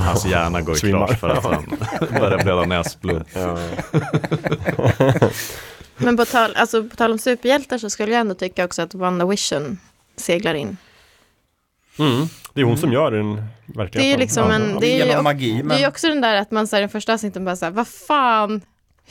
[0.00, 1.64] hans hjärna går i krasch för att han
[2.20, 3.24] börjar blöda näsblod.
[6.02, 8.94] Men på tal, alltså, på tal om superhjältar så skulle jag ändå tycka också att
[8.94, 9.78] WandaVision
[10.16, 10.76] seglar in.
[11.98, 12.26] Mm.
[12.54, 13.34] Det är hon som gör den
[13.66, 14.00] verkligheten.
[14.00, 16.34] Det är ju liksom en- Ja, det är ju- magi, Det är också den där
[16.34, 18.60] att man säger den första avsnitten bara så här, vad fan,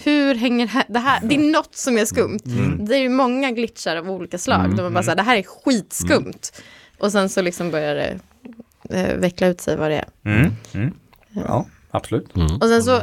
[0.04, 2.40] hur hänger det här, det här, det är något som är skumt.
[2.46, 2.86] Mm.
[2.86, 4.76] Det är ju många glitchar av olika slag, Mm.
[4.76, 6.52] där man bara säger det här är skitskumt.
[7.00, 8.20] Och sen så liksom börjar det
[8.90, 10.08] eh, veckla ut sig vad det är.
[10.26, 10.52] Mm.
[10.74, 10.94] Mm.
[11.30, 12.36] Ja, absolut.
[12.36, 12.56] Mm.
[12.56, 13.02] Och sen så,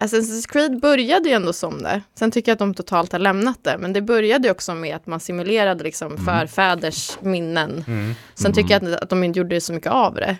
[0.00, 2.02] Assassin's Creed började ju ändå som det.
[2.18, 3.76] Sen tycker jag att de totalt har lämnat det.
[3.78, 7.84] Men det började ju också med att man simulerade liksom förfäders minnen.
[7.86, 8.14] Mm.
[8.34, 10.36] Sen tycker jag att, att de inte gjorde så mycket av det.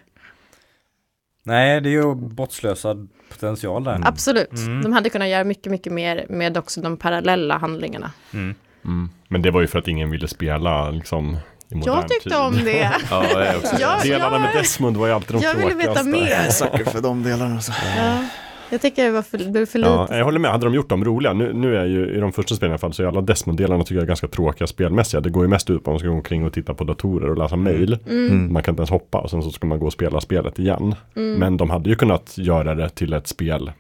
[1.43, 4.01] Nej, det är ju bortslösad potential där.
[4.05, 4.53] Absolut.
[4.53, 4.83] Mm.
[4.83, 8.13] De hade kunnat göra mycket, mycket mer med också de parallella handlingarna.
[8.35, 8.55] Mm.
[8.85, 9.11] Mm.
[9.29, 11.37] Men det var ju för att ingen ville spela liksom
[11.69, 12.39] Jag tyckte tid.
[12.39, 12.91] om det.
[13.11, 14.39] Ja, jag också Delarna ja.
[14.39, 16.03] med Desmond var ju alltid de Jag ville tråkigaste.
[16.05, 16.51] veta mer.
[16.51, 17.55] sucker för de delarna.
[17.55, 17.73] Alltså.
[17.97, 18.25] Ja.
[18.71, 20.15] Jag tycker det var för, det blev för Ja, lite.
[20.17, 20.51] jag håller med.
[20.51, 22.79] Hade de gjort dem roliga, nu, nu är ju i de första spelen i alla
[22.79, 25.21] fall så är alla Desmond-delarna tycker jag är ganska tråkiga spelmässiga.
[25.21, 27.31] Det går ju mest ut på att man ska gå omkring och titta på datorer
[27.31, 27.99] och läsa mail.
[28.09, 28.53] Mm.
[28.53, 30.95] Man kan inte ens hoppa och sen så ska man gå och spela spelet igen.
[31.17, 31.35] Mm.
[31.35, 33.73] Men de hade ju kunnat göra det till ett spel.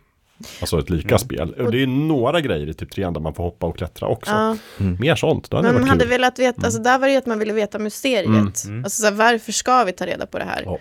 [0.60, 1.50] Alltså ett lika spel.
[1.54, 4.08] Och det är ju några grejer i typ 3 där man får hoppa och klättra
[4.08, 4.30] också.
[4.32, 4.56] Ja.
[4.98, 6.08] Mer sånt, det hade Men man hade kul.
[6.10, 8.26] velat veta, alltså där var det ju att man ville veta mysteriet.
[8.26, 8.52] Mm.
[8.66, 8.84] Mm.
[8.84, 10.62] Alltså så här, varför ska vi ta reda på det här?
[10.64, 10.78] Ja.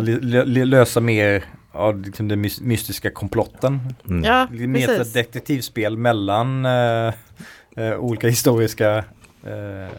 [0.00, 1.44] Li- lösa mer
[1.76, 3.80] av liksom den mys- mystiska komplotten.
[4.08, 4.24] Mm.
[4.24, 7.12] ja, Mer ett detektivspel mellan eh,
[7.76, 8.96] eh, olika historiska
[9.44, 9.92] eh,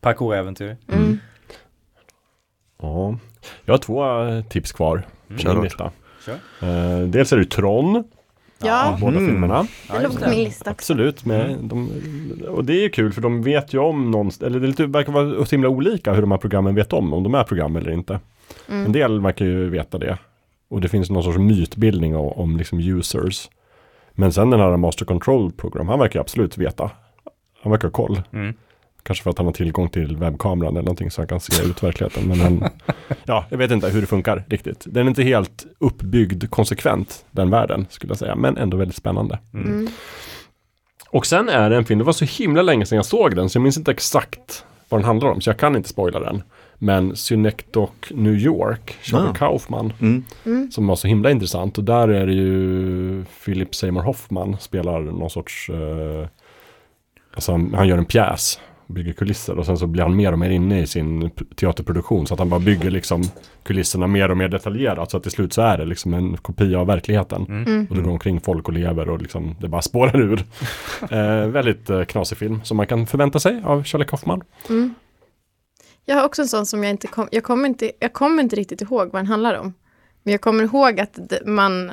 [0.00, 0.76] parkouräventyr.
[0.92, 1.18] Mm.
[2.82, 3.18] Ja.
[3.64, 5.02] Jag har två eh, tips kvar.
[5.28, 5.90] på Kör min lista.
[6.62, 8.04] Eh, dels är det Tron,
[8.64, 9.28] Ja, båda Mm.
[9.30, 9.66] filmerna.
[9.90, 10.70] det låg på min lista också.
[10.70, 11.90] Absolut, med de,
[12.48, 14.86] och det är ju kul för de vet ju om någonstans, eller det är lite,
[14.86, 17.76] verkar vara så himla olika hur de här programmen vet om, om de är program
[17.76, 18.20] eller inte.
[18.68, 18.86] Mm.
[18.86, 20.18] En del verkar ju veta det.
[20.72, 23.50] Och det finns någon sorts mytbildning om, om liksom users.
[24.12, 26.90] Men sen den här Master Control Program, han verkar ju absolut veta.
[27.62, 28.22] Han verkar ha koll.
[28.32, 28.54] Mm.
[29.02, 31.82] Kanske för att han har tillgång till webbkameran eller någonting så han kan se ut
[31.82, 32.28] verkligheten.
[32.28, 32.64] Men han,
[33.24, 34.84] ja, jag vet inte hur det funkar riktigt.
[34.86, 38.36] Den är inte helt uppbyggd konsekvent, den världen skulle jag säga.
[38.36, 39.38] Men ändå väldigt spännande.
[39.54, 39.88] Mm.
[41.08, 43.48] Och sen är det en film, det var så himla länge sedan jag såg den
[43.48, 46.42] så jag minns inte exakt vad den handlar om så jag kan inte spoila den.
[46.84, 49.34] Men Synecdoche New York, Charlie Ah.
[49.34, 50.24] Kaufman, Mm.
[50.46, 50.70] Mm.
[50.70, 51.78] som var så himla intressant.
[51.78, 56.26] Och där är det ju Philip Seymour Hoffman spelar någon sorts, eh,
[57.34, 60.38] alltså han, han gör en pjäs, bygger kulisser och sen så blir han mer och
[60.38, 62.26] mer inne i sin teaterproduktion.
[62.26, 63.22] Så att han bara bygger liksom
[63.62, 65.10] kulisserna mer och mer detaljerat.
[65.10, 67.46] Så att till slut så är det liksom en kopia av verkligheten.
[67.48, 67.86] Mm.
[67.90, 70.44] Och det går omkring folk och lever och liksom det bara spårar ur.
[71.10, 74.42] eh, väldigt eh, knasig film som man kan förvänta sig av Charlie Kaufman.
[74.68, 74.94] Mm.
[76.04, 78.56] Jag har också en sån som jag inte kom, jag kommer inte, jag kommer inte
[78.56, 79.74] riktigt ihåg vad den handlar om.
[80.22, 81.92] Men jag kommer ihåg att man,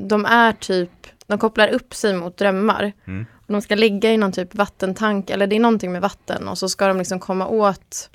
[0.00, 0.90] de är typ,
[1.26, 2.92] de kopplar upp sig mot drömmar.
[3.06, 3.26] Mm.
[3.46, 6.48] Och de ska ligga i någon typ vattentank, eller det är någonting med vatten.
[6.48, 8.10] Och så ska de liksom komma åt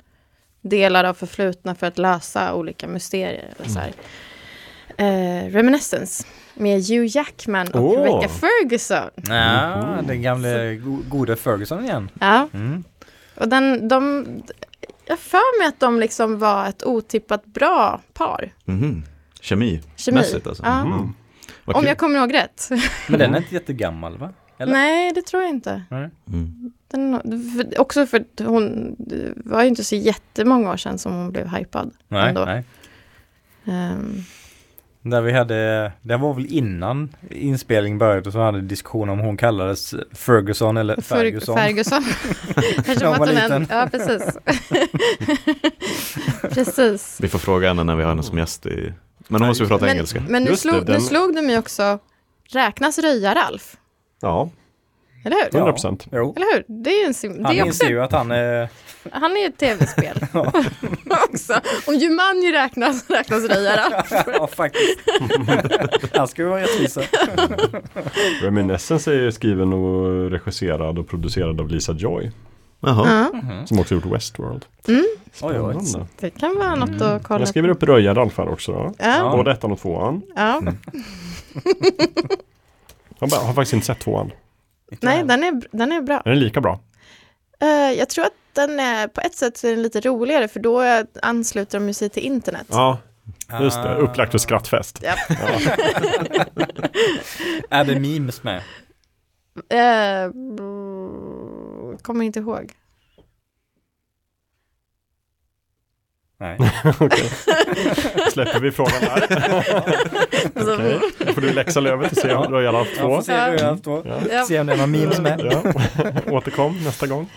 [0.60, 3.54] delar av förflutna för att lösa olika mysterier.
[3.58, 3.92] Eller så här.
[4.98, 6.24] Eh, Reminiscence
[6.54, 7.98] med Hugh Jackman och Åh.
[7.98, 9.10] Rebecca Ferguson.
[9.28, 12.10] Ja, den gamle go- gode Ferguson igen.
[12.20, 12.84] Ja, Mm.
[13.34, 14.26] och den, de,
[15.06, 18.52] jag för mig att de liksom var ett otippat bra par.
[18.64, 19.02] Mhm.
[19.40, 19.80] Kemi.
[19.96, 20.18] Kemi.
[20.18, 20.62] Mässigt alltså.
[20.62, 20.84] Ja.
[20.84, 21.14] Mhm.
[21.64, 22.68] Vad Om jag kommer ihåg rätt.
[23.08, 24.32] Men den är inte jättegammal va?
[24.58, 24.72] Eller?
[24.72, 25.82] Nej, det tror jag inte.
[25.90, 26.72] Mm.
[26.88, 27.20] Den,
[27.56, 31.32] för, också för att hon, det var ju inte så jättemånga år sedan som hon
[31.32, 31.90] blev hypad.
[32.08, 32.44] Nej, Ändå.
[32.44, 32.64] nej.
[33.64, 34.22] Ehm,
[35.10, 39.36] Där vi hade, det var väl innan inspelningen började så hade vi diskussion om hon
[39.36, 41.56] kallades Ferguson eller Fer- Ferguson.
[41.56, 42.04] Ferguson.
[42.84, 43.66] Kanske var liten.
[43.70, 44.36] Ja, precis.
[46.54, 47.18] precis.
[47.20, 48.92] Vi får fråga henne när vi har henne som gäst i...
[49.28, 50.22] Men då måste vi prata Men, engelska.
[50.28, 51.98] men nu, Just det, slog, nu den- slog de ju också,
[52.52, 53.76] räknas Röja-Ralf?
[54.20, 54.50] Ja,
[55.24, 55.56] Eller hur?
[55.58, 56.06] 100 procent.
[56.12, 56.32] Jo.
[56.36, 56.64] Eller hur?
[56.82, 58.68] Det är ju en sim- Han det är också, inser ju att han är,
[59.12, 60.18] han är ju ett tv-spel.
[61.30, 61.60] också.
[61.86, 64.12] Om Jumanji räknas, räknas Röja-Ralf.
[64.34, 64.98] ja faktiskt.
[66.14, 67.00] Han ska ju vara rättvisa.
[68.42, 72.32] Reminiscence är skriven och regisserad och producerad av Lisa Joy.
[72.80, 73.28] Jaha.
[73.32, 74.64] Ja, Som också gjort Westworld.
[74.88, 75.04] Oj.
[75.32, 76.06] Spännande.
[76.20, 78.94] det kan vara något att kolla Jag skriver upp Röja Ralf här också då.
[78.98, 80.22] Ja, Både ettan och tvåan.
[80.36, 80.62] ja.
[83.18, 84.30] Jag bara- har faktiskt inte sett tvåan.
[85.00, 86.22] Nej, den är, den är bra.
[86.24, 86.80] Är den lika bra?
[87.60, 87.68] Eh,
[87.98, 91.04] jag tror att den är, på ett sätt så är den lite roligare för då
[91.22, 92.66] ansluter de ju sig till internet.
[92.70, 92.98] Ja,
[93.60, 93.94] just det.
[93.94, 95.02] Upplagt för skrattfest.
[95.02, 95.14] Ja.
[97.70, 98.62] Är det memes med?
[99.68, 102.72] Eh, mm, kommer inte ihåg.
[106.38, 106.58] Nej.
[107.00, 107.30] Okej.
[108.32, 109.26] Släpper vi frågan där.
[110.54, 113.10] Alltså, Okej, då får du läxa lövet och se om du har alla haft två.
[113.10, 114.02] Jag får se har haft två.
[114.30, 114.44] Ja.
[114.44, 115.40] Se om det är någon memes med.
[115.40, 115.62] Ja.
[116.32, 117.28] Återkom nästa gång.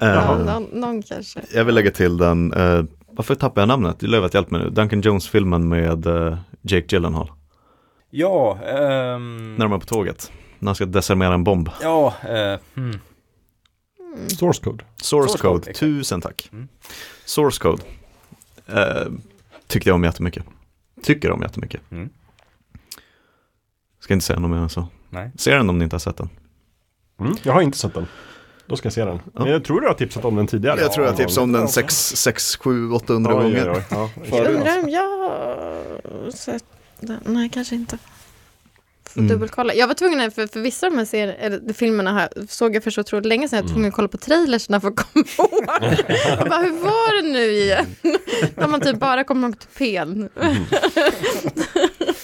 [0.00, 1.40] Ja, Eh, någon, någon kanske.
[1.54, 4.02] jag vill lägga till den, eh, varför tappar jag namnet?
[4.02, 4.70] Lövet hjälp mig nu.
[4.70, 7.32] Duncan Jones-filmen med eh, Jake Gyllenhaal.
[8.10, 10.32] Ja, ehm, När de är på tåget.
[10.58, 11.70] När han ska desarmera en bomb.
[11.82, 12.98] ja, eh, hmm.
[14.28, 14.84] Source code.
[14.96, 16.48] Source, Source code, code, tusen tack.
[16.52, 16.68] Mm.
[17.24, 17.82] Source code.
[18.66, 19.12] Eh,
[19.66, 20.44] tyckte jag om jättemycket.
[21.02, 21.80] Tycker om jättemycket.
[21.90, 22.08] Mm.
[24.00, 24.86] Ska inte säga något mer än så.
[25.10, 25.30] Nej.
[25.36, 26.28] Se den om ni inte har sett den.
[27.20, 27.32] Mm.
[27.42, 28.06] Jag har inte sett den.
[28.66, 29.18] Då ska jag se den.
[29.32, 30.80] Men jag tror du har tipsat om den tidigare.
[30.80, 31.68] Jag tror jag Ja, tipsade om den ja.
[31.68, 33.82] 6, 6 7, 800 Oj, oj, gånger.
[33.90, 36.64] Ja, Jag undrar om jag har sett
[37.00, 37.18] den.
[37.24, 37.98] Nej, kanske inte.
[39.16, 39.32] Får Mm.
[39.32, 39.74] dubbelkolla.
[39.74, 42.76] Jag var tvungen, för, för vissa av de här serier, eller, de filmerna här, såg
[42.76, 43.56] jag för så otroligt länge sedan.
[43.56, 45.64] Jag var tvungen att kolla på trailersna för att komma ihåg.
[46.38, 47.86] Jag bara, hur var det nu igen?
[48.56, 50.28] När man typ bara kommer ihåg tupén.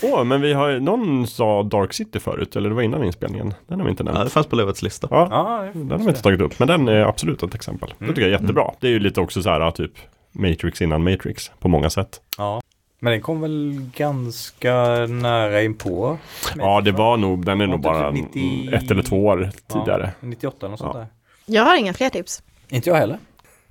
[0.03, 3.55] Åh, men vi har någon sa Dark City förut, eller det var innan inspelningen.
[3.69, 4.25] Den har vi inte Ja, nämnt.
[4.25, 5.09] det fanns på Lövets lista.
[5.11, 7.95] Ja, Ja, den har vi inte tagit upp, men den är absolut ett exempel.
[7.99, 8.71] Det tycker jag är jättebra.
[8.81, 9.93] Det är ju lite också så här, typ
[10.33, 12.21] Matrix innan Matrix på många sätt.
[12.39, 12.63] ja.
[13.05, 14.75] Men den kom väl ganska
[15.07, 16.19] nära inpå?
[16.57, 19.51] Ja, det var nog, den är nog inte bara typ 90 ett eller två år
[19.69, 20.13] tidigare.
[20.21, 20.99] Ja, 98 eller sånt Ja.
[21.01, 21.07] där.
[21.47, 22.43] Jag har inga fler tips.
[22.69, 23.19] Inte jag heller.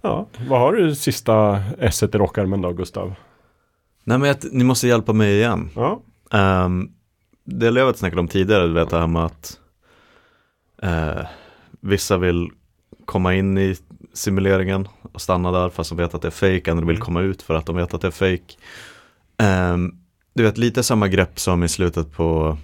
[0.01, 3.13] Ja, vad har du sista S i rockarmen då, Gustav?
[4.03, 5.69] Nej men jag, ni måste hjälpa mig igen.
[5.75, 6.01] Ja,
[6.65, 6.91] Um,
[7.43, 9.59] det Lövet snackade om tidigare, du vet det här med att
[10.81, 11.25] eh,
[11.81, 12.49] vissa vill
[13.05, 13.75] komma in i
[14.13, 17.41] simuleringen och stanna där fast de vet att det är fake, andra vill komma ut
[17.41, 18.53] för att de vet att det är fake.
[19.41, 19.91] Ehm,
[20.33, 22.57] du vet lite samma grepp som i slutet på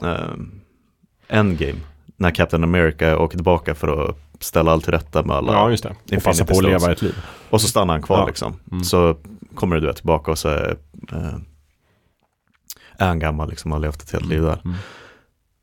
[0.00, 0.60] um,
[1.28, 1.80] Endgame,
[2.16, 5.52] när Captain America åker tillbaka för att ställa allt till rätta med alla.
[5.52, 6.16] ja just det.
[6.16, 7.14] Och passa på att leva ett liv.
[7.50, 8.26] Och så stannar han kvar Ja.
[8.26, 8.60] liksom.
[8.72, 8.84] Mm.
[8.84, 9.16] Så
[9.54, 10.76] kommer du vet, tillbaka och så är,
[11.12, 11.34] eh,
[12.98, 14.60] är han gammal liksom har levt ett helt liv där.
[14.64, 14.76] Mm.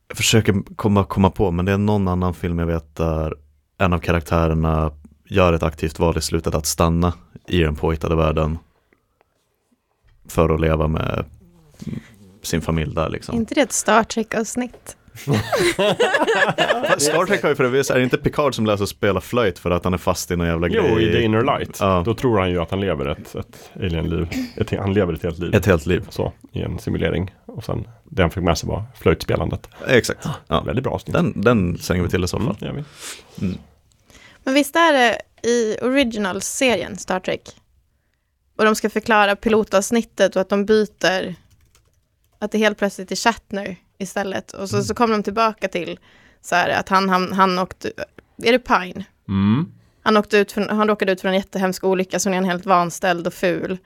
[0.08, 3.36] Jag försöker komma, komma på, men det är någon annan film jag vet där
[3.78, 4.92] en av karaktärerna
[5.26, 7.14] gör ett aktivt val i slutet att stanna
[7.48, 8.58] i den påhittade världen
[10.32, 11.26] för att leva med
[12.42, 13.36] sin familj där liksom.
[13.36, 14.98] inte det ett Star Trek-avsnitt?
[16.98, 19.60] Star Trek har ju för övrigt, är det inte Picard som läser och spelar flöjt
[19.60, 21.10] för att han är fast i någon jävla Jo, grej?
[21.10, 21.78] i The Inner Light.
[21.80, 22.04] Ja.
[22.06, 24.28] Då tror han ju att han lever ett, ett alien-liv.
[24.58, 25.56] Ett, han lever ett helt liv.
[25.56, 26.06] Ett helt liv.
[26.10, 27.36] Så, i en simulering.
[27.46, 29.70] Och sen, det han fick med sig var flöjtspelandet.
[29.88, 30.28] Exakt.
[30.48, 30.62] Ja.
[30.62, 31.14] Väldigt bra avsnitt.
[31.14, 32.46] Den, den slänger vi till i så fall.
[32.46, 32.74] Mm, det gör
[33.40, 33.58] vi.
[34.44, 37.42] Men visst är det i original-serien Star Trek?
[38.62, 41.36] Och de ska förklara pilotavsnittet och att de byter,
[42.40, 44.52] att det helt plötsligt är Shatner istället.
[44.52, 46.00] Och så, så kommer de tillbaka till
[46.42, 47.92] så här att han, han, han åkte,
[48.44, 49.06] är det Pine?
[49.28, 49.72] Mm.
[50.02, 52.50] Han, åkte ut för, han råkade ut för en jättehemsk olycka så nu är han
[52.50, 53.78] helt vanställd och ful.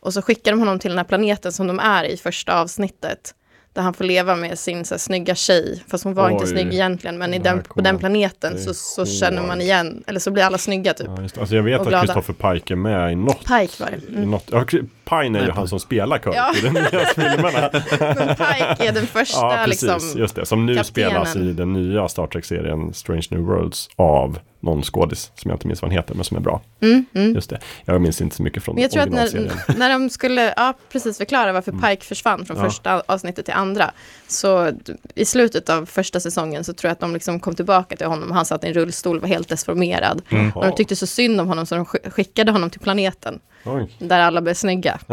[0.00, 3.34] Och så skickar de honom till den här planeten som de är i första avsnittet.
[3.72, 5.82] Där han får leva med sin så här, snygga tjej.
[5.88, 6.50] Fast hon var inte Oj.
[6.50, 7.18] snygg egentligen.
[7.18, 10.04] Men i den, på den planeten så, så känner man igen.
[10.06, 11.06] Eller så blir alla snygga typ.
[11.16, 11.38] Ja, just.
[11.38, 12.12] Alltså jag vet att glada.
[12.14, 13.38] Christopher Pike är med i något.
[13.38, 14.12] Pike var det.
[14.12, 14.30] I Mm.
[14.30, 14.64] något ja,
[15.04, 16.52] Pine är ju han som spelar Kirk Ja.
[16.58, 17.70] i de nya filmerna.
[18.00, 19.82] Men Pike är den första Ja, precis.
[19.82, 20.20] liksom.
[20.20, 20.46] Just det.
[20.46, 21.10] Som nu kaptenen.
[21.10, 25.66] spelas i den nya Star Trek-serien Strange New Worlds av någon skådis som jag inte
[25.66, 26.60] minns vad han heter, men som är bra.
[26.80, 27.34] Mm, mm.
[27.34, 27.60] Just det.
[27.84, 30.74] Jag minns inte så mycket från Men jag tror att när, när de skulle ja,
[30.92, 32.64] precis förklara varför Pike försvann från Mm.
[32.66, 32.70] Ja.
[32.70, 33.90] första avsnittet till andra.
[34.28, 34.72] Så
[35.14, 38.30] i slutet av första säsongen så tror jag att de liksom kom tillbaka till honom.
[38.32, 40.22] Han satt i en rullstol och var helt desformerad.
[40.30, 40.66] Och Jaha.
[40.70, 43.40] de tyckte så synd om honom så de sk- skickade honom till planeten.
[43.64, 43.96] Oj.
[43.98, 44.98] Där alla blev snygga.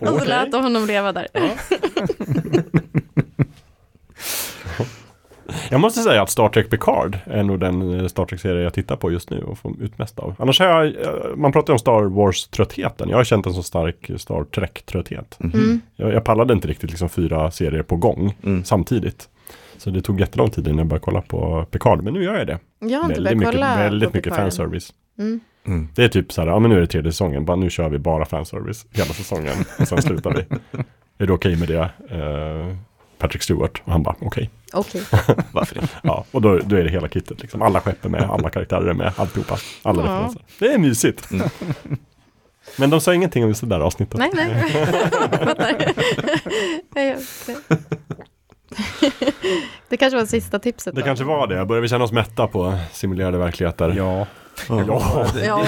[0.00, 1.28] och så lät de honom leva där.
[5.70, 8.96] Jag måste säga att Star Trek Picard är nog den eh, Star Trek-serie jag tittar
[8.96, 10.34] på just nu och får ut mest av.
[10.38, 13.08] Annars har jag, eh, man pratar ju om Star Wars-tröttheten.
[13.08, 15.38] Jag har känt en så stark Star Trek-trötthet.
[15.40, 15.80] Mm.
[15.96, 18.64] Jag, jag pallade inte riktigt liksom fyra serier på gång Mm.
[18.64, 19.28] samtidigt.
[19.76, 22.46] Så det tog jättelång tid innan jag började kolla på Picard, men nu gör jag
[22.46, 22.58] det.
[22.78, 24.92] Jag har inte Väldigt mycket, kolla väldigt på mycket Picard fanservice.
[25.18, 25.40] Mm.
[25.66, 25.88] Mm.
[25.94, 27.88] Det är typ så här, ja men nu är det tredje säsongen, bara nu kör
[27.88, 30.44] vi bara fanservice hela säsongen och sen slutar vi.
[31.18, 31.90] Är du okej med det?
[32.10, 32.76] Eh,
[33.22, 34.50] Patrick Stewart och han bara okej.
[34.72, 35.02] Okej.
[35.52, 35.94] Varför inte?
[36.02, 37.62] Ja, och då, då är det hela kittet liksom.
[37.62, 39.56] Alla skepp är med, alla karaktärer är med, alltihopa.
[39.82, 40.12] Alla Ja.
[40.12, 40.42] referenser.
[40.58, 41.30] Det är mysigt.
[41.30, 41.48] Mm.
[42.78, 44.18] Men de sa ingenting om just det där avsnittet.
[44.18, 44.70] Nej, nej.
[45.30, 45.92] Fattar.
[46.94, 47.78] Jag gör det.
[49.88, 51.04] Det kanske var sista tipset Det då.
[51.04, 51.64] kanske var det.
[51.64, 53.94] Börjar vi känna oss mätta på simulerade verkligheter?
[53.96, 54.26] Ja.
[54.68, 55.26] Ja.
[55.44, 55.64] Ja.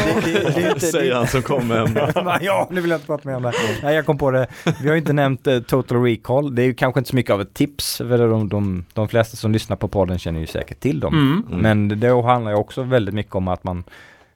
[0.78, 1.98] Säger han som kom med en.
[2.40, 3.52] ja, nu vill jag inte prata mer om det.
[3.82, 4.46] Nej, jag kom på det.
[4.82, 6.54] Vi har ju inte nämnt eh, Total Recall.
[6.54, 9.36] Det är ju kanske inte så mycket av ett tips, för de, de, de flesta
[9.36, 11.14] som lyssnar på podden känner ju säkert till dem.
[11.50, 11.60] Mm.
[11.62, 13.84] Men det handlar ju också väldigt mycket om att man,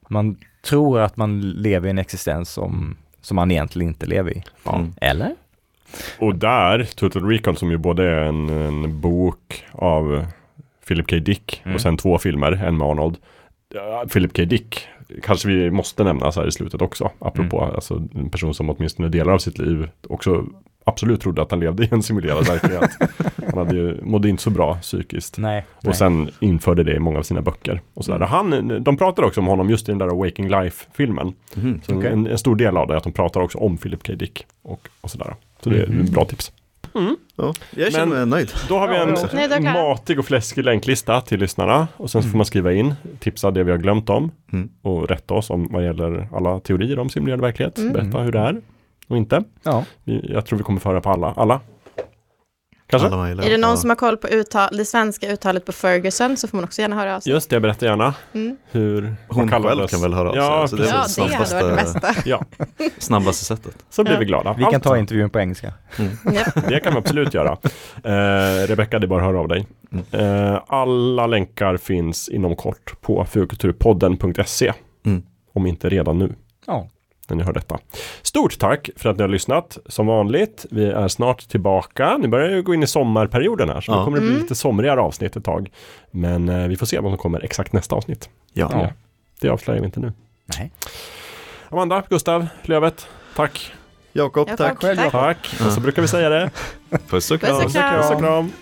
[0.08, 4.42] man tror att man lever i en existens som, som man egentligen inte lever i.
[4.72, 4.92] Mm.
[5.00, 5.34] Eller?
[6.18, 10.26] Och där, Total Recall som ju både är en, en bok av
[10.88, 11.16] Philip K.
[11.16, 11.74] Dick Mm.
[11.74, 13.16] och sen två filmer, en med Arnold.
[14.12, 14.44] Philip K.
[14.44, 14.86] Dick
[15.22, 17.74] kanske vi måste nämna så här i slutet också, apropå Mm.
[17.74, 20.44] alltså, en person som åtminstone delar av sitt liv också
[20.84, 22.90] absolut trodde att han levde i en simulerad verklighet.
[23.50, 25.38] han hade ju, mådde inte så bra psykiskt.
[25.38, 25.64] Nej.
[25.86, 27.80] Och sen införde det i många av sina böcker.
[27.94, 28.26] Och så där.
[28.26, 31.32] Han, de pratar också om honom just i den där Waking Life-filmen.
[31.82, 32.12] Så Okej.
[32.12, 34.12] en, en stor del av det är att de pratar också om Philip K.
[34.14, 35.34] Dick och, och sådär.
[35.60, 36.00] Så det är Mhm.
[36.04, 36.52] ett bra tips.
[37.36, 38.52] Ja, jag känner mig nöjd.
[38.68, 39.16] Då har vi en.
[39.32, 41.88] Nej, matig och fläskig länklista till lyssnarna.
[41.96, 44.30] Och sen så får man skriva in, tipsa det vi har glömt om.
[44.52, 44.68] Mm.
[44.82, 47.78] Och rätta oss om vad gäller alla teorier om simulerad verklighet.
[47.78, 47.92] Mm.
[47.92, 48.60] Berätta hur det är
[49.08, 49.42] och inte.
[49.62, 49.84] Ja.
[50.04, 51.32] Jag tror vi kommer föra på alla.
[51.36, 51.60] Alla?
[52.90, 53.08] Kanske?
[53.08, 53.76] Är det någon Ja.
[53.76, 56.96] som har koll på uttal, det svenska uttalet på Ferguson så får man också gärna
[56.96, 57.32] höra av sig.
[57.32, 58.14] Just det, berätta gärna.
[58.34, 58.56] Mm.
[58.70, 60.42] Hur, Hon själv kan väl höra av sig.
[60.42, 62.22] Ja, så det är Ja, det hade varit det snabbaste, bästa.
[62.28, 62.44] Ja,
[62.98, 63.76] snabbaste sättet.
[63.90, 64.18] så blir Ja.
[64.18, 64.54] vi glada.
[64.58, 65.72] Vi kan ta intervjun på engelska.
[66.32, 66.68] Japp.
[66.68, 67.56] Det kan vi absolut göra.
[68.04, 69.66] Eh, Rebecka, det är bara att höra av dig.
[70.10, 74.72] Eh, alla länkar finns inom kort på fulkulturpodden.se.
[75.06, 75.22] Mm.
[75.54, 76.34] Om inte redan nu.
[76.66, 76.88] Ja.
[77.30, 77.78] När ni hör detta.
[78.22, 79.78] Stort tack för att ni har lyssnat.
[79.86, 82.16] Som vanligt, vi är snart tillbaka.
[82.16, 83.98] Nu börjar det gå in i sommarperioden här, så Ja.
[83.98, 84.42] nu kommer det bli Mm.
[84.42, 85.70] lite somrigare avsnitt ett tag.
[86.10, 88.28] Men eh, vi får se vad som kommer exakt nästa avsnitt.
[88.52, 88.68] Ja.
[88.72, 88.88] Ja.
[89.40, 90.12] Det avslöjar vi inte nu.
[90.58, 90.70] Nej.
[91.68, 93.72] Amanda, Gustav, Lövet, tack.
[94.12, 94.80] Jakob, tack.
[94.80, 95.10] tack.
[95.10, 95.54] Tack.
[95.66, 96.50] Och så brukar vi säga det.
[97.08, 97.72] Puss och Puss och kram.
[97.72, 97.94] kram.
[98.02, 98.52] Puss och kram.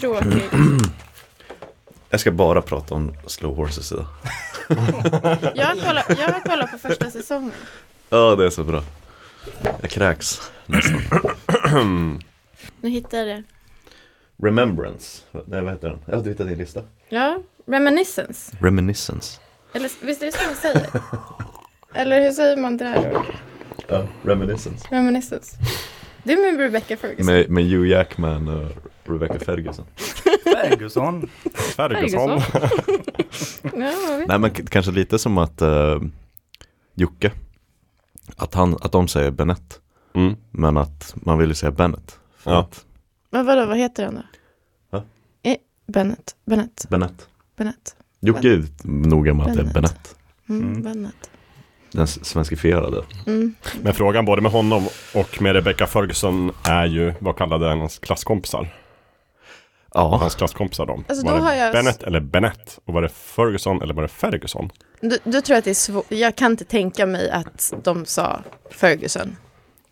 [0.00, 0.52] Tråkigt.
[2.12, 4.06] Jag ska bara prata om Slow Horses idag.
[5.54, 7.52] Jag har kollat, jag har kollat på första säsongen.
[8.08, 8.82] Ja, det är så bra.
[9.80, 12.20] Jag kräks nästan.
[12.80, 13.42] Nu hittar jag det.
[14.42, 15.22] Remembrance.
[15.46, 15.98] Nej, vad heter den?
[16.06, 16.82] Jag har hittat din lista.
[17.08, 18.56] Ja, Reminiscence.
[18.60, 19.40] Reminiscence.
[19.72, 20.86] Eller visst är det så man säger?
[21.94, 23.24] Eller hur säger man det här då?
[23.88, 24.86] Ja, Reminiscence.
[24.90, 25.56] Reminiscence.
[26.24, 27.26] Det är med Rebecca Ferguson.
[27.34, 28.70] Med, med Hugh Jackman och
[29.04, 29.84] Rebecca Ferguson.
[30.44, 31.28] Ferguson.
[31.76, 32.40] Ferguson.
[33.62, 34.24] Ja.
[34.28, 36.00] Nej, men kanske lite som att uh,
[36.94, 37.32] Jocke,
[38.36, 39.80] att, han, att de säger Bennett,
[40.14, 40.36] Mm.
[40.50, 42.18] men att man vill ju säga Bennett.
[42.36, 42.60] För Ja.
[42.60, 42.84] att
[43.30, 44.22] Men vadå, vad heter den då?
[44.90, 45.04] Va?
[45.42, 46.36] Eh, Bennett.
[46.44, 46.86] Bennett.
[46.88, 47.28] Bennett.
[47.56, 47.96] Bennett.
[48.20, 49.72] Jocke är noga med att det är.
[49.74, 50.16] Bennett.
[50.48, 50.82] Mm, Mm.
[50.82, 51.29] Bennett.
[51.92, 53.02] Den svenskifierade.
[53.26, 53.54] Mm.
[53.82, 58.68] Men frågan både med honom och med Rebecca Ferguson är ju vad kallade hans klasskompisar?
[59.94, 61.04] Ja, hans klasskompisar dem?
[61.08, 62.78] Alltså, var det har jag- Bennett eller Bennett?
[62.84, 64.70] Och var det Ferguson eller var det Ferguson?
[65.00, 66.04] Du, du tror att det är svårt.
[66.08, 69.36] Jag kan inte tänka mig att de sa Ferguson.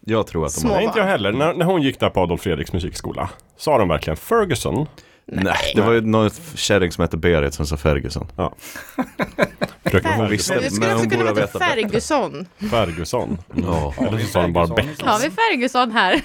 [0.01, 0.71] jag tror att de Små.
[0.75, 1.33] Nej, inte jag heller.
[1.33, 4.87] När, när hon gick där på Adolf Fredriks musikskola, sa de verkligen Ferguson?
[5.33, 8.27] Nej, det var ju någon kärring som hette Berit som sa Ferguson.
[9.85, 10.59] Fröken Hon Ferguson.
[10.61, 10.81] visste.
[10.81, 11.75] Men också hon borde heta veta bättre.
[11.83, 12.47] Ferguson.
[12.71, 13.39] Ferguson.
[13.55, 13.95] Ja.
[13.99, 14.87] Eller så sa de bara Ferguson.
[14.97, 15.07] Beck.
[15.07, 16.21] Har vi Ferguson här?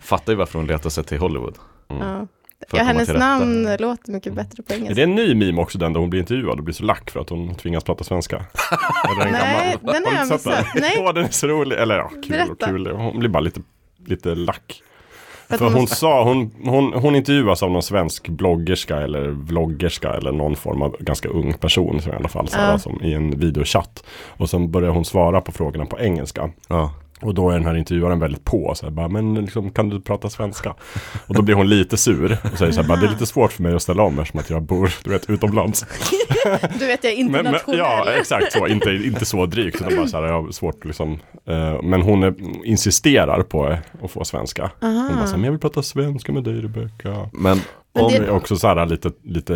[0.00, 1.58] Fattar ju varför hon letar sig till Hollywood.
[1.88, 1.94] Ja.
[1.96, 2.28] Att
[2.60, 4.94] Ja, komma hennes namn låter mycket bättre på Är engelska.
[4.94, 7.20] det en ny meme också den där hon blir intervjuad och blir så lack för
[7.20, 8.36] att hon tvingas prata svenska?
[9.12, 9.94] Eller en Nej, gammal?
[9.94, 10.32] den har jag den?
[10.36, 10.66] missat.
[10.74, 10.96] Nej.
[11.06, 11.76] Åh, den är så rolig.
[11.76, 12.66] Eller ja, kul och Berätta.
[12.66, 12.86] kul.
[12.90, 13.60] Hon blir bara lite,
[14.06, 14.82] lite lack.
[15.48, 20.56] För hon sa, hon, hon, hon intervjuas av någon svensk bloggerska eller vloggerska eller någon
[20.56, 22.78] form av ganska ung person som i alla fall, så här, Ja.
[22.78, 24.04] som i en videochatt.
[24.28, 26.50] Och sen börjar hon svara på frågorna på engelska.
[26.68, 26.90] Ja.
[27.20, 30.00] Och då är den här intervjuaren väldigt på, så här, bara, men liksom, kan du
[30.00, 30.74] prata svenska?
[31.26, 33.52] Och då blir hon lite sur och säger så här, bara, det är lite svårt
[33.52, 35.84] för mig att ställa om eftersom att jag bor, du vet, utomlands.
[36.78, 37.78] Du vet, jag är Men, men, internationell.
[37.78, 41.18] ja, exakt så, inte, inte så drygt, utan bara så här, jag har svårt liksom,
[41.48, 44.70] eh, men hon är, insisterar på att få svenska.
[44.80, 47.30] Hon bara så här, men jag vill prata svenska med dig Rebecka.
[47.32, 47.60] Men
[48.00, 49.54] Hon det- också så här lite, lite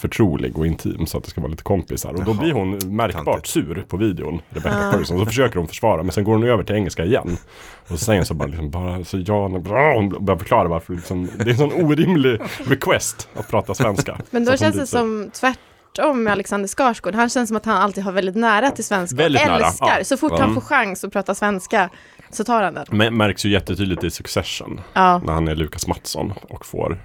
[0.00, 2.12] förtrolig och intim så att det ska vara lite kompisar.
[2.14, 3.46] Och då blir hon märkbart Tantigt.
[3.46, 4.92] sur på videon, Rebecca Ah.
[4.92, 5.18] Ferguson.
[5.18, 7.36] Så försöker hon försvara, men sen går hon över till engelska igen.
[7.82, 9.94] Och så säger hon så bara, liksom, bara så ja, bra.
[9.94, 14.18] Hon börjar förklara varför liksom, det är en sån orimlig request att prata svenska.
[14.30, 17.14] Men då känns det som tvärtom med Alexander Skarsgård.
[17.14, 19.16] Han känns som att han alltid har väldigt nära till svenska.
[19.16, 19.94] Väldigt och nära, älskar.
[19.98, 20.04] ja.
[20.04, 21.90] Så fort han får chans att prata svenska
[22.30, 22.86] så tar han den.
[22.90, 24.80] Men märks ju jättetydligt i Succession.
[24.92, 25.18] Ja.
[25.24, 26.98] När han är Lukas Mattsson och får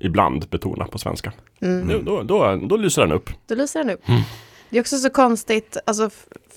[0.00, 1.32] ibland betona på svenska.
[1.60, 1.86] Mm.
[1.86, 3.30] Nu, då, då, då lyser han upp.
[3.46, 4.08] Då lyser den upp.
[4.08, 4.20] Mm.
[4.70, 6.10] Det är också så konstigt, alltså,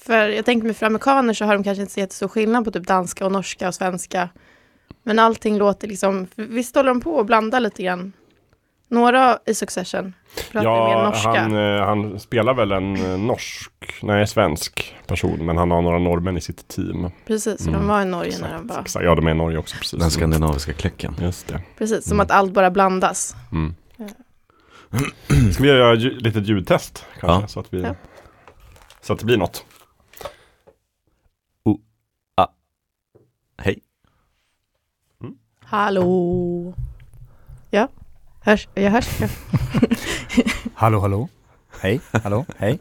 [0.05, 2.71] för jag tänker mig för amerikaner så har de kanske inte så jättestor skillnad på
[2.71, 4.29] typ danska och norska och svenska.
[5.03, 8.13] Men allting låter liksom, visst håller de på och blandar lite grann?
[8.93, 10.13] Några i Succession
[10.51, 11.29] pratar mer Ja, norska.
[11.29, 15.45] han, eh, han spelar väl en eh, norsk, nej svensk person.
[15.45, 17.09] Men han har några norrmän i sitt team.
[17.27, 17.73] Precis, Mm.
[17.79, 18.81] de var i Norge när Exakt, de var.
[18.81, 19.05] exakt.
[19.05, 19.99] Ja, de är i Norge också precis.
[19.99, 21.15] Den skandinaviska klicken.
[21.21, 21.61] Just det.
[21.77, 23.35] Precis, som att allt bara blandas.
[23.51, 23.75] Mm.
[23.97, 24.07] Ja.
[25.53, 27.41] Ska vi göra ett litet ljudtest kanske?
[27.41, 27.47] Ja.
[27.47, 27.95] Så, att vi, Ja.
[29.01, 29.65] så att det blir något.
[33.57, 33.79] Hej.
[35.65, 36.73] Hallå!
[38.43, 39.07] Ja, hörs, jag hörs.
[39.21, 39.27] Ja.
[40.75, 41.29] Hallå, hallå.
[41.79, 42.79] Hej, hallå, hej.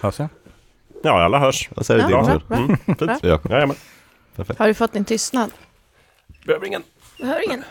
[0.00, 0.28] Hörs jag?
[1.02, 1.70] Ja, alla hörs.
[1.74, 2.46] Vad säger du Ja, din bra, tur?
[2.48, 2.56] bra.
[2.58, 2.76] Mm,
[3.08, 3.22] fint.
[3.24, 3.50] Jakob.
[3.52, 3.76] Jajamän.
[4.58, 5.50] Har du fått din tystnad?
[6.46, 6.82] Behöver ingen.
[7.18, 7.64] Jag hör ingen.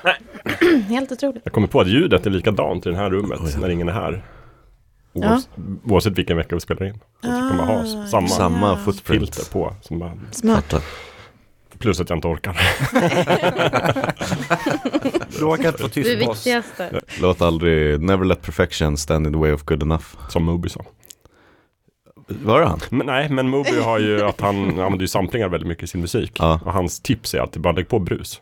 [0.90, 1.42] Helt otroligt.
[1.46, 3.60] Jag kommer på att ljudet är likadant i det här rummet Oj, ja.
[3.60, 4.24] när ingen är här.
[5.14, 5.22] Ja.
[5.28, 5.48] Oavs-
[5.86, 7.00] Oavsett vilken vecka vi spelar in.
[7.22, 8.78] Så att vi kommer ha Ah, samma Samma Ja.
[8.86, 9.22] footprint.
[9.36, 9.76] filter på.
[9.82, 10.74] Som bara, Smart.
[11.82, 12.62] Plus att jag inte orkar.
[15.40, 16.38] Du orkar inte få Det tyst oss.
[16.38, 17.02] viktigaste.
[17.22, 20.04] Låt aldrig, never let perfection stand in the way of good enough.
[20.30, 20.82] Som Moby sa.
[22.28, 22.80] Var det han?
[22.90, 26.02] Men, nej, men Moby har ju att han använder ju samplingar väldigt mycket i sin
[26.02, 26.32] musik.
[26.40, 26.60] Ja.
[26.66, 28.42] Och hans tips är alltid bara lägg på brus.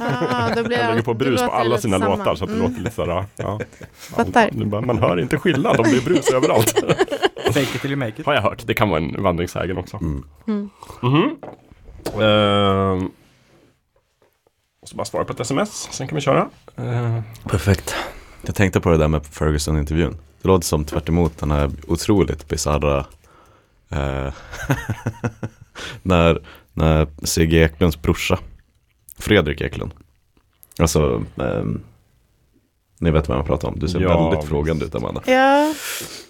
[0.00, 2.16] Ah, då blir Han lägger på det brus på alla sina samma.
[2.16, 2.68] låtar så att det Mm.
[2.70, 3.60] låter lite sådär, ja.
[3.94, 4.50] Fattar.
[4.52, 6.74] Man, man, hör inte skillnad om det är brus överallt.
[7.46, 8.26] Fake it till you make it.
[8.26, 8.62] Har jag hört.
[8.66, 9.96] Det kan vara en vandringssägen också.
[9.96, 10.24] Mm.
[10.48, 10.70] Mm.
[11.02, 11.36] Mhm.
[12.14, 13.10] Ehm.
[14.82, 16.48] Måste bara svara på ett sms, sen kan vi köra.
[16.76, 17.94] Ehm, Perfekt.
[18.42, 20.16] Jag tänkte på det där med Ferguson-intervjun.
[20.42, 22.98] Det låter som tvärt emot den här otroligt bisarra
[23.90, 24.32] eh,
[26.02, 28.38] när, när Sigge Eklunds brorsa,
[29.18, 29.92] Fredrik Eklund,
[30.78, 31.80] alltså ehm,
[32.98, 33.78] ni vet vad jag pratar om.
[33.78, 34.48] Du ser Ja, väldigt visst.
[34.48, 35.22] frågande ut Amanda.
[35.26, 35.74] Ja,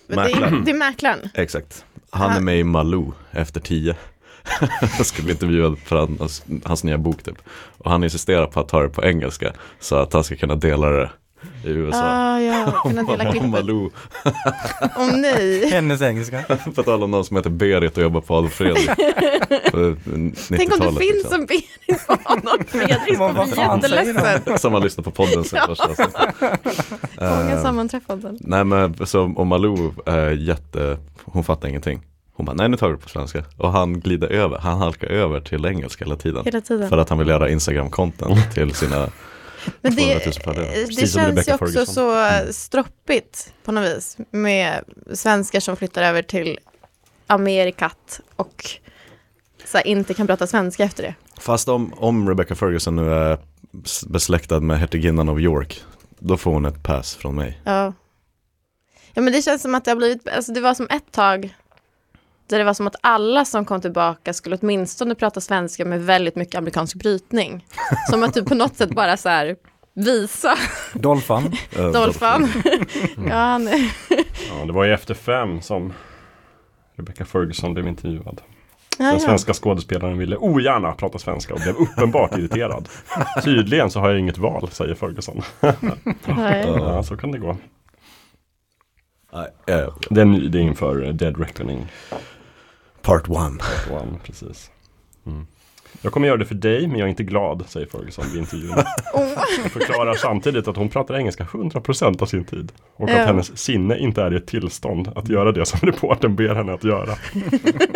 [0.06, 0.64] men det, är, Mäklaren.
[0.64, 1.28] det är mäklaren.
[1.34, 1.84] Exakt.
[2.10, 3.96] Han är med i Malou efter tio.
[4.98, 7.36] Jag skulle bli intervjuad för hans, hans nya bok typ.
[7.78, 9.52] Och han insisterar på att ta det på engelska.
[9.80, 11.10] Så att han ska kunna dela det
[11.64, 12.00] i USA.
[12.04, 13.50] Ah, ja, kunna dela Om.
[13.50, 13.90] Malou.
[14.96, 15.66] Åh nej.
[15.72, 16.42] Hennes engelska.
[16.74, 18.86] På tal om någon som heter Berit och jobbar på Adolf Fredrik.
[18.86, 20.48] På 90-talet.
[20.48, 21.40] Tänk om det finns liksom.
[21.40, 22.64] en Berit på honom.
[22.68, 24.08] Fredrik Vad- skulle vad bli fan säger de?
[24.14, 24.58] jätteledsen.
[24.58, 25.66] Som har lyssnat på podden sen Ja.
[25.66, 26.14] första avsnittet.
[27.20, 28.38] Många Eh, sammanträffanden.
[28.40, 32.00] Nej men så, och Malou är jätte, hon fattar ingenting.
[32.36, 33.44] Hon bara, nej nu tar vi det på svenska.
[33.56, 36.44] Och han glider över, han halkar över till engelska hela tiden.
[36.44, 36.88] Hela tiden.
[36.88, 39.08] För att han vill göra Instagram-content till sina
[39.80, 40.84] Men det, 200 000 följare.
[40.86, 41.94] det känns ju Rebecca också Ferguson.
[41.94, 44.16] så eh, stroppigt på något vis.
[44.30, 46.58] Med svenskar som flyttar över till
[47.26, 48.70] Amerikat och
[49.64, 51.14] så här, inte kan prata svenska efter det.
[51.38, 53.38] Fast om, om Rebecca Ferguson nu är
[54.06, 55.84] besläktad med hertiginnan av York,
[56.18, 57.60] då får hon ett pass från mig.
[57.64, 57.92] Ja.
[59.14, 61.54] ja, men det känns som att det har blivit, alltså det var som ett tag
[62.46, 66.36] där det var som att alla som kom tillbaka skulle åtminstone prata svenska med väldigt
[66.36, 67.66] mycket amerikansk brytning.
[68.10, 69.56] Som att typ på något sätt bara så här
[69.94, 70.54] visa
[70.94, 71.52] Dolphan.
[71.78, 72.48] Eh, Dolphan.
[73.28, 73.92] ja, han är,
[74.48, 75.92] ja, det var ju efter fem som
[76.96, 78.40] Rebecca Ferguson blev intervjuad.
[78.98, 82.88] Den svenska skådespelaren ville ogärna prata svenska och blev uppenbart irriterad.
[83.44, 85.42] Tydligen så har jag inget val, säger Ferguson.
[86.26, 87.56] Ja, så kan det gå.
[89.32, 91.86] Nej, eh, Det är, ny, det är inför Dead Reckoning
[93.06, 93.58] part one.
[93.58, 94.68] Part One, precis.
[95.28, 95.46] Mm.
[96.06, 98.74] Jag kommer göra det för dig, men jag är inte glad, säger Ferguson vid intervjun.
[99.14, 99.32] Oh.
[99.64, 102.72] Och förklarar samtidigt att hon pratar engelska 100% av sin tid.
[102.96, 106.54] Och att hennes sinne inte är i ett tillstånd att göra det som reportern ber
[106.54, 107.14] henne att göra.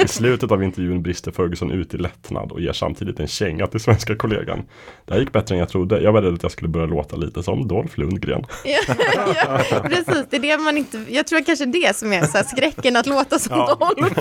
[0.05, 3.81] I slutet av intervjun brister Ferguson ut i lättnad och ger samtidigt en känga till
[3.81, 4.63] svenska kollegan.
[5.05, 6.01] Det här gick bättre än jag trodde.
[6.01, 8.45] Jag var rädd att jag skulle börja låta lite som Dolph Lundgren.
[8.65, 12.37] Ja, ja, precis, det är det man inte, jag tror kanske det som är så
[12.37, 13.79] här skräcken att låta som Ja.
[13.97, 14.21] Dolph.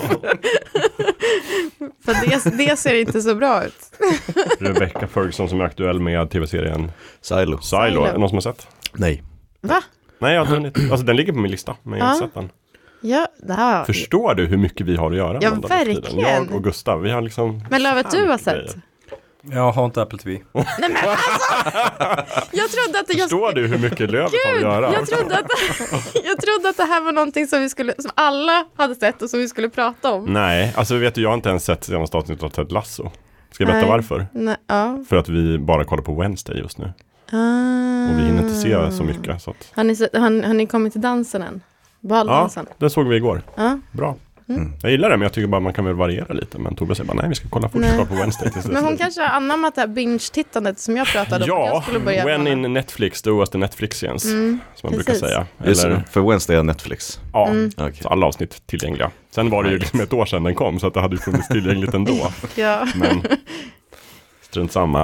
[2.05, 3.78] För det, det ser inte så bra ut.
[4.59, 6.91] Rebecca Ferguson som är aktuell med tv-serien
[7.21, 7.39] Silo.
[7.41, 7.61] Silo.
[7.61, 8.03] Silo.
[8.03, 8.67] Är det någon som har sett?
[8.93, 9.23] Nej.
[9.61, 9.83] Va?
[10.19, 10.91] Nej, jag har inte hunnit.
[10.91, 12.49] Alltså den ligger på min lista, men jag har inte sett den.
[13.01, 13.83] Ja, det här.
[13.85, 15.37] Förstår du hur mycket vi har att göra?
[15.41, 16.19] Ja, verkligen.
[16.19, 17.63] Jag och Gustav, vi har liksom...
[17.69, 18.37] Men Lövet, du har grejer.
[18.67, 18.75] sett?
[19.41, 20.39] Jag har inte Apple TV.
[20.53, 21.53] Nej men alltså!
[22.51, 24.93] Jag trodde att det, jag, Förstår du hur mycket Lövet har att Gud, göra?
[24.93, 25.45] jag, trodde att,
[26.25, 29.29] jag trodde att det här var någonting som, vi skulle, som alla hade sett och
[29.29, 30.25] som vi skulle prata om.
[30.25, 33.11] Nej, alltså vet du, jag har inte ens sett senaste avsnittet av Ted Lasso.
[33.51, 33.89] Ska jag berätta Nej.
[33.89, 34.27] varför?
[34.31, 35.03] Nej, ja.
[35.09, 36.93] För att vi bara kollar på Wednesday just nu.
[37.31, 38.11] Ah.
[38.11, 39.41] Och vi hinner inte se så mycket.
[39.41, 39.71] Så att...
[39.75, 41.61] Har ni, har, har ni kommit till dansen än?
[42.01, 42.65] Ja, Baldansen?
[42.77, 43.41] den såg vi igår.
[43.55, 43.79] Ja.
[43.91, 44.15] Bra.
[44.49, 44.73] Mm.
[44.81, 46.59] Jag gillar det, men jag tycker bara man kan väl variera lite.
[46.59, 48.05] Men Tobbe säger bara, nej vi ska kolla fortsätta Nej.
[48.05, 51.49] på Wednesday tills Men hon kanske har anammat det här binge-tittandet som jag pratade om.
[51.49, 51.83] Ja,
[52.25, 52.51] when med.
[52.53, 54.25] in Netflix, do as the Netflixians.
[54.25, 55.27] Mm, som man brukar precis.
[55.27, 55.45] säga.
[55.65, 57.19] Just Eller, för Wednesday är Netflix.
[57.33, 57.71] ja, Mm.
[57.77, 57.93] Okej.
[58.01, 59.11] så alla avsnitt tillgängliga.
[59.35, 61.21] Sen var det ju liksom ett år sedan den kom, så att det hade ju
[61.21, 62.31] funnits tillgängligt ändå.
[62.55, 62.87] Ja.
[62.95, 63.21] Men
[64.41, 64.97] strunt samma.